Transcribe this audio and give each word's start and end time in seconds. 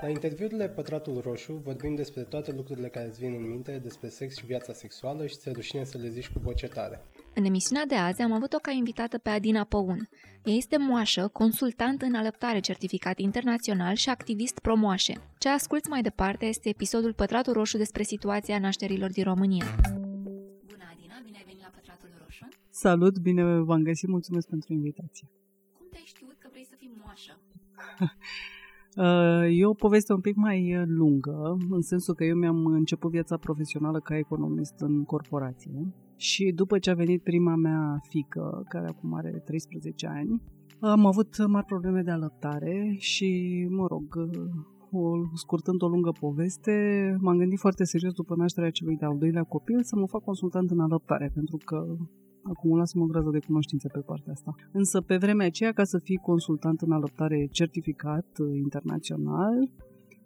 La 0.00 0.08
interviurile 0.08 0.68
Pătratul 0.68 1.20
Roșu 1.20 1.52
vorbim 1.52 1.94
despre 1.94 2.22
toate 2.22 2.52
lucrurile 2.52 2.88
care 2.88 3.06
îți 3.06 3.18
vin 3.18 3.34
în 3.34 3.48
minte 3.48 3.78
despre 3.82 4.08
sex 4.08 4.36
și 4.36 4.46
viața 4.46 4.72
sexuală 4.72 5.26
și 5.26 5.36
ți 5.36 5.52
rușine 5.52 5.84
să 5.84 5.98
le 5.98 6.08
zici 6.08 6.28
cu 6.28 6.38
voce 6.38 6.66
tare. 6.66 7.00
În 7.34 7.44
emisiunea 7.44 7.86
de 7.86 7.94
azi 7.94 8.22
am 8.22 8.32
avut-o 8.32 8.58
ca 8.58 8.70
invitată 8.70 9.18
pe 9.18 9.30
Adina 9.30 9.64
Păun. 9.64 10.08
Ea 10.44 10.54
este 10.54 10.76
moașă, 10.78 11.28
consultant 11.28 12.02
în 12.02 12.14
alăptare 12.14 12.60
certificat 12.60 13.18
internațional 13.18 13.94
și 13.94 14.08
activist 14.08 14.58
pro-moașe. 14.58 15.20
Ce 15.38 15.48
asculți 15.48 15.88
mai 15.88 16.02
departe 16.02 16.46
este 16.46 16.68
episodul 16.68 17.12
Pătratul 17.12 17.52
Roșu 17.52 17.76
despre 17.76 18.02
situația 18.02 18.58
nașterilor 18.58 19.10
din 19.10 19.24
România. 19.24 19.64
Bună, 20.66 20.84
Adina, 20.92 21.20
bine 21.24 21.36
ai 21.36 21.44
venit 21.46 21.62
la 21.62 21.70
Pătratul 21.74 22.08
Roșu. 22.24 22.48
Salut, 22.70 23.18
bine 23.18 23.42
v-am 23.42 23.82
găsit, 23.82 24.08
mulțumesc 24.08 24.48
pentru 24.48 24.72
invitație. 24.72 25.28
Cum 25.72 25.86
te-ai 25.90 26.04
știut 26.06 26.36
că 26.38 26.48
vrei 26.50 26.66
să 26.70 26.74
fii 26.78 26.92
moașă? 27.02 27.40
Uh, 28.96 29.58
e 29.58 29.66
o 29.66 29.74
poveste 29.74 30.12
un 30.12 30.20
pic 30.20 30.36
mai 30.36 30.76
uh, 30.76 30.82
lungă, 30.86 31.56
în 31.70 31.80
sensul 31.80 32.14
că 32.14 32.24
eu 32.24 32.36
mi-am 32.36 32.66
început 32.66 33.10
viața 33.10 33.36
profesională 33.36 33.98
ca 33.98 34.16
economist 34.16 34.74
în 34.78 35.04
corporație 35.04 35.94
și 36.16 36.52
după 36.54 36.78
ce 36.78 36.90
a 36.90 36.94
venit 36.94 37.22
prima 37.22 37.54
mea 37.54 38.00
fică, 38.08 38.62
care 38.68 38.86
acum 38.88 39.14
are 39.14 39.42
13 39.44 40.06
ani, 40.06 40.42
am 40.80 41.06
avut 41.06 41.46
mari 41.46 41.66
probleme 41.66 42.02
de 42.02 42.10
alăptare 42.10 42.94
și, 42.98 43.66
mă 43.70 43.86
rog, 43.86 44.14
uh, 44.16 45.00
o, 45.00 45.10
scurtând 45.34 45.82
o 45.82 45.88
lungă 45.88 46.10
poveste, 46.20 46.72
m-am 47.20 47.36
gândit 47.36 47.58
foarte 47.58 47.84
serios 47.84 48.12
după 48.12 48.34
nașterea 48.36 48.70
celui 48.70 48.96
de-al 48.96 49.18
doilea 49.18 49.42
copil 49.42 49.82
să 49.82 49.96
mă 49.96 50.06
fac 50.06 50.22
consultant 50.22 50.70
în 50.70 50.80
alăptare, 50.80 51.30
pentru 51.34 51.56
că 51.64 51.96
acumulasem 52.42 53.00
o 53.00 53.06
grază 53.06 53.30
de 53.30 53.38
cunoștințe 53.46 53.88
pe 53.88 53.98
partea 53.98 54.32
asta. 54.32 54.54
Însă 54.72 55.00
pe 55.00 55.16
vremea 55.16 55.46
aceea, 55.46 55.72
ca 55.72 55.84
să 55.84 55.98
fii 55.98 56.16
consultant 56.16 56.80
în 56.80 56.92
alăptare 56.92 57.48
certificat 57.50 58.26
uh, 58.38 58.56
internațional, 58.56 59.70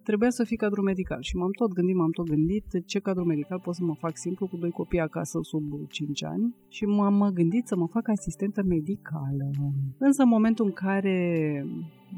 trebuia 0.05 0.29
să 0.29 0.43
fii 0.43 0.57
cadru 0.57 0.81
medical 0.81 1.21
și 1.21 1.35
m-am 1.35 1.51
tot 1.51 1.73
gândit, 1.73 1.95
m-am 1.95 2.11
tot 2.11 2.25
gândit 2.25 2.65
ce 2.85 2.99
cadru 2.99 3.25
medical 3.25 3.59
pot 3.59 3.75
să 3.75 3.83
mă 3.83 3.95
fac 3.99 4.17
simplu 4.17 4.47
cu 4.47 4.57
doi 4.57 4.71
copii 4.71 4.99
acasă 4.99 5.39
sub 5.41 5.63
5 5.89 6.23
ani 6.23 6.55
și 6.67 6.85
m-am 6.85 7.31
gândit 7.33 7.67
să 7.67 7.75
mă 7.75 7.87
fac 7.87 8.07
asistentă 8.07 8.63
medicală. 8.63 9.47
Însă 9.97 10.21
în 10.21 10.29
momentul 10.29 10.65
în 10.65 10.71
care 10.71 11.17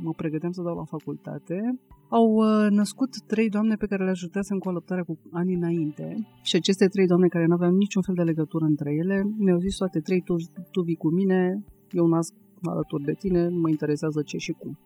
mă 0.03 0.13
pregăteam 0.13 0.51
să 0.51 0.61
dau 0.61 0.75
la 0.75 0.83
facultate, 0.83 1.79
au 2.09 2.27
uh, 2.33 2.67
născut 2.69 3.21
trei 3.21 3.49
doamne 3.49 3.75
pe 3.75 3.85
care 3.85 4.03
le 4.03 4.09
ajutasem 4.09 4.57
cu 4.57 4.69
alăptarea 4.69 5.03
cu 5.03 5.17
ani 5.31 5.53
înainte 5.53 6.27
și 6.43 6.55
aceste 6.55 6.87
trei 6.87 7.07
doamne 7.07 7.27
care 7.27 7.45
nu 7.45 7.53
aveau 7.53 7.71
niciun 7.71 8.01
fel 8.01 8.15
de 8.15 8.23
legătură 8.23 8.65
între 8.65 8.93
ele 8.93 9.23
mi-au 9.37 9.59
zis 9.59 9.75
toate 9.75 9.99
trei, 9.99 10.21
tu, 10.21 10.35
tu 10.71 10.81
vii 10.81 10.95
cu 10.95 11.09
mine, 11.09 11.63
eu 11.91 12.07
nasc 12.07 12.33
alături 12.61 13.03
de 13.03 13.13
tine, 13.13 13.47
nu 13.47 13.59
mă 13.59 13.69
interesează 13.69 14.21
ce 14.21 14.37
și 14.37 14.51
cum. 14.51 14.77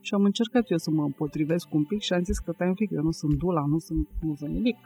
Și 0.00 0.14
am 0.14 0.24
încercat 0.24 0.70
eu 0.70 0.78
să 0.78 0.90
mă 0.90 1.02
împotrivesc 1.02 1.74
un 1.74 1.84
pic 1.84 2.00
și 2.00 2.12
am 2.12 2.22
zis 2.22 2.38
că 2.38 2.52
tai 2.52 2.68
un 2.68 2.74
pic, 2.74 2.90
eu 2.90 3.02
nu 3.02 3.10
sunt 3.10 3.34
dula, 3.34 3.64
nu 3.66 3.78
sunt, 3.78 4.08
nu 4.20 4.34
sunt 4.34 4.52
nimic 4.52 4.76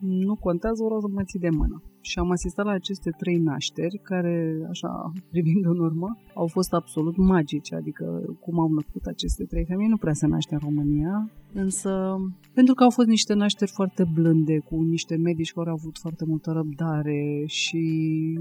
nu 0.00 0.34
contează, 0.34 0.84
vreau 0.84 1.00
să 1.00 1.08
mă 1.08 1.22
ții 1.24 1.38
de 1.38 1.50
mână. 1.50 1.82
Și 2.00 2.18
am 2.18 2.30
asistat 2.30 2.64
la 2.64 2.70
aceste 2.70 3.10
trei 3.10 3.36
nașteri, 3.36 4.00
care, 4.02 4.66
așa, 4.68 5.12
privind 5.30 5.64
în 5.64 5.78
urmă, 5.78 6.16
au 6.34 6.46
fost 6.46 6.72
absolut 6.72 7.16
magice, 7.16 7.74
adică 7.74 8.04
cum 8.40 8.60
au 8.60 8.68
născut 8.72 9.04
aceste 9.04 9.44
trei 9.44 9.64
femei, 9.64 9.88
nu 9.88 9.96
prea 9.96 10.12
se 10.12 10.26
naște 10.26 10.54
în 10.54 10.60
România, 10.64 11.30
însă 11.52 12.20
pentru 12.54 12.74
că 12.74 12.82
au 12.82 12.90
fost 12.90 13.08
niște 13.08 13.34
nașteri 13.34 13.70
foarte 13.70 14.04
blânde, 14.14 14.58
cu 14.58 14.82
niște 14.82 15.16
medici 15.16 15.52
care 15.52 15.68
au 15.68 15.74
avut 15.74 15.98
foarte 15.98 16.24
multă 16.24 16.50
răbdare 16.50 17.44
și 17.46 17.82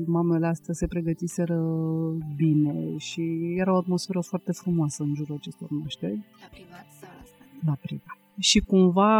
mamele 0.06 0.48
astea 0.48 0.74
se 0.74 0.88
pregătiseră 0.88 1.60
bine 2.36 2.98
și 2.98 3.54
era 3.58 3.74
o 3.74 3.78
atmosferă 3.78 4.20
foarte 4.22 4.52
frumoasă 4.52 5.04
în 5.04 5.14
jurul 5.16 5.36
acestor 5.36 5.70
nașteri. 5.70 6.26
La 6.42 6.48
privat 6.52 6.88
sau 7.00 7.10
la 7.66 7.72
La 7.72 7.78
privat 7.82 8.17
și 8.40 8.60
cumva, 8.60 9.12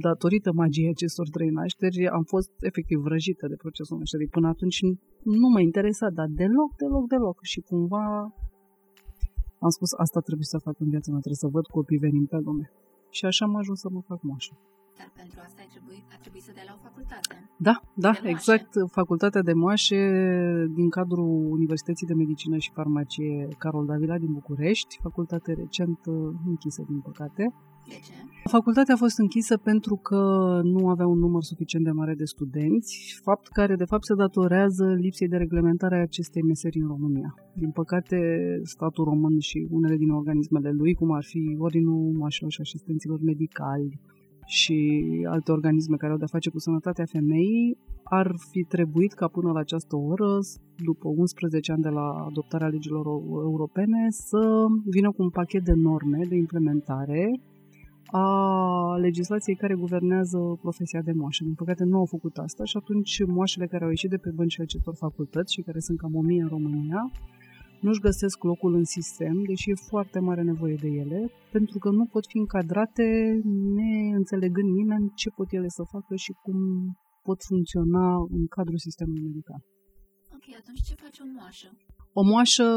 datorită 0.00 0.52
magiei 0.52 0.88
acestor 0.88 1.28
trei 1.28 1.48
nașteri, 1.48 2.08
am 2.08 2.22
fost 2.22 2.50
efectiv 2.60 2.98
vrăjită 2.98 3.46
de 3.48 3.56
procesul 3.56 3.98
nașterii. 3.98 4.28
Până 4.28 4.48
atunci 4.48 4.80
nu 5.22 5.48
mă 5.48 5.60
interesa, 5.60 6.10
dar 6.10 6.26
deloc, 6.30 6.76
deloc, 6.76 7.08
deloc. 7.08 7.38
Și 7.42 7.60
cumva 7.60 8.34
am 9.58 9.68
spus, 9.68 9.92
asta 9.92 10.20
trebuie 10.20 10.46
să 10.46 10.58
fac 10.58 10.80
în 10.80 10.88
viața 10.88 11.10
mea, 11.10 11.20
trebuie 11.20 11.44
să 11.44 11.54
văd 11.56 11.66
copii 11.66 11.98
venind 11.98 12.28
pe 12.28 12.38
lume. 12.44 12.70
Și 13.10 13.24
așa 13.24 13.44
am 13.44 13.56
ajuns 13.56 13.80
să 13.80 13.88
mă 13.90 14.00
fac 14.00 14.22
moașă. 14.22 14.58
Dar 14.98 15.12
pentru 15.16 15.38
asta 15.46 15.58
ai 15.64 15.68
trebuit, 15.74 16.04
a 16.14 16.18
trebuit 16.20 16.42
să 16.42 16.52
dea 16.54 16.62
la 16.66 16.74
o 16.78 16.80
facultate. 16.88 17.34
Da, 17.68 17.74
da, 17.94 18.12
exact. 18.22 18.70
Facultatea 18.90 19.42
de 19.42 19.52
moașe 19.52 20.00
din 20.74 20.88
cadrul 20.88 21.50
Universității 21.50 22.06
de 22.06 22.14
Medicină 22.14 22.56
și 22.56 22.70
Farmacie 22.72 23.48
Carol 23.58 23.86
Davila 23.86 24.18
din 24.18 24.32
București, 24.32 24.98
facultate 25.02 25.52
recent 25.52 25.98
închisă, 26.46 26.84
din 26.88 27.00
păcate. 27.00 27.54
De 27.88 27.98
ce? 28.06 28.12
Facultatea 28.50 28.94
a 28.94 29.02
fost 29.04 29.18
închisă 29.18 29.56
pentru 29.56 29.94
că 29.96 30.20
nu 30.64 30.88
avea 30.88 31.06
un 31.06 31.18
număr 31.18 31.42
suficient 31.42 31.84
de 31.84 31.90
mare 31.90 32.14
de 32.14 32.24
studenți, 32.24 33.20
fapt 33.22 33.46
care 33.48 33.74
de 33.76 33.84
fapt 33.84 34.04
se 34.04 34.14
datorează 34.14 34.84
lipsei 34.94 35.28
de 35.28 35.36
reglementare 35.36 35.96
a 35.96 36.00
acestei 36.00 36.42
meserii 36.42 36.80
în 36.80 36.88
România. 36.88 37.34
Din 37.54 37.70
păcate, 37.70 38.18
statul 38.62 39.04
român 39.04 39.38
și 39.38 39.66
unele 39.70 39.96
din 39.96 40.10
organismele 40.10 40.70
lui, 40.70 40.94
cum 40.94 41.10
ar 41.12 41.24
fi 41.24 41.56
Ordinul 41.58 42.12
Mașilor 42.18 42.50
și 42.50 42.60
Asistenților 42.60 43.18
Medicali, 43.22 44.00
și 44.46 44.78
alte 45.28 45.52
organisme 45.52 45.96
care 45.96 46.12
au 46.12 46.18
de-a 46.18 46.26
face 46.36 46.50
cu 46.50 46.58
sănătatea 46.58 47.04
femeii, 47.04 47.78
ar 48.02 48.34
fi 48.50 48.62
trebuit 48.62 49.12
ca 49.12 49.28
până 49.28 49.52
la 49.52 49.58
această 49.58 49.96
oră, 49.96 50.38
după 50.84 51.08
11 51.08 51.72
ani 51.72 51.82
de 51.82 51.88
la 51.88 52.06
adoptarea 52.28 52.68
legilor 52.68 53.06
europene, 53.50 54.06
să 54.10 54.64
vină 54.84 55.10
cu 55.10 55.22
un 55.22 55.30
pachet 55.30 55.64
de 55.64 55.72
norme 55.72 56.18
de 56.28 56.36
implementare 56.36 57.40
a 58.06 58.96
legislației 58.96 59.56
care 59.56 59.74
guvernează 59.74 60.38
profesia 60.60 61.00
de 61.02 61.12
moașă. 61.12 61.44
Din 61.44 61.54
păcate 61.54 61.84
nu 61.84 61.98
au 61.98 62.04
făcut 62.04 62.36
asta 62.36 62.64
și 62.64 62.76
atunci 62.76 63.24
moașele 63.26 63.66
care 63.66 63.84
au 63.84 63.90
ieșit 63.90 64.10
de 64.10 64.16
pe 64.16 64.30
băncile 64.34 64.64
acestor 64.64 64.94
facultăți 64.94 65.52
și 65.52 65.62
care 65.62 65.78
sunt 65.78 65.98
cam 65.98 66.14
o 66.14 66.20
mie 66.20 66.42
în 66.42 66.48
România, 66.48 67.10
nu-și 67.80 68.00
găsesc 68.00 68.42
locul 68.42 68.74
în 68.74 68.84
sistem, 68.84 69.42
deși 69.46 69.70
e 69.70 69.74
foarte 69.74 70.18
mare 70.18 70.42
nevoie 70.42 70.76
de 70.80 70.88
ele, 70.88 71.30
pentru 71.52 71.78
că 71.78 71.90
nu 71.90 72.04
pot 72.06 72.24
fi 72.26 72.38
încadrate 72.38 73.06
neînțelegând 73.74 74.70
nimeni 74.70 75.12
ce 75.14 75.30
pot 75.30 75.52
ele 75.52 75.68
să 75.68 75.82
facă 75.90 76.16
și 76.16 76.32
cum 76.42 76.58
pot 77.22 77.42
funcționa 77.42 78.14
în 78.36 78.46
cadrul 78.46 78.78
sistemului 78.78 79.22
medical. 79.22 79.60
Ok, 80.36 80.46
atunci 80.60 80.82
ce 80.88 80.94
face 80.94 81.22
o 81.22 81.26
moașă? 81.36 81.68
O 82.20 82.22
moașă, 82.32 82.68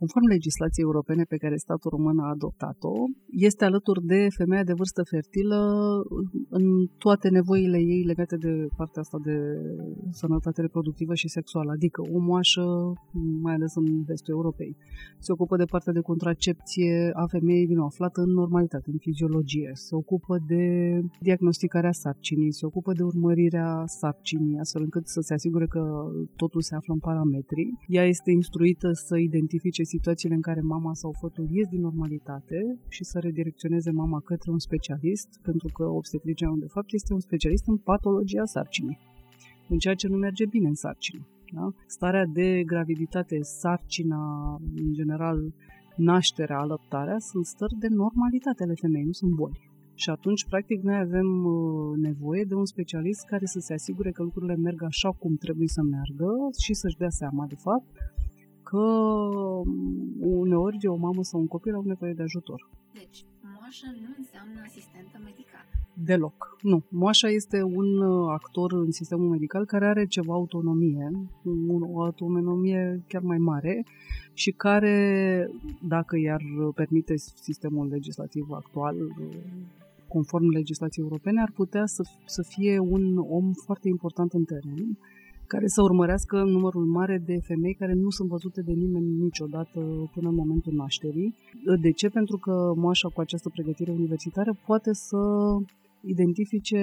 conform 0.00 0.26
legislației 0.36 0.88
europene 0.88 1.24
pe 1.32 1.36
care 1.42 1.56
statul 1.56 1.90
român 1.96 2.18
a 2.18 2.28
adoptat-o, 2.36 2.94
este 3.48 3.64
alături 3.64 4.00
de 4.12 4.20
femeia 4.38 4.64
de 4.70 4.78
vârstă 4.80 5.02
fertilă 5.12 5.60
în 6.58 6.64
toate 7.04 7.28
nevoile 7.38 7.78
ei 7.94 8.02
legate 8.10 8.36
de 8.36 8.52
partea 8.76 9.02
asta 9.04 9.18
de 9.28 9.36
sănătate 10.10 10.60
reproductivă 10.60 11.14
și 11.14 11.28
sexuală. 11.28 11.70
Adică 11.70 12.00
o 12.16 12.18
moașă, 12.18 12.64
mai 13.44 13.54
ales 13.54 13.72
în 13.74 13.86
vestul 14.08 14.34
Europei, 14.34 14.76
se 15.18 15.32
ocupă 15.32 15.56
de 15.56 15.70
partea 15.72 15.92
de 15.92 16.08
contracepție 16.10 17.10
a 17.22 17.26
femeii 17.26 17.70
din 17.72 17.78
aflată 17.78 18.20
în 18.20 18.32
normalitate, 18.32 18.88
în 18.90 18.98
fiziologie, 18.98 19.70
se 19.74 19.94
ocupă 19.94 20.34
de 20.52 20.64
diagnosticarea 21.20 21.92
sarcinii, 21.92 22.52
se 22.52 22.66
ocupă 22.66 22.92
de 22.92 23.02
urmărirea 23.02 23.70
sarcinii, 23.86 24.58
astfel 24.58 24.82
încât 24.82 25.06
să 25.06 25.20
se 25.20 25.34
asigure 25.34 25.66
că 25.66 25.82
totul 26.36 26.60
se 26.60 26.74
află 26.74 26.92
în 26.92 26.98
parametri. 27.08 27.64
Ea 27.86 28.04
este 28.04 28.30
instrumentul 28.30 28.56
instruită 28.66 28.92
să 28.92 29.16
identifice 29.16 29.82
situațiile 29.82 30.34
în 30.34 30.40
care 30.40 30.60
mama 30.60 30.94
sau 30.94 31.12
fătul 31.20 31.46
ies 31.50 31.68
din 31.68 31.80
normalitate 31.80 32.78
și 32.88 33.04
să 33.04 33.18
redirecționeze 33.18 33.90
mama 33.90 34.20
către 34.20 34.50
un 34.50 34.58
specialist, 34.58 35.28
pentru 35.42 35.68
că 35.72 35.84
obstetricianul 35.84 36.58
de 36.58 36.66
fapt 36.66 36.92
este 36.92 37.12
un 37.12 37.20
specialist 37.20 37.66
în 37.66 37.76
patologia 37.76 38.44
sarcinii, 38.44 38.98
în 39.68 39.78
ceea 39.78 39.94
ce 39.94 40.08
nu 40.08 40.16
merge 40.16 40.46
bine 40.46 40.68
în 40.68 40.74
sarcină. 40.74 41.26
Da? 41.54 41.72
Starea 41.86 42.24
de 42.26 42.62
graviditate, 42.66 43.38
sarcina, 43.42 44.22
în 44.76 44.92
general, 44.92 45.54
nașterea, 45.96 46.58
alăptarea, 46.58 47.18
sunt 47.18 47.46
stări 47.46 47.78
de 47.78 47.88
normalitate 47.88 48.62
ale 48.62 48.74
femeii, 48.74 49.04
nu 49.04 49.12
sunt 49.12 49.32
boli. 49.34 49.66
Și 49.94 50.10
atunci, 50.10 50.46
practic, 50.48 50.82
noi 50.82 50.96
avem 50.96 51.44
uh, 51.44 51.96
nevoie 51.96 52.44
de 52.44 52.54
un 52.54 52.64
specialist 52.64 53.24
care 53.24 53.46
să 53.46 53.58
se 53.58 53.72
asigure 53.72 54.10
că 54.10 54.22
lucrurile 54.22 54.56
merg 54.56 54.82
așa 54.82 55.10
cum 55.10 55.34
trebuie 55.34 55.68
să 55.68 55.82
meargă 55.82 56.30
și 56.64 56.74
să-și 56.74 56.96
dea 56.96 57.10
seama, 57.20 57.44
de 57.46 57.58
fapt, 57.66 57.86
că 58.70 58.86
uneori 60.20 60.86
o 60.86 60.96
mamă 60.96 61.22
sau 61.22 61.40
un 61.40 61.46
copil 61.46 61.74
au 61.74 61.82
nevoie 61.82 62.12
de 62.12 62.22
ajutor. 62.22 62.68
Deci, 62.92 63.24
moașă 63.58 63.86
nu 64.00 64.14
înseamnă 64.18 64.60
asistentă 64.66 65.18
medicală. 65.24 65.68
Deloc. 66.04 66.56
Nu. 66.62 66.82
Moașa 66.88 67.28
este 67.28 67.62
un 67.62 67.98
uh, 67.98 68.30
actor 68.32 68.72
în 68.72 68.90
sistemul 68.90 69.28
medical 69.28 69.64
care 69.64 69.86
are 69.86 70.06
ceva 70.06 70.34
autonomie, 70.34 71.10
o 71.92 72.02
autonomie 72.02 73.04
chiar 73.08 73.22
mai 73.22 73.38
mare 73.38 73.84
și 74.32 74.50
care, 74.50 74.96
dacă 75.82 76.18
i-ar 76.18 76.42
permite 76.74 77.16
sistemul 77.16 77.86
legislativ 77.88 78.50
actual, 78.50 78.96
uh, 78.96 79.36
conform 80.08 80.48
legislației 80.48 81.04
europene, 81.04 81.40
ar 81.40 81.52
putea 81.54 81.86
să, 81.86 82.02
să 82.24 82.42
fie 82.42 82.78
un 82.78 83.16
om 83.16 83.52
foarte 83.52 83.88
important 83.88 84.32
în 84.32 84.44
teren 84.44 84.98
care 85.48 85.66
să 85.66 85.82
urmărească 85.82 86.36
numărul 86.42 86.84
mare 86.84 87.22
de 87.26 87.36
femei 87.42 87.74
care 87.74 87.92
nu 87.92 88.10
sunt 88.10 88.28
văzute 88.28 88.60
de 88.62 88.72
nimeni 88.72 89.22
niciodată 89.26 89.78
până 90.14 90.28
în 90.28 90.34
momentul 90.34 90.72
nașterii. 90.72 91.34
De 91.80 91.90
ce? 91.90 92.08
Pentru 92.08 92.36
că 92.36 92.72
moașa 92.76 93.08
cu 93.08 93.20
această 93.20 93.48
pregătire 93.48 93.90
universitară 93.90 94.56
poate 94.66 94.92
să 94.92 95.18
identifice 96.02 96.80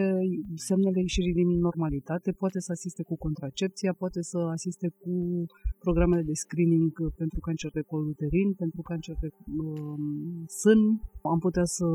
semnele 0.56 1.00
ieșirii 1.00 1.33
din 1.33 1.59
normalitate, 1.59 2.31
poate 2.31 2.59
să 2.59 2.71
asiste 2.71 3.03
cu 3.03 3.15
contracepția, 3.17 3.94
poate 3.94 4.21
să 4.21 4.38
asiste 4.38 4.88
cu 5.01 5.45
programele 5.79 6.21
de 6.21 6.33
screening 6.33 6.91
pentru 7.15 7.39
cancer 7.39 7.71
de 7.71 7.81
col 7.81 8.07
uterin, 8.07 8.53
pentru 8.53 8.81
cancer 8.81 9.15
de 9.21 9.29
um, 9.57 10.44
sân. 10.47 10.79
Am 11.21 11.39
putea 11.39 11.65
să 11.65 11.85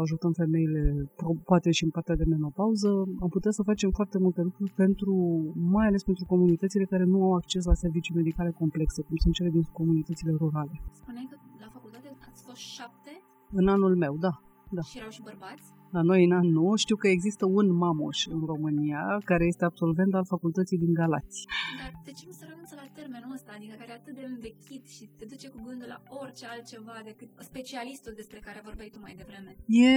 ajutăm 0.00 0.32
femeile, 0.32 1.10
poate 1.44 1.70
și 1.70 1.84
în 1.84 1.90
partea 1.90 2.16
de 2.16 2.24
menopauză. 2.24 2.88
Am 3.20 3.28
putea 3.28 3.50
să 3.50 3.62
facem 3.62 3.90
foarte 3.90 4.18
multe 4.18 4.42
lucruri 4.42 4.72
pentru, 4.72 5.12
mai 5.54 5.86
ales 5.86 6.02
pentru 6.02 6.24
comunitățile 6.24 6.84
care 6.84 7.04
nu 7.04 7.22
au 7.22 7.34
acces 7.34 7.64
la 7.64 7.74
servicii 7.74 8.14
medicale 8.14 8.50
complexe, 8.50 9.02
cum 9.02 9.16
sunt 9.16 9.34
cele 9.34 9.50
din 9.50 9.62
comunitățile 9.62 10.32
rurale. 10.32 10.82
Spuneai 10.92 11.26
că 11.30 11.36
la 11.60 11.68
facultate 11.72 12.16
ați 12.30 12.42
fost 12.44 12.60
șapte? 12.60 13.10
În 13.52 13.68
anul 13.68 13.96
meu, 13.96 14.16
da. 14.16 14.42
da. 14.70 14.82
Și 14.82 14.98
erau 14.98 15.10
și 15.10 15.22
bărbați? 15.22 15.77
La 15.96 16.02
noi 16.02 16.24
în 16.24 16.32
anul 16.32 16.76
știu 16.76 16.96
că 16.96 17.08
există 17.08 17.44
un 17.58 17.66
mamoș 17.84 18.18
în 18.26 18.40
România 18.52 19.02
care 19.30 19.44
este 19.44 19.64
absolvent 19.64 20.14
al 20.14 20.24
facultății 20.34 20.78
din 20.84 20.92
Galați. 21.00 21.38
Dar 21.80 21.92
de 22.04 22.12
ce 22.18 22.24
nu 22.26 22.34
se 22.40 22.44
renunță 22.50 22.74
la 22.82 22.86
termenul 22.98 23.32
ăsta, 23.38 23.50
adică 23.56 23.74
care 23.78 23.90
e 23.92 24.00
atât 24.00 24.14
de 24.18 24.24
învechit 24.32 24.84
și 24.96 25.04
te 25.18 25.24
duce 25.32 25.48
cu 25.54 25.58
gândul 25.66 25.88
la 25.94 26.00
orice 26.20 26.44
altceva 26.54 26.96
decât 27.10 27.28
specialistul 27.50 28.12
despre 28.20 28.38
care 28.46 28.66
vorbeai 28.68 28.90
tu 28.94 29.00
mai 29.06 29.14
devreme? 29.20 29.50
E, 29.90 29.94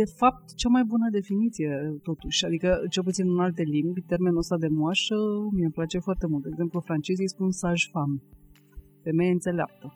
de 0.00 0.06
fapt, 0.20 0.44
cea 0.60 0.70
mai 0.76 0.84
bună 0.92 1.06
definiție, 1.18 1.70
totuși. 2.08 2.44
Adică, 2.48 2.68
cel 2.94 3.02
puțin 3.08 3.26
în 3.34 3.40
alte 3.46 3.62
limbi, 3.62 4.00
termenul 4.12 4.42
ăsta 4.44 4.56
de 4.64 4.70
moașă 4.80 5.16
mi-e 5.54 5.78
place 5.78 5.98
foarte 5.98 6.26
mult. 6.30 6.42
De 6.42 6.52
exemplu, 6.54 6.86
francezii 6.88 7.34
spun 7.34 7.50
sage-femme, 7.50 8.22
femeie 9.06 9.32
înțeleaptă. 9.38 9.86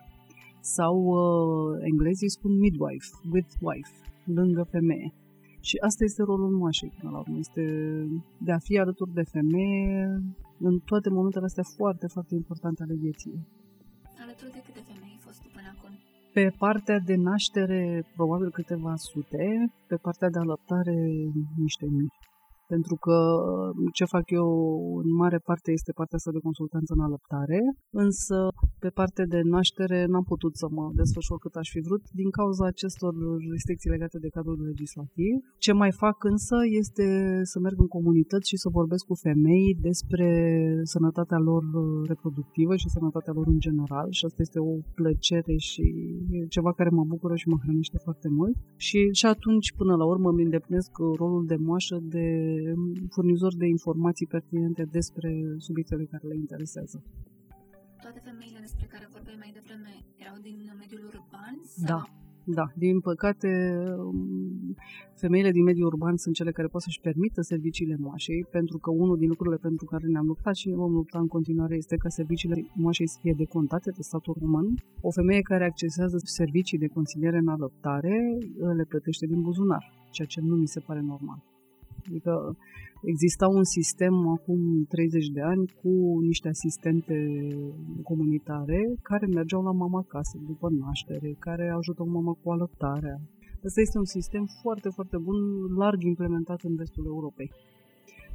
Sau 0.76 0.94
uh, 1.18 1.86
englezii 1.90 2.30
spun 2.36 2.52
midwife, 2.64 3.08
with 3.34 3.52
wife 3.68 4.05
lângă 4.26 4.62
femeie. 4.70 5.14
Și 5.68 5.76
asta 5.88 6.04
este 6.04 6.22
rolul 6.22 6.52
moașei 6.60 6.96
până 6.98 7.10
la 7.12 7.18
urmă, 7.18 7.36
este 7.38 7.62
de 8.46 8.52
a 8.52 8.58
fi 8.58 8.78
alături 8.78 9.12
de 9.12 9.22
femeie 9.22 10.22
în 10.58 10.78
toate 10.90 11.08
momentele 11.10 11.44
astea 11.44 11.66
foarte, 11.76 12.06
foarte 12.06 12.34
importante 12.34 12.82
ale 12.82 12.94
vieții. 12.94 13.36
Alături 14.24 14.52
de 14.56 14.60
câte 14.66 14.82
femei 14.88 15.12
ai 15.14 15.20
fost 15.26 15.38
tu 15.42 15.48
până 15.56 15.68
acum? 15.74 15.92
Pe 16.32 16.46
partea 16.58 16.98
de 16.98 17.16
naștere, 17.28 18.04
probabil 18.16 18.50
câteva 18.50 18.94
sute, 18.96 19.44
pe 19.86 19.96
partea 19.96 20.28
de 20.34 20.38
alăptare, 20.38 20.96
niște 21.56 21.86
mii. 21.96 22.12
Pentru 22.74 22.94
că 23.04 23.16
ce 23.92 24.04
fac 24.04 24.26
eu 24.40 24.48
în 25.02 25.10
mare 25.22 25.38
parte 25.48 25.70
este 25.72 25.92
partea 25.92 26.18
asta 26.18 26.36
de 26.36 26.46
consultanță 26.48 26.90
în 26.96 27.02
alăptare, 27.08 27.60
însă 28.04 28.36
pe 28.84 28.90
partea 28.98 29.26
de 29.34 29.40
naștere 29.54 29.98
n-am 30.10 30.26
putut 30.32 30.56
să 30.56 30.66
mă 30.76 30.84
desfășor 31.00 31.38
cât 31.38 31.54
aș 31.54 31.68
fi 31.74 31.80
vrut 31.88 32.04
din 32.20 32.30
cauza 32.30 32.64
acestor 32.66 33.12
restricții 33.52 33.94
legate 33.94 34.18
de 34.18 34.34
cadrul 34.36 34.58
legislativ. 34.70 35.34
Ce 35.58 35.72
mai 35.72 35.92
fac 36.02 36.16
însă 36.32 36.56
este 36.82 37.06
să 37.52 37.58
merg 37.58 37.78
în 37.84 37.90
comunități 37.96 38.48
și 38.48 38.62
să 38.62 38.68
vorbesc 38.78 39.04
cu 39.06 39.14
femei 39.26 39.68
despre 39.88 40.28
sănătatea 40.82 41.38
lor 41.38 41.64
reproductivă 42.06 42.76
și 42.76 42.88
sănătatea 42.96 43.32
lor 43.32 43.46
în 43.46 43.58
general 43.58 44.08
și 44.10 44.24
asta 44.24 44.42
este 44.42 44.58
o 44.58 44.74
plăcere 44.94 45.56
și 45.56 45.84
ceva 46.48 46.72
care 46.72 46.90
mă 46.92 47.04
bucură 47.04 47.34
și 47.36 47.48
mă 47.48 47.58
hrănește 47.62 47.98
foarte 48.06 48.28
mult. 48.28 48.56
Și, 48.76 49.08
și 49.12 49.26
atunci, 49.26 49.72
până 49.80 49.94
la 49.96 50.06
urmă, 50.12 50.28
îmi 50.30 50.42
îndeplinesc 50.42 50.90
rolul 51.18 51.44
de 51.46 51.56
moașă 51.56 51.98
de 52.02 52.26
furnizor 53.10 53.52
de 53.56 53.66
informații 53.66 54.26
pertinente 54.26 54.82
despre 54.98 55.30
subiectele 55.56 56.04
care 56.04 56.26
le 56.28 56.34
interesează. 56.34 57.02
Toate 58.02 58.20
femeile 58.24 58.58
despre 58.60 58.86
care 58.92 59.06
vorbeai 59.12 59.36
mai 59.38 59.50
devreme 59.58 59.92
erau 60.16 60.36
din 60.46 60.58
mediul 60.82 61.04
urban? 61.12 61.54
Sau? 61.64 61.86
Da, 61.86 62.00
da, 62.48 62.66
din 62.74 63.00
păcate, 63.00 63.50
femeile 65.14 65.50
din 65.50 65.62
mediul 65.62 65.86
urban 65.86 66.16
sunt 66.16 66.34
cele 66.34 66.52
care 66.52 66.68
pot 66.68 66.82
să-și 66.82 67.00
permită 67.00 67.40
serviciile 67.40 67.96
moașei, 67.98 68.46
pentru 68.50 68.78
că 68.78 68.90
unul 68.90 69.16
din 69.16 69.28
lucrurile 69.28 69.56
pentru 69.56 69.84
care 69.86 70.06
ne-am 70.06 70.26
luptat 70.26 70.54
și 70.54 70.68
ne 70.68 70.74
vom 70.74 70.92
lupta 70.92 71.18
în 71.18 71.26
continuare 71.26 71.76
este 71.76 71.96
ca 71.96 72.08
serviciile 72.08 72.66
moașei 72.74 73.08
să 73.08 73.18
fie 73.22 73.34
decontate 73.36 73.90
de 73.90 74.02
statul 74.02 74.36
român. 74.40 74.74
O 75.00 75.10
femeie 75.10 75.40
care 75.40 75.64
accesează 75.64 76.16
servicii 76.24 76.78
de 76.78 76.86
consiliere 76.86 77.38
în 77.38 77.48
adoptare 77.48 78.38
le 78.76 78.84
plătește 78.88 79.26
din 79.26 79.40
buzunar, 79.40 79.84
ceea 80.10 80.28
ce 80.28 80.40
nu 80.40 80.54
mi 80.56 80.66
se 80.66 80.80
pare 80.80 81.00
normal. 81.00 81.42
Adică 82.08 82.56
exista 83.02 83.46
un 83.48 83.64
sistem 83.64 84.14
acum 84.28 84.84
30 84.88 85.26
de 85.26 85.40
ani 85.40 85.64
cu 85.82 86.18
niște 86.20 86.48
asistente 86.48 87.16
comunitare 88.02 88.78
care 89.02 89.26
mergeau 89.26 89.62
la 89.62 89.72
mama 89.72 89.98
acasă 89.98 90.38
după 90.46 90.68
naștere, 90.70 91.36
care 91.38 91.68
ajutau 91.68 92.06
mama 92.08 92.32
cu 92.42 92.50
alăptarea. 92.50 93.16
Asta 93.66 93.80
este 93.80 93.98
un 93.98 94.10
sistem 94.18 94.44
foarte, 94.62 94.88
foarte 94.88 95.16
bun, 95.16 95.36
larg 95.76 96.02
implementat 96.02 96.60
în 96.62 96.74
vestul 96.74 97.04
Europei 97.06 97.50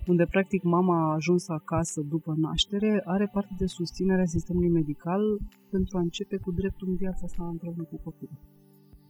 unde 0.08 0.26
practic 0.26 0.64
mama 0.64 0.96
a 0.98 1.14
ajuns 1.14 1.48
acasă 1.48 2.02
după 2.02 2.34
naștere, 2.38 3.02
are 3.06 3.30
parte 3.34 3.54
de 3.58 3.66
susținerea 3.66 4.26
sistemului 4.26 4.70
medical 4.70 5.22
pentru 5.70 5.98
a 5.98 6.02
începe 6.02 6.38
cu 6.38 6.52
dreptul 6.52 6.88
în 6.90 6.96
viața 6.96 7.28
sa 7.28 7.48
împreună 7.48 7.84
cu 7.84 7.98
copilul. 8.04 8.40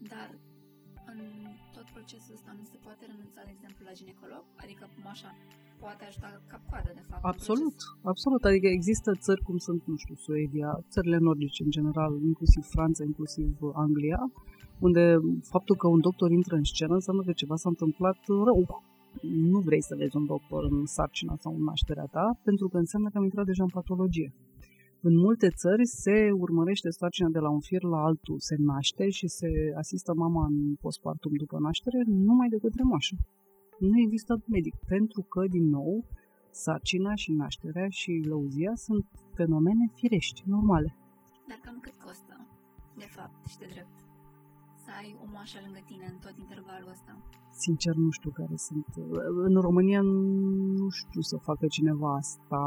Dar 0.10 0.30
la 3.92 3.98
ginecolog? 4.04 4.44
Adică 4.64 4.84
moașa 5.04 5.32
poate 5.82 6.04
ajuta 6.10 6.30
cap-coadă, 6.52 6.92
de 7.00 7.04
fapt. 7.10 7.22
Absolut, 7.34 7.78
absolut. 8.12 8.44
Adică 8.50 8.68
există 8.78 9.10
țări 9.26 9.42
cum 9.48 9.58
sunt, 9.68 9.82
nu 9.92 9.98
știu, 10.04 10.16
Suedia, 10.26 10.70
țările 10.94 11.18
nordice 11.28 11.62
în 11.68 11.72
general, 11.78 12.14
inclusiv 12.32 12.64
Franța, 12.76 13.02
inclusiv 13.12 13.50
Anglia, 13.86 14.22
unde 14.88 15.04
faptul 15.54 15.76
că 15.82 15.88
un 15.96 16.02
doctor 16.08 16.30
intră 16.40 16.56
în 16.56 16.68
scenă 16.74 16.94
înseamnă 17.00 17.24
că 17.28 17.34
ceva 17.42 17.56
s-a 17.62 17.70
întâmplat 17.74 18.20
rău. 18.48 18.60
Nu 19.52 19.60
vrei 19.68 19.84
să 19.90 19.96
vezi 20.02 20.16
un 20.22 20.26
doctor 20.34 20.62
în 20.72 20.86
sarcina 20.96 21.36
sau 21.44 21.52
în 21.58 21.64
nașterea 21.72 22.08
ta, 22.16 22.26
pentru 22.48 22.66
că 22.72 22.78
înseamnă 22.78 23.10
că 23.10 23.18
am 23.18 23.28
intrat 23.30 23.46
deja 23.46 23.64
în 23.64 23.76
patologie. 23.80 24.30
În 25.08 25.16
multe 25.26 25.48
țări 25.62 25.86
se 26.04 26.18
urmărește 26.44 26.90
sarcina 26.90 27.30
de 27.30 27.40
la 27.46 27.50
un 27.50 27.60
fir 27.60 27.84
la 27.84 28.00
altul, 28.10 28.38
se 28.40 28.56
naște 28.70 29.10
și 29.10 29.28
se 29.28 29.50
asistă 29.82 30.12
mama 30.24 30.44
în 30.46 30.76
postpartum 30.84 31.34
după 31.44 31.58
naștere 31.60 32.00
numai 32.06 32.48
de 32.50 32.58
către 32.66 32.84
moașă. 32.84 33.16
Nu 33.90 33.98
există 34.06 34.34
medic, 34.56 34.76
pentru 34.94 35.22
că, 35.22 35.42
din 35.56 35.66
nou, 35.70 36.06
sarcina 36.52 37.16
și 37.16 37.32
nașterea 37.32 37.88
și 37.90 38.12
lăuzia 38.32 38.74
sunt 38.76 39.06
fenomene 39.34 39.86
firești, 39.96 40.44
normale. 40.46 40.96
Dar 41.48 41.60
cam 41.64 41.78
cât 41.82 41.96
costă, 42.06 42.36
de 42.98 43.08
fapt, 43.16 43.48
și 43.52 43.58
de 43.58 43.68
drept, 43.74 43.96
să 44.84 44.90
ai 45.00 45.10
o 45.24 45.26
moașă 45.34 45.60
lângă 45.66 45.82
tine 45.86 46.06
în 46.14 46.18
tot 46.26 46.36
intervalul 46.38 46.90
ăsta? 46.96 47.12
Sincer, 47.64 47.94
nu 47.96 48.10
știu 48.10 48.32
care 48.40 48.56
sunt. 48.56 48.88
În 49.48 49.56
România 49.68 50.02
nu 50.82 50.90
știu 50.90 51.22
să 51.22 51.38
facă 51.38 51.66
cineva 51.68 52.10
asta. 52.16 52.62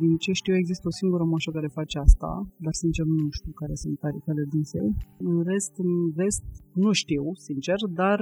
Din 0.00 0.16
ce 0.16 0.32
știu, 0.32 0.54
există 0.56 0.86
o 0.88 0.96
singură 1.00 1.24
moșă 1.24 1.50
care 1.50 1.66
face 1.66 1.98
asta, 1.98 2.30
dar 2.64 2.72
sincer 2.72 3.04
nu 3.04 3.30
știu 3.30 3.52
care 3.52 3.74
sunt 3.74 3.98
tarifele 3.98 4.44
dânsei. 4.52 4.90
În 5.18 5.42
rest, 5.42 5.72
în 5.76 6.10
vest, 6.10 6.44
nu 6.84 6.92
știu, 6.92 7.24
sincer, 7.34 7.78
dar 8.00 8.20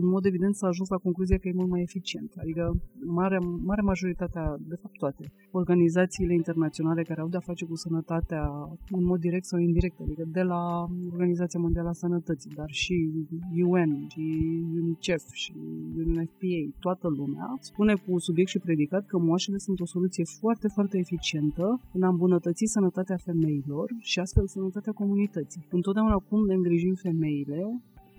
în 0.00 0.06
mod 0.14 0.24
evident 0.24 0.54
s-a 0.54 0.66
ajuns 0.66 0.88
la 0.88 0.96
concluzia 0.96 1.38
că 1.38 1.48
e 1.48 1.60
mult 1.60 1.70
mai 1.70 1.82
eficient. 1.82 2.30
Adică 2.42 2.64
mare, 3.04 3.38
mare 3.70 3.82
majoritatea, 3.82 4.56
de 4.68 4.76
fapt 4.82 4.96
toate, 4.96 5.32
organizațiile 5.50 6.34
internaționale 6.34 7.02
care 7.02 7.20
au 7.20 7.28
de-a 7.28 7.48
face 7.50 7.64
cu 7.64 7.76
sănătatea 7.76 8.44
în 8.90 9.04
mod 9.04 9.20
direct 9.20 9.44
sau 9.44 9.58
indirect, 9.58 10.00
adică 10.00 10.22
de 10.26 10.42
la 10.42 10.62
Organizația 11.12 11.60
Mondială 11.60 11.88
a 11.88 11.92
Sănătății, 11.92 12.50
dar 12.54 12.70
și 12.70 12.94
UN, 13.64 14.06
și 14.08 14.24
UNICEF, 14.80 15.24
și 15.32 15.52
UNFPA, 15.96 16.60
toată 16.78 17.08
lumea, 17.08 17.56
spune 17.60 17.94
cu 17.94 18.18
subiect 18.18 18.50
și 18.50 18.58
predicat 18.58 19.06
că 19.06 19.18
moașele 19.18 19.58
sunt 19.58 19.80
o 19.80 19.86
soluție 19.86 20.24
foarte, 20.40 20.68
foarte 20.68 20.96
eficientă 21.04 21.66
în 21.96 22.02
a 22.06 22.08
îmbunătăți 22.14 22.72
sănătatea 22.76 23.18
femeilor 23.28 23.86
și 24.10 24.18
astfel 24.24 24.46
sănătatea 24.56 24.92
comunității. 25.00 25.62
Întotdeauna 25.78 26.16
cum 26.28 26.40
ne 26.50 26.54
îngrijim 26.58 26.94
femeile 27.06 27.60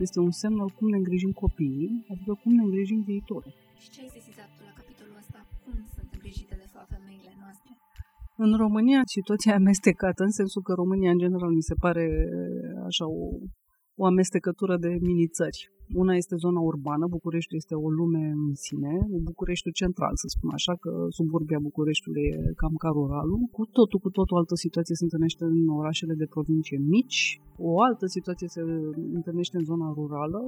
este 0.05 0.19
un 0.27 0.31
semn 0.41 0.59
al 0.63 0.71
cum 0.77 0.87
ne 0.93 0.97
îngrijim 1.01 1.31
copiii, 1.43 1.91
adică 2.11 2.31
cum 2.41 2.51
ne 2.57 2.63
îngrijim 2.67 2.99
viitorul. 3.11 3.53
Și 3.83 3.89
ce 3.93 3.99
ai 4.03 4.11
sesizat 4.17 4.49
tu 4.55 4.61
la 4.69 4.73
capitolul 4.79 5.15
ăsta? 5.23 5.39
Cum 5.63 5.73
sunt 5.95 6.09
îngrijite 6.17 6.55
de 6.63 6.67
fapt 6.73 6.89
femeile 6.95 7.31
noastre? 7.43 7.71
În 8.45 8.51
România 8.63 9.01
situația 9.15 9.51
e 9.53 9.61
amestecată, 9.63 10.19
în 10.23 10.33
sensul 10.39 10.61
că 10.67 10.73
România 10.81 11.11
în 11.15 11.21
general 11.25 11.51
mi 11.59 11.67
se 11.69 11.75
pare 11.83 12.05
așa 12.89 13.05
o, 13.19 13.21
o 14.01 14.05
amestecătură 14.05 14.75
de 14.77 14.91
mini-țări. 15.07 15.59
Una 16.01 16.13
este 16.21 16.35
zona 16.35 16.59
urbană, 16.71 17.05
București 17.17 17.55
este 17.55 17.75
o 17.85 17.89
lume 18.00 18.23
în 18.47 18.53
sine, 18.65 18.93
Bucureștiul 19.29 19.73
central, 19.81 20.13
să 20.21 20.27
spun 20.27 20.50
așa, 20.53 20.73
că 20.83 20.91
suburbia 21.17 21.59
Bucureștiului 21.69 22.25
e 22.31 22.53
cam 22.62 22.75
ca 22.83 22.89
ruralul. 22.97 23.39
Cu 23.57 23.63
totul, 23.77 24.00
cu 24.00 24.09
totul 24.09 24.38
altă 24.38 24.55
situație 24.55 24.95
se 24.95 25.03
întâlnește 25.07 25.43
în 25.43 25.67
orașele 25.79 26.13
de 26.21 26.31
provincie 26.35 26.79
mici, 26.95 27.41
o 27.57 27.81
altă 27.81 28.05
situație 28.15 28.47
se 28.55 28.62
întâlnește 29.19 29.57
în 29.57 29.65
zona 29.71 29.88
rurală, 29.97 30.41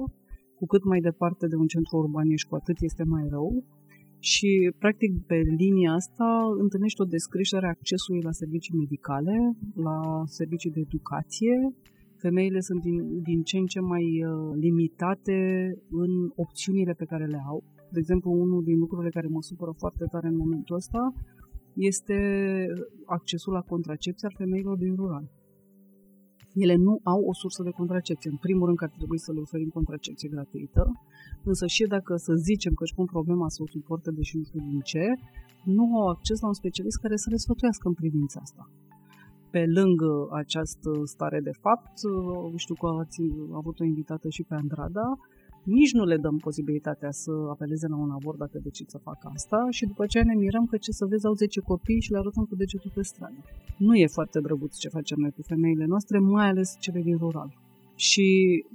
cu 0.58 0.66
cât 0.66 0.84
mai 0.84 1.00
departe 1.00 1.46
de 1.46 1.56
un 1.62 1.66
centru 1.66 1.96
urban 1.96 2.28
ești, 2.30 2.48
cu 2.48 2.54
atât 2.54 2.76
este 2.80 3.04
mai 3.14 3.24
rău. 3.34 3.64
Și, 4.18 4.50
practic, 4.78 5.10
pe 5.26 5.38
linia 5.62 5.92
asta 5.92 6.28
întâlnești 6.64 7.00
o 7.00 7.04
descreștere 7.04 7.66
a 7.66 7.74
accesului 7.76 8.22
la 8.22 8.32
servicii 8.40 8.78
medicale, 8.82 9.36
la 9.74 9.98
servicii 10.24 10.70
de 10.70 10.80
educație. 10.80 11.54
Femeile 12.18 12.60
sunt 12.60 12.80
din, 12.80 13.22
din 13.22 13.42
ce 13.42 13.56
în 13.56 13.66
ce 13.66 13.80
mai 13.80 14.04
uh, 14.24 14.54
limitate 14.54 15.38
în 15.90 16.30
opțiunile 16.34 16.92
pe 16.92 17.04
care 17.04 17.26
le 17.26 17.40
au. 17.46 17.64
De 17.90 17.98
exemplu, 17.98 18.30
unul 18.30 18.62
din 18.62 18.78
lucrurile 18.78 19.10
care 19.10 19.26
mă 19.26 19.42
supără 19.42 19.72
foarte 19.76 20.04
tare 20.10 20.28
în 20.28 20.36
momentul 20.36 20.76
ăsta 20.76 21.12
este 21.74 22.18
accesul 23.04 23.52
la 23.52 23.60
contracepție 23.60 24.28
al 24.28 24.34
femeilor 24.36 24.76
din 24.76 24.94
rural. 24.94 25.30
Ele 26.64 26.74
nu 26.74 27.00
au 27.02 27.20
o 27.30 27.34
sursă 27.34 27.62
de 27.62 27.70
contracepție. 27.70 28.30
În 28.30 28.36
primul 28.36 28.66
rând 28.66 28.78
că 28.78 28.84
ar 28.84 28.94
trebui 28.96 29.18
să 29.18 29.32
le 29.32 29.40
oferim 29.40 29.68
contracepție 29.68 30.28
gratuită, 30.28 30.84
însă 31.44 31.66
și 31.66 31.84
dacă 31.94 32.16
să 32.16 32.32
zicem 32.34 32.72
că 32.74 32.82
își 32.82 32.94
pun 32.94 33.06
problema 33.06 33.48
să 33.48 33.62
o 33.62 33.66
suporte, 33.66 34.10
deși 34.10 34.36
nu 34.36 34.44
știu 34.44 34.60
din 34.60 34.80
ce, 34.80 35.04
nu 35.64 35.84
au 36.00 36.08
acces 36.08 36.40
la 36.40 36.46
un 36.46 36.58
specialist 36.62 36.98
care 36.98 37.16
să 37.16 37.28
le 37.30 37.36
sfătuiască 37.36 37.88
în 37.88 37.94
privința 37.94 38.40
asta. 38.42 38.70
Pe 39.56 39.66
lângă 39.80 40.12
această 40.42 40.90
stare 41.04 41.40
de 41.40 41.54
fapt, 41.64 41.92
știu 42.56 42.74
că 42.74 42.86
ați 43.02 43.22
avut 43.60 43.80
o 43.80 43.84
invitată 43.84 44.28
și 44.28 44.42
pe 44.48 44.54
Andrada, 44.54 45.06
nici 45.64 45.92
nu 45.92 46.04
le 46.04 46.16
dăm 46.16 46.36
posibilitatea 46.36 47.10
să 47.10 47.32
apeleze 47.50 47.86
la 47.88 47.96
un 47.96 48.10
avort 48.10 48.38
dacă 48.38 48.58
decid 48.62 48.88
să 48.88 48.98
facă 48.98 49.30
asta 49.34 49.66
și 49.70 49.86
după 49.86 50.02
aceea 50.02 50.24
ne 50.24 50.34
mirăm 50.34 50.64
că 50.66 50.76
ce 50.76 50.90
să 50.90 51.06
vezi 51.06 51.26
au 51.26 51.34
10 51.34 51.60
copii 51.60 52.00
și 52.00 52.10
le 52.12 52.18
arătăm 52.18 52.44
cu 52.44 52.56
degetul 52.56 52.90
pe 52.94 53.02
stradă. 53.02 53.40
Nu 53.78 53.94
e 53.94 54.06
foarte 54.06 54.40
drăguț 54.40 54.76
ce 54.76 54.88
facem 54.88 55.18
noi 55.20 55.30
cu 55.30 55.42
femeile 55.42 55.84
noastre, 55.84 56.18
mai 56.18 56.48
ales 56.48 56.76
cele 56.80 57.00
din 57.00 57.16
rural. 57.16 57.50
Și 57.94 58.28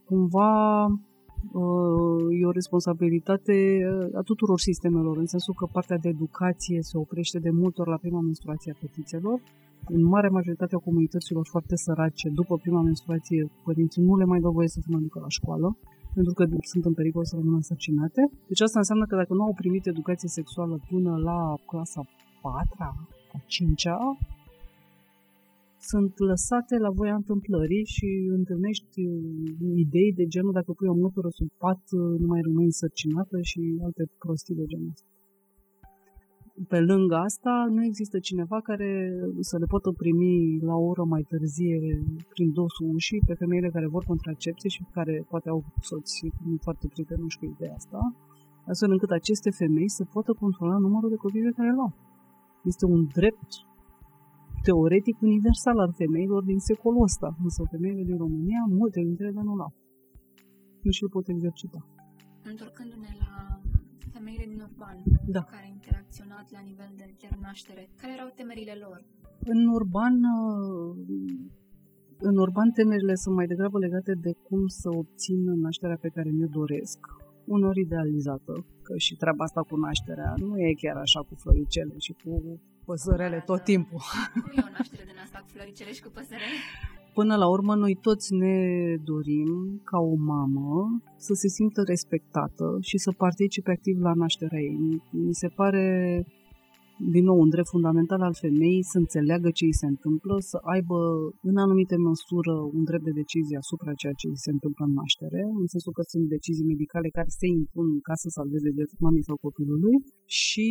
cumva 0.05 0.85
uh, 0.85 2.39
e 2.41 2.45
o 2.45 2.51
responsabilitate 2.51 3.55
uh, 3.55 4.17
a 4.19 4.21
tuturor 4.21 4.59
sistemelor, 4.59 5.17
în 5.17 5.25
sensul 5.25 5.53
că 5.53 5.65
partea 5.71 5.97
de 5.97 6.09
educație 6.09 6.79
se 6.81 6.97
oprește 6.97 7.39
de 7.39 7.49
multe 7.49 7.81
ori 7.81 7.89
la 7.89 8.03
prima 8.03 8.21
menstruație 8.21 8.71
a 8.71 8.79
fetițelor. 8.79 9.39
În 9.85 10.03
mare 10.03 10.29
majoritate 10.29 10.75
a 10.75 10.85
comunităților 10.87 11.47
foarte 11.49 11.75
sărace, 11.75 12.29
după 12.29 12.57
prima 12.57 12.81
menstruație, 12.81 13.51
părinții 13.63 14.03
nu 14.03 14.15
le 14.17 14.25
mai 14.25 14.39
dau 14.39 14.51
voie 14.51 14.67
să 14.67 14.79
se 14.81 14.91
mai 14.91 15.01
ducă 15.01 15.19
la 15.19 15.29
școală 15.29 15.77
pentru 16.13 16.33
că 16.33 16.43
sunt 16.71 16.85
în 16.85 16.93
pericol 16.93 17.25
să 17.25 17.35
rămână 17.35 17.55
însărcinate. 17.55 18.21
Deci 18.47 18.61
asta 18.61 18.79
înseamnă 18.79 19.05
că 19.05 19.15
dacă 19.15 19.33
nu 19.33 19.43
au 19.43 19.53
primit 19.53 19.85
educație 19.85 20.29
sexuală 20.29 20.79
până 20.89 21.11
la 21.17 21.39
clasa 21.65 22.01
4 22.41 22.75
a 22.79 23.41
5 23.45 23.87
-a, 23.87 23.97
sunt 25.79 26.13
lăsate 26.17 26.77
la 26.77 26.89
voia 26.89 27.15
întâmplării 27.15 27.85
și 27.85 28.07
întâlnești 28.39 29.01
idei 29.83 30.13
de 30.13 30.25
genul 30.33 30.51
dacă 30.51 30.71
pui 30.71 30.87
o 30.87 31.01
mătură 31.05 31.29
sub 31.29 31.49
pat, 31.57 31.81
nu 32.19 32.27
mai 32.27 32.41
rămâi 32.41 32.65
însărcinată 32.71 33.37
și 33.41 33.61
alte 33.83 34.03
prostii 34.19 34.55
de 34.55 34.65
genul 34.65 34.93
ăsta 34.95 35.05
pe 36.67 36.79
lângă 36.79 37.15
asta, 37.15 37.67
nu 37.69 37.83
există 37.85 38.19
cineva 38.19 38.59
care 38.61 38.89
să 39.39 39.57
le 39.57 39.65
poată 39.65 39.91
primi 39.91 40.59
la 40.59 40.75
o 40.75 40.85
oră 40.85 41.03
mai 41.03 41.21
târzie 41.21 42.03
prin 42.29 42.51
dosul 42.51 42.93
ușii 42.93 43.23
pe 43.27 43.33
femeile 43.33 43.69
care 43.69 43.87
vor 43.87 44.03
contracepție 44.03 44.69
și 44.69 44.85
care 44.91 45.25
poate 45.29 45.49
au 45.49 45.63
soți 45.81 46.31
foarte 46.61 46.87
prietenoși 46.87 47.37
cu 47.37 47.45
ideea 47.45 47.73
asta, 47.73 47.99
astfel 48.67 48.91
încât 48.91 49.09
aceste 49.09 49.49
femei 49.49 49.89
să 49.89 50.03
poată 50.13 50.31
controla 50.33 50.77
numărul 50.77 51.09
de 51.09 51.15
copii 51.15 51.41
pe 51.41 51.57
care 51.57 51.71
l-au. 51.73 51.93
Este 52.63 52.85
un 52.85 53.01
drept 53.13 53.51
teoretic 54.63 55.21
universal 55.21 55.77
al 55.79 55.93
femeilor 56.01 56.43
din 56.43 56.59
secolul 56.59 57.03
ăsta, 57.09 57.29
însă 57.43 57.61
femeile 57.71 58.03
din 58.03 58.17
România, 58.17 58.61
multe 58.69 58.99
dintre 59.01 59.25
ele 59.27 59.41
nu 59.43 59.55
l-au. 59.55 59.73
Nu 60.81 60.91
și-l 60.91 61.09
pot 61.09 61.27
exercita. 61.27 61.79
Întorcându-ne 62.51 63.09
la 63.19 63.20
femeile 63.20 63.20
din 63.20 63.20
urban 64.81 64.97
da. 65.25 65.41
care 65.53 65.65
au 65.67 65.73
interacționat 65.79 66.45
la 66.51 66.61
nivel 66.69 66.91
de 66.97 67.07
chiar 67.21 67.35
naștere, 67.41 67.89
care 68.01 68.13
erau 68.13 68.29
temerile 68.35 68.75
lor? 68.83 68.99
În 69.53 69.67
urban, 69.77 70.15
uh, 70.39 70.95
în 72.29 72.37
urban 72.37 72.69
temerile 72.71 73.15
sunt 73.15 73.35
mai 73.35 73.47
degrabă 73.47 73.77
legate 73.79 74.13
de 74.25 74.31
cum 74.47 74.67
să 74.67 74.89
obțin 75.01 75.41
nașterea 75.65 75.97
pe 76.01 76.13
care 76.15 76.29
mi-o 76.29 76.47
doresc, 76.61 76.99
unor 77.45 77.75
idealizată, 77.75 78.53
că 78.81 78.93
și 78.97 79.15
treaba 79.15 79.43
asta 79.43 79.61
cu 79.61 79.75
nașterea 79.75 80.33
nu 80.37 80.59
e 80.59 80.81
chiar 80.83 80.97
așa 80.97 81.19
cu 81.27 81.33
floricele 81.41 81.95
și 82.05 82.13
cu 82.23 82.31
păsărele 82.85 83.37
da, 83.37 83.47
tot 83.49 83.57
da. 83.57 83.63
timpul. 83.63 84.01
Cum 84.43 84.51
e 84.55 84.63
o 84.69 84.71
naștere 84.77 85.03
din 85.09 85.19
asta 85.25 85.37
cu 85.43 85.49
floricele 85.55 85.91
și 85.97 86.01
cu 86.05 86.09
păsărele? 86.17 86.57
Până 87.13 87.35
la 87.35 87.47
urmă, 87.49 87.75
noi 87.75 87.95
toți 88.01 88.33
ne 88.33 88.57
dorim 89.03 89.81
ca 89.83 89.97
o 89.99 90.15
mamă 90.15 91.01
să 91.17 91.33
se 91.33 91.47
simtă 91.47 91.81
respectată 91.93 92.77
și 92.81 92.97
să 92.97 93.11
participe 93.11 93.71
activ 93.71 93.97
la 94.07 94.13
nașterea 94.13 94.59
ei. 94.59 94.77
Mi 95.11 95.33
se 95.41 95.47
pare, 95.47 95.85
din 97.13 97.23
nou, 97.23 97.37
un 97.39 97.49
drept 97.49 97.67
fundamental 97.67 98.21
al 98.21 98.35
femeii 98.45 98.89
să 98.91 98.97
înțeleagă 98.97 99.49
ce 99.57 99.65
îi 99.65 99.79
se 99.81 99.87
întâmplă, 99.93 100.35
să 100.51 100.57
aibă 100.73 100.99
în 101.49 101.57
anumite 101.57 101.95
măsură 102.09 102.53
un 102.77 102.83
drept 102.89 103.03
de 103.03 103.19
decizie 103.21 103.57
asupra 103.63 103.93
ceea 104.01 104.15
ce 104.19 104.27
îi 104.27 104.43
se 104.45 104.51
întâmplă 104.55 104.83
în 104.85 104.93
naștere, 104.93 105.41
în 105.61 105.67
sensul 105.73 105.93
că 105.97 106.03
sunt 106.11 106.25
decizii 106.35 106.71
medicale 106.73 107.07
care 107.17 107.29
se 107.39 107.47
impun 107.59 107.87
ca 108.07 108.15
să 108.21 108.27
salveze 108.37 108.69
vieța 108.77 108.95
mamei 109.05 109.27
sau 109.29 109.37
copilului 109.47 109.95
și 110.41 110.69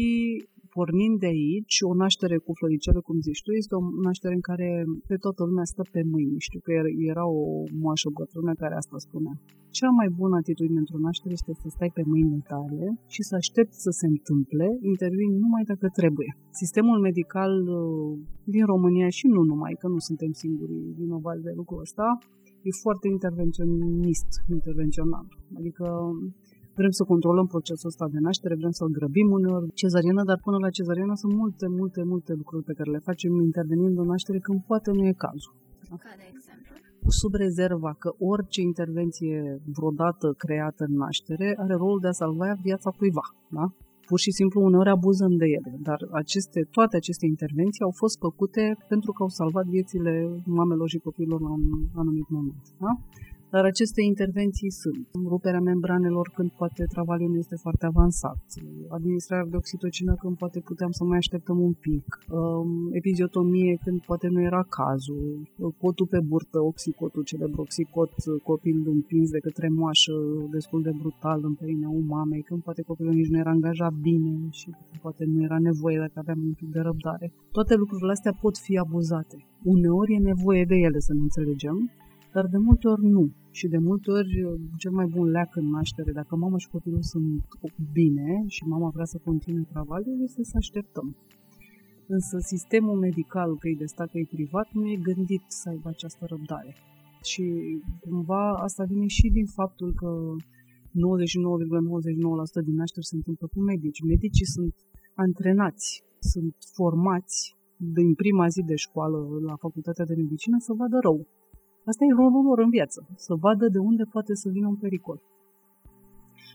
pornind 0.75 1.17
de 1.25 1.31
aici, 1.37 1.77
o 1.91 1.93
naștere 2.03 2.37
cu 2.45 2.51
floricele, 2.59 3.01
cum 3.07 3.17
zici 3.29 3.43
tu, 3.45 3.51
este 3.53 3.75
o 3.79 3.83
naștere 4.07 4.35
în 4.39 4.45
care 4.51 4.69
pe 5.11 5.17
toată 5.25 5.41
lumea 5.49 5.67
stă 5.73 5.83
pe 5.95 6.03
mâini. 6.13 6.45
Știu 6.47 6.61
că 6.67 6.71
era 7.13 7.25
o 7.41 7.45
moașă 7.83 8.09
bătrână 8.19 8.53
care 8.63 8.75
asta 8.77 8.97
spunea. 9.07 9.35
Cea 9.79 9.91
mai 9.99 10.09
bună 10.21 10.35
atitudine 10.37 10.81
într-o 10.85 11.05
naștere 11.07 11.33
este 11.39 11.53
să 11.63 11.69
stai 11.75 11.91
pe 11.99 12.03
mâinile 12.13 12.43
tale 12.53 12.85
și 13.15 13.23
să 13.29 13.35
aștepți 13.35 13.79
să 13.87 13.91
se 14.01 14.07
întâmple, 14.15 14.67
intervin 14.93 15.31
numai 15.45 15.65
dacă 15.73 15.87
trebuie. 15.99 16.31
Sistemul 16.63 16.99
medical 17.09 17.53
uh, 17.69 18.19
din 18.55 18.65
România 18.73 19.09
și 19.19 19.27
nu 19.35 19.43
numai, 19.51 19.75
că 19.81 19.87
nu 19.95 19.99
suntem 20.09 20.33
singuri 20.43 20.77
vinovați 21.01 21.43
de 21.47 21.53
lucrul 21.61 21.81
ăsta, 21.87 22.07
e 22.69 22.71
foarte 22.85 23.07
intervenționist, 23.17 24.31
intervențional. 24.57 25.27
Adică 25.59 25.87
Vrem 26.81 26.95
să 27.01 27.05
controlăm 27.13 27.47
procesul 27.55 27.89
ăsta 27.93 28.07
de 28.15 28.21
naștere, 28.27 28.55
vrem 28.63 28.75
să-l 28.79 28.91
grăbim 28.99 29.29
uneori 29.39 29.73
cezariană, 29.83 30.23
dar 30.31 30.39
până 30.47 30.59
la 30.65 30.71
cezariană 30.79 31.15
sunt 31.23 31.33
multe, 31.43 31.67
multe, 31.81 32.01
multe 32.13 32.33
lucruri 32.41 32.65
pe 32.69 32.77
care 32.79 32.91
le 32.91 33.07
facem 33.09 33.33
intervenind 33.49 33.95
în 33.99 34.07
naștere 34.13 34.39
când 34.47 34.59
poate 34.71 34.91
nu 34.97 35.03
e 35.11 35.23
cazul. 35.27 35.55
Ca 36.05 36.13
de 36.21 36.27
exemplu? 36.35 37.09
Sub 37.21 37.33
rezerva 37.45 37.93
că 38.03 38.09
orice 38.33 38.61
intervenție 38.71 39.37
vreodată 39.77 40.27
creată 40.45 40.81
în 40.89 40.95
naștere 41.05 41.49
are 41.63 41.75
rolul 41.83 42.01
de 42.05 42.11
a 42.13 42.19
salva 42.23 42.47
viața 42.69 42.91
cuiva. 42.99 43.27
Da? 43.59 43.65
pur 44.11 44.19
și 44.27 44.37
simplu 44.39 44.59
uneori 44.69 44.95
abuzăm 44.97 45.33
de 45.43 45.47
ele, 45.57 45.73
dar 45.89 45.99
aceste, 46.23 46.61
toate 46.77 46.95
aceste 46.97 47.27
intervenții 47.35 47.87
au 47.89 47.95
fost 48.03 48.17
făcute 48.27 48.65
pentru 48.93 49.11
că 49.13 49.21
au 49.23 49.31
salvat 49.41 49.67
viețile 49.75 50.13
mamelor 50.59 50.89
și 50.95 51.05
copiilor 51.07 51.41
la 51.47 51.51
un 51.59 51.65
anumit 52.03 52.29
moment. 52.37 52.65
Da? 52.85 52.93
Dar 53.51 53.65
aceste 53.65 54.01
intervenții 54.03 54.71
sunt. 54.71 55.09
Ruperea 55.35 55.61
membranelor 55.61 56.31
când 56.35 56.51
poate 56.51 56.85
travaliul 56.85 57.31
nu 57.31 57.39
este 57.39 57.57
foarte 57.57 57.87
avansat, 57.87 58.43
administrarea 58.89 59.51
de 59.51 59.57
oxitocină 59.57 60.15
când 60.15 60.37
poate 60.37 60.61
puteam 60.61 60.91
să 60.91 61.05
mai 61.05 61.17
așteptăm 61.17 61.59
un 61.61 61.73
pic, 61.73 62.07
um, 62.29 62.89
epiziotomie 62.93 63.79
când 63.85 64.01
poate 64.01 64.29
nu 64.29 64.41
era 64.43 64.63
cazul, 64.63 65.49
cotul 65.79 66.07
pe 66.07 66.21
burtă, 66.21 66.59
oxicotul, 66.61 67.23
celebroxicot, 67.23 68.13
copil 68.43 68.77
împins 68.87 69.31
de 69.31 69.39
către 69.39 69.69
moașă 69.69 70.13
destul 70.51 70.83
de 70.83 70.93
brutal 70.99 71.41
în 71.45 71.55
perinea 71.55 71.89
mamei, 72.07 72.43
când 72.43 72.63
poate 72.63 72.83
copilul 72.83 73.13
nici 73.13 73.29
nu 73.29 73.39
era 73.39 73.51
angajat 73.51 73.93
bine 73.93 74.49
și 74.51 74.69
poate 75.03 75.25
nu 75.25 75.43
era 75.43 75.59
nevoie 75.59 75.99
dacă 75.99 76.13
aveam 76.15 76.39
un 76.45 76.53
pic 76.53 76.69
de 76.69 76.81
răbdare. 76.81 77.33
Toate 77.53 77.75
lucrurile 77.75 78.13
astea 78.13 78.39
pot 78.41 78.59
fi 78.59 78.79
abuzate. 78.79 79.37
Uneori 79.65 80.15
e 80.15 80.19
nevoie 80.19 80.65
de 80.65 80.75
ele 80.75 80.99
să 80.99 81.13
ne 81.15 81.21
înțelegem, 81.21 81.91
dar 82.33 82.47
de 82.47 82.59
multe 82.59 82.89
ori 82.89 83.05
nu. 83.17 83.25
Și 83.51 83.67
de 83.69 83.79
multe 83.79 84.11
ori 84.11 84.33
cel 84.77 84.91
mai 84.91 85.07
bun 85.15 85.27
leac 85.31 85.57
în 85.57 85.69
naștere, 85.71 86.13
dacă 86.13 86.37
mama 86.37 86.59
și 86.59 86.69
copilul 86.69 87.03
sunt 87.03 87.43
bine 87.93 88.45
și 88.47 88.63
mama 88.65 88.89
vrea 88.89 89.05
să 89.05 89.19
continue 89.25 89.63
travaliul, 89.73 90.23
este 90.23 90.43
să 90.45 90.57
așteptăm. 90.57 91.17
Însă 92.07 92.37
sistemul 92.53 92.99
medical, 92.99 93.59
că 93.59 93.69
e 93.69 93.75
de 93.79 93.85
stat, 93.95 94.11
că 94.11 94.19
e 94.19 94.37
privat, 94.37 94.69
nu 94.73 94.87
e 94.87 95.07
gândit 95.11 95.45
să 95.61 95.69
aibă 95.69 95.89
această 95.89 96.25
răbdare. 96.29 96.73
Și 97.31 97.45
cumva 98.01 98.51
asta 98.51 98.85
vine 98.85 99.07
și 99.07 99.29
din 99.39 99.47
faptul 99.47 99.93
că 100.01 100.11
99,99% 102.63 102.65
din 102.65 102.75
nașteri 102.75 103.07
se 103.11 103.17
întâmplă 103.17 103.47
cu 103.47 103.61
medici. 103.61 104.03
Medicii 104.13 104.47
sunt 104.47 104.75
antrenați, 105.15 106.03
sunt 106.33 106.55
formați 106.77 107.57
din 107.77 108.15
prima 108.15 108.47
zi 108.55 108.63
de 108.63 108.77
școală 108.87 109.19
la 109.49 109.57
facultatea 109.57 110.05
de 110.05 110.15
medicină 110.15 110.57
să 110.59 110.73
vadă 110.73 110.99
rău. 111.03 111.19
Asta 111.91 112.05
e 112.05 112.21
rolul 112.23 112.45
lor 112.49 112.59
în 112.67 112.71
viață, 112.79 113.01
să 113.27 113.33
vadă 113.45 113.67
de 113.75 113.81
unde 113.91 114.05
poate 114.15 114.33
să 114.43 114.49
vină 114.57 114.69
un 114.75 114.79
pericol. 114.85 115.19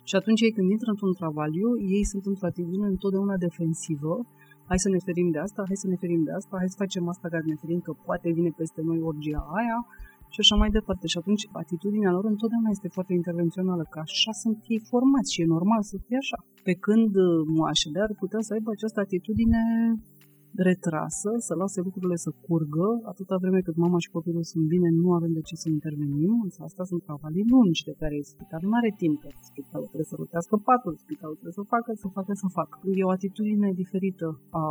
Și 0.10 0.16
atunci 0.20 0.42
ei 0.46 0.56
când 0.58 0.68
intră 0.76 0.90
într-un 0.92 1.14
travaliu, 1.20 1.70
ei 1.96 2.06
sunt 2.12 2.24
într-o 2.32 2.48
atitudine 2.52 2.88
întotdeauna 2.96 3.36
defensivă, 3.46 4.14
hai 4.70 4.84
să 4.86 4.90
ne 4.94 5.00
ferim 5.08 5.30
de 5.36 5.40
asta, 5.46 5.62
hai 5.70 5.82
să 5.84 5.88
ne 5.92 5.98
ferim 6.04 6.24
de 6.28 6.34
asta, 6.40 6.54
hai 6.62 6.72
să 6.74 6.82
facem 6.84 7.04
asta 7.14 7.28
care 7.34 7.46
ne 7.52 7.62
ferim 7.62 7.80
că 7.88 7.92
poate 8.08 8.28
vine 8.38 8.52
peste 8.62 8.82
noi 8.90 9.00
orgia 9.12 9.42
aia 9.60 9.80
și 10.34 10.40
așa 10.44 10.56
mai 10.62 10.70
departe. 10.78 11.06
Și 11.14 11.18
atunci 11.22 11.44
atitudinea 11.64 12.12
lor 12.16 12.26
întotdeauna 12.34 12.70
este 12.76 12.90
foarte 12.96 13.14
intervențională, 13.20 13.84
că 13.92 14.00
așa 14.08 14.32
sunt 14.42 14.58
ei 14.74 14.82
formați 14.92 15.34
și 15.34 15.42
e 15.42 15.54
normal 15.58 15.82
să 15.92 15.96
fie 16.06 16.18
așa. 16.24 16.38
Pe 16.68 16.74
când 16.86 17.12
uh, 17.16 17.28
moașele 17.58 18.00
ar 18.06 18.12
putea 18.22 18.42
să 18.46 18.52
aibă 18.54 18.70
această 18.72 19.00
atitudine 19.06 19.62
retrasă, 20.70 21.30
să 21.48 21.54
lase 21.62 21.80
lucrurile 21.88 22.16
să 22.16 22.32
curgă, 22.48 22.90
atâta 23.12 23.36
vreme 23.44 23.60
cât 23.68 23.76
mama 23.76 24.00
și 24.00 24.10
copilul 24.18 24.44
sunt 24.44 24.66
bine, 24.74 24.90
nu 24.90 25.14
avem 25.14 25.32
de 25.38 25.42
ce 25.48 25.56
să 25.56 25.70
intervenim, 25.70 26.34
însă 26.48 26.60
asta 26.64 26.84
sunt 26.84 27.02
cavalii 27.12 27.50
lungi 27.54 27.84
de 27.84 27.94
care 28.02 28.18
spitalul 28.34 28.70
nu 28.70 28.76
are 28.82 28.92
timp, 29.02 29.16
că 29.22 29.30
spitalul 29.52 29.88
trebuie 29.92 30.12
să 30.12 30.20
rotească 30.22 30.56
patul, 30.70 30.94
spitalul 31.06 31.36
trebuie 31.40 31.60
să 31.62 31.66
facă, 31.76 31.90
să 32.04 32.08
facă, 32.18 32.32
să 32.44 32.48
facă. 32.60 32.76
E 33.00 33.10
o 33.10 33.16
atitudine 33.18 33.70
diferită 33.82 34.28
a 34.50 34.66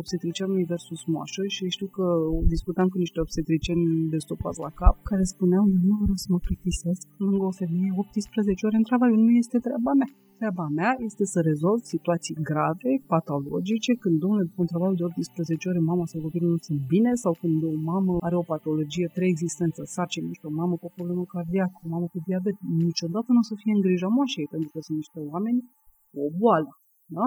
obstetricianului 0.00 0.64
versus 0.72 1.00
moașă 1.12 1.42
și 1.54 1.74
știu 1.76 1.88
că 1.96 2.06
discutam 2.54 2.88
cu 2.92 2.98
niște 3.04 3.20
obstetricieni 3.20 3.86
de 4.12 4.18
stopați 4.26 4.60
la 4.66 4.70
cap, 4.80 4.96
care 5.10 5.24
spuneau, 5.34 5.64
eu 5.76 5.82
nu 5.90 5.96
vreau 6.02 6.18
să 6.24 6.28
mă 6.30 6.38
plictisesc 6.46 7.04
lângă 7.16 7.44
o 7.44 7.58
femeie 7.62 7.90
18 7.96 8.66
ore 8.66 8.76
în 8.76 8.88
travaliu, 8.88 9.16
nu 9.16 9.30
este 9.42 9.58
treaba 9.66 9.92
mea. 10.00 10.10
Treaba 10.38 10.66
mea 10.78 10.92
este 11.08 11.24
să 11.32 11.40
rezolv 11.50 11.80
situații 11.94 12.36
grave, 12.48 12.90
patologice, 13.14 13.92
când, 14.02 14.16
domnule, 14.22 14.44
după 14.48 14.60
un 14.64 14.70
travaliu 14.72 14.96
de 15.00 15.04
18 15.04 15.68
ore, 15.70 15.80
mama 15.90 16.04
sau 16.10 16.20
copilul 16.26 16.50
nu 16.56 16.60
sunt 16.68 16.80
bine, 16.94 17.10
sau 17.24 17.32
când 17.40 17.58
o 17.70 17.72
mamă 17.90 18.14
are 18.26 18.36
o 18.42 18.48
patologie 18.54 19.08
preexistență, 19.16 19.80
sarcină, 19.94 20.28
și 20.38 20.48
o 20.48 20.56
mamă 20.60 20.74
cu 20.80 20.86
o 20.88 20.94
problemă 20.96 21.24
cardiacă, 21.34 21.76
o 21.86 21.88
mamă 21.94 22.06
cu 22.12 22.18
diabet, 22.26 22.56
niciodată 22.86 23.28
nu 23.32 23.42
o 23.44 23.48
să 23.50 23.54
fie 23.60 23.72
în 23.76 23.84
grija 23.86 24.08
moașei, 24.16 24.52
pentru 24.54 24.68
că 24.72 24.78
sunt 24.86 24.96
niște 25.02 25.18
oameni 25.32 25.60
cu 26.10 26.16
o 26.26 26.28
boală. 26.40 26.72
Da? 27.16 27.26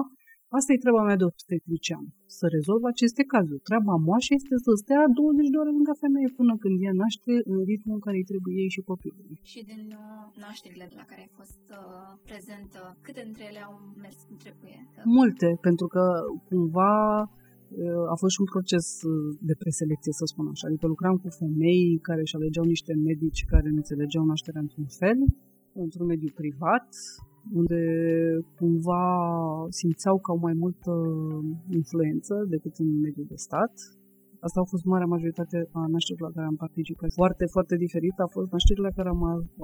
Asta 0.58 0.70
e 0.72 0.84
treaba 0.84 1.02
mea 1.08 1.20
de 1.20 1.28
obstetrician, 1.32 2.04
să 2.38 2.44
rezolv 2.56 2.82
aceste 2.92 3.22
cazuri. 3.34 3.66
Treaba 3.68 3.94
moașă 4.08 4.32
este 4.40 4.54
să 4.66 4.70
stea 4.82 5.02
20 5.20 5.52
de 5.52 5.58
ore 5.62 5.72
lângă 5.78 5.92
femeie 6.04 6.28
până 6.40 6.52
când 6.62 6.76
ea 6.86 6.94
naște 7.02 7.32
în 7.52 7.58
ritmul 7.70 7.96
în 7.98 8.04
care 8.06 8.16
îi 8.18 8.30
trebuie 8.30 8.54
ei 8.62 8.70
și 8.76 8.88
copilului. 8.90 9.36
Și 9.52 9.60
din 9.70 9.82
uh, 10.02 10.22
nașterile 10.44 10.86
la 11.00 11.04
care 11.10 11.20
ai 11.26 11.32
fost 11.40 11.62
uh, 11.78 11.80
prezentă, 12.28 12.80
câte 13.04 13.20
dintre 13.28 13.44
ele 13.50 13.60
au 13.68 13.74
mers 14.04 14.18
cum 14.26 14.36
trebuie? 14.44 14.76
Multe, 15.20 15.48
pentru 15.66 15.86
că 15.94 16.04
cumva 16.50 16.94
uh, 17.22 18.12
a 18.12 18.16
fost 18.20 18.32
și 18.34 18.42
un 18.44 18.50
proces 18.54 18.86
uh, 19.02 19.12
de 19.48 19.54
preselecție, 19.62 20.12
să 20.20 20.24
spun 20.32 20.46
așa. 20.52 20.64
Adică 20.68 20.86
lucram 20.94 21.16
cu 21.22 21.28
femei 21.40 21.86
care 22.08 22.20
își 22.24 22.36
alegeau 22.38 22.66
niște 22.74 22.92
medici 23.08 23.42
care 23.52 23.68
înțelegeau 23.80 24.24
nașterea 24.32 24.64
într-un 24.66 24.88
fel, 25.00 25.18
într-un 25.84 26.06
mediu 26.12 26.30
privat, 26.40 26.88
unde 27.60 27.80
cumva 28.58 29.04
simțeau 29.68 30.16
că 30.18 30.30
au 30.30 30.38
mai 30.46 30.54
multă 30.64 30.92
influență 31.78 32.34
decât 32.48 32.74
în 32.84 33.00
mediul 33.04 33.26
de 33.28 33.38
stat. 33.46 33.72
Asta 34.46 34.58
au 34.60 34.68
fost 34.72 34.84
marea 34.84 35.12
majoritate 35.14 35.58
a 35.72 35.82
nașterilor 35.94 36.28
la 36.28 36.36
care 36.36 36.46
am 36.46 36.58
participat. 36.66 37.08
Foarte, 37.22 37.44
foarte 37.56 37.74
diferit 37.84 38.16
a 38.24 38.28
fost 38.36 38.48
nașterile 38.50 38.88
la 38.88 38.96
care 38.98 39.08
am 39.08 39.22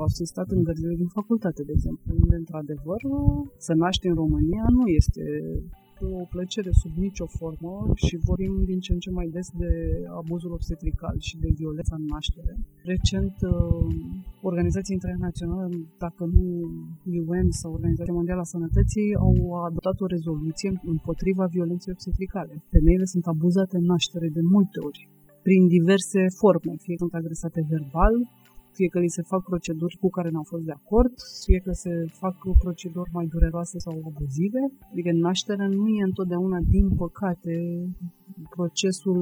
asistat 0.09 0.49
în 0.57 0.63
gărzile 0.69 0.95
din 1.03 1.11
facultate, 1.19 1.63
de 1.69 1.73
exemplu, 1.77 2.09
unde, 2.23 2.37
într-adevăr, 2.43 3.01
să 3.67 3.73
naște 3.85 4.07
în 4.09 4.17
România 4.23 4.65
nu 4.79 4.85
este 5.01 5.25
o 6.01 6.25
plăcere 6.35 6.71
sub 6.83 6.93
nicio 7.07 7.27
formă 7.39 7.73
și 7.95 8.15
vorbim 8.29 8.55
din 8.71 8.79
ce 8.85 8.93
în 8.93 8.99
ce 8.99 9.11
mai 9.11 9.29
des 9.37 9.49
de 9.63 9.73
abuzul 10.21 10.53
obstetrical 10.59 11.17
și 11.29 11.35
de 11.43 11.51
violența 11.61 11.95
în 11.99 12.05
naștere. 12.15 12.53
Recent, 12.93 13.35
uh, 13.41 13.95
Organizația 14.51 14.95
Internațională, 14.99 15.67
dacă 16.05 16.23
nu 16.35 16.45
UN 17.33 17.49
sau 17.61 17.73
Organizația 17.79 18.19
Mondială 18.19 18.41
a 18.45 18.53
Sănătății, 18.55 19.09
au 19.27 19.35
adoptat 19.69 20.01
o 20.01 20.07
rezoluție 20.17 20.71
împotriva 20.95 21.45
violenței 21.57 21.93
obstetricale. 21.97 22.55
Femeile 22.77 23.05
sunt 23.05 23.25
abuzate 23.27 23.77
în 23.77 23.87
naștere 23.93 24.29
de 24.37 24.43
multe 24.55 24.79
ori 24.89 25.01
prin 25.47 25.63
diverse 25.77 26.21
forme, 26.41 26.73
fie 26.85 26.97
sunt 27.03 27.13
agresate 27.21 27.61
verbal, 27.75 28.15
fie 28.77 28.89
că 28.89 28.99
li 28.99 29.17
se 29.19 29.23
fac 29.33 29.43
proceduri 29.45 29.97
cu 30.03 30.09
care 30.17 30.29
n-au 30.31 30.47
fost 30.53 30.65
de 30.71 30.77
acord, 30.81 31.15
fie 31.45 31.59
că 31.67 31.73
se 31.73 31.93
fac 32.23 32.37
proceduri 32.65 33.11
mai 33.13 33.27
dureroase 33.27 33.79
sau 33.79 33.95
abuzive. 34.11 34.63
Adică 34.93 35.11
nașterea 35.13 35.69
nu 35.69 35.87
e 35.89 36.03
întotdeauna, 36.11 36.59
din 36.75 36.87
păcate, 37.03 37.55
procesul 38.57 39.21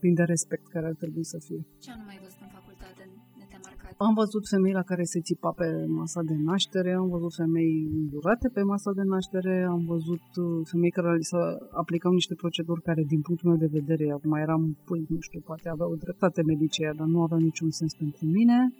plin 0.00 0.14
de 0.14 0.22
respect 0.22 0.66
care 0.74 0.86
ar 0.86 0.96
trebui 1.02 1.24
să 1.24 1.38
fie. 1.46 1.60
Ce 1.84 1.90
anume 1.90 2.10
ai 2.14 2.20
văzut 2.22 2.40
în 2.40 2.41
facultate 2.41 2.41
am 4.08 4.14
văzut 4.14 4.48
femei 4.48 4.72
la 4.72 4.82
care 4.82 5.04
se 5.04 5.20
țipa 5.20 5.50
pe 5.50 5.68
masa 5.86 6.22
de 6.22 6.34
naștere, 6.50 6.92
am 6.92 7.08
văzut 7.08 7.34
femei 7.34 7.88
îndurate 8.00 8.48
pe 8.48 8.62
masa 8.62 8.92
de 8.92 9.02
naștere, 9.02 9.66
am 9.74 9.84
văzut 9.84 10.26
uh, 10.36 10.66
femei 10.70 10.90
care 10.90 11.16
li 11.16 11.24
se 11.24 11.36
aplicau 11.70 12.12
niște 12.12 12.34
proceduri 12.34 12.82
care, 12.82 13.02
din 13.02 13.20
punctul 13.20 13.48
meu 13.48 13.58
de 13.58 13.70
vedere, 13.78 14.10
acum 14.10 14.32
eram, 14.32 14.76
păi, 14.84 15.06
nu 15.08 15.20
știu, 15.20 15.40
poate 15.40 15.68
aveau 15.68 15.94
dreptate 15.94 16.42
medicii, 16.42 16.84
dar 16.96 17.06
nu 17.06 17.22
aveau 17.22 17.40
niciun 17.40 17.70
sens 17.70 17.94
pentru 17.94 18.26
mine. 18.26 18.72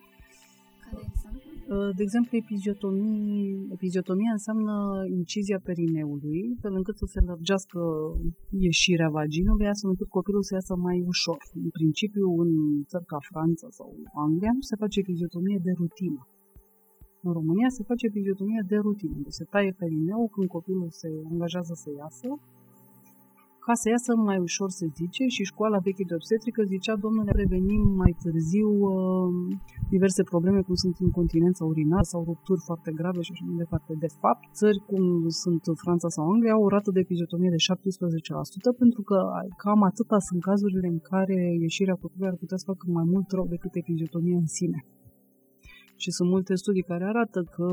Ca 1.22 1.31
de 1.72 1.78
exemplu? 1.78 1.88
Uh, 1.88 1.94
de 1.98 2.02
exemplu, 2.02 2.36
epiziotomie, 2.44 3.66
epiziotomia 3.76 4.32
înseamnă 4.38 4.74
incizia 5.18 5.60
perineului, 5.68 6.40
fel 6.62 6.74
încât 6.80 6.96
să 6.96 7.06
se 7.14 7.20
lărgească 7.28 7.80
ieșirea 8.66 9.08
vaginului, 9.18 9.68
astfel 9.72 9.90
încât 9.90 10.08
copilul 10.18 10.42
să 10.48 10.54
iasă 10.54 10.74
mai 10.86 10.98
ușor. 11.12 11.40
În 11.64 11.70
principiu, 11.78 12.26
în 12.44 12.50
țări 12.90 13.10
ca 13.12 13.18
Franța 13.30 13.66
sau 13.78 13.88
Anglia, 14.24 14.52
nu 14.58 14.64
se 14.70 14.76
face 14.82 14.98
epiziotomie 15.00 15.58
de 15.66 15.72
rutină. 15.80 16.22
În 17.26 17.32
România 17.38 17.68
se 17.76 17.82
face 17.90 18.04
epiziotomie 18.06 18.62
de 18.72 18.76
rutină, 18.86 19.14
unde 19.16 19.32
se 19.38 19.44
taie 19.52 19.72
perineul 19.82 20.28
când 20.34 20.48
copilul 20.56 20.88
se 20.90 21.08
angajează 21.32 21.74
să 21.82 21.88
iasă 22.02 22.28
ca 23.66 23.74
să 23.80 23.86
iasă 23.88 24.10
mai 24.28 24.38
ușor, 24.48 24.70
se 24.70 24.86
zice, 25.00 25.24
și 25.34 25.50
școala 25.52 25.78
veche 25.86 26.04
de 26.08 26.14
obstetrică 26.18 26.60
zicea, 26.74 26.94
domnule, 27.04 27.32
prevenim 27.38 27.82
mai 28.02 28.12
târziu 28.22 28.70
uh, 28.90 29.30
diverse 29.94 30.22
probleme, 30.32 30.60
cum 30.68 30.76
sunt 30.84 30.96
incontinența 31.08 31.64
urinară 31.72 32.06
sau 32.12 32.20
rupturi 32.30 32.60
foarte 32.68 32.90
grave 32.98 33.20
și 33.26 33.32
așa 33.32 33.44
mai 33.48 33.58
departe. 33.64 33.92
De 34.04 34.10
fapt, 34.20 34.42
țări 34.60 34.78
cum 34.90 35.04
sunt 35.42 35.62
Franța 35.84 36.08
sau 36.16 36.24
Anglia 36.32 36.52
au 36.52 36.62
o 36.66 36.72
rată 36.76 36.90
de 36.90 37.00
epiziotomie 37.06 37.50
de 37.56 37.64
17%, 37.66 38.78
pentru 38.82 39.02
că 39.08 39.18
cam 39.62 39.80
atâta 39.90 40.18
sunt 40.28 40.40
cazurile 40.48 40.88
în 40.94 41.00
care 41.10 41.38
ieșirea 41.66 42.00
copilului 42.02 42.32
ar 42.32 42.38
putea 42.42 42.56
să 42.60 42.68
facă 42.72 42.84
mai 42.98 43.06
mult 43.12 43.28
rău 43.36 43.46
decât 43.54 43.72
epiziotomia 43.74 44.38
în 44.44 44.50
sine. 44.58 44.78
Și 46.02 46.10
sunt 46.10 46.28
multe 46.34 46.54
studii 46.54 46.88
care 46.90 47.04
arată 47.04 47.40
că 47.54 47.68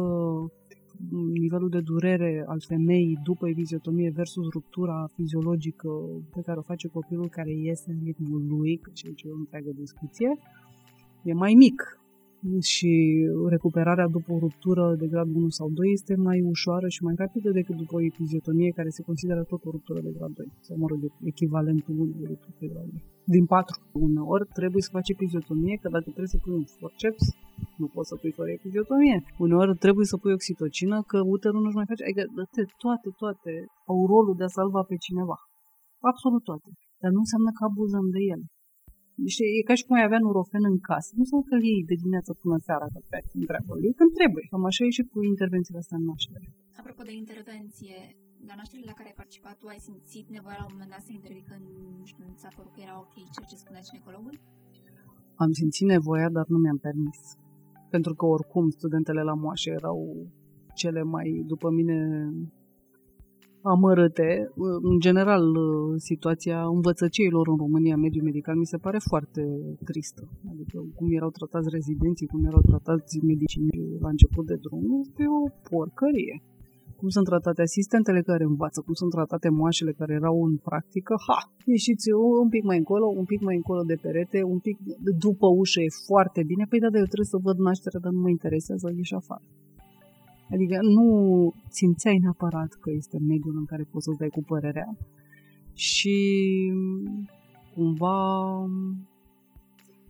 nivelul 1.31 1.69
de 1.69 1.79
durere 1.79 2.45
al 2.47 2.61
femeii 2.67 3.19
după 3.23 3.47
eviziotomie 3.47 4.09
versus 4.09 4.49
ruptura 4.49 5.09
fiziologică 5.15 5.89
pe 6.33 6.41
care 6.41 6.59
o 6.59 6.61
face 6.61 6.87
copilul 6.87 7.29
care 7.29 7.51
iese 7.51 7.91
în 7.91 7.99
ritmul 8.03 8.47
lui, 8.47 8.77
că 8.77 8.89
ce 8.93 9.07
e 9.07 9.31
o 9.31 9.35
întreagă 9.35 9.71
discuție, 9.75 10.29
e 11.23 11.33
mai 11.33 11.53
mic 11.53 11.99
și 12.73 12.91
recuperarea 13.53 14.07
după 14.17 14.29
o 14.35 14.39
ruptură 14.45 14.95
de 15.01 15.07
grad 15.13 15.29
1 15.35 15.49
sau 15.49 15.67
2 15.69 15.91
este 15.97 16.13
mai 16.15 16.39
ușoară 16.53 16.87
și 16.95 17.03
mai 17.03 17.15
rapidă 17.23 17.49
decât 17.59 17.75
după 17.75 17.93
o 17.95 18.05
epiziotomie 18.11 18.77
care 18.79 18.89
se 18.97 19.07
consideră 19.09 19.41
tot 19.51 19.61
o 19.65 19.69
ruptură 19.75 19.99
de 20.05 20.11
grad 20.17 20.31
2 20.33 20.45
sau, 20.65 20.77
mă 20.81 20.87
rog, 20.91 20.99
echivalentul 21.31 21.95
unui 22.03 22.25
ruptură 22.31 22.55
de 22.59 22.67
grad 22.73 22.87
2. 22.91 23.03
Din 23.35 23.45
4. 23.45 23.81
Uneori 24.07 24.45
trebuie 24.59 24.81
să 24.85 24.95
faci 24.97 25.09
epiziotomie, 25.15 25.75
că 25.81 25.87
dacă 25.95 26.07
trebuie 26.15 26.35
să 26.35 26.39
pui 26.43 26.55
un 26.61 26.65
forceps, 26.79 27.23
nu 27.81 27.87
poți 27.93 28.09
să 28.11 28.15
pui 28.21 28.33
fără 28.39 28.49
epiziotomie. 28.59 29.17
Uneori 29.45 29.71
trebuie 29.85 30.07
să 30.11 30.15
pui 30.21 30.37
oxitocină, 30.39 30.95
că 31.11 31.17
uterul 31.35 31.61
nu-și 31.63 31.79
mai 31.79 31.89
face. 31.91 32.03
Adică 32.03 32.23
toate, 32.83 33.07
toate 33.21 33.51
au 33.91 33.97
rolul 34.11 34.35
de 34.39 34.45
a 34.47 34.55
salva 34.57 34.81
pe 34.89 34.95
cineva. 35.05 35.37
Absolut 36.11 36.43
toate. 36.49 36.69
Dar 37.01 37.11
nu 37.15 37.21
înseamnă 37.25 37.49
că 37.57 37.61
abuzăm 37.63 38.05
de 38.15 38.21
ele. 38.33 38.45
Deci 39.23 39.39
e 39.57 39.67
ca 39.69 39.75
și 39.79 39.85
cum 39.85 39.95
ai 39.97 40.07
avea 40.07 40.21
nurofen 40.25 40.63
în 40.71 40.77
casă. 40.89 41.09
Nu 41.15 41.23
înseamnă 41.23 41.45
că 41.49 41.55
iei 41.59 41.89
de 41.89 41.95
dimineață 42.01 42.31
până 42.41 42.57
seara 42.67 42.87
că 42.93 42.99
pe 43.11 43.19
întreabă. 43.39 43.73
E 43.87 43.99
când 43.99 44.11
trebuie. 44.19 44.45
Cam 44.51 44.63
așa 44.71 44.81
e 44.85 44.97
și 44.97 45.03
cu 45.11 45.17
intervențiile 45.33 45.81
astea 45.83 45.97
în 46.01 46.05
naștere. 46.09 46.47
Apropo 46.81 47.03
de 47.09 47.13
intervenție, 47.23 47.97
la 48.49 48.55
nașterile 48.59 48.89
la 48.91 48.97
care 48.97 49.07
ai 49.11 49.19
participat, 49.21 49.55
tu 49.61 49.67
ai 49.73 49.81
simțit 49.87 50.25
nevoia 50.37 50.57
la 50.61 50.65
un 50.67 50.73
moment 50.75 50.91
dat 50.95 51.03
să 51.07 51.11
intervii 51.19 51.49
când, 51.51 51.65
nu 51.99 52.05
știu, 52.11 52.25
ți 52.35 52.41
s-a 52.43 52.51
părut 52.57 52.71
că 52.73 52.81
era 52.87 52.95
ok 53.05 53.15
ceea 53.33 53.49
ce 53.51 53.63
spunea 53.63 53.87
ginecologul? 53.89 54.35
Am 55.43 55.51
simțit 55.59 55.87
nevoia, 55.95 56.29
dar 56.37 56.45
nu 56.53 56.57
mi-am 56.63 56.79
permis. 56.87 57.19
Pentru 57.95 58.13
că 58.17 58.23
oricum 58.35 58.65
studentele 58.79 59.21
la 59.29 59.35
moașă 59.43 59.69
erau 59.79 59.99
cele 60.81 61.01
mai, 61.13 61.27
după 61.51 61.67
mine, 61.77 61.97
amărâte. 63.61 64.29
În 64.91 64.99
general, 64.99 65.43
situația 65.97 66.59
învățăceilor 66.65 67.47
în 67.47 67.57
România, 67.57 67.95
mediul 67.95 68.23
medical, 68.23 68.55
mi 68.55 68.65
se 68.65 68.77
pare 68.77 68.97
foarte 69.09 69.43
tristă. 69.85 70.23
Adică 70.51 70.77
cum 70.95 71.07
erau 71.11 71.29
tratați 71.29 71.69
rezidenții, 71.69 72.27
cum 72.27 72.45
erau 72.45 72.61
tratați 72.61 73.25
medicinii 73.25 73.97
la 73.99 74.09
început 74.09 74.45
de 74.45 74.57
drum, 74.65 74.85
este 75.01 75.23
o 75.39 75.41
porcărie. 75.69 76.35
Cum 76.99 77.09
sunt 77.09 77.25
tratate 77.25 77.61
asistentele 77.61 78.21
care 78.21 78.43
învață, 78.43 78.81
cum 78.85 78.93
sunt 78.93 79.11
tratate 79.11 79.49
moașele 79.49 79.91
care 79.91 80.13
erau 80.13 80.43
în 80.43 80.55
practică, 80.57 81.13
ha, 81.27 81.39
ieșiți 81.65 82.11
un 82.41 82.49
pic 82.49 82.63
mai 82.63 82.77
încolo, 82.77 83.05
un 83.21 83.25
pic 83.25 83.41
mai 83.41 83.55
încolo 83.55 83.81
de 83.91 83.97
perete, 84.01 84.39
un 84.43 84.59
pic 84.59 84.77
după 85.25 85.47
ușă 85.61 85.79
e 85.81 85.99
foarte 86.07 86.41
bine, 86.49 86.65
păi 86.69 86.79
da, 86.79 86.89
dar 86.89 86.99
eu 86.99 87.11
trebuie 87.11 87.33
să 87.33 87.45
văd 87.47 87.57
nașterea, 87.57 87.99
dar 88.03 88.11
nu 88.11 88.21
mă 88.21 88.29
interesează, 88.29 88.85
ieși 88.95 89.15
afară. 89.21 89.45
Adică 90.51 90.77
nu 90.81 91.53
simțeai 91.69 92.17
neapărat 92.17 92.73
că 92.73 92.91
este 92.91 93.17
mediul 93.19 93.57
în 93.57 93.65
care 93.65 93.83
poți 93.91 94.05
să-ți 94.05 94.17
dai 94.17 94.29
cu 94.29 94.43
părerea 94.43 94.97
și 95.73 96.17
cumva 97.73 98.17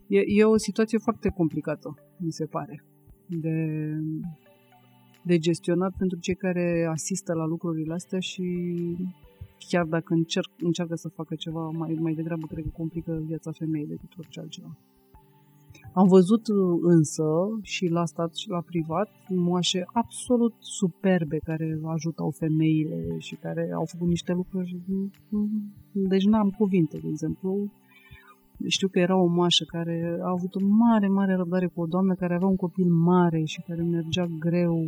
E, 0.10 0.24
e 0.26 0.44
o 0.44 0.58
situație 0.58 0.98
foarte 0.98 1.30
complicată, 1.30 1.98
mi 2.18 2.32
se 2.32 2.46
pare, 2.46 2.84
de, 3.26 3.58
de 5.24 5.38
gestionat 5.38 5.94
pentru 5.98 6.20
cei 6.20 6.36
care 6.36 6.88
asistă 6.92 7.34
la 7.34 7.46
lucrurile 7.46 7.94
astea 7.94 8.20
și 8.20 8.44
chiar 9.58 9.86
dacă 9.86 10.14
încerc, 10.14 10.50
încearcă 10.60 10.96
să 10.96 11.10
facă 11.10 11.36
ceva, 11.36 11.70
mai, 11.70 11.98
mai 12.00 12.14
degrabă 12.14 12.48
cred 12.48 12.64
că 12.64 12.70
complică 12.74 13.24
viața 13.26 13.52
femeii 13.52 13.88
decât 13.88 14.18
orice 14.18 14.40
altceva. 14.40 14.78
Am 15.94 16.08
văzut 16.08 16.42
însă 16.82 17.24
și 17.62 17.88
la 17.88 18.06
stat 18.06 18.36
și 18.36 18.50
la 18.50 18.62
privat 18.62 19.10
moașe 19.28 19.86
absolut 19.94 20.54
superbe 20.60 21.38
care 21.38 21.80
ajutau 21.84 22.30
femeile 22.30 23.16
și 23.18 23.36
care 23.36 23.72
au 23.76 23.86
făcut 23.86 24.08
niște 24.08 24.34
lucruri. 24.34 24.78
Deci 25.92 26.26
n-am 26.26 26.50
cuvinte, 26.50 26.98
de 26.98 27.08
exemplu. 27.08 27.72
Știu 28.68 28.88
că 28.88 29.00
era 29.00 29.16
o 29.16 29.26
moașă 29.26 29.64
care 29.68 30.20
a 30.22 30.30
avut 30.30 30.56
o 30.56 30.60
mare, 30.62 31.08
mare 31.08 31.36
răbdare 31.36 31.68
cu 31.68 31.82
o 31.82 31.86
doamnă 31.86 32.14
care 32.16 32.34
avea 32.34 32.48
un 32.48 32.56
copil 32.56 32.90
mare 32.90 33.44
și 33.44 33.62
care 33.68 33.82
mergea 33.82 34.26
greu 34.40 34.86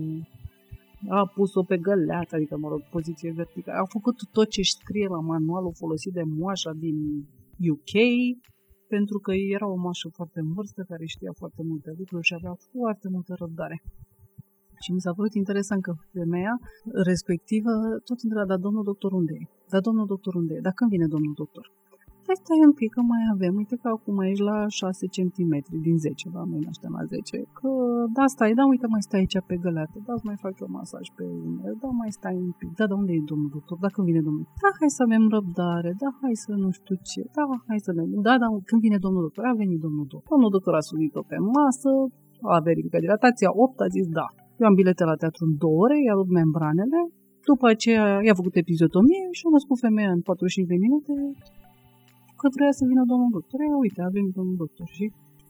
a 1.10 1.32
pus-o 1.36 1.64
pe 1.64 1.78
găleată, 1.78 2.36
adică, 2.36 2.58
mă 2.58 2.68
rog, 2.68 2.82
poziție 2.92 3.32
verticală. 3.32 3.80
A 3.80 3.86
făcut 3.86 4.16
tot 4.32 4.50
ce 4.50 4.62
scrie 4.62 5.08
la 5.08 5.20
manualul 5.20 5.74
folosit 5.74 6.14
de 6.14 6.22
moașa 6.26 6.72
din 6.74 6.96
UK, 7.72 7.94
pentru 8.95 9.17
că 9.25 9.32
era 9.56 9.67
o 9.75 9.77
moașă 9.86 10.08
foarte 10.17 10.39
în 10.45 10.49
vârstă, 10.58 10.82
care 10.91 11.06
știa 11.15 11.34
foarte 11.41 11.62
multe 11.69 11.89
lucruri 11.99 12.27
și 12.30 12.38
avea 12.39 12.54
foarte 12.71 13.08
multă 13.15 13.32
răbdare. 13.43 13.77
Și 14.84 14.89
mi 14.95 15.04
s-a 15.06 15.13
părut 15.17 15.34
interesant 15.41 15.82
că 15.88 15.93
femeia 16.17 16.56
respectivă 17.12 17.71
tot 18.08 18.19
întreba, 18.23 18.45
dar 18.51 18.60
domnul 18.65 18.84
doctor 18.91 19.12
unde 19.19 19.34
e? 19.41 19.43
Dar 19.73 19.82
domnul 19.88 20.08
doctor 20.13 20.34
unde 20.41 20.54
e? 20.58 20.65
Dar 20.67 20.73
când 20.80 20.89
vine 20.95 21.08
domnul 21.15 21.34
doctor? 21.41 21.65
Păi 22.32 22.44
stai 22.46 22.67
un 22.70 22.76
pic, 22.82 22.91
că 22.96 23.02
mai 23.13 23.24
avem, 23.36 23.54
uite 23.62 23.76
că 23.82 23.88
acum 23.96 24.17
ești 24.32 24.46
la 24.52 24.58
6 24.67 25.15
cm 25.15 25.54
din 25.86 25.98
10, 25.98 26.30
da, 26.36 26.41
noi 26.52 26.62
naștem 26.67 26.94
la 27.00 27.04
10, 27.04 27.38
că 27.60 27.70
da, 28.17 28.26
stai, 28.36 28.52
da, 28.60 28.63
uite, 28.74 28.88
mai 28.94 29.04
stai 29.08 29.20
aici 29.22 29.38
pe 29.50 29.56
găleată, 29.63 29.98
da, 30.08 30.13
mai 30.30 30.38
fac 30.44 30.54
eu 30.63 30.70
masaj 30.80 31.06
pe 31.17 31.24
umeri, 31.48 31.80
da, 31.84 31.89
mai 32.02 32.12
stai 32.17 32.38
un 32.48 32.54
pic, 32.60 32.70
da, 32.80 32.86
da, 32.89 32.96
unde 33.02 33.13
e 33.20 33.30
domnul 33.32 33.52
doctor, 33.56 33.78
da, 33.84 33.89
când 33.96 34.06
vine 34.10 34.22
domnul, 34.28 34.46
da, 34.63 34.70
hai 34.80 34.89
să 34.98 35.02
avem 35.08 35.24
răbdare, 35.36 35.91
da, 36.04 36.10
hai 36.22 36.36
să 36.46 36.52
nu 36.63 36.70
știu 36.78 36.96
ce, 37.10 37.22
da, 37.36 37.44
hai 37.70 37.80
să 37.86 37.91
ne, 37.98 38.04
da, 38.28 38.34
da, 38.44 38.48
când 38.70 38.80
vine 38.86 38.98
domnul 39.06 39.24
doctor, 39.28 39.44
a 39.52 39.62
venit 39.63 39.80
domnul 39.86 40.06
doctor, 40.13 40.32
domnul 40.34 40.52
doctor 40.56 40.74
a 40.80 40.84
sunit-o 40.89 41.22
pe 41.32 41.38
masă, 41.56 41.91
a 42.54 42.56
verificat 42.67 43.02
dilatația, 43.06 43.50
8 43.65 43.80
a 43.86 43.88
zis 43.96 44.08
da. 44.20 44.28
Eu 44.60 44.65
am 44.70 44.76
bilete 44.80 45.04
la 45.12 45.20
teatru 45.22 45.41
în 45.48 45.54
2 45.58 45.70
ore, 45.84 45.96
i-a 46.06 46.15
rupt 46.20 46.34
membranele, 46.39 47.00
după 47.50 47.65
aceea 47.74 48.06
i-a 48.26 48.39
făcut 48.39 48.56
epizotomie 48.63 49.24
și 49.38 49.44
a 49.48 49.50
născut 49.56 49.78
femeia 49.86 50.12
în 50.17 50.22
45 50.22 50.72
de 50.72 50.78
minute 50.86 51.13
că 52.41 52.47
vrea 52.58 52.71
să 52.80 52.84
vină 52.91 53.04
domnul 53.12 53.32
doctor. 53.38 53.58
E, 53.62 53.84
uite, 53.86 53.99
a 54.01 54.15
venit 54.17 54.34
domnul 54.39 54.58
doctor 54.63 54.88
și... 54.97 55.06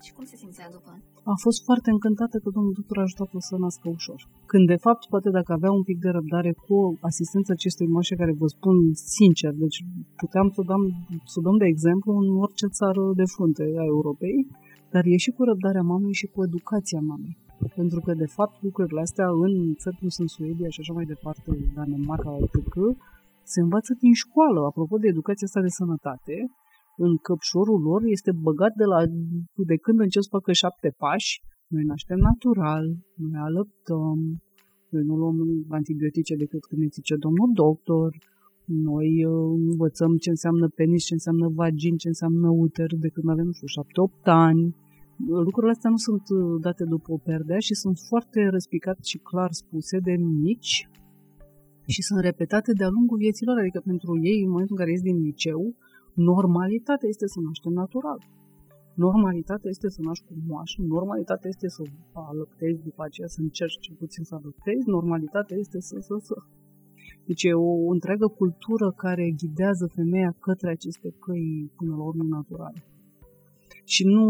Și 0.05 0.11
cum 0.15 0.25
se 0.31 0.35
simțea 0.43 0.67
după? 0.75 0.91
A 1.33 1.35
fost 1.45 1.59
foarte 1.67 1.89
încântată 1.95 2.35
că 2.43 2.49
domnul 2.55 2.73
doctor 2.79 2.97
a 2.97 3.07
ajutat-o 3.07 3.39
să 3.49 3.53
nască 3.63 3.87
ușor. 3.97 4.19
Când, 4.51 4.65
de 4.73 4.79
fapt, 4.85 5.01
poate 5.13 5.29
dacă 5.37 5.51
avea 5.53 5.71
un 5.79 5.83
pic 5.89 5.97
de 6.05 6.09
răbdare 6.17 6.51
cu 6.65 6.75
asistența 7.09 7.51
acestui 7.53 7.87
moașe 7.93 8.15
care 8.21 8.33
vă 8.41 8.47
spun 8.55 8.77
sincer, 9.17 9.53
deci 9.63 9.77
puteam 10.21 10.47
să 10.55 10.61
dăm, 10.71 10.83
să 11.33 11.39
dăm 11.45 11.57
de 11.63 11.67
exemplu 11.73 12.11
în 12.21 12.27
orice 12.45 12.67
țară 12.79 13.03
de 13.19 13.25
frunte 13.33 13.63
a 13.81 13.85
Europei, 13.95 14.37
dar 14.93 15.03
e 15.05 15.17
și 15.25 15.31
cu 15.35 15.41
răbdarea 15.49 15.89
mamei 15.91 16.19
și 16.21 16.27
cu 16.33 16.39
educația 16.47 17.01
mamei. 17.11 17.37
Pentru 17.79 17.99
că, 18.05 18.11
de 18.23 18.29
fapt, 18.37 18.55
lucrurile 18.67 19.01
astea 19.01 19.27
în 19.45 19.53
țări 19.81 19.97
cum 19.99 20.09
sunt 20.17 20.29
Suedia 20.29 20.69
și 20.69 20.79
așa 20.79 20.93
mai 20.93 21.05
departe, 21.13 21.49
Danemarca, 21.75 22.37
etc., 22.45 22.55
se 23.43 23.59
învață 23.61 23.91
din 24.03 24.13
școală. 24.23 24.59
Apropo 24.65 24.95
de 24.97 25.07
educația 25.07 25.47
asta 25.47 25.61
de 25.61 25.77
sănătate, 25.79 26.35
în 27.05 27.13
căpșorul 27.25 27.79
lor 27.89 28.01
este 28.15 28.31
băgat 28.47 28.73
de, 28.81 28.85
la, 28.93 28.99
de 29.71 29.77
când 29.83 29.97
încep 29.99 30.21
să 30.25 30.35
facă 30.37 30.51
șapte 30.51 30.89
pași. 31.03 31.31
Noi 31.73 31.83
naștem 31.91 32.19
natural, 32.29 32.85
noi 33.29 33.39
alăptăm, 33.49 34.17
noi 34.93 35.03
nu 35.09 35.15
luăm 35.21 35.37
antibiotice 35.79 36.35
decât 36.43 36.63
când 36.65 36.81
ne 36.81 36.89
zice 36.97 37.15
domnul 37.25 37.49
doctor, 37.63 38.09
noi 38.65 39.09
uh, 39.25 39.59
învățăm 39.69 40.11
ce 40.23 40.29
înseamnă 40.29 40.67
penis, 40.79 41.03
ce 41.09 41.13
înseamnă 41.13 41.47
vagin, 41.61 41.95
ce 41.97 42.07
înseamnă 42.07 42.47
uter 42.65 42.89
de 43.05 43.09
când 43.13 43.27
avem, 43.29 43.45
nu 43.45 43.55
știu, 43.57 43.67
șapte-opt 43.67 44.27
ani. 44.49 44.75
Lucrurile 45.47 45.71
astea 45.75 45.89
nu 45.95 46.01
sunt 46.07 46.25
uh, 46.29 46.61
date 46.65 46.83
după 46.93 47.09
o 47.11 47.17
perdea 47.29 47.59
și 47.67 47.73
sunt 47.83 47.97
foarte 48.09 48.39
răspicate 48.55 49.03
și 49.11 49.17
clar 49.29 49.51
spuse 49.51 49.97
de 50.07 50.15
mici 50.45 50.73
și 51.93 52.01
sunt 52.01 52.19
repetate 52.19 52.71
de-a 52.79 52.89
lungul 52.97 53.17
vieților, 53.17 53.55
adică 53.57 53.81
pentru 53.85 54.11
ei, 54.31 54.39
în 54.43 54.51
momentul 54.53 54.75
în 54.75 54.81
care 54.81 54.91
ies 54.91 55.01
din 55.09 55.17
liceu, 55.27 55.61
Normalitatea 56.13 57.09
este 57.09 57.27
să 57.27 57.39
naștem 57.39 57.73
natural. 57.73 58.19
Normalitatea 58.93 59.69
este 59.69 59.89
să 59.89 60.01
naști 60.01 60.25
cu 60.27 60.33
moașă, 60.47 60.81
normalitatea 60.81 61.49
este 61.49 61.67
să 61.67 61.81
alăptezi 62.13 62.83
după 62.83 63.03
aceea, 63.03 63.27
să 63.27 63.39
încerci 63.41 63.79
cel 63.79 63.95
puțin 63.95 64.23
să 64.23 64.35
alăptezi, 64.35 64.89
normalitatea 64.97 65.57
este 65.57 65.79
să, 65.79 65.95
să, 65.99 66.15
să. 66.19 66.35
Deci 67.25 67.43
e 67.43 67.53
o 67.53 67.91
întreagă 67.95 68.27
cultură 68.27 68.91
care 68.91 69.35
ghidează 69.37 69.85
femeia 69.95 70.35
către 70.39 70.69
aceste 70.69 71.09
căi 71.19 71.71
până 71.77 71.95
la 71.95 72.03
urmă 72.03 72.23
naturale. 72.23 72.83
Și 73.85 74.03
nu 74.05 74.25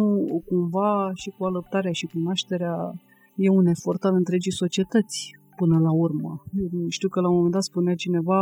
cumva 0.46 1.12
și 1.14 1.30
cu 1.30 1.44
alăptarea 1.46 1.92
și 1.92 2.06
cu 2.06 2.20
nașterea 2.20 2.76
e 3.36 3.50
un 3.50 3.66
efort 3.66 4.04
al 4.04 4.16
întregii 4.16 4.52
societăți 4.52 5.36
până 5.56 5.80
la 5.80 5.92
urmă. 5.92 6.44
Eu 6.58 6.88
știu 6.88 7.10
că 7.10 7.20
la 7.22 7.28
un 7.28 7.36
moment 7.36 7.54
dat 7.54 7.64
spunea 7.64 7.96
cineva 7.96 8.42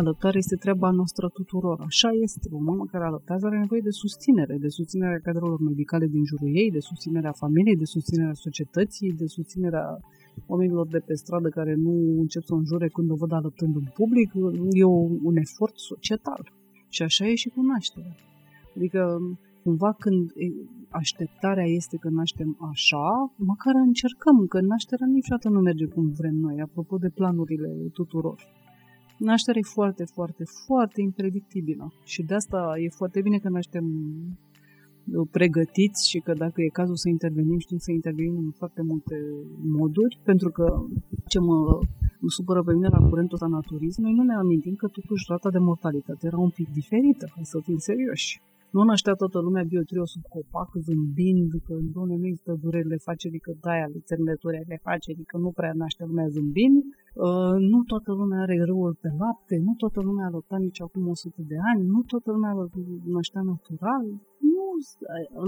Alăptarea 0.00 0.42
este 0.44 0.56
treaba 0.56 0.90
noastră 0.90 1.28
tuturor. 1.28 1.76
Așa 1.90 2.10
este. 2.26 2.48
O 2.58 2.60
mamă 2.68 2.84
care 2.92 3.04
alăptează 3.04 3.46
are 3.46 3.58
nevoie 3.58 3.80
de 3.80 3.90
susținere, 4.02 4.56
de 4.64 4.68
susținerea 4.68 5.24
cadrelor 5.26 5.60
medicale 5.60 6.06
din 6.06 6.24
jurul 6.24 6.50
ei, 6.62 6.70
de 6.70 6.78
susținerea 6.90 7.32
familiei, 7.32 7.76
de 7.76 7.84
susținerea 7.84 8.32
societății, 8.46 9.12
de 9.22 9.26
susținerea 9.26 9.86
oamenilor 10.46 10.86
de 10.86 10.98
pe 11.06 11.14
stradă 11.14 11.48
care 11.48 11.74
nu 11.74 11.94
încep 12.24 12.42
să 12.42 12.54
o 12.54 12.56
înjure 12.56 12.88
când 12.88 13.10
o 13.10 13.14
văd 13.22 13.32
alăptând 13.32 13.74
în 13.76 13.86
public. 13.94 14.30
E 14.70 14.84
un 15.30 15.36
efort 15.44 15.76
societal. 15.90 16.42
Și 16.88 17.02
așa 17.02 17.26
e 17.26 17.34
și 17.34 17.48
cu 17.48 17.60
nașterea. 17.62 18.14
Adică, 18.76 19.00
cumva 19.62 19.92
când 19.92 20.32
așteptarea 20.88 21.64
este 21.64 21.96
că 21.96 22.08
naștem 22.08 22.56
așa, 22.70 23.06
măcar 23.36 23.74
încercăm, 23.74 24.46
că 24.46 24.60
nașterea 24.60 25.06
niciodată 25.06 25.48
nu 25.48 25.60
merge 25.60 25.86
cum 25.86 26.12
vrem 26.20 26.34
noi, 26.34 26.60
apropo 26.60 26.96
de 26.96 27.10
planurile 27.14 27.70
tuturor. 27.92 28.38
Nașterea 29.18 29.60
e 29.64 29.74
foarte, 29.74 30.04
foarte, 30.04 30.44
foarte 30.66 31.00
impredictibilă 31.00 31.92
și 32.04 32.22
de 32.22 32.34
asta 32.34 32.74
e 32.78 32.88
foarte 32.88 33.20
bine 33.20 33.38
că 33.38 33.48
naștem 33.48 33.84
uh, 33.84 35.28
pregătiți 35.30 36.08
și 36.10 36.18
că 36.18 36.32
dacă 36.32 36.62
e 36.62 36.78
cazul 36.80 36.96
să 36.96 37.08
intervenim, 37.08 37.58
știm 37.58 37.78
să 37.78 37.90
intervenim 37.92 38.36
în 38.36 38.50
foarte 38.50 38.82
multe 38.82 39.16
moduri, 39.78 40.20
pentru 40.24 40.50
că 40.50 40.84
ce 41.26 41.38
mă, 41.38 41.78
mă 42.18 42.28
supără 42.28 42.62
pe 42.62 42.72
mine 42.72 42.88
la 42.88 43.08
curentul 43.08 43.34
ăsta 43.34 43.46
naturism, 43.46 44.02
noi 44.02 44.12
nu 44.12 44.22
ne 44.22 44.34
amintim 44.34 44.74
că 44.74 44.86
totuși 44.88 45.24
rata 45.28 45.50
de 45.50 45.58
mortalitate 45.58 46.26
era 46.26 46.38
un 46.38 46.50
pic 46.50 46.68
diferită, 46.68 47.30
hai 47.34 47.44
să 47.44 47.60
fim 47.64 47.76
serioși. 47.76 48.40
Nu 48.74 48.82
naștea 48.90 49.14
toată 49.22 49.38
lumea 49.46 49.70
biotrio 49.72 50.04
sub 50.12 50.24
copac, 50.34 50.70
zâmbind, 50.86 51.50
că 51.66 51.74
doamne, 51.94 52.16
nu 52.20 52.26
există 52.26 52.52
durerile 52.64 52.98
facerii, 53.08 53.44
că 53.46 53.52
de-aia 53.62 53.86
le 53.92 54.00
țărnături 54.08 54.60
ale 54.62 54.76
facerii, 54.88 55.30
că 55.32 55.36
nu 55.44 55.50
prea 55.58 55.72
naște 55.82 56.02
lumea 56.10 56.28
zâmbind. 56.36 56.82
Uh, 57.26 57.56
nu 57.72 57.78
toată 57.92 58.10
lumea 58.20 58.40
are 58.44 58.56
râul 58.70 58.92
pe 59.02 59.10
lapte, 59.22 59.56
nu 59.66 59.72
toată 59.82 60.00
lumea 60.08 60.26
a 60.26 60.34
lăptat 60.36 60.60
nici 60.66 60.80
acum 60.86 61.02
100 61.08 61.42
de 61.52 61.58
ani, 61.70 61.82
nu 61.94 62.00
toată 62.12 62.28
lumea 62.34 62.52
naștea 63.16 63.42
natural. 63.52 64.04
Nu, 64.52 64.66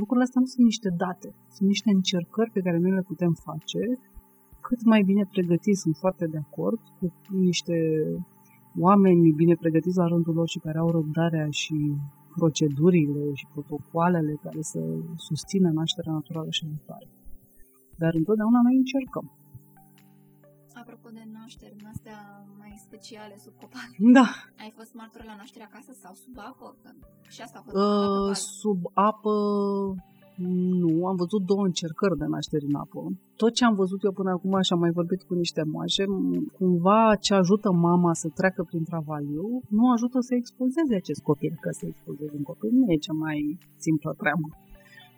lucrurile 0.01 0.27
astea 0.27 0.43
nu 0.45 0.51
sunt 0.53 0.65
niște 0.71 0.91
date, 1.03 1.29
sunt 1.55 1.69
niște 1.75 1.91
încercări 1.99 2.55
pe 2.57 2.65
care 2.67 2.79
noi 2.79 2.95
le 2.99 3.09
putem 3.13 3.33
face 3.49 3.83
cât 4.67 4.81
mai 4.93 5.03
bine 5.11 5.25
pregătiți, 5.35 5.85
sunt 5.85 5.97
foarte 6.05 6.27
de 6.35 6.41
acord, 6.47 6.81
cu 6.99 7.07
niște 7.49 7.77
oameni 8.87 9.39
bine 9.43 9.55
pregătiți 9.63 10.01
la 10.03 10.07
rândul 10.13 10.35
lor 10.35 10.49
și 10.49 10.65
care 10.67 10.79
au 10.79 10.91
răbdarea 10.91 11.47
și 11.51 11.77
procedurile 12.39 13.25
și 13.35 13.47
protocoalele 13.53 14.35
care 14.43 14.61
să 14.73 14.81
susțină 15.17 15.69
nașterea 15.71 16.13
naturală 16.13 16.51
și 16.51 16.67
viitoare. 16.67 17.09
Dar 18.03 18.13
întotdeauna 18.15 18.61
noi 18.63 18.77
încercăm. 18.77 19.27
Apropo 20.83 21.09
de 21.19 21.25
nașteri 21.39 21.77
în 21.81 21.87
astea 21.95 22.19
mai 22.59 22.73
speciale 22.87 23.35
sub 23.45 23.55
copac. 23.61 23.91
Da. 24.19 24.27
Ai 24.65 24.73
fost 24.79 24.95
martor 24.95 25.23
la 25.25 25.37
naștere 25.37 25.65
acasă 25.65 25.93
sau 26.03 26.15
sub 26.15 26.39
apă? 26.51 26.77
Și 27.29 27.41
asta 27.43 27.59
a 27.59 27.63
fost 27.63 27.77
uh, 27.77 28.35
Sub 28.61 28.81
apă 28.95 29.35
nu, 30.37 31.07
am 31.07 31.17
văzut 31.17 31.43
două 31.51 31.65
încercări 31.65 32.19
de 32.19 32.25
naștere 32.25 32.65
în 32.69 32.75
apă. 32.75 33.01
Tot 33.37 33.53
ce 33.55 33.65
am 33.65 33.75
văzut 33.75 34.03
eu 34.03 34.13
până 34.13 34.31
acum 34.31 34.61
și 34.61 34.73
am 34.73 34.79
mai 34.79 34.91
vorbit 34.91 35.23
cu 35.23 35.35
niște 35.35 35.63
moașe, 35.73 36.05
cumva 36.59 37.17
ce 37.21 37.35
ajută 37.35 37.73
mama 37.73 38.13
să 38.15 38.29
treacă 38.35 38.63
prin 38.63 38.85
travaliu, 38.85 39.61
nu 39.69 39.91
ajută 39.91 40.21
să 40.21 40.35
expulzeze 40.35 40.95
acest 40.95 41.23
copil, 41.23 41.59
că 41.61 41.71
să 41.71 41.87
expulzeze 41.87 42.35
un 42.37 42.43
copil 42.43 42.71
nu 42.73 42.93
e 42.93 42.97
cea 42.97 43.13
mai 43.13 43.59
simplă 43.77 44.15
treabă. 44.17 44.49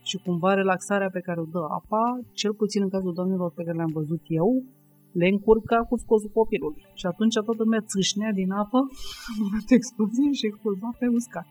Și 0.03 0.17
cumva 0.25 0.55
relaxarea 0.55 1.11
pe 1.11 1.21
care 1.21 1.41
o 1.41 1.45
dă 1.45 1.63
apa, 1.81 2.05
cel 2.33 2.53
puțin 2.55 2.83
în 2.83 2.89
cazul 2.89 3.13
doamnelor 3.13 3.51
pe 3.53 3.63
care 3.63 3.77
le-am 3.77 3.95
văzut 4.01 4.23
eu, 4.27 4.65
le 5.13 5.29
încurca 5.29 5.79
cu 5.89 5.97
scosul 5.97 6.31
copilului. 6.35 6.83
Și 6.95 7.07
atunci 7.07 7.35
toată 7.35 7.63
lumea 7.63 7.81
țâșnea 7.81 8.33
din 8.33 8.51
apă, 8.51 8.81
explozie 9.79 10.33
și 10.33 10.47
expulza 10.47 10.89
pe 10.99 11.07
uscat. 11.07 11.49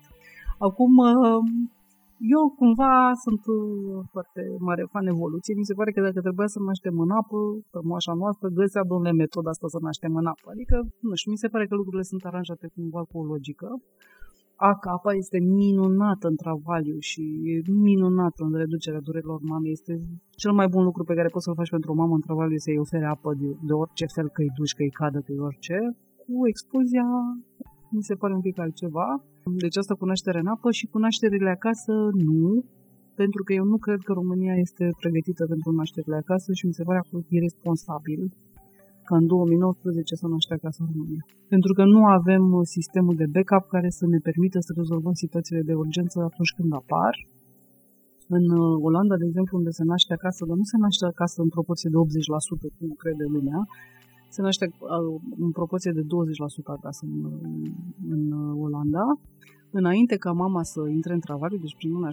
Acum, 0.57 0.93
Eu 2.19 2.43
cumva 2.59 2.93
sunt 3.23 3.43
uh, 3.57 3.59
foarte 4.13 4.41
mare 4.67 4.83
fan 4.91 5.05
evoluție. 5.15 5.53
Mi 5.61 5.69
se 5.69 5.77
pare 5.79 5.91
că 5.91 6.01
dacă 6.07 6.19
trebuia 6.21 6.47
să 6.55 6.59
naștem 6.59 6.95
în 7.05 7.11
apă, 7.21 7.37
pe 7.71 7.79
moașa 7.89 8.13
noastră, 8.21 8.47
găsea 8.59 8.83
domnule 8.91 9.13
metoda 9.21 9.49
asta 9.49 9.67
să 9.67 9.79
naștem 9.81 10.15
în 10.15 10.25
apă. 10.33 10.47
Adică, 10.55 10.75
nu 11.07 11.15
știu, 11.15 11.31
mi 11.31 11.41
se 11.43 11.51
pare 11.53 11.65
că 11.67 11.75
lucrurile 11.75 12.09
sunt 12.11 12.23
aranjate 12.25 12.67
cumva 12.75 13.01
cu 13.09 13.15
o 13.19 13.23
logică. 13.31 13.69
ACAPA 14.55 15.11
este 15.13 15.39
minunată 15.39 16.27
în 16.27 16.35
travaliu 16.35 16.97
și 16.99 17.23
e 17.51 17.71
minunată 17.71 18.43
în 18.43 18.53
reducerea 18.53 19.05
durerilor 19.07 19.39
mamei. 19.41 19.71
Este 19.71 19.93
cel 20.41 20.53
mai 20.59 20.67
bun 20.67 20.83
lucru 20.83 21.03
pe 21.03 21.13
care 21.13 21.27
poți 21.27 21.43
să-l 21.45 21.59
faci 21.61 21.69
pentru 21.69 21.91
o 21.91 21.99
mamă 22.01 22.13
în 22.13 22.25
travaliu 22.27 22.57
să-i 22.57 22.77
ofere 22.77 23.05
apă 23.05 23.33
de, 23.33 23.49
de 23.67 23.73
orice 23.73 24.05
fel, 24.15 24.27
că-i 24.29 24.55
duci, 24.57 24.73
că-i 24.73 24.97
cadă, 24.99 25.19
că-i 25.25 25.45
orice, 25.49 25.77
cu 26.21 26.47
expozia 26.47 27.07
mi 27.89 28.03
se 28.03 28.15
pare 28.15 28.33
un 28.33 28.41
pic 28.41 28.59
altceva. 28.59 29.07
Deci 29.63 29.77
asta 29.77 30.01
cunoaștere 30.03 30.39
în 30.39 30.49
apă 30.55 30.69
și 30.71 30.85
cunoașterile 30.95 31.49
acasă 31.57 31.93
nu, 32.29 32.65
pentru 33.21 33.41
că 33.43 33.51
eu 33.59 33.65
nu 33.73 33.77
cred 33.85 34.01
că 34.07 34.11
România 34.13 34.55
este 34.65 34.85
pregătită 35.01 35.43
pentru 35.53 35.69
nașterile 35.71 36.17
acasă 36.23 36.49
și 36.57 36.65
mi 36.69 36.77
se 36.77 36.83
pare 36.87 36.99
absolut 36.99 37.27
irresponsabil 37.37 38.21
ca 39.07 39.15
în 39.21 39.25
2019 39.27 40.15
să 40.21 40.25
naște 40.27 40.53
acasă 40.55 40.79
în 40.83 40.89
România. 40.93 41.23
Pentru 41.53 41.71
că 41.77 41.83
nu 41.93 42.01
avem 42.17 42.43
sistemul 42.75 43.15
de 43.21 43.27
backup 43.35 43.65
care 43.75 43.89
să 43.99 44.05
ne 44.13 44.19
permită 44.27 44.57
să 44.67 44.71
rezolvăm 44.81 45.15
situațiile 45.23 45.63
de 45.69 45.75
urgență 45.83 46.17
atunci 46.29 46.55
când 46.57 46.71
apar. 46.81 47.13
În 48.37 48.45
uh, 48.59 48.85
Olanda, 48.87 49.15
de 49.21 49.27
exemplu, 49.29 49.53
unde 49.61 49.71
se 49.79 49.83
naște 49.91 50.13
acasă, 50.17 50.41
dar 50.49 50.57
nu 50.61 50.67
se 50.71 50.77
naște 50.85 51.05
acasă 51.13 51.37
în 51.45 51.49
proporție 51.55 51.89
de 51.93 51.97
80%, 51.97 52.67
cum 52.77 52.89
crede 53.03 53.25
lumea, 53.35 53.59
se 54.29 54.41
naște 54.41 54.71
uh, 54.79 55.21
în 55.37 55.51
proporție 55.51 55.91
de 55.91 56.01
20% 56.01 56.05
acasă 56.63 57.05
în, 57.05 57.31
în 58.09 58.31
Olanda. 58.61 59.19
Înainte 59.71 60.15
ca 60.15 60.31
mama 60.31 60.63
să 60.63 60.87
intre 60.87 61.13
în 61.13 61.19
travaliu, 61.19 61.57
deci 61.57 61.75
prin 61.75 61.91
luna 61.91 62.07
6-7, 62.07 62.11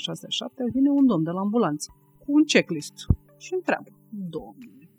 vine 0.72 0.90
un 0.90 1.07
domn 1.07 1.22
de 1.22 1.31
la 1.31 1.40
ambulanță 1.40 1.92
cu 2.18 2.33
un 2.33 2.44
checklist 2.44 2.94
și 3.37 3.55
întreabă, 3.55 3.90
domnule, 4.31 4.90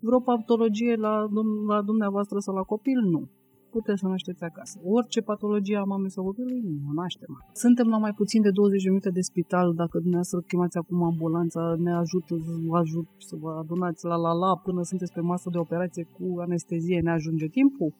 vreo 0.00 0.20
patologie 0.20 0.94
la, 0.96 1.28
la 1.66 1.82
dumneavoastră 1.82 2.38
sau 2.38 2.54
la 2.54 2.62
copil? 2.62 3.00
Nu. 3.00 3.28
Puteți 3.76 4.00
să 4.00 4.06
nașteți 4.06 4.42
acasă. 4.50 4.76
Orice 4.96 5.20
patologie 5.30 5.76
a 5.76 5.90
mamei 5.92 6.10
sau 6.10 6.24
copilului, 6.24 6.62
nu 6.84 6.92
naștem. 7.00 7.32
Suntem 7.64 7.86
la 7.94 7.98
mai 8.04 8.14
puțin 8.20 8.40
de 8.42 8.50
20 8.50 8.82
de 8.82 8.88
minute 8.88 9.10
de 9.18 9.20
spital. 9.30 9.66
Dacă 9.82 9.96
dumneavoastră 10.04 10.38
chemați 10.50 10.76
acum 10.78 11.02
ambulanța, 11.02 11.62
ne 11.86 11.92
ajută, 12.02 12.32
vă 12.70 12.76
ajut 12.84 13.08
să 13.28 13.34
vă 13.42 13.50
adunați 13.62 14.02
la 14.10 14.16
la 14.26 14.32
la 14.42 14.52
până 14.64 14.80
sunteți 14.90 15.12
pe 15.16 15.20
masă 15.20 15.48
de 15.52 15.58
operație 15.58 16.04
cu 16.16 16.24
anestezie. 16.46 17.00
Ne 17.00 17.10
ajunge 17.10 17.46
timpul? 17.58 17.90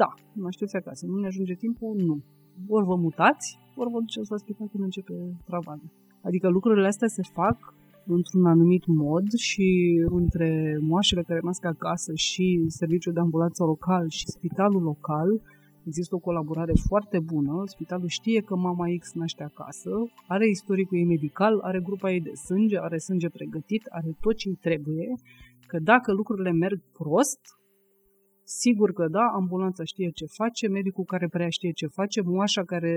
Da, 0.00 0.10
nașteți 0.32 0.76
acasă. 0.76 1.02
Nu 1.06 1.16
ne 1.18 1.26
ajunge 1.26 1.54
timpul? 1.54 1.90
Nu. 2.08 2.16
Ori 2.74 2.86
vă 2.90 2.96
mutați, 3.06 3.58
ori 3.80 3.90
vă 3.92 3.98
duceți 3.98 4.30
la 4.30 4.36
spital 4.36 4.66
când 4.72 4.84
începe 4.84 5.14
travaliu. 5.48 5.88
Adică 6.26 6.46
lucrurile 6.48 6.86
astea 6.86 7.08
se 7.08 7.22
fac 7.32 7.56
într-un 8.14 8.44
anumit 8.44 8.86
mod 8.86 9.32
și 9.36 10.00
între 10.04 10.78
moașele 10.80 11.22
care 11.22 11.40
nasc 11.42 11.64
acasă 11.64 12.14
și 12.14 12.64
serviciul 12.66 13.12
de 13.12 13.20
ambulanță 13.20 13.64
local 13.64 14.08
și 14.08 14.26
spitalul 14.26 14.82
local 14.82 15.40
există 15.84 16.14
o 16.14 16.18
colaborare 16.18 16.72
foarte 16.88 17.18
bună. 17.18 17.62
Spitalul 17.66 18.08
știe 18.08 18.40
că 18.40 18.56
mama 18.56 18.84
X 18.98 19.12
naște 19.12 19.42
acasă, 19.42 19.90
are 20.26 20.48
istoricul 20.48 20.98
ei 20.98 21.04
medical, 21.04 21.58
are 21.58 21.80
grupa 21.80 22.12
ei 22.12 22.20
de 22.20 22.32
sânge, 22.34 22.78
are 22.78 22.98
sânge 22.98 23.28
pregătit, 23.28 23.82
are 23.88 24.16
tot 24.20 24.36
ce 24.36 24.48
îi 24.48 24.58
trebuie, 24.60 25.08
că 25.66 25.78
dacă 25.78 26.12
lucrurile 26.12 26.52
merg 26.52 26.80
prost, 26.92 27.40
Sigur 28.58 28.92
că 28.92 29.08
da, 29.08 29.24
ambulanța 29.34 29.84
știe 29.84 30.10
ce 30.10 30.26
face, 30.26 30.68
medicul 30.68 31.04
care 31.04 31.28
prea 31.28 31.48
știe 31.48 31.70
ce 31.70 31.86
face, 31.86 32.20
moașa 32.20 32.64
care 32.64 32.92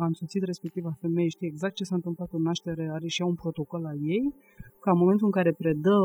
a 0.00 0.04
însoțit 0.04 0.42
respectiva 0.42 0.96
femeie 1.00 1.28
știe 1.28 1.46
exact 1.46 1.74
ce 1.74 1.84
s-a 1.84 1.94
întâmplat 1.94 2.32
în 2.32 2.42
naștere, 2.42 2.90
are 2.92 3.06
și 3.06 3.20
ea 3.20 3.26
un 3.26 3.34
protocol 3.34 3.84
al 3.84 3.98
ei, 4.02 4.34
ca 4.80 4.90
în 4.90 4.98
momentul 4.98 5.26
în 5.26 5.32
care 5.32 5.52
predă 5.52 5.98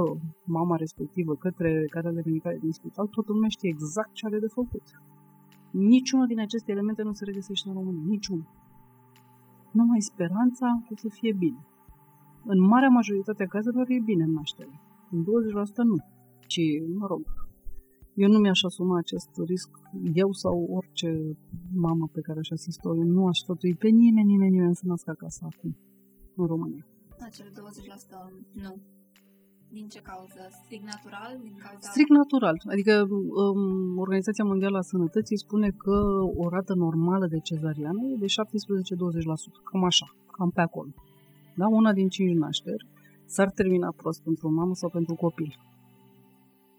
mama 0.44 0.76
respectivă 0.76 1.36
către 1.36 1.86
cadrele 1.90 2.22
medicale 2.26 2.58
din 2.62 2.72
spital, 2.72 3.08
toată 3.08 3.32
lumea 3.32 3.50
știe 3.50 3.70
exact 3.70 4.14
ce 4.14 4.26
are 4.26 4.40
de 4.40 4.48
făcut. 4.48 4.86
Niciunul 5.72 6.28
din 6.28 6.40
aceste 6.40 6.72
elemente 6.72 7.02
nu 7.04 7.14
se 7.14 7.26
regăsește 7.26 7.68
în 7.70 7.74
România, 7.74 8.04
niciunul. 8.06 8.48
Numai 9.72 10.02
speranța 10.02 10.68
că 10.88 10.94
să 10.96 11.10
fie 11.10 11.34
bine. 11.34 11.62
În 12.46 12.60
marea 12.62 12.90
majoritate 12.90 13.44
a 13.44 13.48
cazurilor 13.48 13.86
e 13.90 14.00
bine 14.12 14.24
în 14.24 14.32
naștere. 14.32 14.82
În 15.12 15.24
20% 15.24 15.26
nu. 15.92 15.98
Ci, 16.48 16.62
mă 17.00 17.08
rog, 17.08 17.22
eu 18.24 18.30
nu 18.34 18.40
mi-aș 18.40 18.62
asuma 18.64 18.98
acest 18.98 19.30
risc, 19.52 19.70
eu 20.24 20.32
sau 20.32 20.56
orice 20.78 21.10
mamă 21.86 22.06
pe 22.16 22.22
care 22.22 22.40
aș 22.40 22.50
asist-o, 22.50 22.96
eu 22.96 23.08
nu 23.18 23.28
aș 23.28 23.38
sfătui 23.38 23.76
pe 23.76 23.88
nimeni, 23.88 24.32
nimeni, 24.34 24.56
nimeni 24.56 24.76
să 24.76 24.86
nască 24.86 25.10
acasă 25.12 25.42
acum, 25.50 25.72
în 26.36 26.46
România. 26.46 26.86
Acele 27.20 27.50
20% 27.50 27.54
nu. 28.66 28.74
Din 29.72 29.88
ce 29.88 30.00
cauză? 30.02 30.42
Strict 30.64 30.86
natural? 30.94 31.40
Din 31.42 31.56
cauza... 31.64 31.90
Strict 31.90 32.10
natural. 32.10 32.58
Adică 32.74 32.94
um, 33.10 33.98
Organizația 33.98 34.44
Mondială 34.44 34.78
a 34.78 34.90
Sănătății 34.94 35.38
spune 35.38 35.70
că 35.70 35.98
o 36.42 36.50
rată 36.50 36.74
normală 36.74 37.28
de 37.28 37.40
cezariană 37.40 38.02
e 38.14 38.16
de 38.26 38.26
17-20%. 38.26 38.30
Cam 39.64 39.84
așa, 39.84 40.08
cam 40.32 40.50
pe 40.50 40.62
acolo. 40.62 40.92
Da? 41.56 41.68
Una 41.68 41.94
din 41.94 42.08
cinci 42.08 42.38
nașteri 42.38 42.88
s-ar 43.26 43.50
termina 43.52 43.94
prost 43.96 44.22
pentru 44.24 44.48
o 44.48 44.52
mamă 44.52 44.74
sau 44.76 44.90
pentru 44.90 45.16
copil 45.16 45.52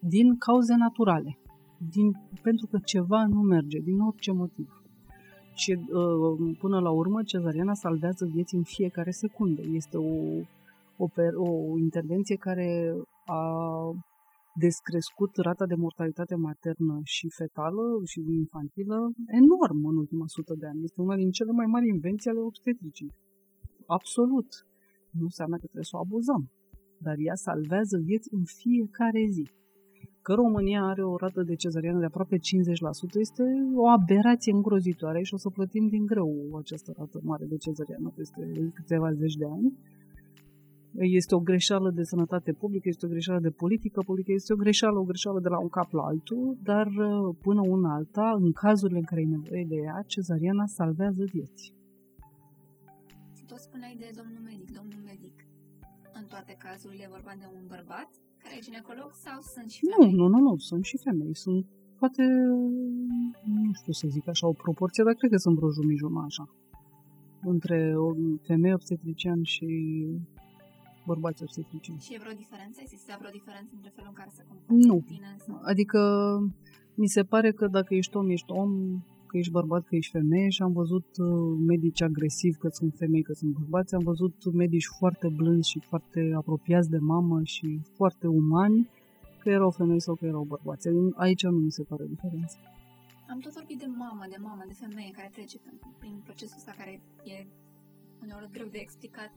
din 0.00 0.36
cauze 0.36 0.74
naturale, 0.74 1.38
din, 1.90 2.08
pentru 2.42 2.66
că 2.66 2.78
ceva 2.84 3.26
nu 3.26 3.40
merge, 3.40 3.78
din 3.78 3.98
orice 3.98 4.32
motiv. 4.32 4.82
Și 5.54 5.72
uh, 5.72 6.56
până 6.58 6.80
la 6.80 6.90
urmă, 6.90 7.22
cezariana 7.22 7.74
salvează 7.74 8.24
vieți 8.34 8.54
în 8.54 8.62
fiecare 8.62 9.10
secundă. 9.10 9.62
Este 9.72 9.96
o, 9.96 10.14
o, 10.96 11.06
o 11.36 11.78
intervenție 11.78 12.36
care 12.36 12.94
a 13.24 13.42
descrescut 14.54 15.36
rata 15.36 15.66
de 15.66 15.74
mortalitate 15.74 16.34
maternă 16.34 17.00
și 17.02 17.26
fetală 17.40 17.82
și 18.04 18.20
infantilă 18.42 19.12
enorm 19.40 19.84
în 19.84 19.96
ultima 19.96 20.26
sută 20.26 20.54
de 20.58 20.66
ani. 20.66 20.82
Este 20.82 21.00
una 21.00 21.16
din 21.16 21.30
cele 21.30 21.52
mai 21.52 21.66
mari 21.66 21.88
invenții 21.88 22.30
ale 22.30 22.40
obstetricii. 22.40 23.12
Absolut. 23.86 24.48
Nu 25.10 25.22
înseamnă 25.22 25.56
că 25.56 25.66
trebuie 25.66 25.90
să 25.92 25.96
o 25.96 26.02
abuzăm, 26.04 26.42
dar 26.98 27.16
ea 27.18 27.34
salvează 27.34 27.96
vieți 28.08 28.28
în 28.32 28.44
fiecare 28.44 29.22
zi 29.30 29.46
că 30.22 30.32
România 30.34 30.82
are 30.82 31.02
o 31.02 31.16
rată 31.16 31.42
de 31.42 31.54
cezariană 31.54 31.98
de 31.98 32.04
aproape 32.04 32.36
50% 32.36 32.40
este 33.18 33.42
o 33.74 33.88
aberație 33.88 34.52
îngrozitoare 34.52 35.22
și 35.22 35.34
o 35.34 35.36
să 35.36 35.48
plătim 35.50 35.88
din 35.88 36.06
greu 36.06 36.30
această 36.62 36.94
rată 36.98 37.20
mare 37.22 37.44
de 37.44 37.56
cezariană 37.56 38.12
peste 38.16 38.70
câteva 38.74 39.12
zeci 39.12 39.34
de 39.34 39.44
ani. 39.44 39.78
Este 40.94 41.34
o 41.34 41.40
greșeală 41.40 41.90
de 41.90 42.02
sănătate 42.02 42.52
publică, 42.52 42.88
este 42.88 43.06
o 43.06 43.08
greșeală 43.08 43.40
de 43.40 43.50
politică 43.50 44.02
publică, 44.06 44.32
este 44.32 44.52
o 44.52 44.56
greșeală, 44.56 44.98
o 44.98 45.04
greșeală 45.04 45.40
de 45.40 45.48
la 45.48 45.58
un 45.58 45.68
cap 45.68 45.92
la 45.92 46.02
altul, 46.02 46.58
dar 46.62 46.86
uh, 46.86 47.36
până 47.40 47.60
una 47.68 47.94
alta, 47.94 48.36
în 48.38 48.52
cazurile 48.52 48.98
în 48.98 49.04
care 49.04 49.20
e 49.20 49.36
nevoie 49.36 49.64
de 49.68 49.76
ea, 49.76 50.04
cezariana 50.06 50.66
salvează 50.66 51.24
vieți. 51.32 51.74
Tot 53.46 53.58
spuneai 53.58 53.96
de 53.98 54.10
domnul 54.16 54.42
medic, 54.50 54.70
domnul 54.78 55.00
medic. 55.04 55.36
În 56.12 56.24
toate 56.32 56.56
cazurile 56.58 57.02
e 57.04 57.14
vorba 57.16 57.32
de 57.38 57.46
un 57.56 57.64
bărbat 57.68 58.10
care 58.42 58.54
e 58.58 58.66
ginecolog 58.68 59.10
sau 59.26 59.38
sunt 59.54 59.68
și 59.70 59.80
femei? 59.90 60.14
Nu, 60.14 60.18
nu, 60.20 60.26
nu, 60.34 60.38
nu, 60.46 60.56
sunt 60.68 60.84
și 60.84 60.96
femei. 61.06 61.34
Sunt 61.44 61.66
poate, 62.00 62.22
nu 63.44 63.72
știu 63.80 63.92
să 63.92 64.06
zic 64.08 64.28
așa, 64.28 64.46
o 64.46 64.52
proporție, 64.52 65.04
dar 65.04 65.14
cred 65.14 65.30
că 65.30 65.36
sunt 65.36 65.56
vreo 65.56 65.70
jumătate 65.70 66.26
așa. 66.26 66.44
Între 67.42 67.78
o 67.96 68.08
femeie 68.42 68.74
obstetrician 68.74 69.42
și 69.42 69.68
bărbați 71.06 71.42
obstetricieni. 71.42 72.00
Și 72.00 72.14
e 72.14 72.22
vreo 72.24 72.32
diferență? 72.32 72.78
Există 72.82 73.16
vreo 73.18 73.30
diferență 73.30 73.70
între 73.74 73.90
felul 73.94 74.10
în 74.12 74.18
care 74.20 74.30
se 74.32 74.44
comportă 74.48 74.86
Nu. 74.86 74.96
Tine, 75.06 75.36
sau? 75.46 75.60
Adică 75.72 76.00
mi 76.94 77.08
se 77.08 77.22
pare 77.22 77.52
că 77.52 77.66
dacă 77.66 77.94
ești 77.94 78.16
om, 78.16 78.30
ești 78.30 78.50
om, 78.62 78.70
că 79.30 79.36
ești 79.38 79.56
bărbat, 79.58 79.82
că 79.84 79.94
ești 79.96 80.16
femeie 80.18 80.48
și 80.48 80.62
am 80.62 80.72
văzut 80.72 81.08
uh, 81.18 81.58
medici 81.72 82.02
agresivi, 82.02 82.58
că 82.62 82.68
sunt 82.68 82.92
femei, 82.96 83.22
că 83.22 83.32
sunt 83.32 83.52
bărbați, 83.58 83.94
am 83.94 84.04
văzut 84.12 84.52
medici 84.52 84.88
foarte 84.98 85.28
blânzi 85.28 85.70
și 85.70 85.78
foarte 85.90 86.20
apropiați 86.36 86.90
de 86.90 86.98
mamă 86.98 87.40
și 87.42 87.80
foarte 87.98 88.26
umani, 88.26 88.88
că 89.38 89.48
erau 89.48 89.70
femei 89.70 90.00
sau 90.00 90.14
că 90.14 90.24
erau 90.26 90.44
bărbați. 90.54 90.88
Aici 91.14 91.42
nu 91.42 91.58
mi 91.58 91.76
se 91.78 91.82
pare 91.82 92.04
diferență. 92.08 92.56
Am 93.32 93.38
tot 93.38 93.52
vorbit 93.52 93.78
de 93.78 93.88
mamă, 94.02 94.24
de 94.28 94.36
mamă, 94.40 94.62
de 94.66 94.74
femeie 94.84 95.10
care 95.10 95.30
trece 95.32 95.56
prin 95.98 96.14
procesul 96.24 96.56
ăsta 96.60 96.72
care 96.76 96.92
e 97.24 97.46
uneori 98.22 98.48
greu 98.52 98.68
de 98.74 98.78
explicat, 98.86 99.32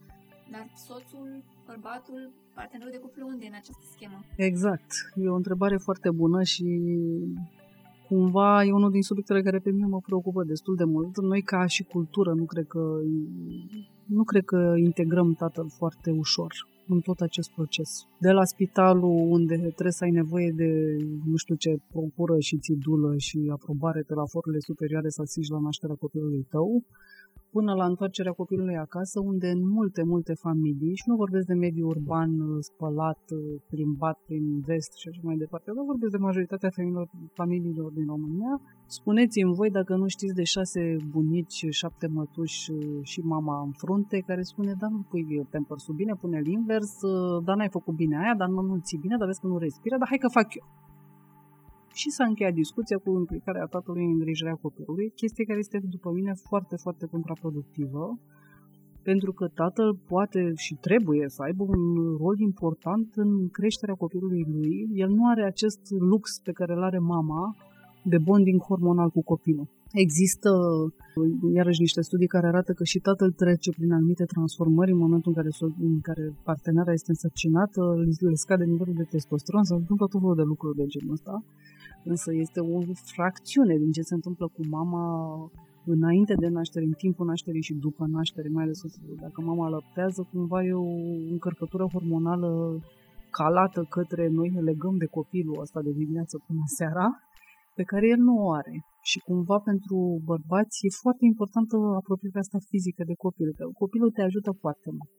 dar 0.52 0.66
soțul, 0.88 1.44
bărbatul, 1.66 2.22
partenerul 2.56 2.92
de 2.96 3.04
cuplu 3.06 3.28
unde 3.28 3.46
e 3.46 3.48
în 3.48 3.62
această 3.62 3.86
schemă? 3.96 4.20
Exact. 4.36 4.92
E 5.16 5.28
o 5.30 5.36
întrebare 5.42 5.78
foarte 5.78 6.10
bună 6.12 6.44
și 6.44 6.66
cumva 8.14 8.64
e 8.64 8.72
unul 8.72 8.92
din 8.92 9.02
subiectele 9.02 9.42
care 9.42 9.60
pe 9.60 9.72
mine 9.72 9.86
mă 9.86 10.00
preocupă 10.00 10.44
destul 10.44 10.76
de 10.76 10.84
mult. 10.84 11.22
Noi 11.22 11.42
ca 11.42 11.66
și 11.66 11.84
cultură 11.84 12.32
nu 12.34 12.46
cred 12.46 12.68
că 12.68 12.84
nu 14.06 14.24
cred 14.24 14.44
că 14.46 14.74
integrăm 14.78 15.34
tatăl 15.34 15.68
foarte 15.70 16.10
ușor 16.12 16.52
în 16.88 17.00
tot 17.00 17.20
acest 17.20 17.50
proces. 17.52 17.90
De 18.20 18.32
la 18.32 18.44
spitalul 18.44 19.16
unde 19.38 19.56
trebuie 19.56 20.00
să 20.00 20.04
ai 20.04 20.12
nevoie 20.22 20.52
de 20.56 20.70
nu 21.26 21.36
știu 21.36 21.56
ce 21.56 21.72
procură 21.92 22.40
și 22.40 22.58
țidulă 22.58 23.18
și 23.18 23.38
aprobare 23.52 24.02
de 24.08 24.14
la 24.14 24.26
forurile 24.26 24.60
superioare 24.60 25.10
să 25.10 25.22
asigi 25.22 25.52
la 25.52 25.60
nașterea 25.60 25.96
copilului 25.96 26.48
tău, 26.50 26.84
până 27.56 27.72
la 27.74 27.86
întoarcerea 27.92 28.40
copilului 28.42 28.78
acasă, 28.86 29.18
unde 29.32 29.48
în 29.56 29.62
multe, 29.78 30.02
multe 30.14 30.34
familii, 30.46 30.96
și 31.00 31.10
nu 31.10 31.16
vorbesc 31.24 31.46
de 31.52 31.62
mediul 31.66 31.90
urban 31.96 32.32
spălat, 32.70 33.22
plimbat 33.72 34.18
prin 34.28 34.46
vest 34.70 34.92
și 35.02 35.08
așa 35.08 35.22
mai 35.24 35.38
departe, 35.44 35.72
dar 35.76 35.86
vorbesc 35.92 36.12
de 36.12 36.26
majoritatea 36.28 36.70
familiilor, 36.76 37.08
familiilor 37.34 37.92
din 37.92 38.08
România, 38.14 38.54
spuneți-mi 38.86 39.56
voi 39.60 39.70
dacă 39.80 39.94
nu 39.96 40.08
știți 40.08 40.38
de 40.40 40.44
șase 40.56 40.82
bunici, 41.16 41.60
șapte 41.82 42.08
mătuși 42.08 42.62
și 43.12 43.20
mama 43.34 43.56
în 43.68 43.72
frunte, 43.82 44.18
care 44.30 44.42
spune, 44.42 44.74
da, 44.82 44.88
nu 44.96 45.02
pui 45.10 45.24
pampersul 45.52 45.96
bine, 46.02 46.14
pune-l 46.22 46.48
invers, 46.48 46.92
da, 47.46 47.54
n-ai 47.56 47.76
făcut 47.78 47.96
bine 47.96 48.16
aia, 48.22 48.36
dar 48.42 48.48
nu, 48.48 48.62
nu 48.62 48.76
ți 48.88 48.98
bine, 49.04 49.16
dar 49.18 49.28
vezi 49.28 49.42
că 49.42 49.48
nu 49.48 49.58
respiră, 49.58 49.96
dar 49.98 50.08
hai 50.08 50.18
că 50.18 50.28
fac 50.40 50.48
eu 50.56 50.66
și 51.94 52.10
s-a 52.10 52.26
încheiat 52.26 52.54
discuția 52.54 52.98
cu 52.98 53.10
implicarea 53.18 53.66
tatălui 53.66 54.06
în 54.06 54.12
îngrijirea 54.12 54.62
copilului, 54.62 55.12
chestie 55.16 55.44
care 55.44 55.60
este, 55.60 55.80
după 55.90 56.12
mine, 56.12 56.34
foarte, 56.50 56.76
foarte 56.76 57.06
contraproductivă, 57.06 58.20
pentru 59.04 59.32
că 59.34 59.48
tatăl 59.48 59.98
poate 60.08 60.52
și 60.56 60.74
trebuie 60.76 61.30
să 61.30 61.42
aibă 61.42 61.64
un 61.64 62.16
rol 62.18 62.40
important 62.40 63.08
în 63.16 63.50
creșterea 63.50 63.96
copilului 63.96 64.46
lui. 64.48 64.88
El 64.94 65.10
nu 65.10 65.28
are 65.28 65.44
acest 65.46 65.82
lux 66.12 66.40
pe 66.44 66.52
care 66.52 66.74
îl 66.74 66.84
are 66.84 67.00
mama 67.00 67.56
de 68.04 68.18
bonding 68.18 68.62
hormonal 68.62 69.10
cu 69.10 69.24
copilul. 69.24 69.68
Există, 69.94 70.50
iarăși, 71.54 71.80
niște 71.86 72.02
studii 72.02 72.34
care 72.36 72.48
arată 72.48 72.72
că 72.74 72.84
și 72.84 73.00
tatăl 73.00 73.32
trece 73.32 73.70
prin 73.72 73.92
anumite 73.92 74.26
transformări 74.26 74.92
în 74.92 74.98
momentul 74.98 75.32
în 75.32 75.38
care, 75.40 75.52
în 75.80 76.00
care 76.02 76.24
partenera 76.44 76.92
este 76.92 77.12
însărcinată, 77.12 77.82
le 78.30 78.36
scade 78.44 78.64
nivelul 78.64 78.94
de 79.02 79.08
testosteron, 79.14 79.64
se 79.64 79.74
întâmplă 79.74 80.06
tot 80.08 80.20
felul 80.22 80.36
de 80.36 80.50
lucruri 80.52 80.78
de 80.78 80.86
genul 80.94 81.14
ăsta. 81.18 81.44
Însă 82.04 82.30
este 82.34 82.60
o 82.60 82.78
fracțiune 83.14 83.76
din 83.84 83.92
ce 83.92 84.02
se 84.02 84.14
întâmplă 84.14 84.46
cu 84.56 84.62
mama 84.78 85.06
înainte 85.86 86.34
de 86.44 86.48
naștere, 86.48 86.86
în 86.86 86.98
timpul 87.04 87.26
nașterii 87.26 87.68
și 87.70 87.74
după 87.74 88.04
naștere, 88.06 88.48
mai 88.50 88.64
ales 88.64 88.80
dacă 89.24 89.42
mama 89.42 89.70
lăptează, 89.70 90.28
cumva 90.32 90.64
e 90.64 90.74
o 90.74 90.94
încărcătură 91.36 91.86
hormonală 91.94 92.50
calată 93.30 93.86
către 93.90 94.28
noi 94.28 94.50
ne 94.50 94.62
legăm 94.62 94.96
de 94.98 95.06
copilul 95.06 95.60
ăsta 95.60 95.82
de 95.82 95.92
dimineață 95.92 96.36
până 96.48 96.64
seara, 96.78 97.08
pe 97.78 97.84
care 97.92 98.06
el 98.08 98.22
nu 98.28 98.36
o 98.46 98.52
are. 98.62 98.76
Și 99.10 99.20
cumva 99.28 99.58
pentru 99.70 99.98
bărbați 100.32 100.86
e 100.86 101.02
foarte 101.04 101.24
importantă 101.32 101.76
apropierea 102.02 102.44
asta 102.46 102.60
fizică 102.72 103.04
de 103.12 103.16
copil, 103.26 103.50
că 103.58 103.64
copilul 103.84 104.12
te 104.12 104.22
ajută 104.22 104.52
foarte 104.64 104.90
mult 105.00 105.18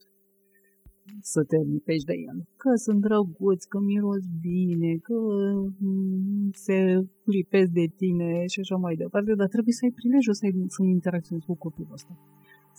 să 1.32 1.40
te 1.50 1.58
lipești 1.72 2.08
de 2.10 2.16
el. 2.28 2.38
Că 2.62 2.70
sunt 2.84 3.00
drăguți, 3.06 3.68
că 3.72 3.78
miros 3.90 4.24
bine, 4.48 4.92
că 5.06 5.16
mm, 5.86 6.48
se 6.66 6.76
lipesc 7.34 7.70
de 7.80 7.86
tine 8.00 8.30
și 8.52 8.60
așa 8.60 8.76
mai 8.84 8.94
departe, 9.02 9.32
dar 9.40 9.48
trebuie 9.54 9.74
să 9.78 9.82
ai 9.84 9.96
prilejul 9.98 10.34
să, 10.38 10.44
ai, 10.46 10.54
să 10.74 10.80
interacționezi 10.82 11.46
cu 11.50 11.56
copilul 11.66 11.96
ăsta. 11.98 12.12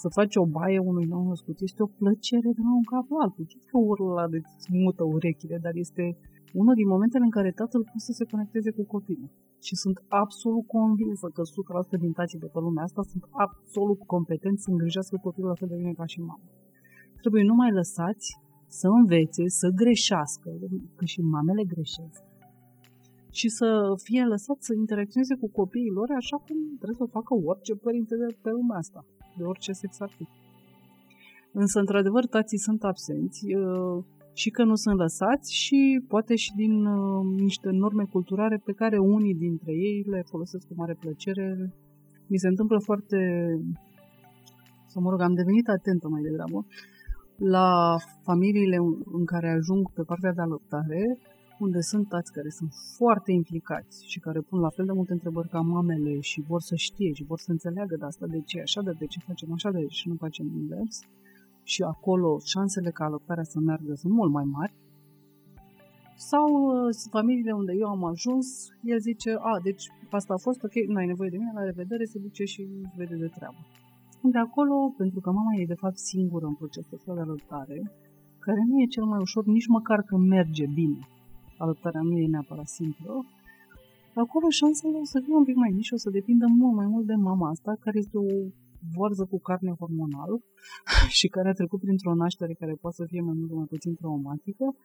Să 0.01 0.07
faci 0.17 0.35
o 0.43 0.45
baie 0.57 0.79
unui 0.91 1.07
nou 1.13 1.23
născut 1.27 1.57
este 1.59 1.81
o 1.83 1.93
plăcere 1.99 2.49
de 2.57 2.63
la 2.67 2.73
un 2.79 2.87
cap 2.93 3.05
la 3.15 3.23
altul. 3.23 3.45
Știți 3.51 3.69
că 3.71 3.77
urlă 3.77 4.11
la 4.19 4.25
de 4.33 4.39
mută 4.85 5.03
urechile, 5.15 5.57
dar 5.65 5.75
este 5.85 6.03
unul 6.61 6.75
din 6.79 6.87
momentele 6.93 7.23
în 7.23 7.35
care 7.37 7.51
tatăl 7.61 7.81
poate 7.87 8.07
să 8.07 8.13
se 8.19 8.29
conecteze 8.31 8.69
cu 8.77 8.83
copilul. 8.95 9.29
Și 9.67 9.75
sunt 9.83 9.97
absolut 10.21 10.65
convinsă 10.77 11.27
că 11.35 11.41
100% 11.97 11.99
din 12.03 12.11
tații 12.11 12.39
de 12.43 12.49
pe 12.53 12.59
lumea 12.59 12.83
asta 12.83 13.01
sunt 13.11 13.23
absolut 13.45 13.99
competenți 14.13 14.63
să 14.63 14.69
îngrijească 14.71 15.15
copilul 15.25 15.49
la 15.49 15.59
fel 15.61 15.67
de 15.71 15.75
bine 15.81 15.93
ca 16.01 16.05
și 16.05 16.19
mama 16.19 16.45
trebuie 17.25 17.51
numai 17.51 17.71
lăsați 17.81 18.27
să 18.67 18.87
învețe, 18.87 19.43
să 19.47 19.67
greșească, 19.81 20.49
că 20.97 21.05
și 21.05 21.19
mamele 21.21 21.63
greșesc, 21.73 22.21
și 23.39 23.47
să 23.49 23.67
fie 24.03 24.23
lăsat 24.33 24.57
să 24.67 24.73
interacționeze 24.73 25.35
cu 25.41 25.47
copiii 25.59 25.95
lor 25.99 26.09
așa 26.21 26.37
cum 26.45 26.57
trebuie 26.81 27.01
să 27.03 27.15
facă 27.17 27.31
orice 27.51 27.73
părinte 27.85 28.15
de 28.21 28.27
pe 28.43 28.49
lumea 28.57 28.77
asta, 28.77 29.01
de 29.37 29.43
orice 29.43 29.71
sex 29.71 29.91
ar 29.99 30.11
fi. 30.17 30.25
Însă, 31.61 31.79
într-adevăr, 31.79 32.23
tații 32.25 32.65
sunt 32.67 32.81
absenți 32.83 33.41
uh, 33.53 34.03
și 34.41 34.49
că 34.49 34.63
nu 34.63 34.75
sunt 34.75 34.97
lăsați 34.97 35.49
și 35.63 35.79
poate 36.07 36.35
și 36.35 36.51
din 36.55 36.85
uh, 36.85 37.25
niște 37.45 37.69
norme 37.69 38.05
culturale 38.15 38.61
pe 38.65 38.71
care 38.71 38.97
unii 38.97 39.35
dintre 39.35 39.71
ei 39.71 40.05
le 40.13 40.21
folosesc 40.31 40.67
cu 40.67 40.73
mare 40.77 40.95
plăcere. 40.99 41.73
Mi 42.27 42.37
se 42.37 42.47
întâmplă 42.47 42.79
foarte, 42.79 43.17
să 44.87 44.99
mă 44.99 45.09
rog, 45.09 45.21
am 45.21 45.33
devenit 45.33 45.67
atentă 45.67 46.07
mai 46.07 46.21
degrabă, 46.21 46.65
la 47.37 47.97
familiile 48.23 48.77
în 49.19 49.25
care 49.25 49.49
ajung 49.49 49.91
pe 49.93 50.03
partea 50.03 50.33
de 50.33 50.41
alăptare, 50.41 51.17
unde 51.59 51.79
sunt 51.79 52.07
tați 52.07 52.31
care 52.31 52.49
sunt 52.49 52.71
foarte 52.97 53.31
implicați 53.31 54.05
și 54.11 54.19
care 54.19 54.39
pun 54.39 54.59
la 54.59 54.69
fel 54.69 54.85
de 54.85 54.91
multe 54.91 55.13
întrebări 55.13 55.49
ca 55.49 55.59
mamele 55.59 56.19
și 56.19 56.39
vor 56.47 56.61
să 56.61 56.75
știe 56.75 57.11
și 57.13 57.23
vor 57.23 57.39
să 57.39 57.51
înțeleagă 57.51 57.95
de 57.99 58.05
asta, 58.05 58.25
de 58.27 58.41
ce 58.45 58.61
așa, 58.61 58.81
de, 58.81 58.91
de 58.99 59.05
ce 59.05 59.19
facem 59.19 59.53
așa, 59.53 59.71
de 59.71 59.85
ce 59.85 60.09
nu 60.09 60.15
facem 60.15 60.45
invers. 60.61 60.95
Și 61.71 61.81
acolo 61.81 62.29
șansele 62.53 62.89
ca 62.97 63.03
alăptarea 63.05 63.43
să 63.43 63.59
meargă 63.59 63.93
sunt 63.93 64.13
mult 64.13 64.31
mai 64.31 64.47
mari. 64.57 64.73
Sau 66.17 66.47
uh, 66.53 66.95
familiile 67.11 67.51
unde 67.51 67.73
eu 67.79 67.87
am 67.87 68.03
ajuns, 68.03 68.47
el 68.83 68.99
zice, 68.99 69.31
a, 69.39 69.59
deci 69.63 69.83
asta 70.09 70.33
a 70.33 70.43
fost, 70.47 70.63
ok, 70.63 70.75
nu 70.87 70.95
ai 70.95 71.05
nevoie 71.05 71.29
de 71.29 71.37
mine, 71.37 71.51
la 71.55 71.63
revedere, 71.63 72.05
se 72.05 72.19
duce 72.19 72.43
și 72.43 72.61
vede 72.95 73.15
de 73.15 73.27
treabă 73.35 73.61
de 74.31 74.37
acolo, 74.37 74.93
pentru 74.97 75.19
că 75.19 75.31
mama 75.31 75.53
e 75.55 75.73
de 75.73 75.81
fapt 75.83 75.97
singură 75.97 76.45
în 76.45 76.53
procesul 76.53 76.97
ăsta 76.97 77.13
de 77.13 77.19
alăptare, 77.19 77.91
care 78.39 78.61
nu 78.67 78.81
e 78.81 78.85
cel 78.85 79.03
mai 79.03 79.19
ușor, 79.21 79.45
nici 79.45 79.67
măcar 79.67 80.01
că 80.01 80.17
merge 80.17 80.65
bine. 80.73 80.99
Alăptarea 81.57 82.01
nu 82.01 82.17
e 82.17 82.27
neapărat 82.27 82.67
simplă. 82.67 83.25
Acolo 84.13 84.49
șansele 84.49 84.97
o 84.97 85.03
să 85.03 85.19
fie 85.23 85.35
un 85.35 85.43
pic 85.43 85.55
mai 85.55 85.71
mici 85.75 85.85
și 85.85 85.93
o 85.93 85.97
să 85.97 86.09
depindă 86.09 86.45
mult 86.49 86.75
mai 86.75 86.87
mult 86.87 87.05
de 87.05 87.13
mama 87.13 87.49
asta, 87.49 87.75
care 87.79 87.97
este 87.97 88.17
o 88.17 88.29
vorză 88.97 89.25
cu 89.31 89.39
carne 89.39 89.73
hormonal 89.79 90.31
și 91.17 91.27
care 91.27 91.49
a 91.49 91.59
trecut 91.59 91.79
printr-o 91.79 92.15
naștere 92.15 92.53
care 92.53 92.73
poate 92.81 92.95
să 92.95 93.05
fie 93.05 93.21
mai 93.21 93.35
mult 93.37 93.51
mai 93.51 93.65
puțin 93.73 93.95
traumatică 93.95 94.75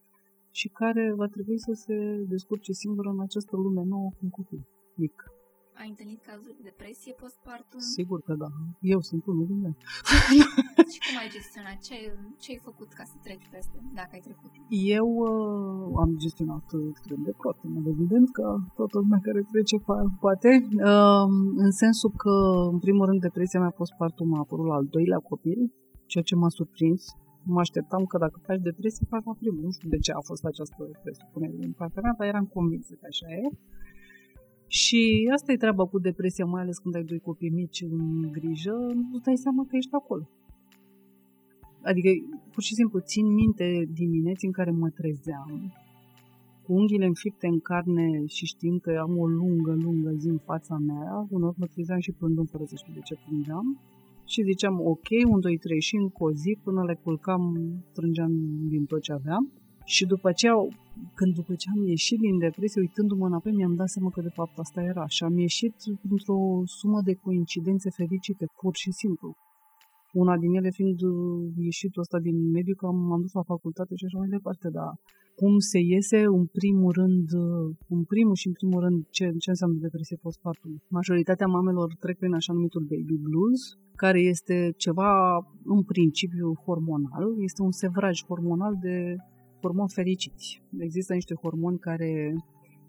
și 0.50 0.68
care 0.68 1.12
va 1.20 1.26
trebui 1.26 1.58
să 1.58 1.72
se 1.72 1.96
descurce 2.28 2.72
singură 2.72 3.08
în 3.08 3.20
această 3.20 3.56
lume 3.56 3.82
nouă 3.82 4.08
cu 4.10 4.20
un 4.22 4.30
copil 4.30 4.66
mic. 4.94 5.39
Ai 5.82 5.88
întâlnit 5.94 6.20
cazuri 6.30 6.56
de 6.58 6.64
depresie 6.70 7.12
postpartum? 7.22 7.80
Sigur 7.96 8.18
că 8.26 8.32
da. 8.42 8.50
Eu 8.94 9.00
sunt 9.10 9.22
unul 9.30 9.46
din 9.50 9.58
ele. 9.64 9.76
și 10.92 10.98
cum 11.04 11.16
ai 11.22 11.30
gestionat? 11.36 11.78
Ce, 11.88 11.96
ce 12.42 12.48
ai 12.54 12.60
făcut 12.68 12.90
ca 12.98 13.04
să 13.10 13.16
treci 13.26 13.46
peste, 13.54 13.76
dacă 13.98 14.12
ai 14.16 14.24
trecut? 14.28 14.50
Eu 14.96 15.08
uh, 15.26 16.02
am 16.02 16.10
gestionat 16.24 16.66
extrem 16.92 17.20
de 17.28 17.32
prost, 17.40 17.60
în 17.66 17.72
mod 17.76 17.86
evident, 17.94 18.26
că 18.38 18.46
toată 18.78 18.94
lumea 19.02 19.20
care 19.26 19.40
trece 19.52 19.76
poate. 20.24 20.50
Uh, 20.90 21.28
în 21.64 21.70
sensul 21.82 22.10
că, 22.22 22.34
în 22.74 22.78
primul 22.84 23.04
rând, 23.08 23.20
depresia 23.20 23.60
mea 23.60 23.78
postpartum 23.80 24.34
a 24.34 24.38
apărut 24.44 24.66
la 24.66 24.74
al 24.80 24.86
doilea 24.96 25.20
copil, 25.30 25.60
ceea 26.10 26.24
ce 26.28 26.34
m-a 26.34 26.52
surprins 26.58 27.02
mă 27.54 27.60
așteptam 27.60 28.02
că 28.10 28.16
dacă 28.24 28.36
faci 28.46 28.62
depresie, 28.70 29.12
fac 29.14 29.22
la 29.24 29.34
primul. 29.40 29.62
Nu 29.66 29.70
știu 29.76 29.88
de 29.88 29.98
ce 30.04 30.12
a 30.12 30.22
fost 30.30 30.44
această 30.44 30.80
presupunere 31.02 31.56
din 31.64 31.72
partea 31.80 32.02
mea, 32.04 32.14
dar 32.18 32.26
eram 32.32 32.46
convinsă 32.56 32.92
că 33.00 33.06
așa 33.12 33.28
e. 33.42 33.46
Și 34.78 35.28
asta 35.32 35.52
e 35.52 35.56
treaba 35.56 35.84
cu 35.86 35.98
depresia, 35.98 36.44
mai 36.44 36.62
ales 36.62 36.78
când 36.78 36.94
ai 36.94 37.04
doi 37.04 37.18
copii 37.18 37.50
mici 37.50 37.82
în 37.82 38.32
grijă, 38.32 38.76
nu 39.10 39.18
dai 39.24 39.36
seama 39.36 39.64
că 39.68 39.76
ești 39.76 39.94
acolo. 39.94 40.28
Adică, 41.82 42.08
pur 42.52 42.62
și 42.62 42.74
simplu, 42.74 42.98
țin 43.00 43.26
minte 43.32 43.88
dimineți 43.92 44.44
în 44.44 44.52
care 44.52 44.70
mă 44.70 44.88
trezeam, 44.88 45.72
cu 46.62 46.72
unghiile 46.72 47.06
înfipte 47.06 47.46
în 47.46 47.60
carne 47.60 48.26
și 48.26 48.46
știind 48.46 48.80
că 48.80 48.90
am 49.00 49.18
o 49.18 49.26
lungă, 49.26 49.72
lungă 49.82 50.10
zi 50.10 50.28
în 50.28 50.38
fața 50.38 50.76
mea, 50.76 51.26
unor 51.30 51.54
mă 51.56 51.66
trezeam 51.66 52.00
și 52.00 52.12
plândând 52.12 52.48
fără 52.50 52.64
să 52.64 52.74
știu 52.76 52.92
de 52.92 53.00
ce 53.00 53.14
plângeam, 53.26 53.80
și 54.24 54.42
ziceam, 54.42 54.80
ok, 54.80 55.08
un, 55.28 55.40
doi, 55.40 55.58
trei 55.58 55.80
și 55.80 55.96
încă 55.96 56.24
o 56.24 56.32
zi, 56.32 56.58
până 56.62 56.84
le 56.84 57.00
culcam, 57.02 57.42
strângeam 57.90 58.32
din 58.68 58.84
tot 58.84 59.00
ce 59.00 59.12
aveam. 59.12 59.52
Și 59.94 60.04
după 60.12 60.28
aceea, 60.28 60.56
când 61.18 61.32
după 61.40 61.52
ce 61.60 61.66
am 61.74 61.82
ieșit 61.94 62.18
din 62.26 62.38
depresie, 62.38 62.80
uitându-mă 62.80 63.26
înapoi, 63.26 63.52
mi-am 63.52 63.74
dat 63.80 63.88
seama 63.94 64.10
că 64.10 64.20
de 64.28 64.36
fapt 64.38 64.56
asta 64.58 64.80
era. 64.92 65.06
Și 65.06 65.22
am 65.24 65.36
ieșit 65.38 65.76
într-o 66.10 66.40
sumă 66.78 67.00
de 67.08 67.14
coincidențe 67.24 67.88
fericite, 68.00 68.44
pur 68.60 68.74
și 68.82 68.90
simplu. 69.00 69.28
Una 70.22 70.34
din 70.42 70.52
ele 70.58 70.70
fiind 70.78 71.00
uh, 71.02 71.12
ieșitul 71.68 72.02
ăsta 72.04 72.18
din 72.18 72.36
mediu, 72.56 72.74
că 72.74 72.86
am 72.86 73.20
dus 73.24 73.32
la 73.32 73.48
facultate 73.52 73.92
și 73.96 74.04
așa 74.04 74.18
mai 74.18 74.28
departe, 74.36 74.68
dar 74.78 74.90
cum 75.40 75.58
se 75.70 75.80
iese, 75.92 76.18
în 76.38 76.44
primul 76.58 76.92
rând, 77.00 77.26
uh, 77.44 77.66
în 77.94 78.02
primul 78.12 78.36
și 78.42 78.46
în 78.50 78.54
primul 78.58 78.80
rând, 78.84 78.98
ce, 79.16 79.24
ce 79.42 79.50
înseamnă 79.50 79.78
depresie 79.86 80.18
postpartum. 80.24 80.72
Majoritatea 80.98 81.46
mamelor 81.56 81.88
trec 82.02 82.16
prin 82.18 82.34
așa 82.34 82.52
numitul 82.52 82.84
baby 82.92 83.16
blues, 83.26 83.60
care 84.02 84.20
este 84.20 84.56
ceva, 84.84 85.12
în 85.74 85.82
principiu, 85.92 86.48
hormonal. 86.64 87.26
Este 87.48 87.60
un 87.62 87.72
sevraj 87.82 88.16
hormonal 88.28 88.74
de 88.86 88.96
hormoni 89.60 89.96
fericiți. 89.98 90.62
Există 90.78 91.12
niște 91.14 91.34
hormoni 91.42 91.78
care 91.78 92.10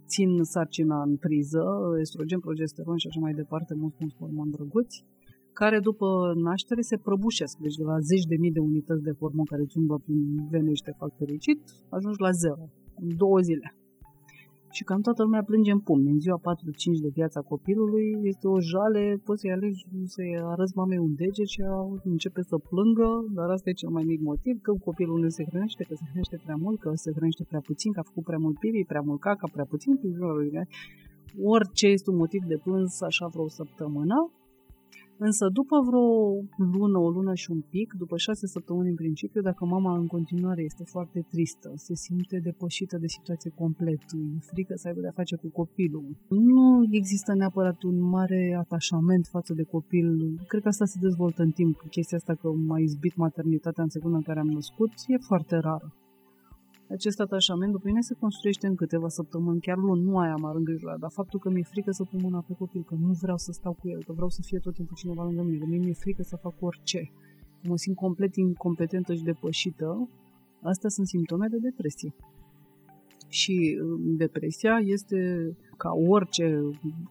țin 0.08 0.32
sarcina 0.44 1.02
în 1.02 1.16
priză, 1.26 1.64
estrogen, 2.00 2.40
progesteron 2.40 2.98
și 2.98 3.08
așa 3.08 3.20
mai 3.20 3.34
departe, 3.34 3.74
mulți 3.74 4.16
hormoni 4.20 4.52
drăguți, 4.52 5.04
care 5.54 5.80
după 5.80 6.08
naștere 6.36 6.82
se 6.82 6.98
prăbușesc. 6.98 7.58
Deci 7.58 7.76
de 7.76 7.84
la 7.84 8.00
zeci 8.00 8.30
de 8.32 8.36
mii 8.44 8.52
de 8.52 8.60
unități 8.60 9.04
de 9.08 9.14
hormon 9.20 9.46
care 9.46 9.62
îți 9.62 9.78
umblă 9.78 9.98
prin 10.06 10.22
vene 10.50 10.74
și 10.74 10.84
te 10.84 10.94
fac 10.98 11.12
fericit, 11.18 11.60
ajungi 11.90 12.22
la 12.22 12.32
zero, 12.32 12.64
în 13.02 13.10
două 13.16 13.40
zile. 13.40 13.76
Și 14.72 14.84
cam 14.84 15.02
toată 15.02 15.24
lumea 15.24 15.44
plânge 15.44 15.72
în 15.72 15.80
pumn. 15.80 16.08
În 16.08 16.20
ziua 16.20 16.40
4-5 16.40 16.42
de 17.06 17.12
viața 17.20 17.42
copilului 17.42 18.08
este 18.22 18.48
o 18.48 18.60
jale, 18.60 19.22
poți 19.26 19.42
să-i 19.42 19.52
alegi 19.52 19.86
să-i 20.06 20.34
arăți 20.54 20.78
mamei 20.78 20.98
un 20.98 21.14
deget 21.16 21.48
și 21.48 21.62
începe 22.04 22.42
să 22.42 22.56
plângă, 22.58 23.10
dar 23.38 23.50
asta 23.50 23.70
e 23.70 23.82
cel 23.82 23.90
mai 23.90 24.04
mic 24.04 24.22
motiv, 24.22 24.56
că 24.62 24.72
copilul 24.90 25.20
nu 25.20 25.30
se 25.30 25.44
hrănește, 25.50 25.84
că 25.84 25.94
se 25.96 26.06
hrănește 26.10 26.38
prea 26.44 26.58
mult, 26.64 26.80
că 26.80 26.92
se 26.94 27.12
hrănește 27.16 27.44
prea 27.52 27.64
puțin, 27.70 27.92
că 27.92 28.00
a 28.00 28.10
făcut 28.10 28.24
prea 28.24 28.38
mult 28.46 28.58
pipi, 28.60 28.90
prea 28.92 29.02
mult 29.02 29.20
caca, 29.20 29.48
prea 29.52 29.66
puțin 29.66 29.96
pipi, 29.96 30.20
orice 31.54 31.88
este 31.88 32.10
un 32.10 32.18
motiv 32.24 32.44
de 32.44 32.58
plâns 32.64 33.02
așa 33.02 33.26
vreo 33.28 33.48
săptămână, 33.48 34.18
Însă 35.28 35.46
după 35.60 35.78
vreo 35.88 36.08
lună, 36.80 36.98
o 36.98 37.10
lună 37.10 37.34
și 37.34 37.52
un 37.52 37.62
pic, 37.74 37.94
după 37.94 38.18
șase 38.18 38.46
săptămâni 38.48 38.90
în 38.90 38.96
principiu, 38.96 39.42
dacă 39.42 39.66
mama 39.66 39.98
în 39.98 40.08
continuare 40.08 40.62
este 40.62 40.84
foarte 40.84 41.20
tristă, 41.32 41.70
se 41.76 41.96
simte 41.96 42.40
depășită 42.40 42.98
de 42.98 43.08
situație 43.08 43.52
complet, 43.56 44.02
e 44.02 44.40
frică 44.52 44.74
să 44.76 44.88
aibă 44.88 45.02
de-a 45.02 45.20
face 45.22 45.36
cu 45.36 45.50
copilul, 45.50 46.06
nu 46.28 46.66
există 46.92 47.34
neapărat 47.34 47.84
un 47.84 47.98
mare 48.00 48.56
atașament 48.60 49.26
față 49.28 49.54
de 49.54 49.64
copil. 49.64 50.08
Cred 50.48 50.62
că 50.62 50.68
asta 50.68 50.86
se 50.86 50.98
dezvoltă 51.02 51.42
în 51.42 51.52
timp. 51.52 51.76
Chestia 51.90 52.18
asta 52.18 52.34
că 52.34 52.48
m-a 52.68 52.80
izbit 52.80 53.16
maternitatea 53.16 53.84
în 53.84 53.90
secunda 53.90 54.18
în 54.18 54.24
care 54.24 54.40
am 54.40 54.48
născut 54.48 54.92
e 55.08 55.18
foarte 55.18 55.56
rară. 55.56 55.94
Acest 56.92 57.20
atașament 57.20 57.72
după 57.72 57.88
mine 57.88 58.02
se 58.02 58.14
construiește 58.20 58.68
în 58.68 58.76
câteva 58.76 59.08
săptămâni, 59.08 59.62
chiar 59.62 59.78
luni, 59.78 60.04
nu 60.04 60.18
aia 60.18 60.36
m-ar 60.36 60.56
îngrijora, 60.56 60.98
dar 60.98 61.12
faptul 61.12 61.40
că 61.40 61.50
mi-e 61.50 61.64
frică 61.64 61.92
să 61.92 62.04
pun 62.04 62.20
mâna 62.24 62.44
pe 62.48 62.54
copil, 62.54 62.84
că 62.84 62.96
nu 62.96 63.14
vreau 63.22 63.38
să 63.38 63.52
stau 63.52 63.74
cu 63.74 63.90
el, 63.90 64.04
că 64.04 64.12
vreau 64.14 64.30
să 64.30 64.42
fie 64.46 64.60
tot 64.60 64.74
timpul 64.74 64.96
cineva 64.96 65.24
lângă 65.24 65.42
mine, 65.42 65.58
că 65.58 65.66
mie 65.66 65.78
mi-e 65.78 65.94
frică 65.94 66.24
să 66.24 66.36
fac 66.36 66.54
orice, 66.60 67.12
că 67.62 67.70
mă 67.70 67.78
simt 67.78 67.96
complet 67.96 68.36
incompetentă 68.36 69.14
și 69.14 69.24
depășită, 69.24 70.10
astea 70.62 70.90
sunt 70.90 71.08
simptome 71.08 71.48
de 71.48 71.58
depresie. 71.58 72.14
Și 73.28 73.80
um, 73.82 74.16
depresia 74.16 74.82
este, 74.84 75.18
ca 75.78 75.92
orice 76.08 76.62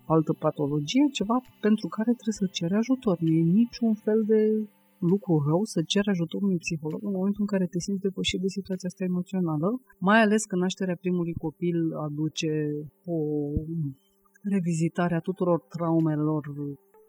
altă 0.05 0.33
patologie, 0.33 1.09
ceva 1.13 1.41
pentru 1.61 1.89
care 1.89 2.13
trebuie 2.13 2.41
să 2.43 2.47
cere 2.53 2.77
ajutor. 2.77 3.19
Nu 3.21 3.29
e 3.29 3.43
niciun 3.43 3.95
fel 3.95 4.25
de 4.27 4.69
lucru 5.01 5.43
rău 5.47 5.65
să 5.65 5.83
ceri 5.83 6.09
ajutorul 6.09 6.47
unui 6.47 6.65
psiholog 6.65 7.01
în 7.05 7.13
momentul 7.13 7.41
în 7.41 7.53
care 7.53 7.67
te 7.67 7.79
simți 7.79 8.01
depășit 8.01 8.41
de 8.41 8.49
situația 8.49 8.89
asta 8.89 9.05
emoțională, 9.05 9.69
mai 9.99 10.21
ales 10.23 10.45
că 10.45 10.57
nașterea 10.57 10.97
primului 11.01 11.33
copil 11.33 11.79
aduce 12.07 12.53
o 13.05 13.19
revizitare 14.43 15.15
a 15.15 15.27
tuturor 15.29 15.61
traumelor 15.61 16.43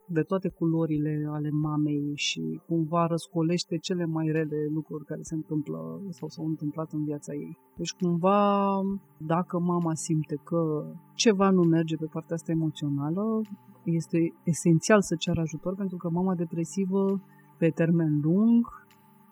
de 0.07 0.21
toate 0.21 0.49
culorile 0.49 1.27
ale 1.29 1.49
mamei 1.49 2.11
și 2.15 2.61
cumva 2.67 3.05
răscolește 3.05 3.77
cele 3.77 4.05
mai 4.05 4.27
rele 4.31 4.67
lucruri 4.73 5.05
care 5.05 5.21
se 5.21 5.35
întâmplă 5.35 6.01
sau 6.09 6.27
s-au 6.27 6.45
întâmplat 6.45 6.91
în 6.91 7.03
viața 7.03 7.33
ei. 7.33 7.57
Deci 7.77 7.93
cumva 7.93 8.79
dacă 9.17 9.59
mama 9.59 9.93
simte 9.93 10.35
că 10.43 10.85
ceva 11.15 11.49
nu 11.49 11.61
merge 11.61 11.95
pe 11.95 12.09
partea 12.11 12.35
asta 12.35 12.51
emoțională, 12.51 13.41
este 13.83 14.17
esențial 14.43 15.01
să 15.01 15.15
ceară 15.15 15.41
ajutor 15.41 15.75
pentru 15.75 15.97
că 15.97 16.09
mama 16.09 16.35
depresivă 16.35 17.21
pe 17.61 17.69
termen 17.81 18.13
lung 18.27 18.61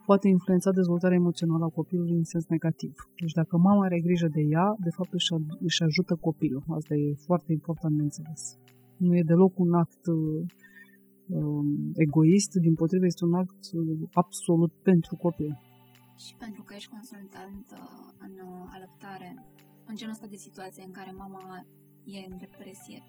poate 0.05 0.27
influența 0.27 0.71
dezvoltarea 0.71 1.21
emoțională 1.23 1.63
a 1.65 1.75
copilului 1.79 2.17
în 2.21 2.23
sens 2.33 2.45
negativ. 2.55 2.93
Deci 3.21 3.35
dacă 3.39 3.57
mama 3.57 3.85
are 3.85 3.99
grijă 4.07 4.27
de 4.37 4.41
ea, 4.55 4.67
de 4.85 4.91
fapt 4.97 5.13
își, 5.13 5.31
își 5.67 5.83
ajută 5.83 6.13
copilul. 6.27 6.63
Asta 6.79 6.93
e 6.95 7.25
foarte 7.29 7.51
important 7.51 7.95
de 7.97 8.03
înțeles. 8.03 8.41
Nu 8.97 9.15
e 9.15 9.31
deloc 9.31 9.53
un 9.59 9.73
act 9.73 10.03
um, 10.07 11.91
egoist, 12.05 12.51
din 12.65 12.73
potrivă 12.81 13.05
este 13.05 13.25
un 13.25 13.33
act 13.33 13.61
absolut 14.11 14.71
pentru 14.89 15.15
copil. 15.15 15.51
Și 16.25 16.35
pentru 16.43 16.61
că 16.63 16.73
ești 16.75 16.93
consultant 16.95 17.65
în 18.25 18.33
alăptare, 18.75 19.29
în 19.89 19.95
genul 19.95 20.13
ăsta 20.13 20.27
de 20.27 20.45
situație 20.47 20.83
în 20.85 20.91
care 20.91 21.11
mama 21.23 21.65
e 22.17 22.19
în 22.31 22.37
depresie, 22.45 22.99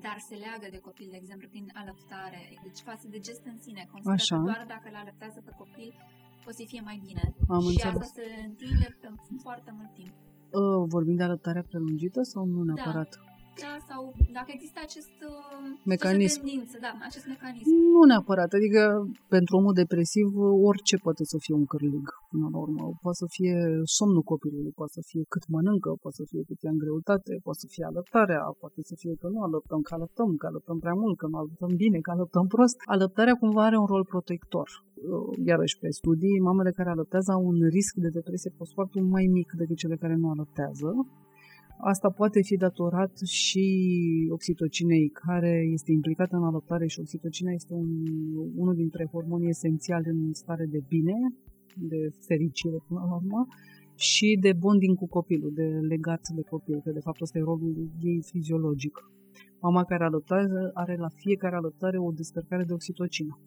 dar 0.00 0.16
se 0.28 0.34
leagă 0.44 0.66
de 0.70 0.80
copil, 0.88 1.08
de 1.10 1.18
exemplu, 1.22 1.48
prin 1.48 1.66
alăptare, 1.82 2.40
deci 2.66 2.80
față 2.90 3.06
de 3.08 3.18
gest 3.26 3.44
în 3.52 3.58
sine. 3.64 3.82
Consideră 3.90 4.20
Așa. 4.22 4.36
că 4.36 4.42
doar 4.42 4.64
dacă 4.74 4.86
îl 4.90 4.96
alăptează 5.04 5.40
pe 5.44 5.52
copil, 5.62 5.90
poate 6.42 6.58
să 6.60 6.64
fie 6.72 6.82
mai 6.90 6.98
bine. 7.06 7.24
Am 7.48 7.60
și 7.60 7.66
înțeles. 7.68 7.94
asta 7.94 8.06
se 8.16 8.26
întinde 8.50 8.86
pe 9.00 9.08
foarte 9.46 9.70
mult 9.78 9.92
timp. 10.00 10.12
Uh, 10.60 10.84
vorbim 10.94 11.16
de 11.16 11.22
alăptare 11.22 11.62
prelungită 11.62 12.22
sau 12.22 12.44
nu 12.44 12.62
neapărat? 12.62 13.10
Da. 13.16 13.31
Da, 13.64 13.74
sau 13.88 14.02
dacă 14.38 14.50
există 14.56 14.78
acest 14.88 15.16
uh, 15.30 15.64
mecanism. 15.92 16.38
Tendință, 16.40 16.76
da, 16.86 16.92
acest 17.08 17.26
mecanism. 17.32 17.66
Nu 17.94 18.02
neapărat, 18.10 18.50
adică 18.58 18.82
pentru 19.34 19.52
omul 19.58 19.74
depresiv 19.82 20.28
orice 20.70 20.96
poate 21.06 21.24
să 21.32 21.36
fie 21.44 21.54
un 21.60 21.66
cârlig 21.72 22.06
până 22.30 22.46
la 22.52 22.58
urmă. 22.64 22.82
Poate 23.04 23.18
să 23.22 23.26
fie 23.36 23.56
somnul 23.96 24.24
copilului, 24.32 24.72
poate 24.80 24.92
să 24.98 25.02
fie 25.10 25.22
cât 25.32 25.44
mănâncă, 25.54 25.90
poate 26.02 26.16
să 26.20 26.24
fie 26.30 26.42
cât 26.48 26.58
e 26.66 26.68
în 26.74 26.82
greutate, 26.84 27.32
poate 27.46 27.60
să 27.62 27.68
fie 27.74 27.84
alăptarea, 27.90 28.40
poate 28.62 28.80
să 28.90 28.94
fie 29.02 29.14
că 29.20 29.26
nu 29.34 29.40
alăptăm, 29.48 29.80
că 29.86 29.92
alăptăm, 29.98 30.30
că 30.40 30.46
alăptăm 30.52 30.78
prea 30.84 30.96
mult, 31.02 31.16
că 31.20 31.26
nu 31.30 31.38
alăptăm 31.42 31.72
bine, 31.82 31.98
că 32.04 32.10
alăptăm 32.10 32.46
prost. 32.54 32.76
Alăptarea 32.96 33.34
cumva 33.42 33.62
are 33.64 33.78
un 33.82 33.88
rol 33.94 34.04
protector 34.12 34.68
uh, 34.74 35.32
iarăși 35.50 35.78
pe 35.82 35.88
studii, 36.00 36.44
mamele 36.48 36.70
care 36.78 36.90
alăptează 36.90 37.30
au 37.32 37.42
un 37.52 37.58
risc 37.76 37.94
de 38.04 38.10
depresie 38.18 38.50
postpartum 38.58 39.04
mai 39.16 39.26
mic 39.36 39.48
decât 39.60 39.76
cele 39.76 39.96
care 40.02 40.14
nu 40.22 40.28
alăptează. 40.34 40.88
Asta 41.84 42.08
poate 42.08 42.42
fi 42.42 42.56
datorat 42.56 43.18
și 43.18 43.66
oxitocinei 44.30 45.08
care 45.08 45.54
este 45.72 45.92
implicată 45.92 46.36
în 46.36 46.44
alăptare 46.44 46.86
și 46.86 47.00
oxitocina 47.00 47.52
este 47.52 47.74
un, 47.74 47.90
unul 48.56 48.74
dintre 48.74 49.08
hormonii 49.12 49.48
esențiali 49.48 50.08
în 50.08 50.32
stare 50.32 50.66
de 50.66 50.80
bine, 50.88 51.14
de 51.76 52.00
fericire 52.26 52.78
până 52.86 53.00
la 53.08 53.14
urmă, 53.14 53.46
și 53.94 54.38
de 54.40 54.52
bonding 54.52 54.96
cu 54.96 55.06
copilul, 55.06 55.52
de 55.54 55.66
legat 55.92 56.20
de 56.34 56.42
copil, 56.42 56.80
că 56.84 56.90
de 56.90 57.00
fapt 57.00 57.20
ăsta 57.20 57.38
e 57.38 57.42
rolul 57.42 57.90
ei 58.00 58.22
fiziologic. 58.30 58.96
Mama 59.60 59.84
care 59.84 60.04
alăptează 60.04 60.70
are 60.74 60.96
la 60.96 61.08
fiecare 61.08 61.56
alăptare 61.56 61.98
o 61.98 62.10
descărcare 62.10 62.64
de 62.64 62.72
oxitocină 62.72 63.38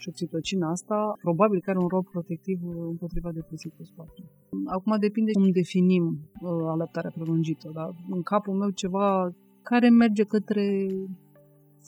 și 0.00 0.08
oxitocina 0.08 0.70
asta 0.70 0.98
probabil 1.22 1.60
că 1.60 1.70
are 1.70 1.78
un 1.78 1.88
rol 1.94 2.04
protectiv 2.10 2.58
împotriva 2.94 3.30
depresiei 3.32 3.72
postpartum. 3.76 4.24
Acum 4.66 4.96
depinde 4.98 5.32
cum 5.32 5.50
definim 5.50 6.04
uh, 6.06 6.50
alăptarea 6.74 7.12
prelungită, 7.14 7.70
dar 7.74 7.88
în 8.10 8.22
capul 8.22 8.54
meu 8.54 8.70
ceva 8.70 9.32
care 9.62 9.88
merge 9.88 10.24
către 10.24 10.86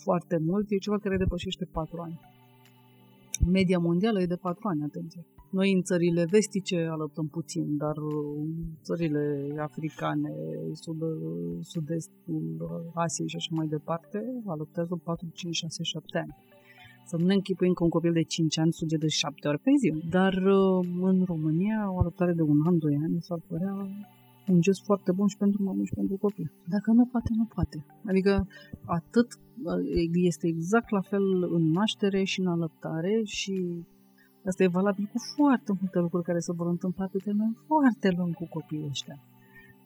foarte 0.05 0.37
mult 0.47 0.71
e 0.71 0.77
ceva 0.77 0.99
care 0.99 1.17
depășește 1.17 1.65
4 1.73 2.01
ani. 2.01 2.21
Media 3.47 3.79
mondială 3.79 4.21
e 4.21 4.27
de 4.27 4.37
4 4.37 4.69
ani, 4.69 4.83
atenție. 4.83 5.25
Noi 5.51 5.73
în 5.73 5.83
țările 5.83 6.25
vestice 6.31 6.89
alăptăm 6.91 7.27
puțin, 7.29 7.77
dar 7.77 7.97
țările 8.83 9.55
africane, 9.59 10.33
sud, 10.73 11.01
sud-estul 11.61 12.91
Asiei 12.95 13.29
și 13.29 13.37
așa 13.37 13.49
mai 13.51 13.67
departe, 13.67 14.43
alăptează 14.47 15.01
4, 15.05 15.29
5, 15.33 15.57
6, 15.57 15.83
7 15.83 16.19
ani. 16.19 16.37
Să 17.11 17.17
nu 17.17 17.27
ne 17.27 17.35
închipuim 17.35 17.73
că 17.73 17.85
un 17.85 17.89
copil 17.89 18.13
de 18.13 18.23
5 18.23 18.59
ani 18.59 18.73
suge 18.73 18.97
de 18.97 19.09
7 19.09 19.49
ori 19.49 19.59
pe 19.59 19.71
zi. 19.81 20.09
Dar 20.09 20.33
uh, 20.33 20.87
în 21.01 21.23
România, 21.33 21.93
o 21.93 21.99
adoptare 21.99 22.33
de 22.33 22.43
un 22.43 22.59
an, 22.67 22.79
2 22.79 22.99
ani, 23.05 23.23
s-ar 23.23 23.41
părea 23.49 23.75
un 24.49 24.61
gest 24.61 24.85
foarte 24.85 25.13
bun 25.13 25.27
și 25.27 25.37
pentru 25.37 25.63
mamă 25.63 25.83
și 25.85 25.95
pentru 25.95 26.17
copil. 26.17 26.53
Dacă 26.69 26.91
nu 26.93 27.05
poate, 27.07 27.31
nu 27.37 27.45
poate. 27.45 27.85
Adică 28.07 28.47
atât 28.85 29.29
uh, 29.33 29.75
este 30.13 30.47
exact 30.47 30.91
la 30.91 31.01
fel 31.01 31.27
în 31.57 31.71
naștere 31.71 32.23
și 32.23 32.41
în 32.41 32.47
alăptare 32.47 33.21
și 33.25 33.85
asta 34.45 34.63
e 34.63 34.77
valabil 34.79 35.05
cu 35.13 35.19
foarte 35.37 35.73
multe 35.81 35.99
lucruri 35.99 36.25
care 36.25 36.39
se 36.39 36.53
vor 36.53 36.67
întâmpla 36.67 37.07
pe 37.07 37.19
termen 37.19 37.57
foarte 37.67 38.09
lung 38.17 38.35
cu 38.35 38.47
copiii 38.51 38.89
ăștia. 38.89 39.19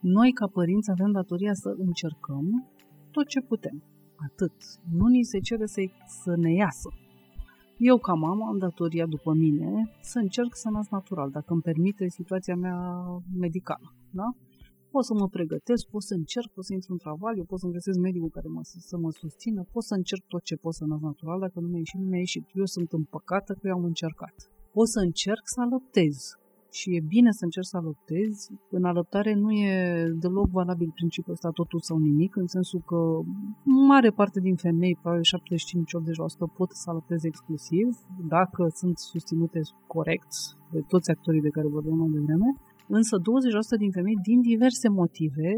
Noi, 0.00 0.30
ca 0.32 0.46
părinți, 0.46 0.90
avem 0.90 1.10
datoria 1.10 1.54
să 1.54 1.74
încercăm 1.78 2.68
tot 3.10 3.26
ce 3.26 3.40
putem. 3.40 3.82
Atât. 4.16 4.54
Nu 4.98 5.06
ni 5.06 5.22
se 5.22 5.38
cere 5.38 5.66
să, 5.66 5.80
să 6.22 6.36
ne 6.36 6.52
iasă. 6.52 6.88
Eu, 7.78 7.98
ca 7.98 8.12
mamă, 8.12 8.44
am 8.48 8.58
datoria 8.58 9.06
după 9.06 9.32
mine 9.32 9.90
să 10.00 10.18
încerc 10.18 10.52
să 10.62 10.68
nasc 10.70 10.90
natural, 10.90 11.30
dacă 11.30 11.52
îmi 11.52 11.62
permite 11.62 12.08
situația 12.08 12.56
mea 12.56 12.78
medicală. 13.38 13.94
Da? 14.10 14.28
Pot 14.90 15.04
să 15.04 15.14
mă 15.14 15.28
pregătesc, 15.28 15.82
pot 15.86 16.02
să 16.02 16.14
încerc, 16.14 16.48
pot 16.52 16.64
să 16.64 16.72
intru 16.72 16.92
în 16.92 16.98
travaliu, 16.98 17.44
pot 17.44 17.58
să-mi 17.58 17.72
găsesc 17.72 17.98
medicul 17.98 18.30
care 18.36 18.48
mă, 18.48 18.60
să 18.90 18.96
mă 18.96 19.10
susțină, 19.10 19.60
pot 19.72 19.82
să 19.82 19.94
încerc 19.94 20.24
tot 20.26 20.42
ce 20.42 20.56
pot 20.56 20.74
să 20.74 20.84
nasc 20.84 21.02
natural, 21.02 21.38
dacă 21.40 21.60
nu 21.60 21.68
mi-a 21.68 21.78
ieșit, 21.78 22.00
nu 22.00 22.08
mi-a 22.08 22.18
ieșit. 22.26 22.44
Eu 22.52 22.64
sunt 22.64 22.92
împăcată 22.92 23.52
că 23.52 23.64
eu 23.68 23.74
am 23.74 23.84
încercat. 23.84 24.34
Pot 24.72 24.88
să 24.88 25.00
încerc 25.00 25.44
să 25.54 25.60
alăptez, 25.60 26.14
și 26.78 26.88
e 26.98 27.00
bine 27.14 27.30
să 27.38 27.44
încerci 27.44 27.72
să 27.72 27.76
alăptezi. 27.76 28.40
În 28.78 28.84
alăptare 28.92 29.32
nu 29.34 29.50
e 29.50 29.74
deloc 30.24 30.48
valabil 30.60 30.90
principiul 31.00 31.36
ăsta 31.36 31.50
totul 31.60 31.80
sau 31.88 31.96
nimic, 31.98 32.36
în 32.36 32.48
sensul 32.56 32.80
că 32.90 32.98
mare 33.90 34.10
parte 34.18 34.38
din 34.40 34.56
femei, 34.56 34.98
probabil 35.00 35.24
75-80% 36.48 36.56
pot 36.58 36.70
să 36.82 36.90
alăpteze 36.90 37.26
exclusiv, 37.26 37.86
dacă 38.34 38.62
sunt 38.80 38.96
susținute 38.98 39.60
corect 39.94 40.32
de 40.74 40.80
toți 40.92 41.10
actorii 41.10 41.46
de 41.46 41.54
care 41.56 41.74
vorbim 41.76 41.96
mai 41.96 42.10
devreme, 42.16 42.48
însă 42.98 43.14
20% 43.18 43.22
din 43.78 43.90
femei, 43.90 44.18
din 44.28 44.40
diverse 44.40 44.88
motive, 44.88 45.50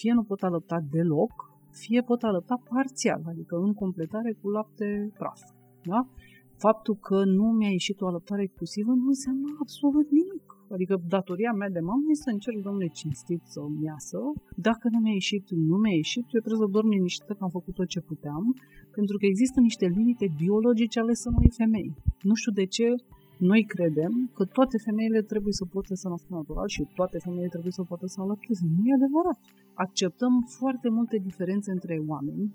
fie 0.00 0.12
nu 0.12 0.22
pot 0.22 0.40
alăpta 0.42 0.78
deloc, 0.96 1.32
fie 1.82 2.00
pot 2.02 2.20
alăpta 2.22 2.56
parțial, 2.68 3.22
adică 3.32 3.54
în 3.56 3.72
completare 3.82 4.30
cu 4.40 4.48
lapte 4.56 4.86
praf. 5.18 5.40
Da? 5.92 6.00
Faptul 6.66 6.96
că 7.06 7.24
nu 7.24 7.46
mi-a 7.58 7.72
ieșit 7.78 8.00
o 8.00 8.06
alăptare 8.06 8.42
exclusivă 8.42 8.90
nu 9.02 9.06
înseamnă 9.14 9.48
absolut 9.62 10.08
nimic 10.10 10.59
Adică 10.74 10.94
datoria 11.08 11.52
mea 11.52 11.70
de 11.76 11.80
mamă 11.80 12.06
este 12.08 12.22
să 12.22 12.30
încerc, 12.30 12.58
domnule, 12.66 12.86
cinstit 12.86 13.42
să 13.44 13.60
o 13.60 13.68
iasă. 13.88 14.18
Dacă 14.56 14.88
nu 14.92 14.98
mi-a 14.98 15.12
ieșit, 15.12 15.44
nu 15.50 15.76
mi-a 15.76 15.96
ieșit, 16.02 16.24
eu 16.34 16.40
trebuie 16.40 16.64
să 16.64 16.72
dorm 16.76 16.88
liniștită 16.88 17.32
că 17.34 17.44
am 17.44 17.52
făcut 17.58 17.74
tot 17.74 17.88
ce 17.94 18.00
puteam, 18.00 18.44
pentru 18.96 19.16
că 19.18 19.26
există 19.26 19.60
niște 19.60 19.86
limite 19.86 20.26
biologice 20.36 21.00
ale 21.00 21.14
sănului 21.14 21.50
femei. 21.60 21.94
Nu 22.22 22.34
știu 22.34 22.52
de 22.52 22.64
ce 22.64 22.86
noi 23.38 23.62
credem 23.64 24.30
că 24.34 24.44
toate 24.44 24.76
femeile 24.78 25.22
trebuie 25.22 25.52
să 25.52 25.64
poată 25.64 25.94
să 25.94 26.08
nască 26.08 26.28
natural 26.30 26.68
și 26.68 26.88
toate 26.94 27.18
femeile 27.18 27.48
trebuie 27.48 27.72
să 27.72 27.82
poată 27.82 28.06
să 28.06 28.20
alăpteze. 28.20 28.64
Nu 28.76 28.82
e 28.86 28.94
adevărat. 28.94 29.38
Acceptăm 29.74 30.32
foarte 30.58 30.88
multe 30.88 31.16
diferențe 31.28 31.70
între 31.70 32.02
oameni 32.06 32.54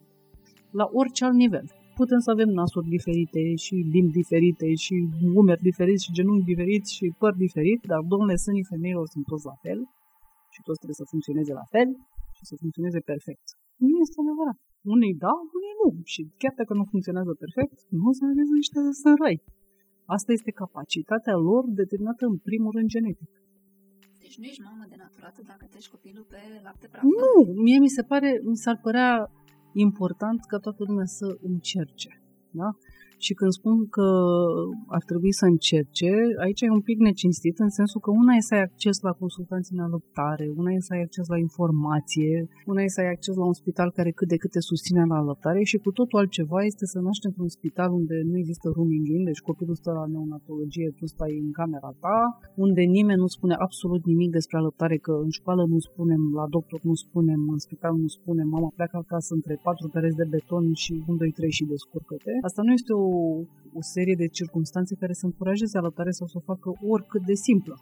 la 0.72 0.89
orice 0.93 1.26
alt 1.26 1.36
nivel. 1.36 1.66
Putem 2.02 2.20
să 2.26 2.30
avem 2.32 2.50
nasuri 2.62 2.93
diferite 2.98 3.41
și 3.66 3.76
limbi 3.96 4.18
diferite 4.22 4.68
și 4.84 4.96
umeri 5.41 5.68
diferiți 5.70 6.04
și 6.06 6.16
genunchi 6.18 6.50
diferiți 6.52 6.89
și 6.98 7.06
păr 7.22 7.34
diferit, 7.46 7.82
dar 7.91 8.02
domnule, 8.12 8.36
sânii 8.46 8.70
femeilor 8.74 9.06
sunt 9.14 9.26
toți 9.32 9.46
la 9.52 9.58
fel 9.66 9.80
și 10.54 10.60
toți 10.68 10.80
trebuie 10.82 11.02
să 11.02 11.12
funcționeze 11.14 11.52
la 11.62 11.66
fel 11.74 11.89
și 12.38 12.43
să 12.50 12.54
funcționeze 12.62 13.00
perfect. 13.12 13.46
Nu 13.89 13.96
este 14.06 14.18
adevărat. 14.24 14.60
Unii 14.96 15.16
da, 15.26 15.34
unii 15.58 15.76
nu. 15.82 15.89
Și 16.14 16.22
chiar 16.41 16.54
dacă 16.62 16.74
nu 16.80 16.84
funcționează 16.93 17.32
perfect, 17.43 17.78
nu 18.00 18.06
o 18.10 18.14
să 18.18 18.24
aveți 18.32 18.54
niște 18.60 18.78
să 19.02 19.10
rai. 19.24 19.38
Asta 20.16 20.32
este 20.38 20.52
capacitatea 20.64 21.36
lor 21.50 21.64
determinată 21.82 22.24
în 22.32 22.38
primul 22.48 22.72
rând 22.76 22.89
genetic. 22.96 23.30
Deci 24.24 24.38
nu 24.39 24.46
ești 24.52 24.66
mamă 24.70 24.84
de 24.91 24.98
naturată 25.06 25.39
dacă 25.52 25.64
treci 25.72 25.93
copilul 25.96 26.26
pe 26.34 26.41
lapte 26.66 26.86
praf? 26.91 27.04
Nu, 27.22 27.34
mie 27.66 27.80
mi 27.86 27.96
se 27.98 28.04
pare, 28.12 28.30
mi 28.52 28.62
s-ar 28.64 28.78
părea 28.86 29.10
important 29.76 30.45
ca 30.45 30.57
toată 30.57 30.84
lumea 30.88 31.05
să 31.05 31.38
încerce. 31.41 32.21
Da? 32.51 32.78
Și 33.26 33.34
când 33.34 33.51
spun 33.59 33.78
că 33.95 34.07
ar 34.97 35.03
trebui 35.09 35.34
să 35.39 35.45
încerce, 35.45 36.11
aici 36.43 36.61
e 36.61 36.78
un 36.80 36.86
pic 36.89 36.97
necinstit 36.99 37.57
în 37.66 37.70
sensul 37.70 37.99
că 38.05 38.11
una 38.22 38.34
e 38.36 38.47
să 38.49 38.53
ai 38.55 38.63
acces 38.70 38.95
la 39.07 39.13
consultanți 39.22 39.74
în 39.76 39.80
alăptare, 39.88 40.45
una 40.61 40.72
e 40.72 40.88
să 40.88 40.93
ai 40.93 41.03
acces 41.07 41.26
la 41.34 41.39
informație, 41.47 42.34
una 42.72 42.82
e 42.82 42.95
să 42.95 43.01
ai 43.01 43.11
acces 43.16 43.36
la 43.41 43.45
un 43.51 43.57
spital 43.61 43.89
care 43.97 44.11
cât 44.18 44.28
de 44.34 44.38
cât 44.41 44.51
te 44.51 44.61
susține 44.72 45.03
la 45.11 45.18
alăptare 45.24 45.61
și 45.72 45.78
cu 45.84 45.91
totul 45.99 46.20
altceva 46.20 46.59
este 46.70 46.86
să 46.93 46.97
naști 46.99 47.28
într-un 47.30 47.51
spital 47.57 47.89
unde 47.99 48.16
nu 48.30 48.36
există 48.38 48.68
rooming 48.76 49.07
in, 49.16 49.24
deci 49.30 49.45
copilul 49.49 49.76
stă 49.82 49.91
la 49.99 50.05
neonatologie, 50.13 50.89
tu 50.97 51.05
stai 51.13 51.34
în 51.45 51.51
camera 51.59 51.91
ta, 52.03 52.18
unde 52.66 52.82
nimeni 52.97 53.24
nu 53.24 53.30
spune 53.36 53.55
absolut 53.66 54.01
nimic 54.11 54.30
despre 54.38 54.57
alăptare, 54.57 54.97
că 55.05 55.13
în 55.26 55.32
școală 55.39 55.63
nu 55.74 55.80
spunem, 55.89 56.22
la 56.39 56.45
doctor 56.55 56.80
nu 56.89 56.95
spunem, 57.05 57.41
în 57.55 57.59
spital 57.68 57.93
nu 58.03 58.09
spunem, 58.18 58.47
mama 58.55 58.70
pleacă 58.78 58.97
acasă 58.97 59.32
între 59.34 59.55
patru 59.68 59.86
pereți 59.93 60.20
de 60.22 60.28
beton 60.34 60.66
și 60.84 60.93
1, 61.07 61.18
2, 61.18 61.32
3 61.32 61.51
și 61.57 61.63
descurcă-te. 61.74 62.34
Asta 62.49 62.61
nu 62.66 62.72
este 62.80 62.93
o 62.93 63.05
o 63.80 63.82
serie 63.93 64.16
de 64.16 64.28
circunstanțe 64.28 64.95
care 64.95 65.14
să 65.14 65.26
încurajeze 65.26 65.78
alăptare 65.78 66.12
sau 66.12 66.28
să 66.28 66.38
o 66.38 66.47
facă 66.51 66.70
oricât 66.93 67.24
de 67.26 67.34
simplă 67.34 67.76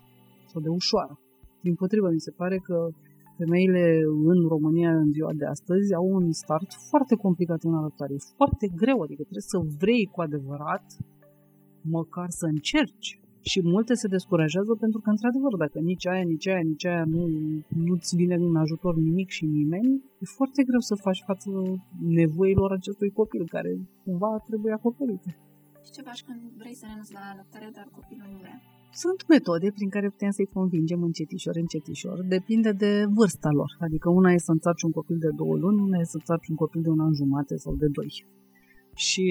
sau 0.51 0.61
de 0.61 0.69
ușoară. 0.69 1.19
Din 1.61 1.75
potrivă, 1.75 2.09
mi 2.09 2.25
se 2.27 2.31
pare 2.31 2.57
că 2.57 2.77
femeile 3.37 3.85
în 4.31 4.39
România 4.53 4.91
în 5.05 5.11
ziua 5.11 5.33
de 5.41 5.45
astăzi 5.45 5.93
au 5.93 6.05
un 6.17 6.31
start 6.31 6.69
foarte 6.89 7.15
complicat 7.15 7.61
în 7.63 7.73
alăptare. 7.73 8.13
E 8.13 8.33
foarte 8.35 8.67
greu, 8.81 8.97
adică 9.01 9.21
trebuie 9.27 9.51
să 9.53 9.57
vrei 9.81 10.05
cu 10.13 10.21
adevărat 10.21 10.85
măcar 11.81 12.29
să 12.29 12.45
încerci. 12.45 13.09
Și 13.51 13.59
multe 13.73 13.93
se 13.93 14.07
descurajează 14.07 14.73
pentru 14.83 14.99
că, 15.03 15.09
într-adevăr, 15.09 15.53
dacă 15.63 15.79
nici 15.79 16.07
aia, 16.07 16.23
nici 16.33 16.47
aia, 16.47 16.63
nici 16.71 16.85
aia 16.85 17.05
nu, 17.05 17.21
nu-ți 17.87 18.15
vine 18.15 18.35
în 18.35 18.55
ajutor 18.55 18.93
nimic 18.95 19.29
și 19.29 19.45
nimeni, 19.45 19.91
e 20.23 20.25
foarte 20.39 20.63
greu 20.69 20.79
să 20.79 20.95
faci 20.95 21.21
față 21.25 21.49
nevoilor 22.19 22.71
acestui 22.71 23.09
copil, 23.19 23.43
care 23.55 23.71
cumva 24.03 24.31
trebuie 24.47 24.73
acoperite. 24.73 25.29
Și 25.85 25.91
ce 25.95 26.01
faci 26.01 26.23
când 26.27 26.41
vrei 26.61 26.75
să 26.75 26.85
renunți 26.89 27.13
la 27.13 27.23
adoptare, 27.33 27.69
dar 27.77 27.87
copilul 27.97 28.27
nu 28.31 28.37
vrea? 28.43 28.57
Sunt 29.03 29.19
metode 29.27 29.67
prin 29.77 29.89
care 29.89 30.09
putem 30.09 30.31
să-i 30.37 30.53
convingem 30.57 31.01
încetișor, 31.03 31.55
încetișor. 31.55 32.17
Depinde 32.35 32.71
de 32.71 32.91
vârsta 33.17 33.49
lor. 33.59 33.71
Adică 33.79 34.07
una 34.09 34.31
e 34.31 34.37
să 34.37 34.51
înțapi 34.51 34.85
un 34.85 34.91
copil 34.91 35.17
de 35.25 35.31
două 35.35 35.55
luni, 35.63 35.81
una 35.81 35.97
e 35.99 36.03
să 36.13 36.17
înțapi 36.21 36.49
un 36.49 36.55
copil 36.55 36.81
de 36.81 36.89
un 36.89 36.99
an 36.99 37.13
jumate 37.13 37.55
sau 37.55 37.73
de 37.75 37.87
doi 37.97 38.11
și 38.95 39.25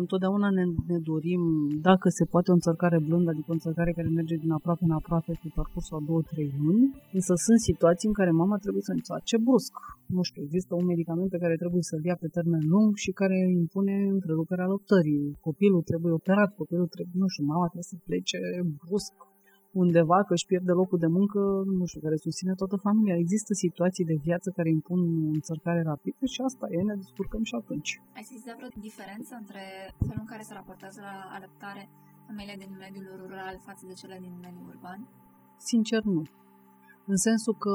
întotdeauna 0.00 0.50
ne, 0.50 0.64
ne 0.86 0.98
dorim, 0.98 1.42
dacă 1.88 2.08
se 2.08 2.24
poate, 2.24 2.50
o 2.50 2.54
înțărcare 2.54 2.98
blândă, 2.98 3.30
adică 3.30 3.46
o 3.48 3.52
înțărcare 3.52 3.92
care 3.92 4.08
merge 4.08 4.36
din 4.36 4.50
aproape 4.50 4.84
în 4.84 4.90
aproape 4.90 5.32
pe 5.42 5.48
parcursul 5.54 5.96
a 5.96 6.06
două, 6.06 6.22
trei 6.22 6.50
luni, 6.62 6.84
însă 7.12 7.32
sunt 7.46 7.60
situații 7.60 8.08
în 8.08 8.14
care 8.14 8.30
mama 8.30 8.56
trebuie 8.56 8.82
să 8.82 8.92
înțoace 8.92 9.36
brusc. 9.46 9.74
Nu 10.06 10.22
știu, 10.22 10.42
există 10.42 10.74
un 10.74 10.86
medicament 10.92 11.30
pe 11.30 11.42
care 11.42 11.54
trebuie 11.62 11.82
să-l 11.82 12.04
ia 12.04 12.16
pe 12.20 12.28
termen 12.36 12.64
lung 12.74 12.96
și 13.04 13.10
care 13.20 13.36
impune 13.62 13.94
întreruperea 14.16 14.66
luptării. 14.66 15.36
Copilul 15.40 15.82
trebuie 15.82 16.12
operat, 16.12 16.50
copilul 16.54 16.86
trebuie, 16.86 17.16
nu 17.22 17.28
știu, 17.28 17.44
mama 17.44 17.66
trebuie 17.72 17.92
să 17.92 18.04
plece 18.08 18.38
brusc 18.82 19.12
undeva 19.72 20.18
că 20.26 20.32
își 20.32 20.46
pierde 20.46 20.72
locul 20.72 20.98
de 20.98 21.06
muncă, 21.06 21.38
nu 21.78 21.84
știu, 21.86 22.00
care 22.00 22.16
susține 22.16 22.54
toată 22.54 22.76
familia. 22.76 23.16
Există 23.16 23.52
situații 23.54 24.04
de 24.04 24.16
viață 24.22 24.48
care 24.56 24.68
impun 24.68 25.00
înțărcare 25.38 25.82
rapidă 25.82 26.24
și 26.34 26.40
asta 26.48 26.66
e, 26.70 26.82
ne 26.82 26.94
descurcăm 26.94 27.42
și 27.42 27.54
atunci. 27.60 27.90
Ai 28.18 28.22
simțit 28.22 28.54
vreo 28.56 28.70
diferență 28.88 29.32
între 29.42 29.62
felul 29.98 30.24
în 30.24 30.30
care 30.32 30.42
se 30.42 30.54
raportează 30.54 31.00
la 31.00 31.16
adaptare 31.36 31.82
femeile 32.26 32.54
din 32.62 32.72
mediul 32.84 33.08
rural 33.22 33.54
față 33.68 33.82
de 33.88 33.94
cele 34.00 34.16
din 34.26 34.34
mediul 34.46 34.66
urban? 34.74 35.00
Sincer, 35.70 36.02
nu 36.02 36.22
în 37.12 37.16
sensul 37.16 37.54
că 37.64 37.74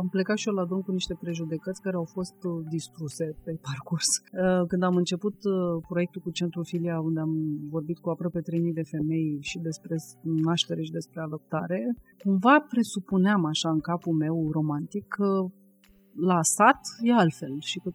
am 0.00 0.08
plecat 0.08 0.36
și 0.36 0.48
eu 0.48 0.54
la 0.54 0.64
drum 0.64 0.80
cu 0.80 0.92
niște 0.92 1.14
prejudecăți 1.22 1.82
care 1.82 1.96
au 1.96 2.08
fost 2.16 2.38
uh, 2.44 2.52
distruse 2.74 3.26
pe 3.44 3.52
parcurs. 3.68 4.10
Uh, 4.18 4.66
când 4.70 4.82
am 4.82 4.96
început 5.02 5.36
uh, 5.44 5.84
proiectul 5.88 6.20
cu 6.24 6.30
Centrul 6.30 6.64
Filia, 6.64 7.00
unde 7.08 7.20
am 7.20 7.32
vorbit 7.74 7.98
cu 7.98 8.08
aproape 8.10 8.40
3.000 8.40 8.44
de 8.80 8.90
femei 8.94 9.38
și 9.40 9.58
despre 9.58 9.94
naștere 10.48 10.82
și 10.82 10.96
despre 10.98 11.20
adoptare, 11.20 11.80
cumva 12.24 12.56
presupuneam 12.72 13.44
așa 13.44 13.70
în 13.70 13.80
capul 13.80 14.14
meu 14.24 14.50
romantic 14.58 15.04
că 15.08 15.28
la 16.32 16.42
sat 16.42 16.80
e 17.02 17.12
altfel 17.12 17.54
și 17.58 17.78
că 17.78 17.90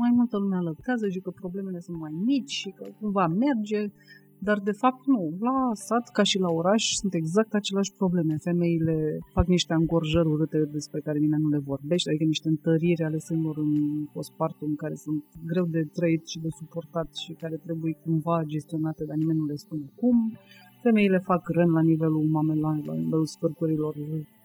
mai 0.00 0.10
multă 0.14 0.36
lume 0.38 0.56
alăptează 0.56 1.08
și 1.08 1.20
că 1.20 1.30
problemele 1.30 1.80
sunt 1.80 1.98
mai 1.98 2.14
mici 2.24 2.50
și 2.62 2.70
că 2.76 2.84
cumva 3.00 3.26
merge 3.26 3.92
dar, 4.48 4.58
de 4.70 4.74
fapt, 4.82 5.02
nu. 5.14 5.22
La 5.48 5.58
sat, 5.88 6.04
ca 6.16 6.22
și 6.30 6.38
la 6.38 6.50
oraș, 6.60 6.84
sunt 7.00 7.14
exact 7.14 7.52
aceleași 7.54 7.92
probleme. 8.00 8.34
Femeile 8.48 8.96
fac 9.36 9.46
niște 9.46 9.72
angorjări 9.72 10.28
urâte 10.34 10.58
despre 10.78 11.00
care 11.06 11.18
nimeni 11.18 11.42
nu 11.42 11.48
le 11.48 11.66
vorbește, 11.72 12.08
adică 12.08 12.24
niște 12.24 12.48
întăriri 12.48 13.02
ale 13.04 13.18
sânilor 13.18 13.56
în 13.66 13.72
postpartum 14.12 14.74
care 14.74 14.94
sunt 14.94 15.24
greu 15.50 15.66
de 15.76 15.82
trăit 15.96 16.26
și 16.32 16.38
de 16.38 16.48
suportat 16.58 17.08
și 17.22 17.32
care 17.42 17.56
trebuie 17.66 17.92
cumva 18.04 18.42
gestionate, 18.54 19.04
dar 19.04 19.16
nimeni 19.16 19.38
nu 19.38 19.44
le 19.44 19.62
spune 19.64 19.86
cum. 20.00 20.16
Femeile 20.82 21.18
fac 21.18 21.48
răni 21.48 21.76
la 21.78 21.80
nivelul 21.80 22.24
mamelor, 22.36 22.76
la 22.86 22.94
nivelul 22.94 23.26
scărcurilor, 23.26 23.94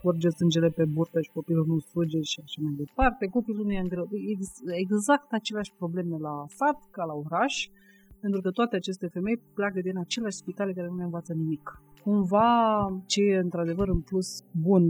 curge 0.01 0.29
sângele 0.29 0.69
pe 0.69 0.85
burtă 0.85 1.21
și 1.21 1.31
copilul 1.33 1.65
nu 1.67 1.79
suge 1.79 2.21
și 2.21 2.39
așa 2.43 2.59
mai 2.63 2.73
departe. 2.77 3.25
Copilul 3.25 3.65
nu 3.65 3.71
e 3.71 3.79
în 3.79 3.87
greu. 3.87 4.07
Exact 4.85 5.31
aceleași 5.31 5.73
probleme 5.77 6.15
la 6.27 6.45
sat 6.47 6.79
ca 6.91 7.03
la 7.03 7.13
oraș 7.13 7.55
pentru 8.21 8.41
că 8.41 8.51
toate 8.51 8.75
aceste 8.75 9.07
femei 9.07 9.41
pleacă 9.53 9.79
din 9.81 9.97
aceleași 9.97 10.37
spitale 10.37 10.73
care 10.73 10.87
nu 10.87 10.95
ne 10.95 11.03
învață 11.03 11.33
nimic. 11.33 11.81
Cumva, 12.03 12.85
ce 13.05 13.21
e 13.21 13.37
într-adevăr 13.37 13.87
în 13.87 14.01
plus 14.01 14.43
bun 14.51 14.83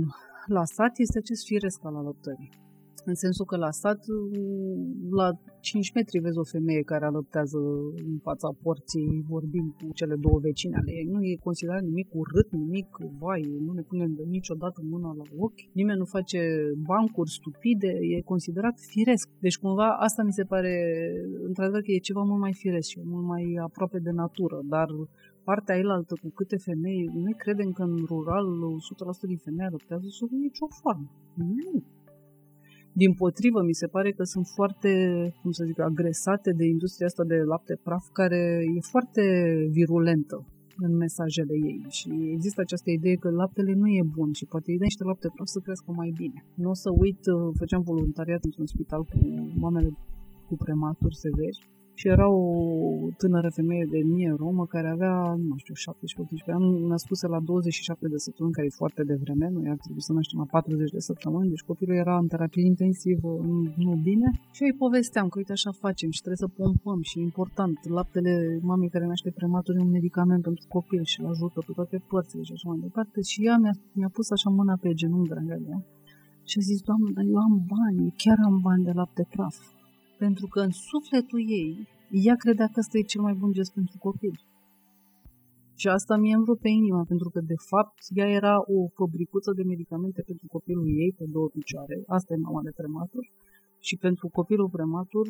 la 0.45 0.65
sat 0.65 0.97
este 0.97 1.17
acest 1.17 1.45
firesc 1.45 1.85
al 1.85 1.95
alăptării. 1.95 2.49
În 3.05 3.15
sensul 3.15 3.45
că 3.45 3.57
la 3.57 3.71
sat, 3.71 3.99
la 5.19 5.27
5 5.59 5.91
metri 5.93 6.19
vezi 6.19 6.37
o 6.37 6.43
femeie 6.43 6.81
care 6.81 7.05
alăptează 7.05 7.59
în 8.11 8.17
fața 8.27 8.49
porții, 8.63 9.25
vorbind 9.27 9.69
cu 9.71 9.93
cele 9.93 10.15
două 10.15 10.39
vecine 10.39 10.75
ale 10.77 10.91
ei. 10.91 11.07
Nu 11.13 11.19
e 11.23 11.47
considerat 11.47 11.81
nimic 11.81 12.07
urât, 12.13 12.51
nimic, 12.51 12.87
vai, 13.19 13.41
nu 13.65 13.71
ne 13.73 13.81
punem 13.81 14.11
niciodată 14.29 14.79
mâna 14.83 15.11
la 15.19 15.23
ochi, 15.37 15.63
nimeni 15.73 15.97
nu 15.97 16.05
face 16.05 16.39
bancuri 16.89 17.35
stupide, 17.39 17.91
e 18.15 18.21
considerat 18.21 18.75
firesc. 18.93 19.29
Deci 19.39 19.57
cumva 19.57 19.89
asta 20.05 20.23
mi 20.23 20.37
se 20.39 20.43
pare, 20.43 20.73
într-adevăr 21.47 21.81
că 21.81 21.91
e 21.91 22.07
ceva 22.09 22.21
mult 22.21 22.39
mai 22.39 22.53
firesc 22.53 22.87
și 22.89 22.99
mult 23.03 23.25
mai 23.25 23.43
aproape 23.67 23.99
de 23.99 24.11
natură, 24.11 24.59
dar 24.63 24.87
partea 25.43 25.75
ailaltă 25.75 26.13
cu 26.21 26.29
câte 26.29 26.57
femei, 26.57 27.09
noi 27.13 27.35
credem 27.43 27.69
că 27.71 27.83
în 27.83 27.95
rural 28.11 28.47
100% 29.23 29.27
din 29.31 29.37
femei 29.37 29.65
adoptează 29.65 30.07
sub 30.09 30.29
nicio 30.31 30.67
formă. 30.81 31.09
Nu 31.35 31.83
din 33.03 33.13
potrivă, 33.21 33.59
mi 33.69 33.79
se 33.81 33.87
pare 33.95 34.09
că 34.17 34.23
sunt 34.33 34.45
foarte, 34.57 34.91
cum 35.41 35.51
să 35.57 35.63
zic, 35.69 35.79
agresate 35.79 36.51
de 36.59 36.65
industria 36.75 37.07
asta 37.09 37.23
de 37.31 37.37
lapte 37.51 37.75
praf, 37.85 38.05
care 38.19 38.41
e 38.75 38.89
foarte 38.93 39.23
virulentă 39.77 40.37
în 40.85 40.91
mesajele 41.03 41.55
ei 41.69 41.81
și 41.97 42.09
există 42.35 42.59
această 42.61 42.89
idee 42.89 43.15
că 43.23 43.29
laptele 43.41 43.73
nu 43.81 43.87
e 43.99 44.13
bun 44.17 44.29
și 44.39 44.45
poate 44.51 44.67
îi 44.71 44.79
dai 44.81 44.91
niște 44.91 45.09
lapte 45.09 45.27
praf 45.35 45.47
să 45.55 45.59
crească 45.65 45.89
mai 46.01 46.11
bine. 46.21 46.39
Nu 46.63 46.69
o 46.73 46.77
să 46.83 46.89
uit, 47.05 47.21
uh, 47.35 47.39
făceam 47.59 47.81
voluntariat 47.91 48.43
într-un 48.47 48.67
spital 48.73 49.01
cu 49.11 49.17
mamele 49.63 49.89
cu 50.47 50.55
prematuri 50.63 51.21
severi 51.25 51.59
și 51.99 52.07
era 52.15 52.27
o 52.29 52.45
tânără 53.21 53.49
femeie 53.59 53.85
de 53.91 53.97
etnie 53.97 54.31
romă 54.43 54.63
care 54.73 54.89
avea, 54.89 55.15
nu 55.49 55.55
știu, 55.61 55.75
17-18 55.75 56.55
ani, 56.57 56.67
născuse 56.93 57.25
la 57.27 57.39
27 57.39 58.07
de 58.13 58.17
săptămâni, 58.25 58.55
care 58.55 58.67
e 58.67 58.81
foarte 58.83 59.03
devreme, 59.11 59.47
noi 59.57 59.67
ar 59.73 59.79
trebui 59.83 60.03
să 60.07 60.13
naștem 60.13 60.39
la 60.43 60.47
40 60.51 60.91
de 60.97 61.07
săptămâni, 61.09 61.51
deci 61.53 61.69
copilul 61.71 61.95
era 62.03 62.15
în 62.23 62.27
terapie 62.33 62.65
intensivă, 62.73 63.29
nu 63.85 63.93
bine. 64.09 64.27
Și 64.55 64.61
eu 64.63 64.69
îi 64.71 64.81
povesteam 64.83 65.27
că 65.29 65.37
uite 65.37 65.53
așa 65.57 65.71
facem 65.85 66.09
și 66.15 66.23
trebuie 66.25 66.43
să 66.45 66.55
pompăm 66.61 66.99
și 67.09 67.17
important, 67.27 67.75
laptele 67.97 68.33
mamei 68.69 68.93
care 68.93 69.05
naște 69.05 69.31
prematur 69.39 69.73
e 69.75 69.87
un 69.87 69.95
medicament 69.97 70.41
pentru 70.47 70.65
copil 70.75 71.03
și 71.11 71.19
îl 71.19 71.27
ajută 71.33 71.59
pe 71.67 71.71
toate 71.77 71.97
părțile 72.11 72.43
și 72.47 72.53
așa 72.55 72.67
mai 72.69 72.79
departe. 72.87 73.17
Și 73.31 73.37
ea 73.47 73.57
mi-a, 73.63 73.75
mi-a 73.97 74.11
pus 74.17 74.27
așa 74.35 74.49
mâna 74.59 74.75
pe 74.83 74.89
genunchi, 74.99 75.31
dragă 75.33 75.55
mea, 75.67 75.79
și 76.49 76.55
a 76.59 76.63
zis, 76.69 76.79
Doamne, 76.87 77.09
dar 77.15 77.25
eu 77.33 77.39
am 77.47 77.55
bani, 77.75 78.13
chiar 78.21 78.37
am 78.49 78.57
bani 78.67 78.83
de 78.87 78.93
lapte 78.99 79.23
praf 79.33 79.57
pentru 80.23 80.45
că 80.53 80.59
în 80.67 80.73
sufletul 80.91 81.41
ei, 81.61 81.87
ea 82.27 82.35
credea 82.43 82.67
că 82.73 82.79
ăsta 82.83 82.97
e 82.97 83.11
cel 83.13 83.21
mai 83.21 83.35
bun 83.41 83.51
gest 83.51 83.73
pentru 83.73 83.97
copil. 84.07 84.35
Și 85.81 85.87
asta 85.87 86.13
mi-a 86.17 86.37
îmi 86.37 86.57
pe 86.63 86.69
inima, 86.69 87.03
pentru 87.11 87.29
că, 87.33 87.39
de 87.53 87.59
fapt, 87.71 87.97
ea 88.19 88.27
era 88.39 88.55
o 88.75 88.77
fabricuță 88.99 89.51
de 89.57 89.63
medicamente 89.63 90.21
pentru 90.29 90.45
copilul 90.55 90.87
ei 91.03 91.11
pe 91.17 91.25
două 91.35 91.47
picioare. 91.57 91.95
Asta 92.07 92.33
e 92.33 92.45
mama 92.47 92.61
de 92.67 92.73
prematur. 92.79 93.23
Și 93.87 93.95
pentru 94.05 94.25
copilul 94.39 94.69
prematur, 94.69 95.27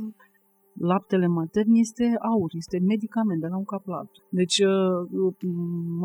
laptele 0.91 1.27
matern 1.27 1.73
este 1.85 2.05
aur, 2.31 2.49
este 2.63 2.77
medicament 2.79 3.41
de 3.41 3.47
la 3.47 3.57
un 3.57 3.63
cap 3.73 3.85
la 3.85 3.95
altul. 3.95 4.23
Deci, 4.29 4.57
uh, 4.59 5.33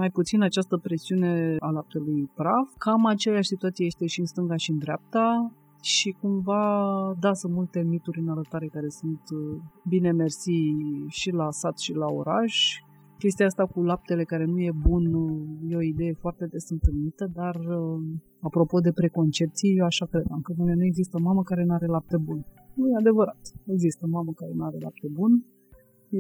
mai 0.01 0.11
puțin 0.11 0.41
această 0.43 0.77
presiune 0.77 1.57
a 1.59 1.71
laptelui 1.71 2.31
praf. 2.35 2.69
Cam 2.79 3.07
aceeași 3.07 3.53
situație 3.55 3.87
este 3.87 4.07
și 4.07 4.21
în 4.21 4.27
stânga 4.27 4.57
și 4.57 4.71
în 4.71 4.79
dreapta 4.79 5.53
și 5.85 6.17
cumva 6.21 6.63
da, 7.21 7.33
sunt 7.33 7.53
multe 7.53 7.81
mituri 7.83 8.21
în 8.21 8.29
arătare 8.29 8.67
care 8.67 8.89
sunt 8.89 9.23
uh, 9.41 9.61
bine 9.89 10.11
mersi 10.13 10.59
și 11.09 11.31
la 11.31 11.51
sat 11.51 11.79
și 11.79 11.93
la 11.93 12.07
oraș. 12.07 12.55
Chestia 13.19 13.47
asta 13.47 13.67
cu 13.67 13.83
laptele 13.83 14.25
care 14.25 14.45
nu 14.45 14.59
e 14.61 14.73
bun 14.89 15.15
uh, 15.15 15.73
e 15.73 15.77
o 15.77 15.83
idee 15.83 16.13
foarte 16.13 16.47
des 16.47 16.71
întâlnită, 16.71 17.31
dar 17.35 17.55
uh, 17.55 18.03
apropo 18.41 18.79
de 18.81 18.93
preconcepții, 18.93 19.77
eu 19.77 19.85
așa 19.85 20.07
credeam, 20.07 20.41
că 20.41 20.53
nu 20.57 20.85
există 20.85 21.19
mamă 21.19 21.43
care 21.43 21.65
nu 21.65 21.73
are 21.75 21.87
lapte 21.87 22.17
bun. 22.17 22.45
Nu 22.75 22.89
e 22.89 22.97
adevărat. 22.99 23.43
Există 23.67 24.07
mamă 24.07 24.33
care 24.33 24.53
nu 24.55 24.65
are 24.65 24.79
lapte 24.81 25.09
bun, 25.13 25.33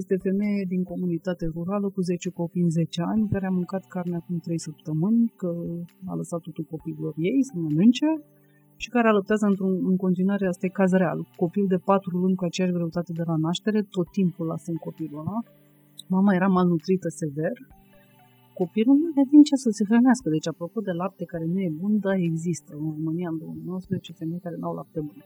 este 0.01 0.17
femeie 0.17 0.65
din 0.69 0.83
comunitate 0.83 1.45
rurală 1.55 1.89
cu 1.91 2.01
10 2.01 2.31
copii 2.31 2.63
în 2.63 2.71
10 2.71 3.03
ani, 3.03 3.29
care 3.29 3.47
a 3.47 3.57
mâncat 3.59 3.85
carne 3.95 4.17
acum 4.17 4.37
3 4.39 4.59
săptămâni, 4.59 5.33
că 5.37 5.51
a 6.05 6.15
lăsat 6.15 6.41
totul 6.41 6.65
copiilor 6.65 7.13
ei 7.17 7.45
să 7.49 7.53
mănânce 7.57 8.09
și 8.85 8.95
care 8.97 9.09
alăptează 9.09 9.47
într-un, 9.51 9.73
în 9.91 9.97
continuare, 10.05 10.45
asta 10.47 10.67
e 10.67 10.79
caz 10.81 10.91
real. 11.03 11.19
Copil 11.43 11.65
de 11.75 11.79
patru 11.91 12.13
luni 12.23 12.39
cu 12.39 12.45
aceeași 12.45 12.77
greutate 12.79 13.13
de 13.21 13.25
la 13.31 13.37
naștere, 13.47 13.81
tot 13.97 14.09
timpul 14.19 14.47
lasă 14.47 14.71
copilul 14.87 15.21
ăla. 15.23 15.39
Mama 16.15 16.33
era 16.39 16.49
malnutrită 16.59 17.09
sever, 17.21 17.55
copilul 18.61 18.97
nu 19.01 19.07
avea 19.11 19.27
din 19.33 19.43
ce 19.49 19.55
să 19.65 19.69
se 19.77 19.83
hrănească. 19.89 20.27
Deci, 20.35 20.49
apropo 20.53 20.79
de 20.89 20.95
lapte 21.01 21.25
care 21.33 21.47
nu 21.53 21.59
e 21.67 21.79
bun, 21.83 21.93
da, 22.07 22.13
există 22.31 22.71
în 22.81 22.87
România 22.97 23.29
în 23.33 23.39
2019 23.39 24.13
femei 24.21 24.45
care 24.47 24.57
nu 24.61 24.67
au 24.69 24.75
lapte 24.81 25.01
bun. 25.09 25.21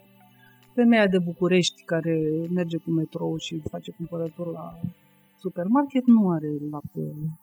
Femeia 0.79 1.07
de 1.15 1.19
București 1.31 1.79
care 1.93 2.15
merge 2.59 2.77
cu 2.85 2.91
metrou 3.01 3.33
și 3.47 3.55
face 3.73 3.91
cumpărături 3.99 4.53
la 4.59 4.67
supermarket 5.45 6.05
nu 6.17 6.23
are 6.37 6.51
lapte 6.75 7.03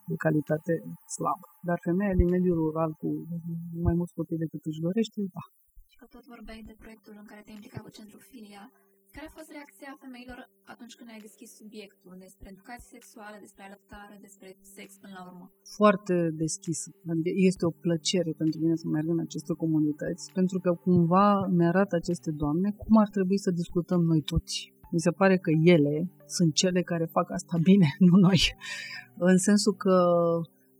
de 0.09 0.15
calitate 0.25 0.73
slabă. 1.15 1.47
Dar 1.67 1.77
femeia 1.87 2.13
din 2.21 2.29
mediul 2.35 2.57
rural 2.63 2.91
cu 3.01 3.09
mai 3.87 3.95
mulți 3.99 4.17
copii 4.19 4.43
decât 4.43 4.61
își 4.65 4.83
dorește, 4.87 5.19
da, 5.35 5.43
că 5.99 6.05
tot 6.15 6.25
vorbeai 6.35 6.61
de 6.69 6.75
proiectul 6.81 7.15
în 7.21 7.27
care 7.31 7.41
te-ai 7.41 7.57
implicat 7.59 7.83
cu 7.85 7.95
Centrul 7.97 8.23
Filia. 8.31 8.63
Care 9.15 9.27
a 9.29 9.37
fost 9.39 9.49
reacția 9.57 9.91
femeilor 10.03 10.39
atunci 10.73 10.95
când 10.97 11.09
ai 11.13 11.25
deschis 11.27 11.49
subiectul 11.61 12.15
despre 12.25 12.47
educație 12.53 12.93
sexuală, 12.95 13.35
despre 13.45 13.63
alăptare, 13.65 14.15
despre 14.27 14.47
sex 14.77 14.87
până 15.03 15.13
la 15.17 15.23
urmă? 15.29 15.45
Foarte 15.79 16.15
deschis. 16.43 16.79
Adică 17.11 17.31
este 17.49 17.63
o 17.69 17.77
plăcere 17.85 18.31
pentru 18.41 18.57
mine 18.63 18.75
să 18.81 18.87
merg 18.87 19.07
în 19.15 19.21
aceste 19.27 19.53
comunități, 19.63 20.23
pentru 20.39 20.57
că 20.63 20.71
cumva 20.85 21.27
mi-arată 21.57 21.93
aceste 21.95 22.31
doamne 22.41 22.67
cum 22.81 22.95
ar 23.03 23.09
trebui 23.15 23.39
să 23.45 23.57
discutăm 23.61 24.01
noi 24.11 24.21
toți. 24.31 24.55
Mi 24.95 25.03
se 25.05 25.11
pare 25.19 25.35
că 25.45 25.51
ele 25.75 25.93
sunt 26.35 26.49
cele 26.61 26.81
care 26.91 27.05
fac 27.17 27.27
asta 27.37 27.55
bine, 27.69 27.89
nu 28.07 28.15
noi. 28.27 28.41
În 29.31 29.37
sensul 29.47 29.73
că 29.85 29.95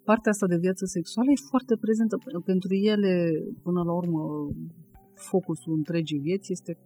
partea 0.10 0.32
asta 0.32 0.48
de 0.54 0.64
viață 0.66 0.84
sexuală 0.86 1.30
e 1.32 1.50
foarte 1.52 1.76
prezentă 1.84 2.16
pentru 2.52 2.74
ele, 2.94 3.14
până 3.66 3.82
la 3.88 3.94
urmă, 4.02 4.22
focusul 5.16 5.74
întregii 5.74 6.20
vieți 6.20 6.52
este 6.52 6.78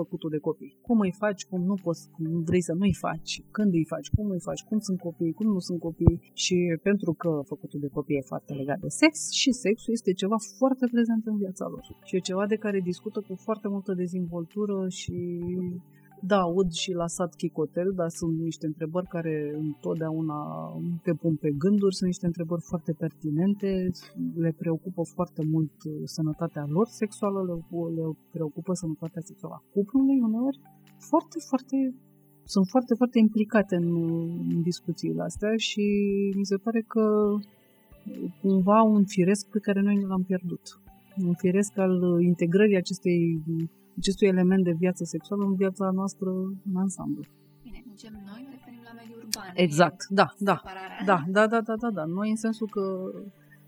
făcutul 0.00 0.30
de 0.30 0.38
copii. 0.38 0.76
Cum 0.86 0.98
îi 1.00 1.14
faci, 1.22 1.44
cum 1.50 1.62
nu 1.70 1.74
poți, 1.84 2.10
cum 2.10 2.42
vrei 2.48 2.62
să 2.68 2.72
nu-i 2.72 2.94
faci, 3.06 3.32
când 3.50 3.72
îi 3.72 3.86
faci, 3.92 4.08
cum 4.16 4.26
îi 4.30 4.40
faci, 4.48 4.62
cum 4.68 4.78
sunt 4.78 4.98
copii, 5.00 5.32
cum 5.32 5.46
nu 5.46 5.58
sunt 5.58 5.80
copii 5.80 6.30
și 6.32 6.56
pentru 6.82 7.12
că 7.12 7.30
făcutul 7.52 7.80
de 7.80 7.88
copii 7.96 8.16
e 8.16 8.30
foarte 8.32 8.52
legat 8.52 8.78
de 8.80 8.88
sex 8.88 9.30
și 9.30 9.50
sexul 9.52 9.92
este 9.92 10.12
ceva 10.12 10.36
foarte 10.58 10.86
prezent 10.90 11.26
în 11.26 11.36
viața 11.36 11.66
lor 11.68 11.82
și 12.04 12.16
e 12.16 12.28
ceva 12.30 12.46
de 12.46 12.56
care 12.56 12.80
discută 12.80 13.18
cu 13.28 13.34
foarte 13.34 13.68
multă 13.68 13.92
dezvoltură 13.94 14.88
și 14.88 15.16
da, 16.26 16.40
aud 16.40 16.70
și 16.72 16.92
la 16.92 17.06
sat 17.06 17.34
chicotel, 17.34 17.92
dar 17.94 18.08
sunt 18.08 18.38
niște 18.38 18.66
întrebări 18.66 19.06
care 19.06 19.54
întotdeauna 19.58 20.38
te 21.02 21.12
pun 21.12 21.34
pe 21.36 21.50
gânduri, 21.50 21.94
sunt 21.94 22.08
niște 22.08 22.26
întrebări 22.26 22.62
foarte 22.62 22.92
pertinente, 22.92 23.90
le 24.34 24.54
preocupă 24.58 25.02
foarte 25.14 25.42
mult 25.52 25.72
uh, 25.84 25.92
sănătatea 26.04 26.64
lor 26.68 26.86
sexuală, 26.86 27.40
le, 27.48 27.54
le 27.94 28.06
preocupă 28.30 28.72
sănătatea 28.74 29.22
sexuală 29.24 29.54
a 29.54 29.64
cuplului 29.72 30.20
uneori, 30.20 30.60
foarte, 30.98 31.38
foarte 31.48 31.94
sunt 32.44 32.66
foarte, 32.66 32.94
foarte 32.94 33.18
implicate 33.18 33.76
în, 33.76 33.88
în 34.52 34.62
discuțiile 34.62 35.22
astea 35.22 35.56
și 35.56 35.84
mi 36.36 36.44
se 36.44 36.56
pare 36.56 36.80
că 36.80 37.34
cumva 38.40 38.82
un 38.82 39.04
firesc 39.04 39.46
pe 39.50 39.58
care 39.58 39.80
noi 39.80 40.02
l-am 40.08 40.22
pierdut. 40.22 40.80
Un 41.26 41.34
firesc 41.34 41.78
al 41.78 42.20
integrării 42.20 42.76
acestei 42.76 43.42
acestui 43.98 44.26
element 44.26 44.64
de 44.64 44.72
viață 44.72 45.04
sexuală 45.04 45.44
în 45.44 45.54
viața 45.54 45.90
noastră 45.90 46.30
în 46.68 46.76
ansamblu. 46.76 47.22
Bine, 47.62 47.84
zicem 47.90 48.12
noi, 48.30 48.42
ne 48.42 48.50
referim 48.50 48.82
la 48.84 48.92
mediul 49.00 49.18
urban. 49.24 49.52
Exact, 49.54 50.00
da, 50.08 50.26
da, 50.38 50.62
da, 51.04 51.24
da, 51.28 51.46
da, 51.46 51.60
da, 51.60 51.76
da, 51.76 51.90
da. 51.90 52.04
Noi 52.04 52.30
în 52.30 52.36
sensul 52.36 52.68
că 52.68 52.84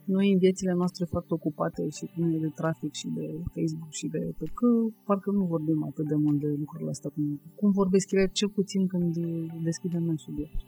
noi 0.04 0.32
în 0.32 0.38
viețile 0.38 0.72
noastre 0.72 1.04
foarte 1.04 1.34
ocupate 1.34 1.88
și 1.88 2.04
pline 2.14 2.38
de 2.38 2.50
trafic 2.60 2.92
și 2.92 3.08
de 3.08 3.26
Facebook 3.54 3.92
și 4.00 4.06
de 4.06 4.34
pe 4.38 4.44
că 4.58 4.68
parcă 5.04 5.30
nu 5.30 5.44
vorbim 5.44 5.84
atât 5.84 6.06
de 6.06 6.14
mult 6.14 6.38
de 6.40 6.50
lucrurile 6.58 6.90
astea 6.90 7.10
cum, 7.10 7.40
cum 7.54 7.70
vorbesc 7.70 8.10
ele, 8.10 8.26
cel 8.32 8.48
puțin 8.48 8.86
când 8.86 9.16
deschidem 9.62 10.02
noi 10.02 10.18
subiect. 10.18 10.58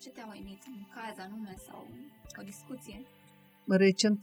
Ce 0.00 0.10
te-a 0.10 0.28
uimit? 0.34 0.60
Un 0.76 0.82
caz 0.94 1.16
anume 1.26 1.54
sau 1.66 1.80
o 2.40 2.42
discuție? 2.44 2.96
Recent 3.66 4.20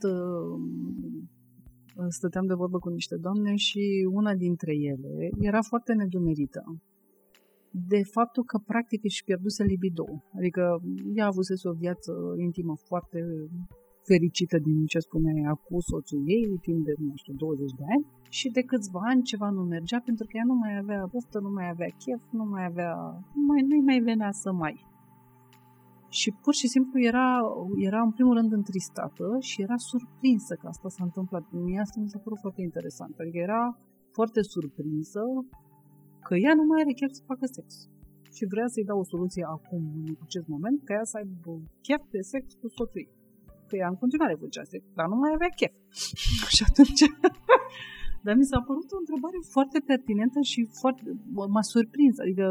stăteam 2.08 2.46
de 2.46 2.54
vorbă 2.54 2.78
cu 2.78 2.88
niște 2.88 3.16
doamne 3.16 3.54
și 3.54 4.08
una 4.12 4.34
dintre 4.34 4.72
ele 4.74 5.28
era 5.40 5.62
foarte 5.62 5.92
nedumerită 5.92 6.62
de 7.88 8.00
faptul 8.16 8.44
că 8.44 8.58
practic 8.58 9.04
își 9.04 9.24
pierduse 9.24 9.64
libido. 9.64 10.06
Adică 10.38 10.62
ea 11.14 11.26
avusese 11.26 11.68
o 11.68 11.72
viață 11.72 12.12
intimă 12.36 12.74
foarte 12.88 13.18
fericită 14.08 14.58
din 14.58 14.86
ce 14.86 14.98
spunea 14.98 15.52
cu 15.66 15.74
soțul 15.80 16.22
ei, 16.26 16.58
timp 16.66 16.84
de, 16.84 16.92
nu 16.98 17.16
știu, 17.22 17.34
20 17.34 17.70
de 17.80 17.84
ani 17.94 18.04
și 18.28 18.48
de 18.56 18.62
câțiva 18.70 19.00
ani 19.12 19.22
ceva 19.22 19.48
nu 19.50 19.62
mergea 19.62 20.00
pentru 20.04 20.24
că 20.26 20.32
ea 20.36 20.46
nu 20.52 20.54
mai 20.54 20.76
avea 20.82 21.08
poftă, 21.12 21.38
nu 21.46 21.50
mai 21.58 21.68
avea 21.68 21.90
chef, 22.02 22.22
nu 22.38 22.44
mai 22.52 22.64
avea, 22.70 22.92
nu 23.34 23.42
mai, 23.48 23.60
nu 23.70 23.76
mai 23.88 23.98
venea 24.10 24.32
să 24.42 24.52
mai 24.52 24.74
și 26.20 26.28
pur 26.42 26.54
și 26.60 26.68
simplu 26.74 26.96
era, 27.12 27.28
era 27.88 28.00
în 28.08 28.12
primul 28.16 28.34
rând 28.38 28.52
întristată 28.60 29.26
și 29.48 29.62
era 29.66 29.76
surprinsă 29.90 30.52
că 30.60 30.66
asta 30.72 30.88
s-a 30.96 31.04
întâmplat. 31.08 31.44
Mie 31.66 31.80
asta 31.80 31.98
mi 32.00 32.12
s-a 32.12 32.24
părut 32.24 32.40
foarte 32.44 32.62
interesant. 32.68 33.14
Adică 33.20 33.38
era 33.48 33.62
foarte 34.16 34.40
surprinsă 34.54 35.22
că 36.26 36.34
ea 36.44 36.54
nu 36.60 36.64
mai 36.68 36.80
are 36.82 36.92
chef 36.98 37.12
să 37.18 37.30
facă 37.32 37.46
sex. 37.56 37.68
Și 38.36 38.44
vrea 38.52 38.68
să-i 38.74 38.88
dau 38.90 38.98
o 39.04 39.10
soluție 39.12 39.44
acum, 39.56 39.82
în 40.00 40.16
acest 40.26 40.46
moment, 40.54 40.78
ca 40.86 40.92
ea 40.98 41.06
să 41.12 41.16
aibă 41.20 41.52
chef 41.86 42.02
de 42.14 42.20
sex 42.32 42.44
cu 42.60 42.66
soțul 42.76 43.00
ei. 43.02 43.10
Că 43.68 43.74
ea 43.80 43.88
în 43.92 43.98
continuare 44.02 44.34
făcea 44.44 44.64
sex, 44.72 44.82
dar 44.98 45.06
nu 45.12 45.16
mai 45.22 45.32
avea 45.34 45.50
chef. 45.58 45.74
și 46.56 46.62
atunci... 46.68 47.04
dar 48.24 48.34
mi 48.40 48.50
s-a 48.50 48.60
părut 48.68 48.88
o 48.96 49.02
întrebare 49.02 49.38
foarte 49.54 49.78
pertinentă 49.90 50.40
și 50.52 50.60
foarte... 50.80 51.02
m-a 51.54 51.64
surprins. 51.72 52.16
Adică 52.24 52.46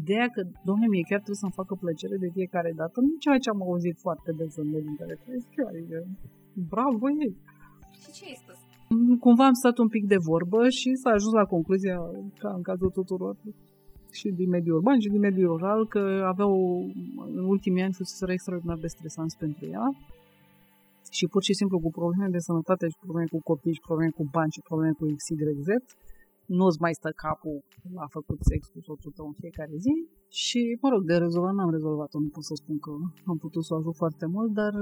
Ideea 0.00 0.26
că, 0.34 0.40
domnule, 0.66 0.88
mie 0.94 1.08
chiar 1.10 1.22
trebuie 1.24 1.44
să-mi 1.44 1.58
facă 1.60 1.74
plăcere 1.82 2.16
de 2.24 2.30
fiecare 2.36 2.72
dată, 2.80 2.96
nu 3.00 3.10
e 3.14 3.24
ceea 3.24 3.42
ce 3.42 3.50
am 3.50 3.62
auzit 3.68 3.96
foarte 4.06 4.30
des 4.38 4.52
în 4.62 4.68
mediul 4.74 5.00
care 5.02 5.14
trăiesc 5.22 5.48
eu, 5.60 5.66
adică, 5.72 5.98
bravo 6.72 7.04
ei! 7.24 7.34
Și 8.02 8.08
ce 8.16 8.22
ai 8.30 8.36
spus? 8.42 8.58
Cumva 9.24 9.44
am 9.46 9.56
stat 9.62 9.76
un 9.84 9.88
pic 9.94 10.04
de 10.12 10.18
vorbă 10.30 10.60
și 10.78 10.88
s-a 11.02 11.10
ajuns 11.10 11.34
la 11.40 11.50
concluzia, 11.54 11.98
ca 12.42 12.50
în 12.58 12.62
cazul 12.68 12.90
tuturor, 12.98 13.34
și 14.18 14.28
din 14.40 14.48
mediul 14.48 14.76
urban 14.76 14.98
și 15.00 15.12
din 15.14 15.22
mediul 15.28 15.48
rural, 15.52 15.80
că 15.94 16.02
aveau, 16.32 16.52
în 17.38 17.44
ultimii 17.54 17.82
ani, 17.82 17.98
fusese 17.98 18.32
extraordinar 18.32 18.78
de 18.84 18.86
stresanți 18.86 19.36
pentru 19.36 19.64
ea 19.66 19.86
și 21.10 21.24
pur 21.32 21.42
și 21.48 21.54
simplu 21.60 21.76
cu 21.84 21.90
probleme 21.90 22.28
de 22.36 22.38
sănătate 22.48 22.84
și 22.88 22.98
probleme 23.04 23.28
cu 23.34 23.40
copii 23.50 23.76
și 23.76 23.86
probleme 23.88 24.10
cu 24.18 24.24
bani 24.36 24.54
și 24.56 24.66
probleme 24.68 24.92
cu 24.98 25.04
XYZ, 25.20 25.68
nu-ți 26.58 26.80
mai 26.84 26.94
stă 27.00 27.10
capul 27.24 27.58
la 27.98 28.06
făcut 28.16 28.38
sex 28.50 28.60
cu 28.68 28.80
soțul 28.80 29.12
tău 29.16 29.26
în 29.26 29.36
fiecare 29.42 29.76
zi. 29.84 29.94
Și, 30.28 30.60
mă 30.82 30.88
rog, 30.92 31.02
de 31.10 31.16
rezolvat 31.16 31.54
n-am 31.54 31.70
rezolvat-o, 31.70 32.18
nu 32.20 32.28
pot 32.28 32.44
să 32.44 32.54
spun 32.54 32.78
că 32.78 32.92
am 33.30 33.38
putut 33.44 33.64
să 33.64 33.74
o 33.74 33.76
ajut 33.76 33.96
foarte 34.02 34.26
mult, 34.34 34.50
dar, 34.60 34.74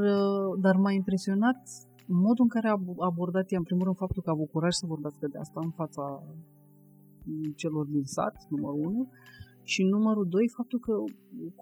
dar 0.64 0.76
m-a 0.76 0.92
impresionat 0.92 1.60
modul 2.06 2.44
în 2.46 2.52
care 2.54 2.68
a 2.68 2.80
abordat 3.10 3.46
ea, 3.50 3.58
în 3.58 3.68
primul 3.68 3.84
rând, 3.84 3.96
faptul 4.04 4.22
că 4.22 4.30
a 4.30 4.36
avut 4.36 4.50
curaj 4.50 4.72
să 4.80 4.92
vorbească 4.94 5.24
de 5.32 5.38
asta 5.38 5.60
în 5.64 5.70
fața 5.70 6.04
celor 7.60 7.84
din 7.86 8.04
sat, 8.04 8.36
numărul 8.48 8.80
1, 8.86 9.08
și 9.72 9.82
numărul 9.82 10.26
2, 10.28 10.48
faptul 10.58 10.78
că 10.86 10.94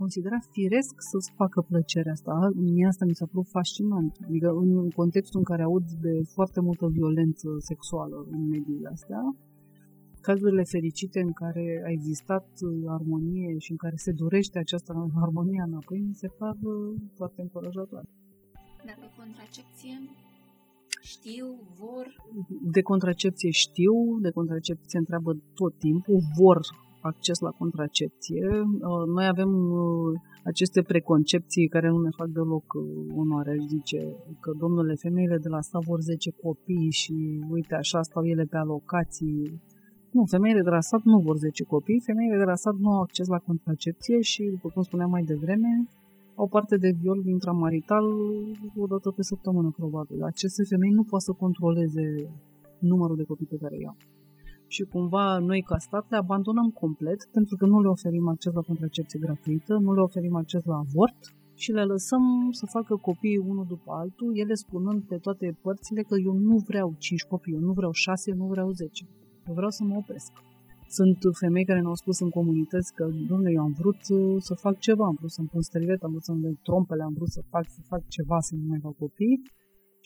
considera 0.00 0.38
firesc 0.50 0.94
să-ți 1.10 1.32
facă 1.40 1.58
plăcerea 1.70 2.12
asta. 2.12 2.32
Mie 2.54 2.86
asta 2.86 3.04
mi 3.04 3.18
s-a 3.18 3.26
părut 3.32 3.48
fascinant. 3.58 4.12
Adică 4.28 4.48
în 4.62 4.90
contextul 5.00 5.38
în 5.42 5.48
care 5.50 5.62
aud 5.62 5.86
de 6.06 6.14
foarte 6.34 6.60
multă 6.60 6.86
violență 6.98 7.48
sexuală 7.58 8.26
în 8.30 8.40
mediile 8.48 8.88
astea, 8.96 9.22
cazurile 10.28 10.64
fericite 10.74 11.20
în 11.20 11.32
care 11.32 11.66
a 11.86 11.90
existat 11.90 12.46
armonie 12.98 13.58
și 13.58 13.70
în 13.70 13.76
care 13.84 13.96
se 13.96 14.12
dorește 14.12 14.58
această 14.58 14.90
armonie 15.26 15.62
înapoi, 15.66 15.98
mi 16.08 16.14
se 16.22 16.28
par 16.38 16.56
foarte 17.18 17.40
încurajatoare. 17.42 18.08
Dar 18.86 18.96
de 19.00 19.10
contracepție 19.16 19.94
știu, 21.14 21.46
vor? 21.80 22.06
De 22.76 22.82
contracepție 22.82 23.50
știu, 23.50 23.94
de 24.20 24.30
contracepție 24.30 24.98
întreabă 24.98 25.30
tot 25.54 25.78
timpul, 25.78 26.18
vor 26.38 26.58
acces 27.00 27.38
la 27.38 27.50
contracepție. 27.50 28.42
Uh, 28.90 29.04
noi 29.14 29.26
avem 29.26 29.50
uh, 29.70 30.12
aceste 30.44 30.82
preconcepții 30.82 31.68
care 31.68 31.88
nu 31.88 32.00
ne 32.00 32.10
fac 32.16 32.28
deloc 32.28 32.66
uh, 32.74 32.82
onoare, 33.22 33.50
aș 33.50 33.64
zice, 33.76 34.00
că 34.40 34.50
domnule, 34.58 34.94
femeile 34.94 35.38
de 35.38 35.48
la 35.48 35.56
asta 35.56 35.78
vor 35.78 36.00
10 36.00 36.30
copii 36.30 36.90
și 36.90 37.44
uite, 37.50 37.74
așa 37.74 38.02
stau 38.02 38.24
ele 38.24 38.44
pe 38.44 38.56
alocații. 38.56 39.60
Nu, 40.16 40.24
femeile 40.24 40.62
de 40.62 40.70
la 40.70 40.80
sat 40.80 41.02
nu 41.02 41.18
vor 41.18 41.36
10 41.36 41.64
copii, 41.64 42.00
femeile 42.00 42.36
de 42.36 42.48
la 42.52 42.54
sat 42.54 42.76
nu 42.84 42.90
au 42.90 43.00
acces 43.00 43.26
la 43.26 43.38
contracepție 43.38 44.20
și, 44.20 44.42
după 44.54 44.68
cum 44.72 44.82
spuneam 44.82 45.10
mai 45.10 45.22
devreme, 45.22 45.88
au 46.34 46.48
parte 46.48 46.76
de 46.76 46.90
viol 47.00 47.26
intramarital 47.26 48.04
o 48.76 48.86
dată 48.86 49.10
pe 49.10 49.22
săptămână, 49.22 49.70
probabil. 49.76 50.22
Aceste 50.22 50.62
femei 50.70 50.90
nu 50.90 51.04
pot 51.04 51.22
să 51.22 51.32
controleze 51.32 52.06
numărul 52.78 53.16
de 53.16 53.24
copii 53.30 53.46
pe 53.46 53.56
care 53.62 53.76
i-au 53.78 53.96
și 54.68 54.82
cumva 54.82 55.38
noi 55.38 55.62
ca 55.62 55.78
stat 55.78 56.04
le 56.10 56.16
abandonăm 56.16 56.70
complet 56.70 57.28
pentru 57.32 57.56
că 57.56 57.66
nu 57.66 57.80
le 57.80 57.88
oferim 57.88 58.28
acces 58.28 58.52
la 58.52 58.60
contracepție 58.60 59.18
gratuită, 59.18 59.74
nu 59.74 59.94
le 59.94 60.00
oferim 60.00 60.34
acces 60.36 60.64
la 60.64 60.76
avort 60.76 61.18
și 61.54 61.72
le 61.72 61.84
lăsăm 61.84 62.22
să 62.50 62.66
facă 62.66 62.96
copii 62.96 63.36
unul 63.36 63.66
după 63.68 63.92
altul, 63.92 64.38
ele 64.38 64.54
spunând 64.54 65.02
pe 65.02 65.16
toate 65.16 65.58
părțile 65.62 66.02
că 66.02 66.16
eu 66.24 66.32
nu 66.32 66.56
vreau 66.56 66.94
5 66.98 67.22
copii, 67.22 67.52
eu 67.52 67.60
nu 67.60 67.72
vreau 67.72 67.92
6, 67.92 68.30
eu 68.30 68.36
nu 68.36 68.46
vreau 68.46 68.70
10. 68.70 69.06
Eu 69.48 69.54
vreau 69.54 69.70
să 69.70 69.82
mă 69.84 69.96
opresc. 69.96 70.32
Sunt 70.88 71.18
femei 71.40 71.64
care 71.64 71.80
ne-au 71.80 71.94
spus 71.94 72.20
în 72.20 72.30
comunități 72.30 72.94
că, 72.94 73.04
domnule, 73.28 73.50
eu 73.52 73.62
am 73.62 73.74
vrut 73.80 74.00
uh, 74.08 74.42
să 74.48 74.54
fac 74.54 74.78
ceva, 74.78 75.04
am 75.06 75.16
vrut 75.18 75.30
să-mi 75.30 75.48
pun 75.52 75.62
sterilet, 75.62 76.02
am 76.02 76.10
vrut 76.10 76.24
să-mi 76.24 76.58
trompele, 76.62 77.02
am 77.02 77.14
vrut 77.18 77.28
să 77.28 77.42
fac, 77.48 77.64
să 77.68 77.80
fac 77.92 78.02
ceva, 78.08 78.40
să 78.40 78.54
nu 78.54 78.64
mai 78.68 78.78
fac 78.82 78.94
copii 78.96 79.42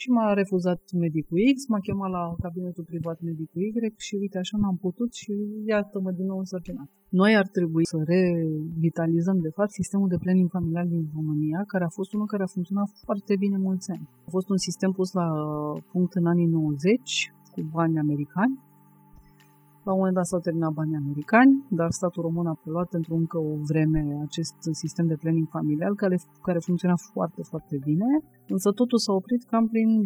și 0.00 0.08
m-a 0.10 0.32
refuzat 0.40 0.82
medicul 1.04 1.38
X, 1.54 1.56
m-a 1.68 1.80
chemat 1.86 2.10
la 2.10 2.24
cabinetul 2.44 2.84
privat 2.92 3.18
medicul 3.20 3.60
Y 3.62 3.70
și 4.06 4.14
uite 4.22 4.38
așa 4.38 4.56
n-am 4.60 4.76
putut 4.86 5.10
și 5.20 5.32
iată-mă 5.72 6.10
din 6.18 6.26
nou 6.26 6.38
însărcinat. 6.38 6.88
Noi 7.08 7.32
ar 7.36 7.46
trebui 7.56 7.84
să 7.92 7.96
revitalizăm 8.14 9.38
de 9.46 9.52
fapt 9.58 9.70
sistemul 9.70 10.08
de 10.08 10.22
planning 10.24 10.50
familial 10.50 10.86
din 10.88 11.04
România, 11.14 11.60
care 11.72 11.84
a 11.84 11.96
fost 11.98 12.12
unul 12.12 12.26
care 12.26 12.42
a 12.42 12.54
funcționat 12.56 12.88
foarte 13.06 13.32
bine 13.42 13.56
mulți 13.56 13.90
ani. 13.90 14.08
A 14.26 14.30
fost 14.36 14.48
un 14.48 14.56
sistem 14.56 14.90
pus 14.98 15.12
la 15.12 15.28
punct 15.92 16.12
în 16.14 16.26
anii 16.26 16.46
90 16.46 17.32
cu 17.52 17.60
bani 17.72 17.98
americani 17.98 18.54
la 19.86 19.92
un 19.92 19.98
moment 19.98 20.16
dat 20.18 20.26
s-au 20.26 20.40
terminat 20.40 20.72
banii 20.72 21.02
americani, 21.04 21.52
dar 21.70 21.90
statul 21.90 22.22
român 22.22 22.46
a 22.46 22.60
preluat 22.62 22.88
pentru 22.96 23.14
încă 23.14 23.38
o 23.38 23.52
vreme 23.70 24.02
acest 24.26 24.56
sistem 24.82 25.06
de 25.06 25.20
planning 25.22 25.48
familial 25.48 25.94
care, 25.94 26.16
care 26.42 26.58
funcționa 26.58 26.96
foarte, 27.12 27.42
foarte 27.42 27.76
bine, 27.88 28.08
însă 28.48 28.68
totul 28.70 28.98
s-a 28.98 29.12
oprit 29.12 29.42
cam 29.44 29.68
prin 29.68 29.88
2007-2008, 30.02 30.04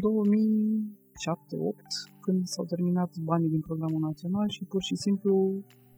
când 2.20 2.41
s-au 2.47 2.64
terminat 2.64 3.11
banii 3.31 3.55
din 3.55 3.61
programul 3.61 4.01
național 4.01 4.49
și 4.49 4.64
pur 4.64 4.83
și 4.83 4.97
simplu 4.97 5.33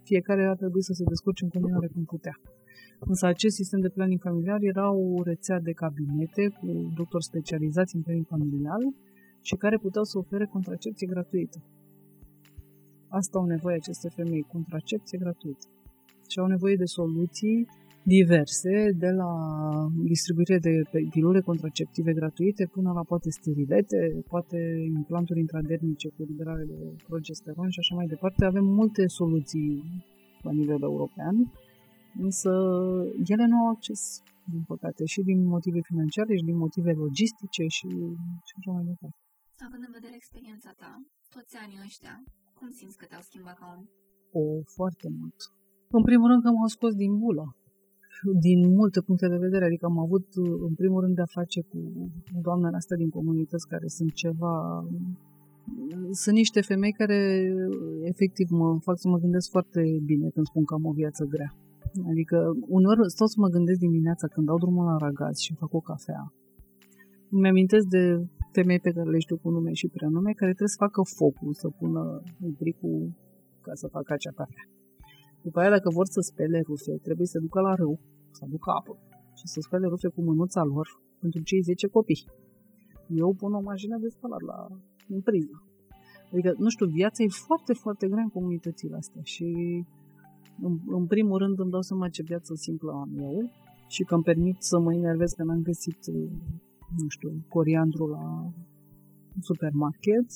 fiecare 0.02 0.44
a 0.46 0.54
trebuit 0.54 0.84
să 0.84 0.92
se 0.92 1.04
descurce 1.12 1.44
în 1.44 1.50
continuare 1.50 1.88
cum 1.94 2.04
putea. 2.04 2.36
Însă 2.98 3.26
acest 3.26 3.54
sistem 3.54 3.80
de 3.80 3.88
planning 3.88 4.20
familial 4.20 4.60
era 4.72 4.92
o 4.92 5.22
rețea 5.22 5.60
de 5.60 5.72
cabinete 5.72 6.44
cu 6.58 6.66
doctori 6.94 7.24
specializați 7.24 7.94
în 7.96 8.02
planning 8.02 8.26
familial 8.26 8.82
și 9.40 9.54
care 9.54 9.76
puteau 9.78 10.04
să 10.04 10.18
ofere 10.18 10.46
contracepție 10.46 11.06
gratuită. 11.06 11.58
Asta 13.20 13.38
au 13.38 13.46
nevoie 13.54 13.76
aceste 13.76 14.08
femei, 14.08 14.50
contracepție 14.54 15.18
gratuită. 15.18 15.66
Și 16.30 16.38
au 16.38 16.46
nevoie 16.46 16.76
de 16.76 16.84
soluții 16.98 17.58
diverse, 18.02 18.74
de 19.04 19.10
la 19.20 19.32
distribuire 20.12 20.58
de 20.58 20.74
pilule 21.10 21.40
contraceptive 21.40 22.12
gratuite 22.20 22.64
până 22.76 22.90
la 22.92 23.04
poate 23.10 23.30
sterilete, 23.30 24.00
poate 24.32 24.58
implanturi 24.96 25.40
intradermice 25.40 26.08
cu 26.08 26.22
liberare 26.30 26.64
de 26.72 26.78
progesteron 27.06 27.68
și 27.70 27.78
așa 27.82 27.94
mai 27.94 28.06
departe. 28.06 28.44
Avem 28.44 28.66
multe 28.80 29.02
soluții 29.06 29.70
la 30.46 30.52
nivel 30.60 30.82
european, 30.82 31.36
însă 32.26 32.50
ele 33.32 33.46
nu 33.52 33.56
au 33.62 33.68
acces, 33.74 34.00
din 34.52 34.62
păcate, 34.72 35.02
și 35.12 35.20
din 35.30 35.40
motive 35.54 35.80
financiare 35.90 36.32
și 36.36 36.48
din 36.50 36.58
motive 36.64 36.92
logistice 37.04 37.64
și, 37.76 37.88
și 38.46 38.52
așa 38.58 38.70
mai 38.76 38.84
departe. 38.92 39.18
Având 39.68 39.82
în 39.88 39.92
vedere 39.98 40.16
experiența 40.16 40.70
ta, 40.82 40.92
toți 41.34 41.54
anii 41.64 41.82
ăștia, 41.86 42.14
cum 42.58 42.68
simți 42.78 42.98
că 42.98 43.04
te-au 43.08 43.24
schimbat 43.28 43.56
ca 43.60 43.66
om? 43.74 43.82
O, 44.40 44.42
foarte 44.76 45.08
mult. 45.18 45.38
În 45.98 46.02
primul 46.08 46.28
rând 46.30 46.42
că 46.42 46.50
m-au 46.50 46.70
scos 46.76 46.92
din 46.94 47.12
bulă. 47.22 47.44
Din 48.46 48.60
multe 48.80 49.00
puncte 49.06 49.28
de 49.28 49.44
vedere, 49.46 49.64
adică 49.64 49.84
am 49.86 49.98
avut 49.98 50.26
în 50.68 50.74
primul 50.80 51.00
rând 51.04 51.14
de-a 51.14 51.34
face 51.38 51.60
cu 51.70 51.78
doamnele 52.46 52.76
astea 52.76 52.96
din 52.96 53.10
comunități 53.18 53.68
care 53.72 53.86
sunt 53.86 54.12
ceva... 54.12 54.54
Sunt 56.22 56.36
niște 56.36 56.60
femei 56.60 56.92
care 56.92 57.20
efectiv 58.12 58.48
mă 58.50 58.78
fac 58.86 58.96
să 58.98 59.08
mă 59.08 59.18
gândesc 59.18 59.50
foarte 59.50 59.82
bine 60.04 60.28
când 60.34 60.46
spun 60.46 60.64
că 60.64 60.74
am 60.74 60.84
o 60.84 60.92
viață 60.92 61.24
grea. 61.24 61.52
Adică 62.10 62.36
uneori 62.76 63.10
stau 63.10 63.26
să 63.26 63.36
mă 63.38 63.48
gândesc 63.48 63.78
dimineața 63.78 64.26
când 64.26 64.46
dau 64.46 64.58
drumul 64.58 64.84
la 64.84 64.96
ragaz 64.96 65.36
și 65.38 65.54
fac 65.54 65.72
o 65.74 65.80
cafea. 65.80 66.32
Îmi 67.30 67.48
amintesc 67.48 67.86
de 67.86 68.02
femei 68.56 68.80
pe 68.86 68.94
care 68.96 69.08
le 69.14 69.18
știu 69.26 69.38
cu 69.42 69.48
nume 69.56 69.72
și 69.80 69.88
prenume, 69.96 70.30
care 70.40 70.52
trebuie 70.56 70.76
să 70.76 70.84
facă 70.86 71.00
focul, 71.20 71.52
să 71.62 71.68
pună 71.78 72.02
bricul 72.60 72.98
ca 73.66 73.72
să 73.80 73.86
facă 73.96 74.10
acea 74.12 74.34
cafea. 74.40 74.64
După 75.46 75.58
aia, 75.60 75.70
dacă 75.76 75.88
vor 75.98 76.06
să 76.14 76.20
spele 76.30 76.58
rufe, 76.70 76.92
trebuie 77.06 77.28
să 77.32 77.38
ducă 77.44 77.60
la 77.60 77.74
râu, 77.80 77.94
să 78.36 78.42
aducă 78.46 78.70
apă 78.78 78.94
și 79.38 79.46
să 79.52 79.58
spele 79.66 79.86
rufe 79.92 80.08
cu 80.14 80.20
mânuța 80.28 80.62
lor 80.72 80.86
pentru 81.22 81.40
cei 81.48 81.60
10 81.60 81.86
copii. 81.96 82.24
Eu 83.22 83.28
pun 83.40 83.52
o 83.60 83.60
mașină 83.70 83.96
de 84.02 84.08
spălat 84.08 84.42
la 84.50 84.58
în 85.14 85.20
priză. 85.28 85.56
Adică, 86.32 86.50
nu 86.64 86.68
știu, 86.68 86.86
viața 86.86 87.22
e 87.22 87.42
foarte, 87.48 87.72
foarte 87.72 88.04
grea 88.12 88.22
în 88.22 88.34
comunitățile 88.38 88.96
astea 88.96 89.22
și 89.34 89.46
în, 90.66 90.72
în 90.98 91.06
primul 91.06 91.38
rând 91.38 91.58
îmi 91.58 91.70
dau 91.70 91.82
seama 91.88 92.08
ce 92.08 92.22
viață 92.22 92.54
simplă 92.54 92.90
am 92.92 93.10
eu 93.18 93.50
și 93.88 94.02
că 94.04 94.14
îmi 94.14 94.22
permit 94.30 94.56
să 94.58 94.78
mă 94.78 94.94
enervez 94.94 95.30
că 95.30 95.42
n-am 95.44 95.62
găsit 95.62 95.98
nu 97.02 97.08
știu, 97.08 97.30
coriandru 97.48 98.06
la 98.06 98.52
supermarket, 99.40 100.26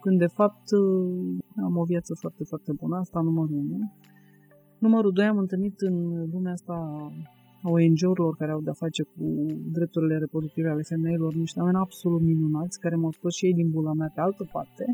când 0.00 0.18
de 0.18 0.26
fapt 0.26 0.66
am 1.62 1.76
o 1.76 1.84
viață 1.84 2.14
foarte, 2.20 2.44
foarte 2.44 2.72
bună, 2.72 2.96
asta 2.96 3.20
numărul 3.20 3.54
1. 3.54 3.92
Numărul 4.78 5.12
2 5.12 5.24
am 5.24 5.38
întâlnit 5.38 5.80
în 5.80 5.96
lumea 6.32 6.52
asta 6.52 6.76
ONG-urilor 7.62 8.36
care 8.36 8.52
au 8.52 8.60
de-a 8.60 8.72
face 8.72 9.02
cu 9.02 9.46
drepturile 9.72 10.18
reproductive 10.18 10.68
ale 10.68 10.82
femeilor, 10.82 11.34
niște 11.34 11.58
oameni 11.58 11.76
absolut 11.76 12.22
minunați, 12.22 12.80
care 12.80 12.94
m-au 12.94 13.10
scos 13.10 13.34
și 13.34 13.46
ei 13.46 13.54
din 13.54 13.70
bula 13.70 13.92
mea 13.92 14.10
pe 14.14 14.20
altă 14.20 14.48
parte. 14.52 14.84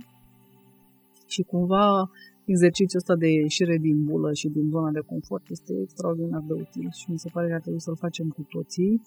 Și 1.27 1.43
cumva 1.43 2.11
exercițiul 2.45 3.01
ăsta 3.03 3.17
de 3.17 3.29
ieșire 3.29 3.77
din 3.79 4.05
bulă 4.05 4.33
și 4.33 4.49
din 4.49 4.69
zona 4.71 4.91
de 4.91 5.01
confort 5.13 5.45
este 5.51 5.73
extraordinar 5.83 6.43
de 6.47 6.53
util 6.53 6.89
și 7.01 7.11
mi 7.11 7.19
se 7.19 7.31
pare 7.33 7.49
că 7.49 7.55
ar 7.55 7.61
trebui 7.61 7.81
să-l 7.81 7.97
facem 7.97 8.29
cu 8.29 8.43
toții 8.49 9.03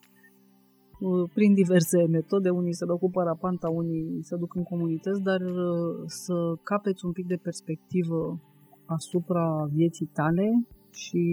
prin 1.34 1.54
diverse 1.54 2.06
metode, 2.10 2.50
unii 2.50 2.74
se 2.74 2.86
duc 2.86 3.00
cu 3.00 3.10
parapanta, 3.10 3.70
unii 3.70 4.20
se 4.22 4.36
duc 4.36 4.56
în 4.56 4.64
comunități, 4.64 5.22
dar 5.22 5.42
uh, 5.42 6.04
să 6.06 6.34
capeți 6.64 7.06
un 7.06 7.12
pic 7.12 7.26
de 7.28 7.36
perspectivă 7.36 8.40
asupra 8.86 9.70
vieții 9.74 10.10
tale 10.14 10.68
și 10.90 11.24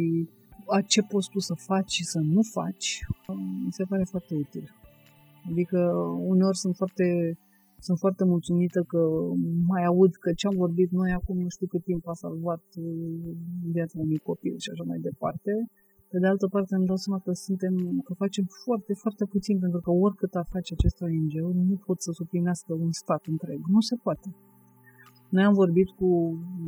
a 0.67 0.81
ce 0.81 1.03
poți 1.03 1.29
tu 1.33 1.39
să 1.39 1.55
faci 1.55 1.91
și 1.91 2.05
să 2.05 2.19
nu 2.19 2.41
faci, 2.53 2.89
mi 3.65 3.73
se 3.73 3.85
pare 3.85 4.05
foarte 4.05 4.35
util. 4.35 4.67
Adică 5.51 5.79
uneori 6.33 6.57
sunt 6.57 6.75
foarte, 6.77 7.39
sunt 7.79 7.99
foarte 7.99 8.25
mulțumită 8.25 8.81
că 8.83 9.01
mai 9.67 9.85
aud 9.85 10.13
că 10.15 10.33
ce 10.33 10.47
am 10.47 10.57
vorbit 10.57 10.91
noi 10.91 11.11
acum 11.13 11.37
nu 11.39 11.49
știu 11.49 11.67
cât 11.67 11.83
timp 11.85 12.09
a 12.09 12.13
salvat 12.13 12.65
uh, 12.77 13.37
viața 13.73 13.99
unui 13.99 14.19
copil 14.19 14.55
și 14.59 14.71
așa 14.71 14.85
mai 14.87 14.99
departe. 14.99 15.53
Pe 16.11 16.19
de 16.19 16.27
altă 16.27 16.47
parte 16.55 16.75
îmi 16.75 16.87
dau 16.87 16.97
seama 16.97 17.21
că 17.25 17.33
suntem, 17.33 17.75
că 18.07 18.13
facem 18.15 18.45
foarte, 18.65 18.93
foarte 19.03 19.25
puțin, 19.25 19.59
pentru 19.59 19.81
că 19.81 19.91
oricât 19.91 20.33
ar 20.35 20.47
face 20.55 20.75
acest 20.75 21.01
ONG, 21.07 21.35
nu 21.71 21.77
pot 21.87 21.99
să 22.01 22.11
suplinească 22.13 22.73
un 22.75 22.93
stat 23.03 23.23
întreg. 23.33 23.61
Nu 23.75 23.81
se 23.81 23.97
poate. 24.03 24.29
Noi 25.35 25.45
am 25.45 25.53
vorbit 25.53 25.89
cu 25.99 26.09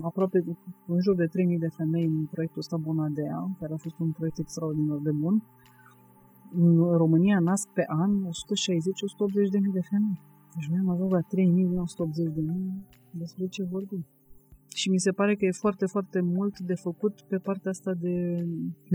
aproape 0.02 0.38
în 0.86 1.00
jur 1.00 1.14
de 1.14 1.26
3.000 1.26 1.58
de 1.58 1.70
femei 1.76 2.04
în 2.04 2.26
proiectul 2.34 2.60
ăsta 2.64 2.76
Bonadea, 2.76 3.38
care 3.60 3.72
a 3.72 3.76
fost 3.76 3.98
un 3.98 4.10
proiect 4.12 4.38
extraordinar 4.38 4.98
de 5.08 5.12
bun. 5.22 5.42
În 6.52 6.96
România 7.02 7.38
nasc 7.40 7.68
pe 7.78 7.84
an 7.86 8.12
160-180 8.24 9.50
de 9.54 9.58
mii 9.58 9.78
de 9.78 9.88
femei. 9.90 10.20
Deci 10.54 10.68
noi 10.70 10.78
am 10.78 10.88
ajuns 10.88 11.10
la 11.10 11.22
3.180 11.22 12.34
de 12.34 12.40
mii 12.40 12.86
despre 13.10 13.46
ce 13.46 13.62
vorbim. 13.64 14.06
Și 14.74 14.88
mi 14.88 14.98
se 15.06 15.12
pare 15.12 15.34
că 15.34 15.44
e 15.44 15.62
foarte, 15.64 15.86
foarte 15.86 16.20
mult 16.20 16.58
de 16.58 16.74
făcut 16.74 17.14
pe 17.28 17.38
partea 17.38 17.70
asta 17.70 17.92
de, 17.94 18.16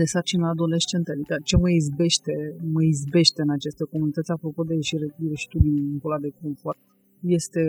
de 0.00 0.04
sarcină 0.04 0.46
adolescentă. 0.48 1.10
Adică 1.12 1.34
ce 1.44 1.56
mă 1.56 1.70
izbește, 1.70 2.34
mă 2.74 2.82
izbește 2.82 3.42
în 3.42 3.50
aceste 3.50 3.84
comunități, 3.92 4.30
apropo 4.30 4.62
de 4.62 4.74
ieșire, 4.74 5.06
ieși 5.18 5.48
tu 5.48 5.58
din 5.58 5.98
pula 5.98 6.18
de 6.18 6.30
confort, 6.42 6.78
este 7.20 7.62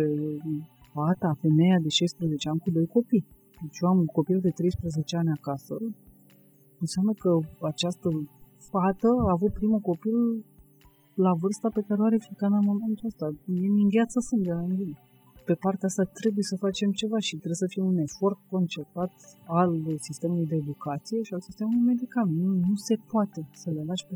fata, 0.93 1.37
femeia 1.41 1.79
de 1.85 1.89
16 1.89 2.49
ani 2.49 2.59
cu 2.63 2.69
doi 2.71 2.87
copii. 2.97 3.25
Deci 3.61 3.79
eu 3.81 3.89
am 3.89 3.99
un 4.05 4.11
copil 4.17 4.39
de 4.47 4.49
13 4.49 5.17
ani 5.21 5.31
acasă. 5.37 5.75
Înseamnă 6.83 7.13
că 7.23 7.31
această 7.71 8.09
fată 8.71 9.09
a 9.27 9.31
avut 9.37 9.51
primul 9.59 9.81
copil 9.91 10.17
la 11.25 11.31
vârsta 11.41 11.67
pe 11.77 11.85
care 11.87 11.99
o 12.01 12.05
are 12.09 12.19
fica 12.29 12.45
în 12.45 12.65
momentul 12.71 13.05
ăsta. 13.11 13.25
E 13.63 13.67
în 13.83 13.89
gheață 13.95 14.17
sângele 14.19 14.61
în 14.67 14.75
mine 14.79 14.97
pe 15.45 15.55
partea 15.63 15.87
asta 15.87 16.03
trebuie 16.03 16.45
să 16.51 16.55
facem 16.65 16.89
ceva 17.01 17.19
și 17.27 17.35
trebuie 17.41 17.63
să 17.63 17.71
fie 17.73 17.83
un 17.91 17.97
efort 18.07 18.39
concepat 18.53 19.13
al 19.59 19.71
sistemului 20.07 20.45
de 20.51 20.55
educație 20.55 21.19
și 21.27 21.33
al 21.33 21.41
sistemului 21.41 21.83
medical. 21.91 22.27
Nu, 22.27 22.49
nu 22.69 22.75
se 22.87 22.95
poate 23.11 23.39
să 23.61 23.69
le 23.75 23.83
lași 23.89 24.05
pe 24.09 24.15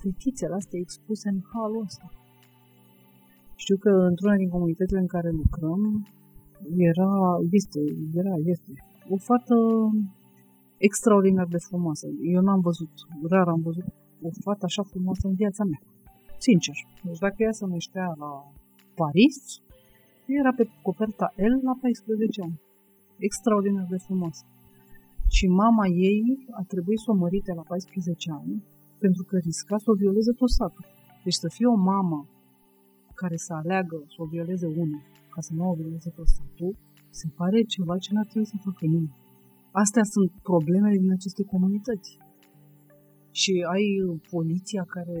fetițele 0.00 0.54
astea 0.54 0.78
expuse 0.78 1.28
în 1.28 1.40
halul 1.52 1.82
ăsta. 1.88 2.06
Știu 3.62 3.76
că 3.84 3.90
într-una 4.10 4.36
din 4.36 4.48
comunitățile 4.48 5.00
în 5.00 5.10
care 5.14 5.30
lucrăm 5.30 5.82
era, 6.90 7.12
este, 7.50 7.80
era, 8.20 8.34
este 8.44 8.72
o 9.14 9.16
fată 9.16 9.56
extraordinar 10.88 11.46
de 11.46 11.60
frumoasă. 11.68 12.06
Eu 12.34 12.40
n-am 12.42 12.60
văzut, 12.60 12.92
rar 13.32 13.48
am 13.48 13.60
văzut 13.68 13.86
o 14.22 14.28
fată 14.44 14.64
așa 14.64 14.82
frumoasă 14.82 15.24
în 15.28 15.34
viața 15.34 15.64
mea. 15.64 15.80
Sincer. 16.38 16.74
Deci 17.04 17.18
dacă 17.18 17.38
ea 17.38 17.52
se 17.52 17.66
năștea 17.66 18.08
la 18.22 18.30
Paris, 18.94 19.36
era 20.40 20.52
pe 20.58 20.64
coperta 20.86 21.26
L 21.52 21.54
la 21.68 21.74
14 21.80 22.42
ani. 22.46 22.60
Extraordinar 23.28 23.86
de 23.94 23.98
frumos. 24.06 24.36
Și 25.36 25.46
mama 25.62 25.86
ei 26.10 26.20
a 26.60 26.62
trebuit 26.72 27.00
să 27.04 27.08
o 27.10 27.20
mărite 27.24 27.52
la 27.58 27.62
14 27.62 28.30
ani 28.40 28.54
pentru 29.04 29.22
că 29.28 29.34
risca 29.48 29.76
să 29.84 29.88
o 29.90 29.98
violeze 30.02 30.32
tot 30.40 30.50
satul. 30.58 30.86
Deci 31.24 31.40
să 31.42 31.48
fie 31.56 31.66
o 31.66 31.78
mamă 31.92 32.18
care 33.20 33.36
să 33.46 33.52
aleagă 33.52 33.96
să 34.12 34.18
o 34.24 34.30
violeze 34.34 34.66
unul 34.66 35.02
ca 35.34 35.40
să 35.46 35.50
nu 35.54 35.62
o 35.70 35.78
violeze 35.80 36.10
tot 36.18 36.28
satul, 36.36 36.72
se 37.20 37.26
pare 37.38 37.58
ceva 37.74 37.94
ce 38.04 38.10
n-ar 38.12 38.26
trebui 38.30 38.52
să 38.52 38.64
facă 38.68 38.84
nimeni. 38.94 39.16
Astea 39.82 40.04
sunt 40.14 40.30
problemele 40.50 40.96
din 41.04 41.12
aceste 41.18 41.42
comunități. 41.52 42.10
Și 43.40 43.52
ai 43.74 43.86
poliția 44.34 44.82
care, 44.94 45.18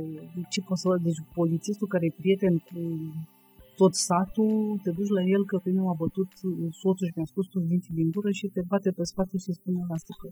ce 0.52 0.60
poți 0.66 0.80
să 0.82 0.88
deci 1.08 1.20
polițistul 1.40 1.88
care 1.94 2.04
e 2.06 2.20
prieten 2.22 2.54
cu 2.68 2.78
tot 3.80 3.94
satul, 4.08 4.80
te 4.84 4.90
duci 4.98 5.14
la 5.18 5.22
el 5.34 5.42
că 5.50 5.56
pe 5.64 5.68
mine 5.70 5.84
m-a 5.88 6.02
bătut 6.04 6.30
soțul 6.82 7.06
și 7.08 7.16
mi-a 7.16 7.28
spus 7.32 7.46
tu 7.52 7.58
dinții 7.70 7.98
din 8.00 8.08
gură 8.14 8.30
și 8.38 8.46
te 8.54 8.62
bate 8.70 8.90
pe 8.98 9.04
spate 9.12 9.36
și 9.44 9.58
spune 9.58 9.80
asta 9.96 10.12
că 10.20 10.28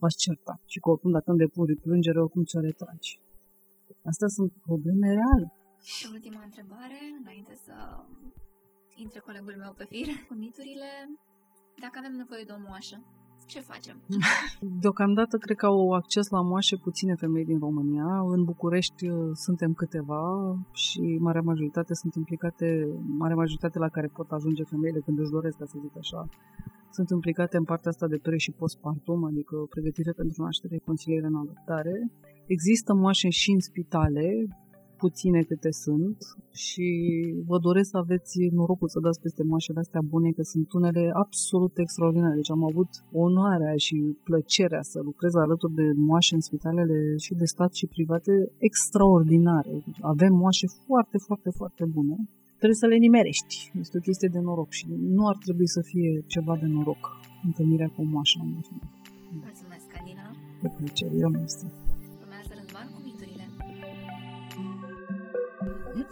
v-ați 0.00 0.20
certa. 0.24 0.54
Și 0.72 0.78
că 0.82 0.86
oricum 0.92 1.10
dacă 1.16 1.28
îmi 1.30 1.42
depuri 1.44 1.82
plângere, 1.84 2.18
oricum 2.24 2.42
ți-o 2.48 2.60
retragi. 2.68 3.10
Astea 4.10 4.30
sunt 4.36 4.50
probleme 4.68 5.08
reale. 5.18 5.46
Și 5.94 6.04
ultima 6.16 6.42
întrebare, 6.48 6.98
înainte 7.22 7.54
să 7.66 7.74
intre 9.04 9.20
colegul 9.28 9.56
meu 9.62 9.72
pe 9.80 9.84
fir, 9.92 10.08
cu 10.28 10.34
miturile, 10.44 10.90
dacă 11.84 11.96
avem 11.98 12.14
nevoie 12.22 12.44
de 12.48 12.54
o 12.56 12.60
moașă, 12.66 12.96
ce 13.54 13.60
facem? 13.60 13.96
Deocamdată 14.84 15.36
cred 15.36 15.56
că 15.56 15.66
au 15.66 15.92
acces 16.00 16.26
la 16.28 16.40
moașe 16.40 16.76
puține 16.76 17.14
femei 17.14 17.44
din 17.44 17.58
România. 17.58 18.08
În 18.34 18.40
București 18.44 19.08
uh, 19.08 19.30
suntem 19.32 19.72
câteva 19.72 20.22
și 20.72 21.02
marea 21.26 21.48
majoritate 21.50 21.94
sunt 21.94 22.14
implicate, 22.14 22.66
marea 23.22 23.36
majoritate 23.36 23.78
la 23.78 23.88
care 23.88 24.08
pot 24.16 24.28
ajunge 24.30 24.64
femeile 24.72 25.00
când 25.04 25.18
își 25.18 25.34
doresc, 25.36 25.56
ca 25.58 25.64
să 25.72 25.76
zic 25.84 25.94
așa, 26.02 26.20
sunt 26.96 27.08
implicate 27.10 27.56
în 27.56 27.64
partea 27.64 27.90
asta 27.90 28.06
de 28.06 28.18
pre- 28.22 28.44
și 28.46 28.52
postpartum, 28.60 29.24
adică 29.24 29.56
pregătire 29.74 30.12
pentru 30.12 30.42
naștere, 30.42 30.86
consiliere 30.90 31.26
în 31.26 31.34
adoptare. 31.34 31.96
Există 32.46 32.94
moașe 32.94 33.28
și 33.28 33.50
în 33.50 33.60
spitale, 33.60 34.26
puține 35.04 35.40
câte 35.42 35.70
sunt 35.84 36.18
și 36.64 36.88
vă 37.50 37.58
doresc 37.58 37.88
să 37.90 37.96
aveți 37.96 38.38
norocul 38.58 38.88
să 38.88 39.00
dați 39.00 39.20
peste 39.20 39.42
moașele 39.50 39.78
astea 39.78 40.00
bune, 40.12 40.30
că 40.30 40.42
sunt 40.42 40.72
unele 40.72 41.10
absolut 41.24 41.78
extraordinare. 41.78 42.34
Deci 42.34 42.50
am 42.50 42.64
avut 42.70 42.90
onoarea 43.12 43.74
și 43.76 43.96
plăcerea 44.28 44.82
să 44.82 44.98
lucrez 45.02 45.34
alături 45.34 45.74
de 45.74 45.86
moașe 45.96 46.34
în 46.34 46.40
spitalele 46.40 46.98
și 47.24 47.32
de 47.34 47.44
stat 47.44 47.72
și 47.74 47.86
private 47.86 48.32
extraordinare. 48.58 49.74
Avem 50.00 50.32
moașe 50.34 50.66
foarte, 50.86 51.18
foarte, 51.26 51.50
foarte 51.50 51.84
bune. 51.94 52.16
Trebuie 52.56 52.82
să 52.82 52.86
le 52.86 52.96
nimerești. 52.96 53.54
Este 53.80 53.96
o 53.98 54.00
chestie 54.00 54.28
de 54.32 54.40
noroc 54.40 54.70
și 54.70 54.86
nu 55.16 55.26
ar 55.26 55.36
trebui 55.44 55.68
să 55.68 55.80
fie 55.90 56.24
ceva 56.26 56.56
de 56.56 56.66
noroc 56.66 57.02
întâlnirea 57.44 57.90
cu 57.96 58.02
moașa. 58.04 58.40
Mulțumesc, 58.42 59.88
Adina. 60.00 60.26
De 60.62 60.68
plăcere, 60.76 61.14
eu 61.24 61.30
nu 61.30 61.40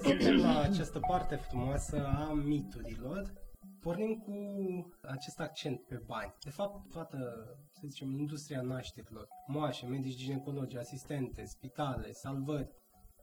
Suntem 0.02 0.36
la 0.36 0.60
această 0.60 1.00
parte 1.08 1.34
frumoasă 1.34 2.06
a 2.06 2.32
miturilor. 2.32 3.32
Pornim 3.80 4.14
cu 4.14 4.34
acest 5.02 5.40
accent 5.40 5.80
pe 5.88 6.02
bani. 6.06 6.34
De 6.44 6.50
fapt, 6.50 6.90
toată, 6.90 7.18
să 7.70 7.82
zicem, 7.86 8.10
industria 8.10 8.62
nașterilor, 8.62 9.26
moașe, 9.46 9.86
medici 9.86 10.16
ginecologi, 10.16 10.76
asistente, 10.76 11.44
spitale, 11.44 12.12
salvări, 12.12 12.70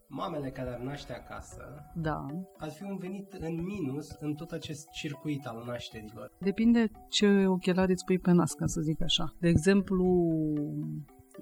mamele 0.07 0.49
care 0.51 0.69
ar 0.69 0.79
naște 0.79 1.13
acasă, 1.13 1.91
da. 1.95 2.25
ar 2.57 2.69
fi 2.69 2.83
un 2.83 2.97
venit 2.97 3.33
în 3.33 3.63
minus 3.63 4.09
în 4.19 4.33
tot 4.33 4.51
acest 4.51 4.89
circuit 4.89 5.45
al 5.45 5.63
nașterilor. 5.65 6.31
Depinde 6.39 6.91
ce 7.09 7.45
ochelari 7.47 7.91
îți 7.91 8.05
pui 8.05 8.19
pe 8.19 8.31
nas, 8.31 8.53
ca 8.53 8.65
să 8.65 8.81
zic 8.81 9.01
așa. 9.01 9.33
De 9.39 9.47
exemplu, 9.47 10.05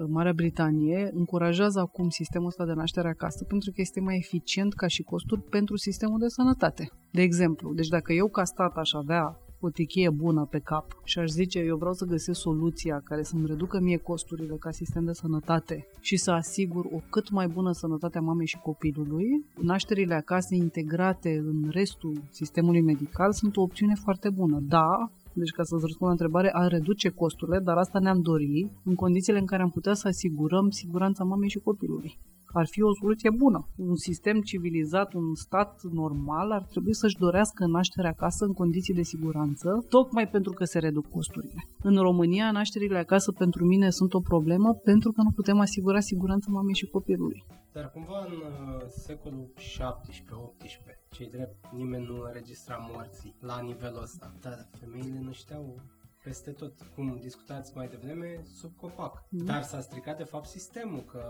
Marea 0.07 0.33
Britanie 0.33 1.09
încurajează 1.13 1.79
acum 1.79 2.09
sistemul 2.09 2.47
ăsta 2.47 2.65
de 2.65 2.73
naștere 2.73 3.07
acasă 3.07 3.43
pentru 3.43 3.71
că 3.71 3.81
este 3.81 3.99
mai 3.99 4.15
eficient 4.15 4.73
ca 4.73 4.87
și 4.87 5.03
costuri 5.03 5.41
pentru 5.41 5.77
sistemul 5.77 6.19
de 6.19 6.27
sănătate. 6.27 6.89
De 7.11 7.21
exemplu, 7.21 7.73
deci 7.73 7.87
dacă 7.87 8.13
eu 8.13 8.27
ca 8.27 8.43
stat 8.43 8.77
aș 8.77 8.93
avea 8.93 9.37
o 9.65 9.69
tichie 9.69 10.09
bună 10.09 10.47
pe 10.49 10.59
cap 10.59 10.85
și 11.03 11.19
aș 11.19 11.29
zice 11.29 11.59
eu 11.59 11.77
vreau 11.77 11.93
să 11.93 12.05
găsesc 12.05 12.39
soluția 12.39 13.01
care 13.03 13.23
să-mi 13.23 13.45
reducă 13.45 13.79
mie 13.79 13.97
costurile 13.97 14.55
ca 14.55 14.71
sistem 14.71 15.05
de 15.05 15.13
sănătate 15.13 15.87
și 15.99 16.17
să 16.17 16.31
asigur 16.31 16.85
o 16.85 16.99
cât 17.09 17.29
mai 17.29 17.47
bună 17.47 17.71
sănătate 17.71 18.17
a 18.17 18.21
mamei 18.21 18.45
și 18.45 18.57
copilului, 18.57 19.45
nașterile 19.61 20.13
acasă 20.13 20.55
integrate 20.55 21.43
în 21.45 21.69
restul 21.69 22.21
sistemului 22.29 22.81
medical 22.81 23.31
sunt 23.31 23.57
o 23.57 23.61
opțiune 23.61 23.93
foarte 23.95 24.29
bună. 24.29 24.59
Da, 24.61 25.11
deci 25.33 25.51
ca 25.51 25.63
să-ți 25.63 25.85
răspund 25.85 26.09
la 26.11 26.17
întrebare, 26.17 26.49
a 26.53 26.67
reduce 26.67 27.09
costurile, 27.09 27.59
dar 27.59 27.77
asta 27.77 27.99
ne-am 27.99 28.21
dorit 28.21 28.71
în 28.83 28.95
condițiile 28.95 29.39
în 29.39 29.45
care 29.45 29.61
am 29.61 29.69
putea 29.69 29.93
să 29.93 30.07
asigurăm 30.07 30.69
siguranța 30.69 31.23
mamei 31.23 31.49
și 31.49 31.59
copilului. 31.59 32.19
Ar 32.45 32.67
fi 32.67 32.81
o 32.81 32.93
soluție 32.93 33.29
bună. 33.29 33.67
Un 33.77 33.95
sistem 33.95 34.41
civilizat, 34.41 35.13
un 35.13 35.35
stat 35.35 35.81
normal 35.91 36.51
ar 36.51 36.63
trebui 36.63 36.95
să-și 36.95 37.17
dorească 37.17 37.65
nașterea 37.65 38.09
acasă 38.09 38.45
în 38.45 38.53
condiții 38.53 38.93
de 38.93 39.01
siguranță, 39.01 39.85
tocmai 39.89 40.27
pentru 40.27 40.51
că 40.51 40.63
se 40.63 40.79
reduc 40.79 41.09
costurile. 41.09 41.67
În 41.81 41.95
România, 41.95 42.51
nașterile 42.51 42.97
acasă 42.97 43.31
pentru 43.31 43.65
mine 43.65 43.89
sunt 43.89 44.13
o 44.13 44.19
problemă 44.19 44.73
pentru 44.73 45.11
că 45.11 45.21
nu 45.21 45.31
putem 45.31 45.59
asigura 45.59 45.99
siguranța 45.99 46.47
mamei 46.51 46.75
și 46.75 46.85
copilului. 46.85 47.43
Dar 47.71 47.91
cumva 47.91 48.25
în 48.25 48.31
uh, 48.31 48.81
secolul 48.87 49.53
17-18 49.57 51.02
cei 51.13 51.29
drept, 51.29 51.55
nimeni 51.71 52.05
nu 52.05 52.21
înregistra 52.21 52.89
morții 52.91 53.35
la 53.39 53.59
nivelul 53.59 54.01
ăsta. 54.01 54.33
Dar 54.41 54.67
femeile 54.79 55.19
nășteau 55.19 55.81
peste 56.23 56.51
tot, 56.51 56.73
cum 56.95 57.17
discutați 57.21 57.71
mai 57.75 57.87
devreme, 57.87 58.43
sub 58.59 58.71
copac. 58.75 59.23
Mm. 59.29 59.45
Dar 59.45 59.63
s-a 59.63 59.79
stricat 59.79 60.17
de 60.17 60.23
fapt 60.23 60.45
sistemul, 60.45 61.03
că 61.11 61.21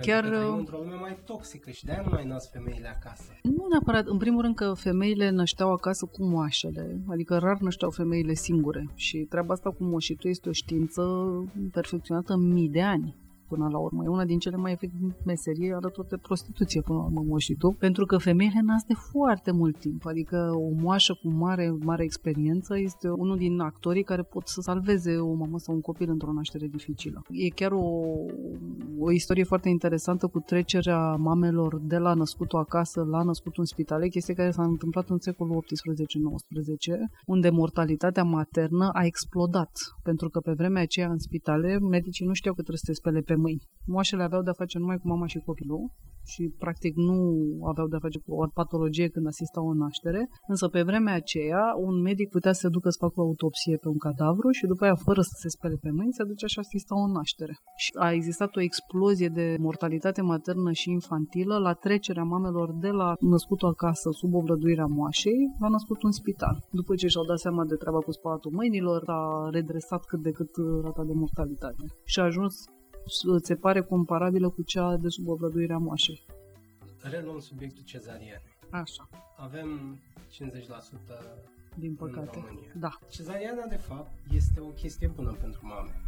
Chiar... 0.00 0.22
pentru 0.22 0.40
că 0.40 0.46
uh, 0.46 0.58
într-o 0.58 0.76
lume 0.76 0.94
mai 0.94 1.18
toxică 1.24 1.70
și 1.70 1.84
de-aia 1.84 2.02
nu 2.02 2.10
mai 2.10 2.24
nasc 2.24 2.50
femeile 2.50 2.88
acasă. 2.88 3.32
Nu 3.42 3.66
neapărat, 3.70 4.06
în 4.06 4.18
primul 4.18 4.42
rând 4.42 4.54
că 4.54 4.72
femeile 4.72 5.30
nășteau 5.30 5.72
acasă 5.72 6.06
cu 6.06 6.24
moașele, 6.24 7.00
adică 7.08 7.38
rar 7.38 7.58
nășteau 7.58 7.90
femeile 7.90 8.34
singure 8.34 8.90
și 8.94 9.18
treaba 9.18 9.52
asta 9.52 9.70
cu 9.70 9.84
moșitul 9.84 10.30
este 10.30 10.48
o 10.48 10.52
știință 10.52 11.02
perfecționată 11.72 12.36
mii 12.36 12.68
de 12.68 12.82
ani 12.82 13.16
până 13.48 13.68
la 13.70 13.78
urmă. 13.78 14.04
E 14.04 14.08
una 14.08 14.24
din 14.24 14.38
cele 14.38 14.56
mai 14.56 14.72
efective 14.72 15.16
meserii 15.24 15.72
alături 15.72 16.08
de 16.08 16.16
prostituție 16.16 16.80
până 16.80 16.98
la 16.98 17.04
urmă 17.04 17.22
moșitul, 17.26 17.74
pentru 17.78 18.04
că 18.06 18.16
femeile 18.18 18.60
nasc 18.62 18.86
de 18.86 18.94
foarte 18.94 19.50
mult 19.50 19.78
timp, 19.78 20.06
adică 20.06 20.50
o 20.54 20.82
moașă 20.82 21.18
cu 21.22 21.28
mare, 21.28 21.76
mare 21.80 22.04
experiență 22.04 22.78
este 22.78 23.08
unul 23.08 23.36
din 23.36 23.60
actorii 23.60 24.02
care 24.02 24.22
pot 24.22 24.48
să 24.48 24.60
salveze 24.60 25.16
o 25.16 25.32
mamă 25.32 25.58
sau 25.58 25.74
un 25.74 25.80
copil 25.80 26.10
într-o 26.10 26.32
naștere 26.32 26.66
dificilă. 26.66 27.22
E 27.30 27.48
chiar 27.48 27.72
o, 27.72 27.86
o 28.98 29.04
o 29.04 29.10
istorie 29.12 29.44
foarte 29.44 29.68
interesantă 29.68 30.26
cu 30.26 30.38
trecerea 30.38 31.14
mamelor 31.14 31.80
de 31.80 31.98
la 31.98 32.14
născutul 32.14 32.58
acasă 32.58 33.02
la 33.02 33.22
născutul 33.22 33.60
în 33.60 33.64
spitale, 33.64 34.08
chestie 34.08 34.34
care 34.34 34.50
s-a 34.50 34.64
întâmplat 34.64 35.08
în 35.08 35.18
secolul 35.18 35.64
18-19, 35.64 35.66
unde 37.26 37.50
mortalitatea 37.50 38.22
maternă 38.22 38.90
a 38.92 39.04
explodat, 39.04 39.70
pentru 40.02 40.28
că 40.28 40.40
pe 40.40 40.52
vremea 40.52 40.82
aceea 40.82 41.10
în 41.10 41.18
spitale 41.18 41.78
medicii 41.78 42.26
nu 42.26 42.32
știau 42.32 42.54
că 42.54 42.60
trebuie 42.60 42.82
să 42.84 42.90
te 42.90 42.98
spele 43.00 43.20
pe 43.20 43.33
mâini. 43.34 43.66
Moașele 43.86 44.22
aveau 44.22 44.42
de-a 44.42 44.60
face 44.62 44.78
numai 44.78 44.98
cu 44.98 45.08
mama 45.08 45.26
și 45.26 45.38
copilul 45.38 45.90
și 46.32 46.42
practic 46.58 46.94
nu 47.08 47.18
aveau 47.70 47.86
de-a 47.88 48.04
face 48.06 48.18
cu 48.24 48.30
o 48.34 48.46
patologie 48.60 49.08
când 49.08 49.26
asistau 49.26 49.64
în 49.68 49.78
naștere, 49.78 50.22
însă 50.52 50.68
pe 50.68 50.82
vremea 50.82 51.14
aceea 51.14 51.64
un 51.86 51.94
medic 52.00 52.28
putea 52.36 52.52
să 52.52 52.68
ducă 52.68 52.88
să 52.90 53.02
facă 53.04 53.20
o 53.20 53.26
autopsie 53.28 53.76
pe 53.76 53.88
un 53.88 53.98
cadavru 54.06 54.48
și 54.50 54.66
după 54.66 54.84
aia, 54.84 54.94
fără 54.94 55.20
să 55.20 55.34
se 55.42 55.48
spele 55.48 55.76
pe 55.84 55.90
mâini, 55.90 56.16
se 56.18 56.24
ducea 56.24 56.46
și 56.46 56.58
asista 56.58 56.94
o 57.02 57.06
naștere. 57.16 57.54
Și 57.82 57.90
a 58.06 58.12
existat 58.12 58.56
o 58.56 58.60
explozie 58.60 59.28
de 59.28 59.56
mortalitate 59.66 60.22
maternă 60.22 60.70
și 60.72 60.90
infantilă 60.90 61.56
la 61.66 61.72
trecerea 61.72 62.30
mamelor 62.34 62.68
de 62.84 62.90
la 63.00 63.14
născutul 63.20 63.68
acasă 63.68 64.08
sub 64.20 64.34
obrăduirea 64.34 64.86
moașei 64.86 65.40
la 65.60 65.68
născutul 65.68 66.08
în 66.10 66.16
spital. 66.20 66.56
După 66.70 66.94
ce 66.94 67.06
și-au 67.06 67.24
dat 67.24 67.38
seama 67.38 67.64
de 67.64 67.74
treaba 67.74 67.98
cu 67.98 68.12
spălatul 68.12 68.52
mâinilor, 68.58 69.02
a 69.06 69.48
redresat 69.50 70.02
cât 70.04 70.20
de 70.22 70.30
cât 70.30 70.52
rata 70.82 71.02
de 71.04 71.12
mortalitate. 71.14 71.84
Și 72.04 72.20
a 72.20 72.24
ajuns 72.24 72.54
îți 73.22 73.46
se 73.46 73.54
pare 73.54 73.80
comparabilă 73.80 74.48
cu 74.48 74.62
cea 74.62 74.96
de 74.96 75.08
sub 75.08 75.28
obrăduirea 75.28 75.78
moașei. 75.78 76.26
Reluăm 77.02 77.38
subiectul 77.38 77.82
cezariane. 77.84 78.42
Așa. 78.70 79.08
Avem 79.36 79.98
50% 80.30 80.36
din 81.74 81.94
păcate. 81.94 82.36
în 82.38 82.44
România. 82.46 82.70
Da. 82.74 82.98
Cezariana, 83.10 83.66
de 83.66 83.76
fapt, 83.76 84.10
este 84.32 84.60
o 84.60 84.68
chestie 84.68 85.08
bună 85.08 85.36
pentru 85.40 85.66
mame. 85.66 86.00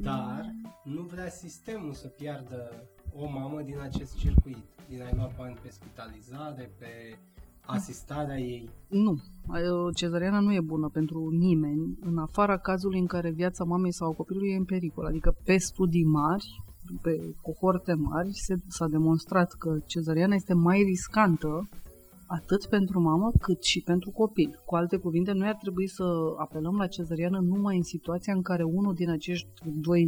Dar 0.00 0.54
nu 0.84 1.02
vrea 1.02 1.28
sistemul 1.28 1.92
să 1.92 2.06
piardă 2.08 2.88
o 3.12 3.26
mamă 3.28 3.62
din 3.62 3.78
acest 3.78 4.16
circuit, 4.16 4.64
din 4.88 5.02
a-i 5.02 5.14
lua 5.14 5.30
bani 5.36 5.58
pe 5.62 5.70
spitalizare, 5.70 6.70
pe 6.78 7.18
asistarea 7.68 8.38
ei. 8.38 8.70
Nu, 8.88 9.18
cezariana 9.94 10.40
nu 10.40 10.52
e 10.52 10.60
bună 10.60 10.88
pentru 10.88 11.28
nimeni, 11.30 11.98
în 12.00 12.18
afara 12.18 12.58
cazului 12.58 12.98
în 12.98 13.06
care 13.06 13.30
viața 13.30 13.64
mamei 13.64 13.92
sau 13.92 14.12
copilului 14.12 14.50
e 14.50 14.56
în 14.56 14.64
pericol. 14.64 15.06
Adică 15.06 15.36
pe 15.44 15.56
studii 15.56 16.04
mari, 16.04 16.62
pe 17.02 17.34
cohorte 17.42 17.94
mari, 17.94 18.30
se, 18.32 18.54
s-a 18.68 18.86
demonstrat 18.86 19.52
că 19.52 19.78
cezariana 19.86 20.34
este 20.34 20.54
mai 20.54 20.82
riscantă 20.82 21.68
atât 22.28 22.66
pentru 22.66 23.00
mamă 23.00 23.30
cât 23.40 23.62
și 23.62 23.80
pentru 23.82 24.10
copil. 24.10 24.62
Cu 24.64 24.74
alte 24.74 24.96
cuvinte, 24.96 25.32
noi 25.32 25.48
ar 25.48 25.54
trebui 25.54 25.88
să 25.88 26.04
apelăm 26.36 26.76
la 26.76 26.86
cezariană 26.86 27.38
numai 27.38 27.76
în 27.76 27.82
situația 27.82 28.32
în 28.34 28.42
care 28.42 28.62
unul 28.62 28.94
din 28.94 29.10
acești 29.10 29.48
doi, 29.64 30.04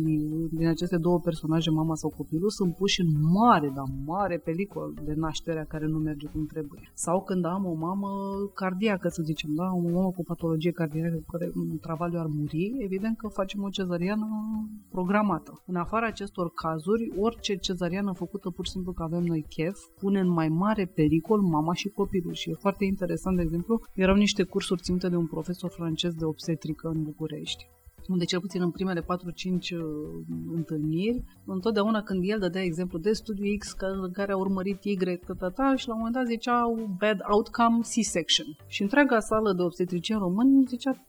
din 0.50 0.66
aceste 0.66 0.96
două 0.96 1.20
personaje, 1.20 1.70
mama 1.70 1.94
sau 1.94 2.10
copilul, 2.16 2.50
sunt 2.50 2.74
puși 2.74 3.00
în 3.00 3.08
mare, 3.32 3.72
dar 3.74 3.84
mare 4.06 4.36
pericol 4.38 4.94
de 5.04 5.14
nașterea 5.16 5.64
care 5.64 5.86
nu 5.86 5.98
merge 5.98 6.26
cum 6.26 6.46
trebuie. 6.46 6.90
Sau 6.94 7.22
când 7.22 7.44
am 7.44 7.66
o 7.66 7.74
mamă 7.74 8.08
cardiacă, 8.54 9.08
să 9.08 9.22
zicem, 9.22 9.50
da, 9.54 9.72
o 9.72 9.80
mamă 9.80 10.10
cu 10.10 10.22
patologie 10.22 10.70
cardiacă 10.70 11.14
cu 11.14 11.30
care 11.30 11.50
un 11.54 11.78
travaliu 11.78 12.18
ar 12.18 12.26
muri, 12.26 12.76
evident 12.78 13.16
că 13.16 13.28
facem 13.28 13.62
o 13.62 13.68
cezariană 13.68 14.26
programată. 14.90 15.62
În 15.66 15.76
afara 15.76 16.06
acestor 16.06 16.50
cazuri, 16.54 17.12
orice 17.18 17.56
cezariană 17.56 18.12
făcută 18.12 18.50
pur 18.50 18.64
și 18.64 18.70
simplu 18.70 18.92
că 18.92 19.02
avem 19.02 19.22
noi 19.22 19.44
chef, 19.48 19.78
pune 20.00 20.20
în 20.20 20.28
mai 20.28 20.48
mare 20.48 20.84
pericol 20.94 21.40
mama 21.40 21.74
și 21.74 21.88
copilul 21.88 22.08
copilul 22.10 22.34
și 22.34 22.50
e 22.50 22.54
foarte 22.54 22.84
interesant, 22.84 23.36
de 23.36 23.42
exemplu, 23.42 23.80
erau 23.94 24.16
niște 24.16 24.42
cursuri 24.42 24.82
ținute 24.82 25.08
de 25.08 25.16
un 25.16 25.26
profesor 25.26 25.70
francez 25.70 26.12
de 26.14 26.24
obstetrică 26.24 26.88
în 26.88 27.02
București 27.02 27.68
unde 28.08 28.24
cel 28.24 28.40
puțin 28.40 28.62
în 28.62 28.70
primele 28.70 29.00
4-5 29.00 29.04
uh, 29.04 29.80
întâlniri, 30.54 31.22
întotdeauna 31.46 32.02
când 32.02 32.20
el 32.24 32.38
dădea 32.38 32.62
exemplu 32.62 32.98
de 32.98 33.12
studiu 33.12 33.56
X 33.58 33.72
care 34.12 34.32
a 34.32 34.36
urmărit 34.36 34.84
Y, 34.84 34.96
tata, 35.38 35.74
și 35.76 35.88
la 35.88 35.94
un 35.94 35.98
moment 35.98 36.14
dat 36.14 36.26
ziceau 36.26 36.96
bad 36.98 37.18
outcome 37.30 37.80
C-section. 37.80 38.46
Și 38.66 38.82
întreaga 38.82 39.20
sală 39.20 39.52
de 39.52 39.62
obstetricieni 39.62 40.20
români 40.20 40.64
zicea, 40.66 41.06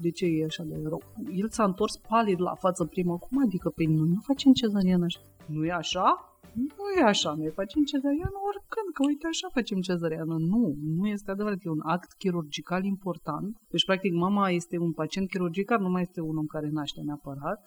de 0.00 0.10
ce 0.10 0.26
e 0.26 0.44
așa 0.44 0.62
de 0.62 0.80
rău? 0.84 1.02
El 1.32 1.48
s-a 1.50 1.64
întors 1.64 1.96
palid 2.08 2.40
la 2.40 2.54
față 2.54 2.84
prima, 2.84 3.16
cum 3.16 3.42
adică 3.44 3.68
pe 3.68 3.84
noi 3.84 4.08
nu 4.08 4.20
facem 4.22 4.52
cezariană 4.52 5.04
așa? 5.04 5.20
Nu 5.46 5.64
e 5.64 5.72
așa? 5.72 6.37
Nu 6.66 6.86
e 6.98 7.02
așa, 7.02 7.30
noi 7.32 7.50
facem 7.60 7.82
cezariană 7.92 8.38
oricând, 8.50 8.88
că 8.94 9.02
uite 9.06 9.26
așa 9.26 9.48
facem 9.58 9.80
cezariană. 9.80 10.34
Nu, 10.52 10.62
nu 10.98 11.06
este 11.06 11.30
adevărat, 11.30 11.58
e 11.62 11.68
un 11.78 11.84
act 11.96 12.10
chirurgical 12.12 12.84
important. 12.84 13.56
Deci, 13.68 13.84
practic, 13.84 14.12
mama 14.12 14.50
este 14.50 14.78
un 14.78 14.92
pacient 14.92 15.28
chirurgical, 15.28 15.80
nu 15.80 15.88
mai 15.88 16.02
este 16.02 16.20
un 16.20 16.36
om 16.36 16.46
care 16.46 16.68
naște 16.70 17.00
neapărat. 17.00 17.60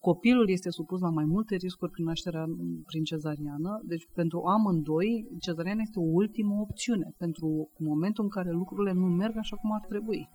Copilul 0.00 0.48
este 0.50 0.70
supus 0.70 1.00
la 1.00 1.10
mai 1.10 1.24
multe 1.24 1.54
riscuri 1.56 1.90
prin 1.90 2.04
nașterea 2.04 2.44
prin 2.86 3.04
cezariană, 3.04 3.80
deci 3.84 4.06
pentru 4.14 4.38
amândoi, 4.40 5.26
cezariana 5.40 5.80
este 5.82 5.98
o 5.98 6.10
ultimă 6.20 6.54
opțiune 6.60 7.14
pentru 7.16 7.70
momentul 7.78 8.24
în 8.24 8.30
care 8.30 8.50
lucrurile 8.50 8.92
nu 8.92 9.06
merg 9.06 9.36
așa 9.36 9.56
cum 9.56 9.72
ar 9.72 9.84
trebui. 9.88 10.28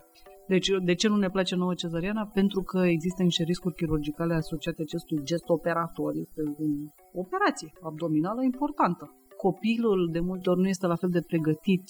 Deci, 0.47 0.69
de 0.83 0.93
ce 0.93 1.07
nu 1.07 1.15
ne 1.15 1.29
place 1.29 1.55
nouă 1.55 1.73
cezariana? 1.73 2.25
Pentru 2.33 2.61
că 2.61 2.79
există 2.85 3.23
niște 3.23 3.43
riscuri 3.43 3.75
chirurgicale 3.75 4.33
asociate 4.33 4.81
acestui 4.81 5.19
gest 5.23 5.49
operator. 5.49 6.13
Este 6.15 6.41
o 7.13 7.19
operație 7.19 7.73
abdominală 7.81 8.43
importantă. 8.43 9.15
Copilul 9.37 10.09
de 10.11 10.19
multe 10.19 10.49
ori 10.49 10.59
nu 10.59 10.67
este 10.67 10.87
la 10.87 10.95
fel 10.95 11.09
de 11.09 11.21
pregătit 11.27 11.83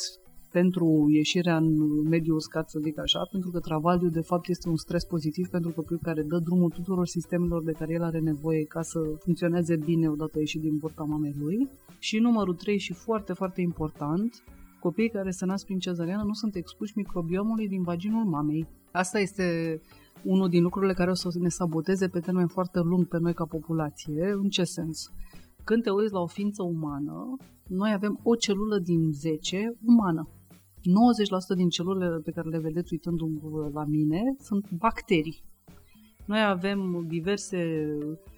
pentru 0.52 1.06
ieșirea 1.10 1.58
în 1.58 1.68
mediul 2.10 2.36
uscat, 2.36 2.70
să 2.70 2.80
zic 2.80 3.00
așa, 3.00 3.22
pentru 3.32 3.50
că 3.52 3.60
travaliul 3.60 4.10
de 4.10 4.22
fapt 4.22 4.48
este 4.48 4.70
un 4.70 4.76
stres 4.76 5.04
pozitiv 5.06 5.48
pentru 5.48 5.72
copil 5.76 6.00
care 6.02 6.22
dă 6.22 6.38
drumul 6.40 6.70
tuturor 6.70 7.08
sistemelor 7.08 7.64
de 7.64 7.72
care 7.72 7.94
el 7.94 8.04
are 8.04 8.20
nevoie 8.20 8.64
ca 8.64 8.82
să 8.82 9.00
funcționeze 9.20 9.76
bine 9.76 10.10
odată 10.10 10.40
ieșit 10.40 10.62
din 10.62 10.78
burta 10.78 11.04
mamei 11.04 11.36
lui. 11.38 11.70
Și 12.00 12.18
numărul 12.20 12.56
3 12.56 12.78
și 12.78 12.94
foarte, 12.94 13.34
foarte 13.34 13.62
important, 13.62 14.44
Copiii 14.88 15.10
care 15.10 15.32
se 15.32 15.46
nasc 15.46 15.66
prin 15.66 15.80
cezariană 15.80 16.24
nu 16.24 16.34
sunt 16.34 16.56
expuși 16.56 16.94
microbiomului 16.96 17.68
din 17.68 17.84
vaginul 17.84 18.26
mamei. 18.26 18.68
Asta 18.92 19.20
este 19.20 19.46
unul 20.24 20.50
din 20.50 20.64
lucrurile 20.64 20.94
care 20.94 21.10
o 21.10 21.14
să 21.14 21.30
ne 21.40 21.50
saboteze 21.50 22.08
pe 22.08 22.20
termen 22.20 22.48
foarte 22.48 22.80
lung 22.80 23.08
pe 23.08 23.18
noi 23.20 23.34
ca 23.34 23.46
populație. 23.46 24.32
În 24.32 24.50
ce 24.50 24.64
sens? 24.64 25.12
Când 25.64 25.84
te 25.84 25.90
uiți 25.90 26.14
la 26.14 26.20
o 26.20 26.28
ființă 26.28 26.64
umană, 26.64 27.38
noi 27.68 27.92
avem 27.94 28.20
o 28.24 28.36
celulă 28.36 28.80
din 28.80 29.12
10 29.12 29.78
umană. 29.86 30.30
90% 31.54 31.56
din 31.56 31.70
celulele 31.70 32.20
pe 32.20 32.32
care 32.32 32.50
le 32.50 32.60
vedeți 32.60 32.94
uitându-vă 32.94 33.70
la 33.74 33.86
mine 33.86 34.22
sunt 34.40 34.72
bacterii. 34.72 35.44
Noi 36.26 36.44
avem 36.44 37.06
diverse 37.08 37.88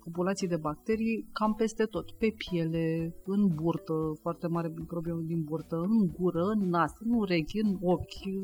populații 0.04 0.48
de 0.48 0.58
bacterii 0.58 1.28
cam 1.32 1.54
peste 1.54 1.84
tot, 1.84 2.12
pe 2.12 2.34
piele, 2.38 3.16
în 3.26 3.48
burtă, 3.48 3.94
foarte 4.22 4.48
mare 4.48 4.74
microbiom 4.78 5.26
din 5.26 5.44
burtă, 5.44 5.76
în 5.76 6.08
gură, 6.20 6.44
în 6.44 6.70
nas, 6.70 6.92
în 7.00 7.14
urechi, 7.14 7.60
în 7.60 7.78
ochi, 7.82 8.44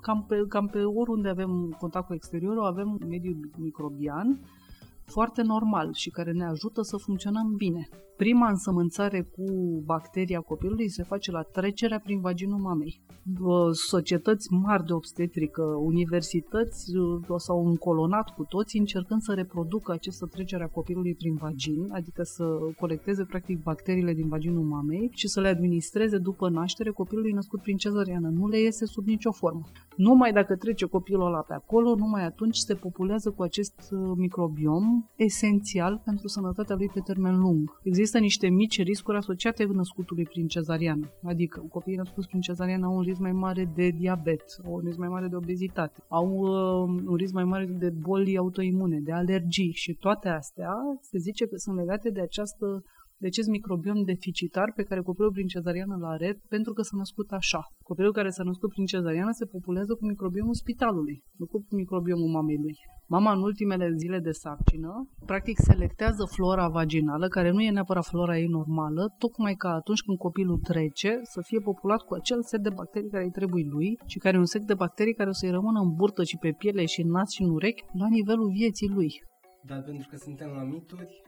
cam 0.00 0.24
pe, 0.28 0.36
cam 0.48 0.66
pe 0.66 0.82
oriunde 0.82 1.28
avem 1.28 1.76
contact 1.78 2.06
cu 2.06 2.14
exteriorul, 2.14 2.64
avem 2.64 2.98
un 3.00 3.08
mediu 3.08 3.40
microbian 3.58 4.40
foarte 5.04 5.42
normal 5.42 5.92
și 5.92 6.10
care 6.10 6.32
ne 6.32 6.44
ajută 6.44 6.82
să 6.82 6.96
funcționăm 6.96 7.54
bine. 7.56 7.88
Prima 8.22 8.48
însămânțare 8.48 9.20
cu 9.20 9.44
bacteria 9.84 10.40
copilului 10.40 10.88
se 10.88 11.02
face 11.02 11.30
la 11.30 11.42
trecerea 11.42 12.00
prin 12.04 12.20
vaginul 12.20 12.58
mamei. 12.58 13.00
Societăți 13.72 14.52
mari 14.52 14.84
de 14.84 14.92
obstetrică, 14.92 15.62
universități 15.62 16.92
s-au 17.36 17.66
încolonat 17.66 18.34
cu 18.34 18.44
toți 18.44 18.78
încercând 18.78 19.20
să 19.20 19.32
reproducă 19.32 19.92
această 19.92 20.26
trecere 20.26 20.62
a 20.62 20.66
copilului 20.66 21.14
prin 21.14 21.34
vagin, 21.34 21.86
adică 21.92 22.22
să 22.22 22.44
colecteze 22.80 23.24
practic 23.24 23.62
bacteriile 23.62 24.12
din 24.12 24.28
vaginul 24.28 24.64
mamei 24.64 25.10
și 25.12 25.28
să 25.28 25.40
le 25.40 25.48
administreze 25.48 26.18
după 26.18 26.48
naștere 26.48 26.90
copilului 26.90 27.32
născut 27.32 27.60
prin 27.60 27.76
cezăriană. 27.76 28.28
Nu 28.28 28.48
le 28.48 28.58
iese 28.58 28.86
sub 28.86 29.06
nicio 29.06 29.32
formă. 29.32 29.62
Numai 29.96 30.32
dacă 30.32 30.56
trece 30.56 30.86
copilul 30.86 31.26
ăla 31.26 31.40
pe 31.40 31.54
acolo, 31.54 31.94
numai 31.94 32.24
atunci 32.24 32.56
se 32.56 32.74
populează 32.74 33.30
cu 33.30 33.42
acest 33.42 33.90
uh, 33.90 34.12
microbiom 34.16 34.84
esențial 35.16 36.02
pentru 36.04 36.28
sănătatea 36.28 36.76
lui 36.76 36.90
pe 36.94 37.00
termen 37.00 37.38
lung. 37.38 37.80
Există 37.82 38.11
Există 38.12 38.30
niște 38.30 38.56
mici 38.56 38.82
riscuri 38.82 39.16
asociate 39.16 39.64
născutului 39.64 40.24
prin 40.24 40.46
cezariană, 40.46 41.10
adică 41.22 41.66
copiii 41.70 41.96
născuți 41.96 42.28
prin 42.28 42.40
cezariană 42.40 42.86
au 42.86 42.96
un 42.96 43.02
risc 43.02 43.20
mai 43.20 43.32
mare 43.32 43.72
de 43.74 43.88
diabet, 43.88 44.44
au 44.64 44.72
un 44.72 44.80
risc 44.84 44.98
mai 44.98 45.08
mare 45.08 45.26
de 45.26 45.36
obezitate, 45.36 46.02
au 46.08 46.28
uh, 46.28 47.02
un 47.06 47.14
risc 47.14 47.32
mai 47.32 47.44
mare 47.44 47.64
de 47.64 47.90
boli 47.90 48.36
autoimune, 48.36 48.98
de 49.00 49.12
alergii 49.12 49.72
și 49.72 49.94
toate 49.94 50.28
astea 50.28 50.72
se 51.00 51.18
zice 51.18 51.46
că 51.46 51.56
sunt 51.56 51.76
legate 51.76 52.10
de 52.10 52.20
această 52.20 52.84
de 53.22 53.28
acest 53.28 53.48
microbiom 53.48 54.00
deficitar 54.12 54.68
pe 54.76 54.82
care 54.88 55.00
copilul 55.00 55.32
prin 55.36 55.46
cezariană 55.46 55.94
îl 55.98 56.04
are 56.04 56.30
pentru 56.48 56.72
că 56.72 56.82
s-a 56.82 56.96
născut 57.02 57.28
așa. 57.30 57.62
Copilul 57.90 58.12
care 58.12 58.30
s-a 58.30 58.42
născut 58.42 58.70
prin 58.70 58.84
cezariană 58.84 59.32
se 59.32 59.44
populează 59.54 59.92
cu 59.94 60.04
microbiomul 60.06 60.54
spitalului, 60.54 61.22
nu 61.38 61.46
cu 61.46 61.66
microbiomul 61.70 62.30
mamei 62.36 62.58
lui. 62.64 62.76
Mama 63.06 63.32
în 63.32 63.42
ultimele 63.42 63.86
zile 64.02 64.18
de 64.18 64.30
sarcină, 64.30 64.92
practic 65.26 65.56
selectează 65.58 66.24
flora 66.34 66.68
vaginală, 66.68 67.28
care 67.28 67.50
nu 67.50 67.60
e 67.62 67.70
neapărat 67.70 68.04
flora 68.04 68.38
ei 68.38 68.46
normală, 68.46 69.14
tocmai 69.18 69.54
ca 69.54 69.70
atunci 69.72 70.02
când 70.02 70.18
copilul 70.18 70.58
trece 70.58 71.20
să 71.22 71.40
fie 71.42 71.60
populat 71.60 72.00
cu 72.02 72.14
acel 72.14 72.42
set 72.42 72.60
de 72.60 72.70
bacterii 72.70 73.10
care 73.10 73.24
îi 73.24 73.30
trebuie 73.30 73.64
lui 73.74 73.98
și 74.06 74.18
care 74.18 74.36
e 74.36 74.38
un 74.38 74.52
set 74.54 74.62
de 74.62 74.74
bacterii 74.74 75.14
care 75.14 75.28
o 75.28 75.32
să-i 75.32 75.50
rămână 75.50 75.80
în 75.80 75.94
burtă 75.94 76.22
și 76.24 76.36
pe 76.36 76.50
piele 76.58 76.84
și 76.84 77.00
în 77.00 77.10
nas 77.10 77.30
și 77.30 77.42
în 77.42 77.50
urechi 77.50 77.84
la 77.92 78.08
nivelul 78.08 78.50
vieții 78.50 78.88
lui. 78.88 79.10
Dar 79.64 79.82
pentru 79.82 80.06
că 80.10 80.16
suntem 80.16 80.50
la 80.58 80.62
mituri, 80.62 81.21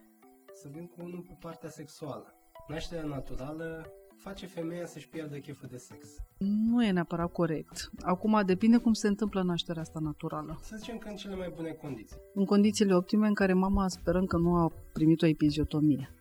să 0.64 0.70
vin 0.72 0.86
cu 0.86 1.02
unul 1.04 1.24
pe 1.28 1.36
partea 1.40 1.68
sexuală. 1.68 2.34
Nașterea 2.68 3.04
naturală 3.04 3.86
face 4.16 4.46
femeia 4.46 4.86
să-și 4.86 5.08
pierdă 5.08 5.36
cheful 5.36 5.68
de 5.70 5.76
sex. 5.76 6.06
Nu 6.38 6.84
e 6.84 6.90
neapărat 6.90 7.32
corect. 7.32 7.90
Acum 8.00 8.42
depinde 8.46 8.76
cum 8.76 8.92
se 8.92 9.08
întâmplă 9.08 9.42
nașterea 9.42 9.82
asta 9.82 9.98
naturală. 10.02 10.58
Să 10.62 10.76
zicem 10.76 10.98
că 10.98 11.08
în 11.08 11.16
cele 11.16 11.36
mai 11.36 11.52
bune 11.56 11.70
condiții. 11.70 12.16
În 12.34 12.44
condițiile 12.44 12.94
optime 12.94 13.26
în 13.26 13.34
care 13.34 13.52
mama 13.52 13.88
sperăm 13.88 14.24
că 14.24 14.36
nu 14.36 14.54
a 14.54 14.72
primit 14.92 15.22
o 15.22 15.26
epiziotomie 15.26 16.14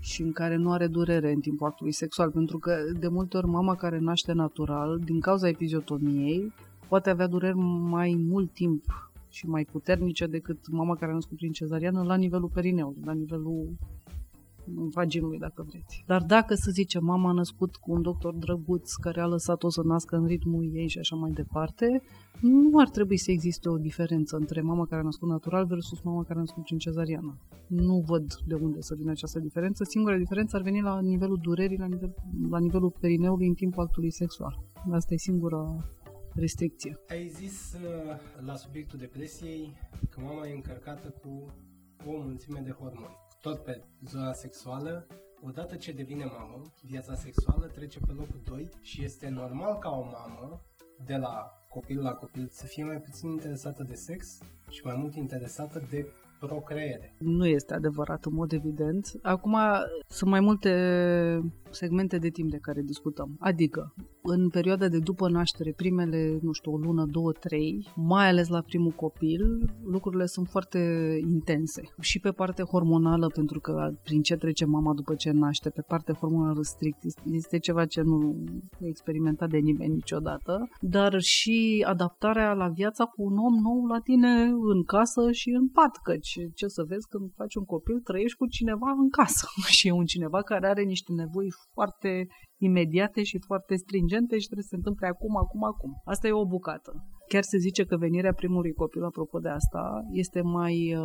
și 0.00 0.22
în 0.22 0.32
care 0.32 0.56
nu 0.56 0.72
are 0.72 0.86
durere 0.86 1.32
în 1.32 1.40
timpul 1.40 1.66
actului 1.66 1.92
sexual, 1.92 2.30
pentru 2.30 2.58
că 2.58 2.76
de 2.98 3.08
multe 3.08 3.36
ori 3.36 3.46
mama 3.46 3.74
care 3.74 3.98
naște 3.98 4.32
natural, 4.32 4.98
din 4.98 5.20
cauza 5.20 5.48
epiziotomiei, 5.48 6.52
poate 6.88 7.10
avea 7.10 7.26
dureri 7.26 7.56
mai 7.56 8.14
mult 8.28 8.52
timp 8.52 9.09
și 9.30 9.46
mai 9.46 9.64
puternice 9.64 10.26
decât 10.26 10.70
mama 10.70 10.94
care 10.96 11.10
a 11.10 11.14
născut 11.14 11.36
prin 11.36 11.52
cezariană 11.52 12.02
la 12.02 12.16
nivelul 12.16 12.50
perineului, 12.54 13.02
la 13.04 13.12
nivelul 13.12 13.76
vaginului, 14.74 15.38
dacă 15.38 15.66
vreți. 15.68 16.04
Dar 16.06 16.22
dacă, 16.22 16.54
să 16.54 16.70
zicem, 16.70 17.04
mama 17.04 17.28
a 17.28 17.32
născut 17.32 17.76
cu 17.76 17.92
un 17.92 18.02
doctor 18.02 18.34
drăguț 18.34 18.92
care 18.92 19.20
a 19.20 19.26
lăsat-o 19.26 19.70
să 19.70 19.82
nască 19.84 20.16
în 20.16 20.26
ritmul 20.26 20.70
ei 20.72 20.88
și 20.88 20.98
așa 20.98 21.16
mai 21.16 21.30
departe, 21.30 22.02
nu 22.40 22.78
ar 22.78 22.88
trebui 22.88 23.16
să 23.16 23.30
existe 23.30 23.68
o 23.68 23.76
diferență 23.76 24.36
între 24.36 24.60
mama 24.60 24.86
care 24.86 25.00
a 25.00 25.04
născut 25.04 25.28
natural 25.28 25.66
versus 25.66 26.00
mama 26.00 26.22
care 26.22 26.38
a 26.38 26.40
născut 26.40 26.62
prin 26.62 26.78
cezariană. 26.78 27.38
Nu 27.66 28.04
văd 28.06 28.34
de 28.46 28.54
unde 28.54 28.80
să 28.80 28.94
vină 28.98 29.10
această 29.10 29.38
diferență. 29.38 29.84
Singura 29.84 30.16
diferență 30.16 30.56
ar 30.56 30.62
veni 30.62 30.80
la 30.80 31.00
nivelul 31.00 31.38
durerii, 31.42 31.78
la, 31.78 31.86
nivel, 31.86 32.14
la 32.50 32.58
nivelul 32.58 32.94
perineului 33.00 33.46
în 33.46 33.54
timpul 33.54 33.82
actului 33.82 34.10
sexual. 34.10 34.58
Asta 34.90 35.14
e 35.14 35.16
singura 35.16 35.76
restricție. 36.34 36.98
Ai 37.08 37.28
zis 37.28 37.72
uh, 37.72 38.16
la 38.40 38.56
subiectul 38.56 38.98
depresiei 38.98 39.76
că 40.10 40.20
mama 40.20 40.46
e 40.46 40.54
încărcată 40.54 41.08
cu 41.08 41.46
o 42.06 42.10
mulțime 42.10 42.60
de 42.60 42.70
hormoni 42.70 43.28
tot 43.40 43.62
pe 43.64 43.84
zona 44.06 44.32
sexuală, 44.32 45.06
odată 45.42 45.76
ce 45.76 45.92
devine 45.92 46.24
mamă, 46.24 46.62
viața 46.82 47.14
sexuală 47.14 47.66
trece 47.66 47.98
pe 47.98 48.12
locul 48.12 48.40
2 48.44 48.68
și 48.80 49.04
este 49.04 49.28
normal 49.28 49.78
ca 49.78 49.90
o 49.90 50.02
mamă, 50.02 50.62
de 51.04 51.16
la 51.16 51.50
copil 51.68 52.00
la 52.00 52.12
copil, 52.12 52.48
să 52.50 52.66
fie 52.66 52.84
mai 52.84 53.00
puțin 53.00 53.30
interesată 53.30 53.82
de 53.82 53.94
sex 53.94 54.38
și 54.68 54.80
mai 54.84 54.96
mult 54.96 55.14
interesată 55.14 55.86
de 55.90 56.12
procreere. 56.40 57.14
Nu 57.18 57.46
este 57.46 57.74
adevărat 57.74 58.24
în 58.24 58.34
mod 58.34 58.52
evident. 58.52 59.12
Acum 59.22 59.56
sunt 60.06 60.30
mai 60.30 60.40
multe 60.40 60.70
segmente 61.70 62.18
de 62.18 62.28
timp 62.28 62.50
de 62.50 62.58
care 62.60 62.80
discutăm. 62.82 63.36
Adică, 63.38 63.94
în 64.22 64.48
perioada 64.48 64.88
de 64.88 64.98
după 64.98 65.28
naștere, 65.28 65.72
primele, 65.76 66.38
nu 66.42 66.52
știu, 66.52 66.72
o 66.72 66.76
lună, 66.76 67.04
două, 67.10 67.32
trei, 67.32 67.88
mai 67.94 68.28
ales 68.28 68.48
la 68.48 68.60
primul 68.60 68.90
copil, 68.90 69.70
lucrurile 69.84 70.26
sunt 70.26 70.48
foarte 70.48 70.78
intense. 71.20 71.82
Și 72.00 72.20
pe 72.20 72.30
partea 72.30 72.64
hormonală, 72.64 73.26
pentru 73.26 73.60
că 73.60 73.90
prin 74.02 74.22
ce 74.22 74.36
trece 74.36 74.64
mama 74.64 74.94
după 74.94 75.14
ce 75.14 75.30
naște, 75.30 75.70
pe 75.70 75.84
partea 75.86 76.14
hormonală 76.14 76.62
strict, 76.62 77.02
este 77.24 77.58
ceva 77.58 77.84
ce 77.84 78.00
nu 78.00 78.44
e 78.80 78.88
experimentat 78.88 79.50
de 79.50 79.58
nimeni 79.58 79.94
niciodată, 79.94 80.68
dar 80.80 81.20
și 81.20 81.84
adaptarea 81.88 82.52
la 82.52 82.68
viața 82.68 83.04
cu 83.04 83.22
un 83.22 83.36
om 83.36 83.54
nou 83.62 83.84
la 83.84 83.98
tine 83.98 84.42
în 84.74 84.82
casă 84.84 85.32
și 85.32 85.50
în 85.50 85.68
pat, 85.68 85.96
căci 86.02 86.29
ce 86.54 86.66
să 86.66 86.82
vezi 86.88 87.06
când 87.08 87.32
faci 87.40 87.54
un 87.54 87.64
copil, 87.64 88.00
trăiești 88.00 88.36
cu 88.36 88.46
cineva 88.46 88.90
în 89.02 89.10
casă 89.18 89.46
și 89.76 89.88
e 89.88 89.92
un 90.02 90.04
cineva 90.04 90.42
care 90.42 90.66
are 90.66 90.82
niște 90.82 91.12
nevoi 91.12 91.48
foarte 91.72 92.26
imediate 92.68 93.22
și 93.22 93.38
foarte 93.46 93.74
stringente 93.74 94.38
și 94.38 94.46
trebuie 94.46 94.68
să 94.68 94.74
se 94.74 94.80
întâmple 94.80 95.06
acum, 95.06 95.36
acum, 95.36 95.64
acum. 95.64 95.92
Asta 96.04 96.28
e 96.28 96.42
o 96.42 96.46
bucată. 96.46 96.92
Chiar 97.28 97.42
se 97.42 97.58
zice 97.58 97.84
că 97.84 97.96
venirea 97.96 98.32
primului 98.32 98.72
copil, 98.72 99.04
apropo 99.04 99.38
de 99.38 99.48
asta, 99.48 99.82
este 100.12 100.40
mai 100.40 100.94
uh, 100.94 101.02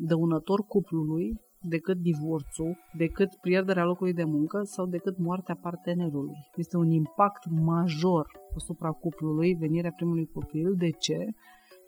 dăunător 0.00 0.60
cuplului 0.60 1.26
decât 1.60 1.98
divorțul, 1.98 2.76
decât 2.96 3.28
pierderea 3.40 3.84
locului 3.84 4.12
de 4.12 4.24
muncă 4.24 4.60
sau 4.62 4.86
decât 4.86 5.18
moartea 5.18 5.58
partenerului. 5.62 6.34
Este 6.56 6.76
un 6.76 6.90
impact 6.90 7.42
major 7.50 8.26
asupra 8.56 8.90
cuplului, 8.90 9.54
venirea 9.54 9.92
primului 9.96 10.26
copil. 10.26 10.74
De 10.76 10.90
ce? 10.90 11.18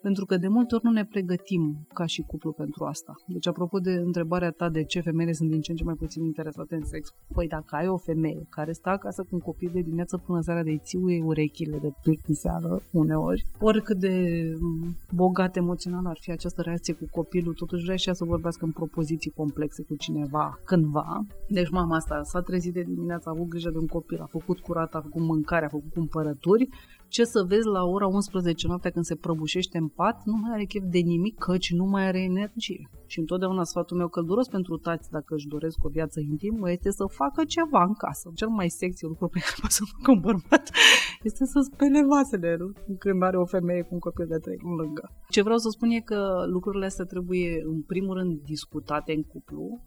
Pentru 0.01 0.25
că 0.25 0.37
de 0.37 0.47
multe 0.47 0.75
ori 0.75 0.83
nu 0.85 0.91
ne 0.91 1.05
pregătim 1.05 1.87
ca 1.93 2.05
și 2.05 2.21
cuplu 2.21 2.51
pentru 2.51 2.83
asta. 2.83 3.13
Deci, 3.27 3.47
apropo 3.47 3.79
de 3.79 3.91
întrebarea 3.91 4.51
ta 4.51 4.69
de 4.69 4.83
ce 4.83 4.99
femeile 4.99 5.33
sunt 5.33 5.49
din 5.49 5.61
ce 5.61 5.71
în 5.71 5.77
ce 5.77 5.83
mai 5.83 5.93
puțin 5.93 6.23
interesate 6.23 6.75
în 6.75 6.85
sex, 6.85 7.09
păi 7.33 7.47
dacă 7.47 7.75
ai 7.75 7.87
o 7.87 7.97
femeie 7.97 8.45
care 8.49 8.71
stă 8.71 8.89
acasă 8.89 9.21
cu 9.21 9.29
un 9.31 9.39
copil 9.39 9.69
de 9.73 9.81
dimineață 9.81 10.17
până 10.17 10.41
seara 10.41 10.63
de 10.63 10.77
țiuie 10.77 11.23
urechile 11.23 11.77
de 11.77 11.89
plictiseală 12.01 12.81
uneori, 12.91 13.45
oricât 13.59 13.97
de 13.97 14.43
mm, 14.59 14.95
bogat 15.11 15.55
emoțional 15.55 16.05
ar 16.05 16.17
fi 16.21 16.31
această 16.31 16.61
reacție 16.61 16.93
cu 16.93 17.05
copilul, 17.11 17.53
totuși 17.53 17.83
vrea 17.83 17.95
și 17.95 18.07
ea 18.07 18.13
să 18.13 18.25
vorbească 18.25 18.65
în 18.65 18.71
propoziții 18.71 19.31
complexe 19.31 19.83
cu 19.83 19.95
cineva 19.95 20.59
cândva. 20.65 21.25
Deci 21.47 21.69
mama 21.69 21.95
asta 21.95 22.23
s-a 22.23 22.41
trezit 22.41 22.73
de 22.73 22.81
dimineață, 22.81 23.29
a 23.29 23.31
avut 23.35 23.47
grijă 23.47 23.69
de 23.69 23.77
un 23.77 23.87
copil, 23.87 24.19
a 24.21 24.25
făcut 24.25 24.59
curat, 24.59 24.95
a 24.95 25.01
făcut 25.01 25.21
mâncare, 25.21 25.65
a 25.65 25.69
făcut 25.69 25.93
cumpărături 25.93 26.69
ce 27.09 27.23
să 27.23 27.43
vezi 27.47 27.67
la 27.67 27.83
ora 27.83 28.07
11 28.07 28.67
noaptea 28.67 28.91
când 28.91 29.05
se 29.05 29.15
prăbușește 29.15 29.77
în 29.77 29.87
pat, 29.87 30.21
nu 30.25 30.35
mai 30.41 30.51
are 30.53 30.63
chef 30.63 30.83
de 30.85 30.99
nimic, 30.99 31.37
căci 31.37 31.71
nu 31.73 31.85
mai 31.85 32.07
are 32.07 32.21
energie. 32.21 32.89
Și 33.05 33.19
întotdeauna 33.19 33.63
sfatul 33.63 33.97
meu 33.97 34.07
călduros 34.07 34.47
pentru 34.47 34.77
tați, 34.77 35.09
dacă 35.09 35.35
își 35.35 35.47
doresc 35.47 35.83
o 35.83 35.89
viață 35.89 36.19
intimă, 36.19 36.71
este 36.71 36.91
să 36.91 37.05
facă 37.05 37.43
ceva 37.43 37.83
în 37.83 37.93
casă. 37.93 38.31
Cel 38.35 38.47
mai 38.47 38.69
sexy 38.69 39.05
lucru 39.05 39.27
pe 39.27 39.39
care 39.39 39.55
poate 39.59 39.73
să 39.73 39.83
facă 39.93 40.11
un 40.11 40.19
bărbat 40.19 40.69
este 41.29 41.45
să 41.45 41.59
spele 41.71 42.05
vasele 42.05 42.57
când 42.99 43.23
are 43.23 43.37
o 43.37 43.45
femeie 43.45 43.81
cu 43.81 43.93
un 43.93 43.99
copil 43.99 44.25
de 44.27 44.37
trei 44.37 44.59
lângă. 44.81 45.11
Ce 45.29 45.41
vreau 45.41 45.57
să 45.57 45.69
spun 45.69 45.89
e 45.89 45.99
că 45.99 46.45
lucrurile 46.47 46.85
astea 46.85 47.05
trebuie, 47.05 47.61
în 47.65 47.81
primul 47.81 48.15
rând, 48.17 48.41
discutate 48.41 49.13
în 49.13 49.23
cuplu, 49.23 49.81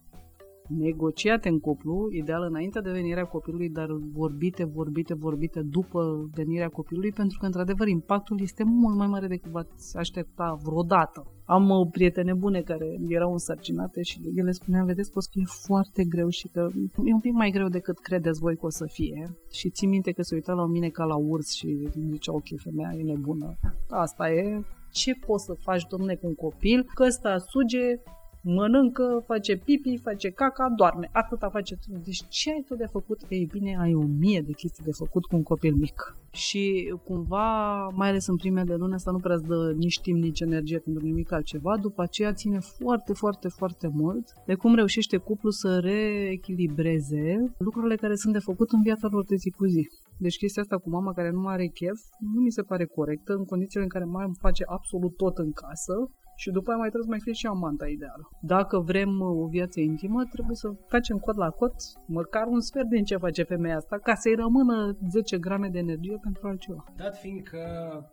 negociate 0.68 1.48
în 1.48 1.60
cuplu, 1.60 2.08
ideal 2.10 2.42
înainte 2.42 2.80
de 2.80 2.90
venirea 2.90 3.24
copilului, 3.24 3.68
dar 3.68 3.86
vorbite, 4.12 4.64
vorbite, 4.64 5.14
vorbite 5.14 5.60
după 5.60 6.30
venirea 6.34 6.68
copilului, 6.68 7.12
pentru 7.12 7.38
că, 7.40 7.46
într-adevăr, 7.46 7.88
impactul 7.88 8.40
este 8.40 8.64
mult 8.64 8.96
mai 8.96 9.06
mare 9.06 9.26
decât 9.26 9.50
v-ați 9.50 9.96
aștepta 9.96 10.58
vreodată. 10.62 11.26
Am 11.44 11.70
o 11.70 11.78
uh, 11.78 11.88
prietene 11.90 12.34
bune 12.34 12.60
care 12.60 12.98
erau 13.08 13.32
însărcinate 13.32 14.02
și 14.02 14.20
ele 14.34 14.50
spuneau, 14.50 14.86
vedeți 14.86 15.10
că 15.10 15.18
o 15.18 15.20
să 15.20 15.28
fie 15.32 15.44
foarte 15.44 16.04
greu 16.04 16.28
și 16.28 16.48
că 16.48 16.68
e 17.04 17.12
un 17.12 17.20
pic 17.20 17.32
mai 17.32 17.50
greu 17.50 17.68
decât 17.68 17.98
credeți 17.98 18.40
voi 18.40 18.56
că 18.56 18.66
o 18.66 18.70
să 18.70 18.86
fie. 18.86 19.36
Și 19.50 19.70
țin 19.70 19.88
minte 19.88 20.12
că 20.12 20.22
se 20.22 20.34
uita 20.34 20.52
la 20.52 20.66
mine 20.66 20.88
ca 20.88 21.04
la 21.04 21.16
urs 21.16 21.52
și 21.52 21.88
zicea, 22.10 22.34
ok, 22.34 22.46
femeia 22.56 22.94
e 22.98 23.02
nebună. 23.02 23.54
Asta 23.88 24.30
e, 24.30 24.64
ce 24.90 25.14
poți 25.26 25.44
să 25.44 25.54
faci, 25.54 25.86
domne, 25.86 26.14
cu 26.14 26.26
un 26.26 26.34
copil, 26.34 26.90
că 26.94 27.04
ăsta 27.06 27.38
suge, 27.38 28.00
mănâncă, 28.42 29.22
face 29.26 29.56
pipi, 29.56 29.96
face 29.96 30.30
caca, 30.30 30.68
doarme. 30.76 31.08
Atâta 31.12 31.48
face. 31.48 31.78
Deci 32.04 32.22
ce 32.28 32.50
ai 32.50 32.64
tu 32.66 32.74
de 32.74 32.86
făcut? 32.86 33.20
Ei 33.28 33.48
bine, 33.52 33.76
ai 33.80 33.94
o 33.94 34.02
mie 34.02 34.40
de 34.40 34.52
chestii 34.52 34.84
de 34.84 34.92
făcut 34.92 35.24
cu 35.24 35.36
un 35.36 35.42
copil 35.42 35.74
mic. 35.74 36.16
Și 36.30 36.94
cumva, 37.04 37.88
mai 37.88 38.08
ales 38.08 38.26
în 38.26 38.36
primele 38.36 38.74
luni, 38.74 38.94
asta 38.94 39.10
nu 39.10 39.18
prea 39.18 39.34
îți 39.34 39.46
dă 39.46 39.72
nici 39.76 40.00
timp, 40.00 40.22
nici 40.22 40.40
energie 40.40 40.78
pentru 40.78 41.04
nimic 41.04 41.32
altceva. 41.32 41.76
După 41.76 42.02
aceea 42.02 42.32
ține 42.32 42.58
foarte, 42.58 43.12
foarte, 43.12 43.48
foarte 43.48 43.88
mult 43.92 44.32
de 44.46 44.54
cum 44.54 44.74
reușește 44.74 45.16
cuplu 45.16 45.50
să 45.50 45.78
reechilibreze 45.78 47.54
lucrurile 47.58 47.96
care 47.96 48.14
sunt 48.14 48.32
de 48.32 48.38
făcut 48.38 48.70
în 48.70 48.82
viața 48.82 49.08
lor 49.10 49.24
de 49.24 49.34
zi 49.34 49.50
cu 49.50 49.64
zi. 49.64 49.88
Deci 50.18 50.36
chestia 50.36 50.62
asta 50.62 50.78
cu 50.78 50.88
mama 50.90 51.12
care 51.12 51.30
nu 51.30 51.46
are 51.46 51.66
chef 51.66 51.98
nu 52.34 52.40
mi 52.40 52.50
se 52.50 52.62
pare 52.62 52.84
corectă 52.84 53.32
în 53.32 53.44
condițiile 53.44 53.82
în 53.82 53.88
care 53.88 54.04
mama 54.04 54.30
face 54.40 54.64
absolut 54.66 55.16
tot 55.16 55.38
în 55.38 55.52
casă 55.52 55.94
și 56.42 56.50
după 56.50 56.68
aia 56.70 56.78
mai 56.78 56.90
trebuie 56.92 57.08
să 57.10 57.14
mai 57.14 57.26
fie 57.26 57.40
și 57.40 57.46
amanta 57.46 57.86
ideală. 57.86 58.24
Dacă 58.40 58.76
vrem 58.78 59.10
uh, 59.20 59.42
o 59.44 59.46
viață 59.56 59.80
intimă, 59.80 60.20
trebuie 60.34 60.56
să 60.56 60.68
facem 60.94 61.16
cot 61.18 61.36
la 61.36 61.50
cot 61.50 61.74
măcar 62.06 62.46
un 62.46 62.60
sfert 62.60 62.88
din 62.88 63.04
ce 63.04 63.16
face 63.16 63.42
femeia 63.42 63.76
asta, 63.76 63.96
ca 63.98 64.14
să-i 64.14 64.34
rămână 64.34 64.96
10 65.10 65.38
grame 65.38 65.68
de 65.68 65.78
energie 65.78 66.18
pentru 66.22 66.46
altceva. 66.46 66.84
Dat 66.96 67.16
fiind 67.18 67.42
că 67.42 67.64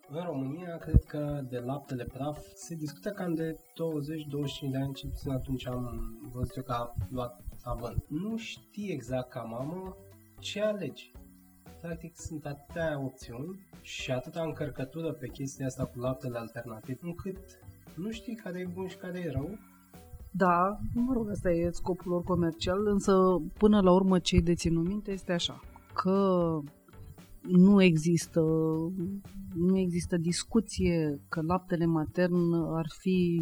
în 0.10 0.24
România, 0.32 0.78
cred 0.78 1.04
că 1.04 1.42
de 1.50 1.60
laptele 1.60 2.04
praf 2.04 2.40
se 2.54 2.76
discută 2.76 3.10
cam 3.10 3.34
de 3.34 3.56
20-25 4.68 4.72
de 4.72 4.78
ani, 4.78 4.94
ce 4.94 5.08
puțin 5.08 5.32
atunci 5.32 5.68
am 5.68 5.84
văzut 6.32 6.56
eu 6.56 6.64
că 6.64 6.72
a 6.72 6.94
luat 7.10 7.34
avânt. 7.64 8.04
Nu 8.08 8.38
știi 8.38 8.92
exact 8.92 9.30
ca 9.30 9.42
mamă 9.42 9.98
ce 10.40 10.62
alegi 10.62 11.12
practic 11.82 12.16
sunt 12.16 12.46
atâtea 12.46 13.00
opțiuni 13.00 13.68
și 13.82 14.12
atâta 14.12 14.42
încărcătură 14.42 15.12
pe 15.14 15.28
chestia 15.28 15.66
asta 15.66 15.86
cu 15.86 16.00
laptele 16.00 16.38
alternativ, 16.38 16.98
încât 17.02 17.38
nu 17.96 18.12
știi 18.12 18.36
care 18.36 18.60
e 18.60 18.72
bun 18.74 18.88
și 18.88 18.98
care 18.98 19.20
e 19.20 19.32
rău. 19.32 19.58
Da, 20.32 20.80
mă 20.94 21.14
rog, 21.14 21.30
asta 21.30 21.52
e 21.52 21.70
scopul 21.72 22.12
lor 22.12 22.24
comercial, 22.24 22.88
însă 22.88 23.14
până 23.58 23.82
la 23.82 23.92
urmă 23.92 24.20
ce-i 24.20 24.42
de 24.42 24.54
ținut 24.54 24.88
minte 24.88 25.12
este 25.12 25.32
așa, 25.32 25.60
că 25.94 26.60
nu 27.42 27.82
există, 27.82 28.42
nu 29.56 29.78
există 29.78 30.18
discuție 30.18 31.22
că 31.30 31.42
laptele 31.42 31.86
matern 31.86 32.54
ar 32.54 32.86
fi 33.00 33.42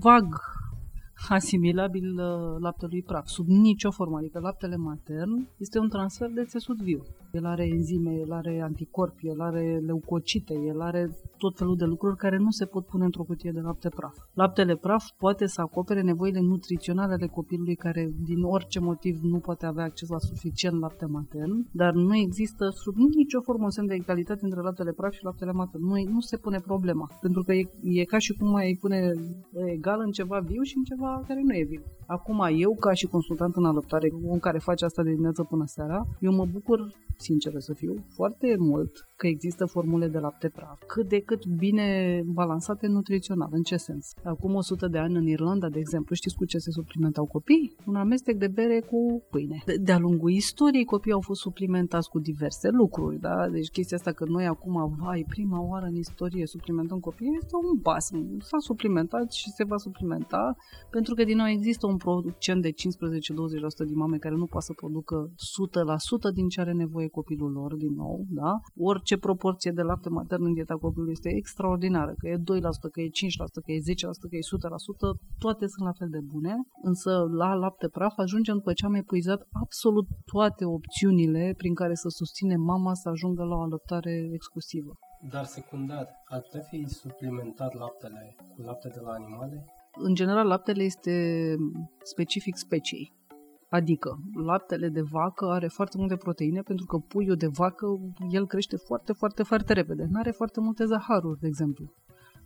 vag 0.00 0.26
asimilabil 1.28 2.18
uh, 2.18 2.60
laptelui 2.60 3.02
praf, 3.02 3.26
sub 3.26 3.46
nicio 3.46 3.90
formă. 3.90 4.18
Adică 4.18 4.38
laptele 4.38 4.76
matern 4.76 5.48
este 5.56 5.78
un 5.78 5.88
transfer 5.88 6.30
de 6.30 6.44
țesut 6.44 6.80
viu. 6.80 7.02
El 7.34 7.44
are 7.46 7.66
enzime, 7.66 8.12
el 8.12 8.32
are 8.32 8.60
anticorpi, 8.60 9.28
el 9.28 9.40
are 9.40 9.80
leucocite, 9.86 10.54
el 10.54 10.80
are 10.80 11.10
tot 11.38 11.56
felul 11.56 11.76
de 11.76 11.84
lucruri 11.84 12.16
care 12.16 12.36
nu 12.36 12.50
se 12.50 12.64
pot 12.64 12.86
pune 12.86 13.04
într-o 13.04 13.22
cutie 13.22 13.50
de 13.50 13.60
lapte 13.60 13.88
praf. 13.88 14.16
Laptele 14.32 14.76
praf 14.76 15.04
poate 15.18 15.46
să 15.46 15.60
acopere 15.60 16.02
nevoile 16.02 16.40
nutriționale 16.40 17.12
ale 17.12 17.26
copilului 17.26 17.74
care 17.74 18.12
din 18.24 18.42
orice 18.42 18.80
motiv 18.80 19.18
nu 19.22 19.38
poate 19.38 19.66
avea 19.66 19.84
acces 19.84 20.08
la 20.08 20.18
suficient 20.18 20.80
lapte 20.80 21.06
matern, 21.06 21.66
dar 21.72 21.92
nu 21.92 22.16
există 22.16 22.68
sub 22.68 22.96
nicio 22.96 23.40
formă 23.40 23.64
un 23.64 23.70
semn 23.70 23.86
de 23.86 23.94
egalitate 23.94 24.40
între 24.42 24.60
laptele 24.60 24.92
praf 24.92 25.12
și 25.12 25.24
laptele 25.24 25.52
matern. 25.52 25.84
Nu, 25.84 25.94
nu 26.12 26.20
se 26.20 26.36
pune 26.36 26.58
problema, 26.58 27.10
pentru 27.20 27.42
că 27.42 27.52
e, 27.52 27.68
e 27.82 28.04
ca 28.04 28.18
și 28.18 28.32
cum 28.32 28.50
mai 28.50 28.78
pune 28.80 29.12
egal 29.66 30.00
în 30.00 30.10
ceva 30.10 30.38
viu 30.38 30.62
și 30.62 30.76
în 30.76 30.82
ceva 30.82 31.22
care 31.26 31.40
nu 31.44 31.54
e 31.54 31.64
viu. 31.68 31.82
Acum, 32.06 32.46
eu, 32.56 32.74
ca 32.74 32.92
și 32.92 33.06
consultant 33.06 33.54
în 33.56 33.64
alăptare, 33.64 34.08
un 34.22 34.38
care 34.38 34.58
face 34.58 34.84
asta 34.84 35.02
de 35.02 35.08
dimineață 35.10 35.42
până 35.42 35.64
seara, 35.66 36.06
eu 36.20 36.32
mă 36.32 36.46
bucur, 36.52 36.92
sincer 37.24 37.52
să 37.56 37.72
fiu, 37.72 37.94
foarte 38.08 38.56
mult 38.58 38.92
că 39.16 39.26
există 39.26 39.64
formule 39.66 40.08
de 40.08 40.18
lapte 40.18 40.48
praf, 40.48 40.78
cât 40.86 41.08
de 41.08 41.20
cât 41.20 41.46
bine 41.46 41.88
balansate 42.26 42.86
nutrițional. 42.86 43.48
În 43.50 43.62
ce 43.62 43.76
sens? 43.76 44.12
Acum 44.24 44.54
100 44.54 44.86
de 44.88 44.98
ani 44.98 45.16
în 45.16 45.26
Irlanda, 45.26 45.68
de 45.68 45.78
exemplu, 45.78 46.14
știți 46.14 46.36
cu 46.36 46.44
ce 46.44 46.58
se 46.58 46.70
suplimentau 46.70 47.26
copii? 47.26 47.76
Un 47.86 47.94
amestec 47.94 48.36
de 48.36 48.48
bere 48.48 48.80
cu 48.80 49.22
pâine. 49.30 49.62
De-a 49.80 49.98
lungul 49.98 50.30
istoriei, 50.30 50.84
copiii 50.84 51.14
au 51.14 51.20
fost 51.20 51.40
suplimentați 51.40 52.08
cu 52.08 52.18
diverse 52.18 52.68
lucruri, 52.70 53.20
da? 53.20 53.48
Deci 53.48 53.70
chestia 53.70 53.96
asta 53.96 54.12
că 54.12 54.24
noi 54.24 54.46
acum, 54.46 54.96
vai, 54.98 55.24
prima 55.28 55.60
oară 55.70 55.86
în 55.86 55.94
istorie 55.94 56.46
suplimentăm 56.46 56.98
copiii, 56.98 57.38
este 57.40 57.54
un 57.62 57.78
basm. 57.80 58.40
S-a 58.40 58.58
suplimentat 58.58 59.32
și 59.32 59.50
se 59.50 59.64
va 59.64 59.76
suplimenta, 59.76 60.56
pentru 60.90 61.14
că 61.14 61.24
din 61.24 61.36
nou 61.36 61.46
există 61.46 61.86
un 61.86 61.96
procent 61.96 62.62
de 62.62 62.70
15-20% 62.70 62.72
din 63.86 63.96
mame 63.96 64.16
care 64.16 64.34
nu 64.34 64.44
poate 64.44 64.66
să 64.66 64.72
producă 64.72 65.30
100% 66.30 66.34
din 66.34 66.48
ce 66.48 66.60
are 66.60 66.72
nevoie 66.72 67.08
copilul 67.18 67.52
lor, 67.58 67.72
din 67.84 67.94
nou, 68.02 68.16
da? 68.40 68.52
Orice 68.90 69.16
proporție 69.26 69.72
de 69.78 69.82
lapte 69.82 70.08
matern 70.08 70.44
în 70.44 70.52
dieta 70.52 70.76
copilului 70.84 71.12
este 71.12 71.30
extraordinară, 71.40 72.12
că 72.18 72.26
e 72.28 72.36
2%, 72.36 72.42
că 72.92 73.00
e 73.00 73.08
5%, 73.08 73.60
că 73.64 73.70
e 73.72 73.80
10%, 73.80 74.28
că 74.30 74.36
e 74.36 74.50
100%, 74.50 75.18
toate 75.44 75.64
sunt 75.72 75.84
la 75.90 75.98
fel 75.98 76.10
de 76.16 76.22
bune, 76.32 76.54
însă 76.82 77.10
la 77.40 77.50
lapte 77.54 77.88
praf 77.88 78.14
ajungem 78.16 78.54
după 78.60 78.72
ce 78.72 78.86
am 78.86 78.94
epuizat 78.94 79.40
absolut 79.62 80.06
toate 80.32 80.64
opțiunile 80.64 81.54
prin 81.56 81.74
care 81.74 81.94
să 81.94 82.08
susține 82.08 82.56
mama 82.56 82.94
să 82.94 83.08
ajungă 83.08 83.42
la 83.44 83.56
o 83.56 83.62
alăptare 83.68 84.14
exclusivă. 84.32 84.92
Dar 85.30 85.44
secundar, 85.44 86.06
ar 86.24 86.40
putea 86.40 86.60
fi 86.60 86.84
suplimentat 86.86 87.74
laptele 87.74 88.36
cu 88.54 88.62
lapte 88.62 88.88
de 88.88 89.00
la 89.00 89.10
animale? 89.10 89.64
În 89.96 90.14
general, 90.14 90.46
laptele 90.46 90.82
este 90.82 91.14
specific 92.02 92.56
speciei. 92.56 93.12
Adică, 93.78 94.18
laptele 94.44 94.88
de 94.88 95.00
vacă 95.00 95.44
are 95.44 95.66
foarte 95.66 95.96
multe 95.98 96.16
proteine 96.16 96.60
pentru 96.60 96.86
că 96.86 96.96
puiul 96.96 97.36
de 97.36 97.46
vacă, 97.46 97.86
el 98.30 98.46
crește 98.46 98.76
foarte, 98.76 99.12
foarte, 99.12 99.42
foarte 99.42 99.72
repede. 99.72 100.06
Nu 100.10 100.18
are 100.18 100.30
foarte 100.30 100.60
multe 100.60 100.84
zaharuri, 100.84 101.40
de 101.40 101.46
exemplu. 101.46 101.92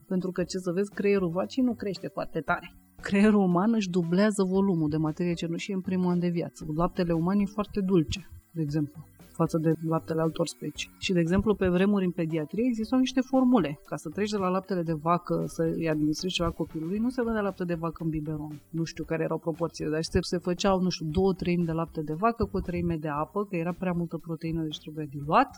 Pentru 0.06 0.30
că, 0.30 0.44
ce 0.44 0.58
să 0.58 0.72
vezi, 0.72 0.94
creierul 0.94 1.30
vacii 1.30 1.62
nu 1.62 1.74
crește 1.74 2.08
foarte 2.08 2.40
tare. 2.40 2.74
Creierul 3.00 3.42
uman 3.42 3.72
își 3.74 3.90
dublează 3.90 4.44
volumul 4.44 4.88
de 4.88 4.96
materie 4.96 5.32
cenușie 5.32 5.74
în 5.74 5.80
primul 5.80 6.10
an 6.10 6.18
de 6.18 6.28
viață. 6.28 6.66
Laptele 6.74 7.12
uman 7.12 7.38
e 7.38 7.44
foarte 7.44 7.80
dulce, 7.80 8.30
de 8.52 8.62
exemplu 8.62 9.04
față 9.40 9.58
de 9.58 9.72
laptele 9.88 10.20
altor 10.20 10.46
specii. 10.46 10.90
Și, 10.98 11.12
de 11.12 11.20
exemplu, 11.20 11.54
pe 11.54 11.68
vremuri 11.68 12.04
în 12.04 12.10
pediatrie 12.10 12.64
existau 12.66 12.98
niște 12.98 13.20
formule. 13.20 13.80
Ca 13.84 13.96
să 13.96 14.08
treci 14.08 14.30
de 14.30 14.36
la 14.36 14.48
laptele 14.48 14.82
de 14.82 14.92
vacă 14.92 15.44
să 15.46 15.62
îi 15.76 15.88
administrezi 15.88 16.34
ceva 16.34 16.50
copilului, 16.50 16.98
nu 16.98 17.10
se 17.10 17.22
dădea 17.22 17.40
lapte 17.40 17.64
de 17.64 17.74
vacă 17.74 18.02
în 18.04 18.10
biberon. 18.10 18.60
Nu 18.70 18.84
știu 18.84 19.04
care 19.04 19.22
erau 19.22 19.38
proporțiile, 19.38 19.90
dar 19.90 20.02
se, 20.02 20.18
se 20.20 20.38
făceau, 20.38 20.80
nu 20.80 20.88
știu, 20.88 21.06
două 21.06 21.32
treimi 21.32 21.64
de 21.64 21.72
lapte 21.72 22.00
de 22.00 22.12
vacă 22.12 22.44
cu 22.44 22.56
o 22.56 22.60
treime 22.60 22.96
de 22.96 23.08
apă, 23.08 23.44
că 23.44 23.56
era 23.56 23.72
prea 23.72 23.92
multă 23.92 24.16
proteină, 24.16 24.62
deci 24.62 24.80
trebuia 24.80 25.06
diluat, 25.10 25.50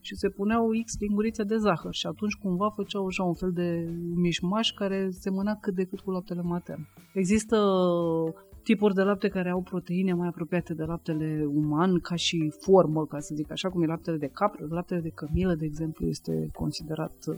și 0.00 0.14
se 0.16 0.28
puneau 0.28 0.70
X 0.84 0.98
lingurițe 1.00 1.42
de 1.42 1.56
zahăr. 1.56 1.94
Și 1.94 2.06
atunci 2.06 2.34
cumva 2.34 2.70
făceau 2.70 3.06
așa 3.06 3.22
un 3.22 3.34
fel 3.34 3.52
de 3.52 3.88
mișmaș 4.14 4.70
care 4.70 5.08
semăna 5.10 5.54
cât 5.60 5.74
de 5.74 5.84
cât 5.84 6.00
cu 6.00 6.10
laptele 6.10 6.42
matern. 6.42 6.86
Există 7.12 7.56
tipuri 8.68 8.94
de 8.94 9.02
lapte 9.02 9.28
care 9.28 9.50
au 9.50 9.60
proteine 9.60 10.12
mai 10.12 10.28
apropiate 10.28 10.74
de 10.74 10.84
laptele 10.84 11.44
uman, 11.48 11.98
ca 11.98 12.14
și 12.14 12.52
formă, 12.60 13.06
ca 13.06 13.18
să 13.18 13.34
zic 13.34 13.50
așa, 13.50 13.68
cum 13.68 13.82
e 13.82 13.86
laptele 13.86 14.16
de 14.16 14.26
capră. 14.26 14.66
Laptele 14.68 15.00
de 15.00 15.08
cămilă, 15.08 15.54
de 15.54 15.64
exemplu, 15.64 16.06
este 16.06 16.48
considerat 16.52 17.14
uh, 17.26 17.36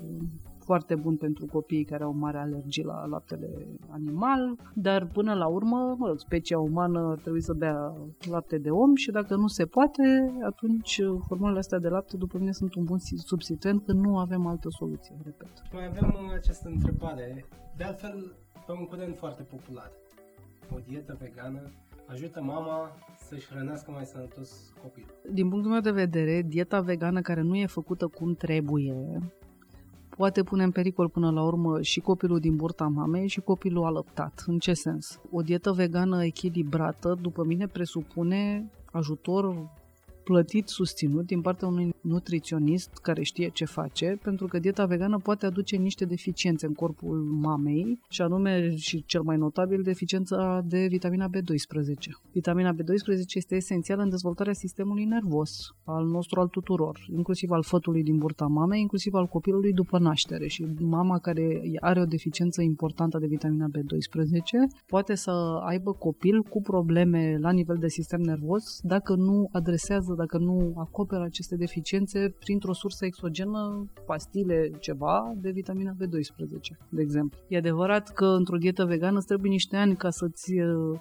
foarte 0.58 0.94
bun 0.94 1.16
pentru 1.16 1.46
copiii 1.46 1.84
care 1.84 2.04
au 2.04 2.12
mare 2.12 2.38
alergii 2.38 2.84
la 2.84 3.06
laptele 3.06 3.48
animal, 3.88 4.56
dar 4.74 5.06
până 5.06 5.34
la 5.34 5.46
urmă, 5.46 5.94
mă 5.98 6.06
rog, 6.06 6.18
specia 6.18 6.58
umană 6.58 7.18
trebuie 7.20 7.42
să 7.42 7.52
bea 7.52 7.94
lapte 8.30 8.58
de 8.58 8.70
om 8.70 8.94
și 8.94 9.10
dacă 9.10 9.34
nu 9.36 9.46
se 9.46 9.64
poate, 9.64 10.34
atunci 10.46 10.98
uh, 10.98 11.20
formulele 11.26 11.58
astea 11.58 11.78
de 11.78 11.88
lapte, 11.88 12.16
după 12.16 12.38
mine, 12.38 12.52
sunt 12.52 12.74
un 12.74 12.84
bun 12.84 12.98
substituent, 13.16 13.84
că 13.84 13.92
nu 13.92 14.18
avem 14.18 14.46
altă 14.46 14.68
soluție, 14.78 15.14
repet. 15.24 15.52
Mai 15.72 15.86
avem 15.86 16.08
uh, 16.14 16.32
această 16.34 16.68
întrebare, 16.68 17.44
de 17.76 17.84
altfel, 17.84 18.36
pe 18.66 18.72
un 18.72 18.84
curent 18.84 19.16
foarte 19.16 19.42
popular 19.42 19.90
o 20.74 20.78
dietă 20.86 21.16
vegană 21.20 21.62
ajută 22.06 22.42
mama 22.42 22.90
să-și 23.28 23.46
hrănească 23.46 23.90
mai 23.90 24.04
sănătos 24.04 24.72
copilul. 24.82 25.14
Din 25.32 25.48
punctul 25.48 25.70
meu 25.70 25.80
de 25.80 25.90
vedere, 25.90 26.42
dieta 26.42 26.80
vegană 26.80 27.20
care 27.20 27.40
nu 27.40 27.56
e 27.56 27.66
făcută 27.66 28.06
cum 28.06 28.34
trebuie 28.34 29.18
poate 30.18 30.42
pune 30.42 30.62
în 30.62 30.70
pericol 30.70 31.08
până 31.08 31.30
la 31.30 31.42
urmă 31.42 31.82
și 31.82 32.00
copilul 32.00 32.38
din 32.38 32.56
burta 32.56 32.86
mamei 32.86 33.26
și 33.26 33.40
copilul 33.40 33.84
alăptat. 33.84 34.44
În 34.46 34.58
ce 34.58 34.72
sens? 34.72 35.20
O 35.30 35.40
dietă 35.40 35.72
vegană 35.72 36.24
echilibrată, 36.24 37.18
după 37.20 37.44
mine, 37.44 37.66
presupune 37.66 38.70
ajutor 38.92 39.70
plătit, 40.24 40.68
susținut 40.68 41.26
din 41.26 41.40
partea 41.40 41.68
unui 41.68 41.94
nutriționist 42.00 42.90
care 43.02 43.22
știe 43.22 43.48
ce 43.48 43.64
face, 43.64 44.18
pentru 44.22 44.46
că 44.46 44.58
dieta 44.58 44.86
vegană 44.86 45.18
poate 45.18 45.46
aduce 45.46 45.76
niște 45.76 46.04
deficiențe 46.04 46.66
în 46.66 46.72
corpul 46.74 47.16
mamei, 47.18 48.00
și 48.08 48.22
anume, 48.22 48.76
și 48.76 49.04
cel 49.06 49.22
mai 49.22 49.36
notabil, 49.36 49.82
deficiența 49.82 50.64
de 50.66 50.86
vitamina 50.86 51.28
B12. 51.28 51.94
Vitamina 52.32 52.74
B12 52.74 53.34
este 53.34 53.54
esențială 53.54 54.02
în 54.02 54.08
dezvoltarea 54.08 54.52
sistemului 54.52 55.04
nervos, 55.04 55.74
al 55.84 56.06
nostru, 56.06 56.40
al 56.40 56.48
tuturor, 56.48 57.06
inclusiv 57.16 57.50
al 57.50 57.62
fătului 57.62 58.02
din 58.02 58.16
burta 58.18 58.46
mamei, 58.46 58.80
inclusiv 58.80 59.14
al 59.14 59.26
copilului 59.26 59.72
după 59.72 59.98
naștere. 59.98 60.46
Și 60.46 60.66
mama 60.80 61.18
care 61.18 61.60
are 61.80 62.00
o 62.00 62.04
deficiență 62.04 62.62
importantă 62.62 63.18
de 63.18 63.26
vitamina 63.26 63.66
B12 63.68 64.84
poate 64.86 65.14
să 65.14 65.60
aibă 65.64 65.92
copil 65.92 66.42
cu 66.42 66.60
probleme 66.60 67.38
la 67.40 67.50
nivel 67.50 67.76
de 67.76 67.88
sistem 67.88 68.20
nervos 68.20 68.80
dacă 68.82 69.14
nu 69.14 69.48
adresează 69.52 70.14
dacă 70.16 70.38
nu 70.38 70.72
acoperă 70.76 71.22
aceste 71.22 71.56
deficiențe 71.56 71.87
printr-o 72.38 72.72
sursă 72.72 73.04
exogenă, 73.04 73.86
pastile, 74.06 74.70
ceva, 74.80 75.34
de 75.36 75.50
vitamina 75.50 75.92
B12, 75.92 76.88
de 76.88 77.02
exemplu. 77.02 77.38
E 77.48 77.56
adevărat 77.56 78.12
că 78.12 78.24
într-o 78.24 78.56
dietă 78.56 78.84
vegană 78.84 79.16
îți 79.16 79.26
trebuie 79.26 79.50
niște 79.50 79.76
ani 79.76 79.96
ca 79.96 80.10
să-ți 80.10 80.52
uh, 80.52 80.98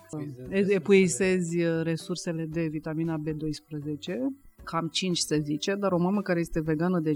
epuisezi 0.67 1.63
uh, 1.63 1.81
resursele 1.83 2.45
de 2.45 2.67
vitamina 2.71 3.21
B12, 3.27 4.11
cam 4.63 4.87
5 4.87 5.17
se 5.17 5.39
zice, 5.39 5.75
dar 5.75 5.91
o 5.91 5.97
mamă 5.97 6.21
care 6.21 6.39
este 6.39 6.61
vegană 6.61 6.99
de 6.99 7.11
7-8 7.11 7.15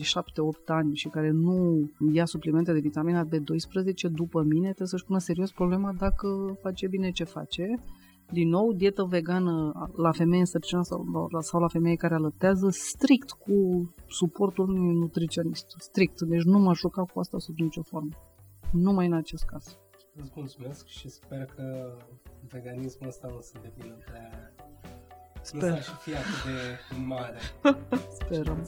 ani 0.66 0.96
și 0.96 1.08
care 1.08 1.30
nu 1.30 1.90
ia 2.14 2.26
suplimente 2.26 2.74
de 2.74 2.80
vitamina 2.80 3.28
B12, 3.28 4.12
după 4.12 4.42
mine, 4.42 4.68
trebuie 4.68 4.88
să-și 4.88 5.06
pună 5.06 5.20
serios 5.20 5.52
problema 5.52 5.94
dacă 5.98 6.58
face 6.62 6.88
bine 6.88 7.12
ce 7.12 7.24
face 7.24 7.80
din 8.32 8.50
nou, 8.50 8.74
dietă 8.74 9.04
vegană 9.04 9.72
la 9.96 10.12
femei 10.12 10.40
însărcinată 10.40 10.88
sau, 10.88 11.28
sau 11.40 11.60
la 11.60 11.68
femei 11.68 11.98
care 11.98 12.14
alăptează, 12.14 12.70
strict 12.70 13.32
cu 13.32 13.90
suportul 14.08 14.70
unui 14.70 14.96
nutriționist. 14.96 15.66
Strict. 15.78 16.22
Deci 16.22 16.44
nu 16.44 16.60
m-aș 16.60 16.80
juca 16.80 17.04
cu 17.04 17.20
asta 17.20 17.38
sub 17.40 17.58
nicio 17.58 17.82
formă. 17.82 18.12
Numai 18.72 19.06
în 19.06 19.14
acest 19.14 19.44
caz. 19.44 19.78
Îți 20.16 20.32
mulțumesc 20.36 20.88
și 20.88 21.10
sper 21.10 21.46
că 21.56 21.98
veganismul 22.48 23.08
ăsta 23.08 23.28
nu 23.28 23.40
să 23.42 23.54
devină 23.62 23.96
prea... 24.06 24.54
Sper. 25.42 25.70
Nu 25.70 25.76
să 25.76 25.82
și 25.82 25.96
fie 25.96 26.16
atât 26.16 26.44
de 26.46 27.04
mare. 27.06 27.38
Sperăm. 28.20 28.66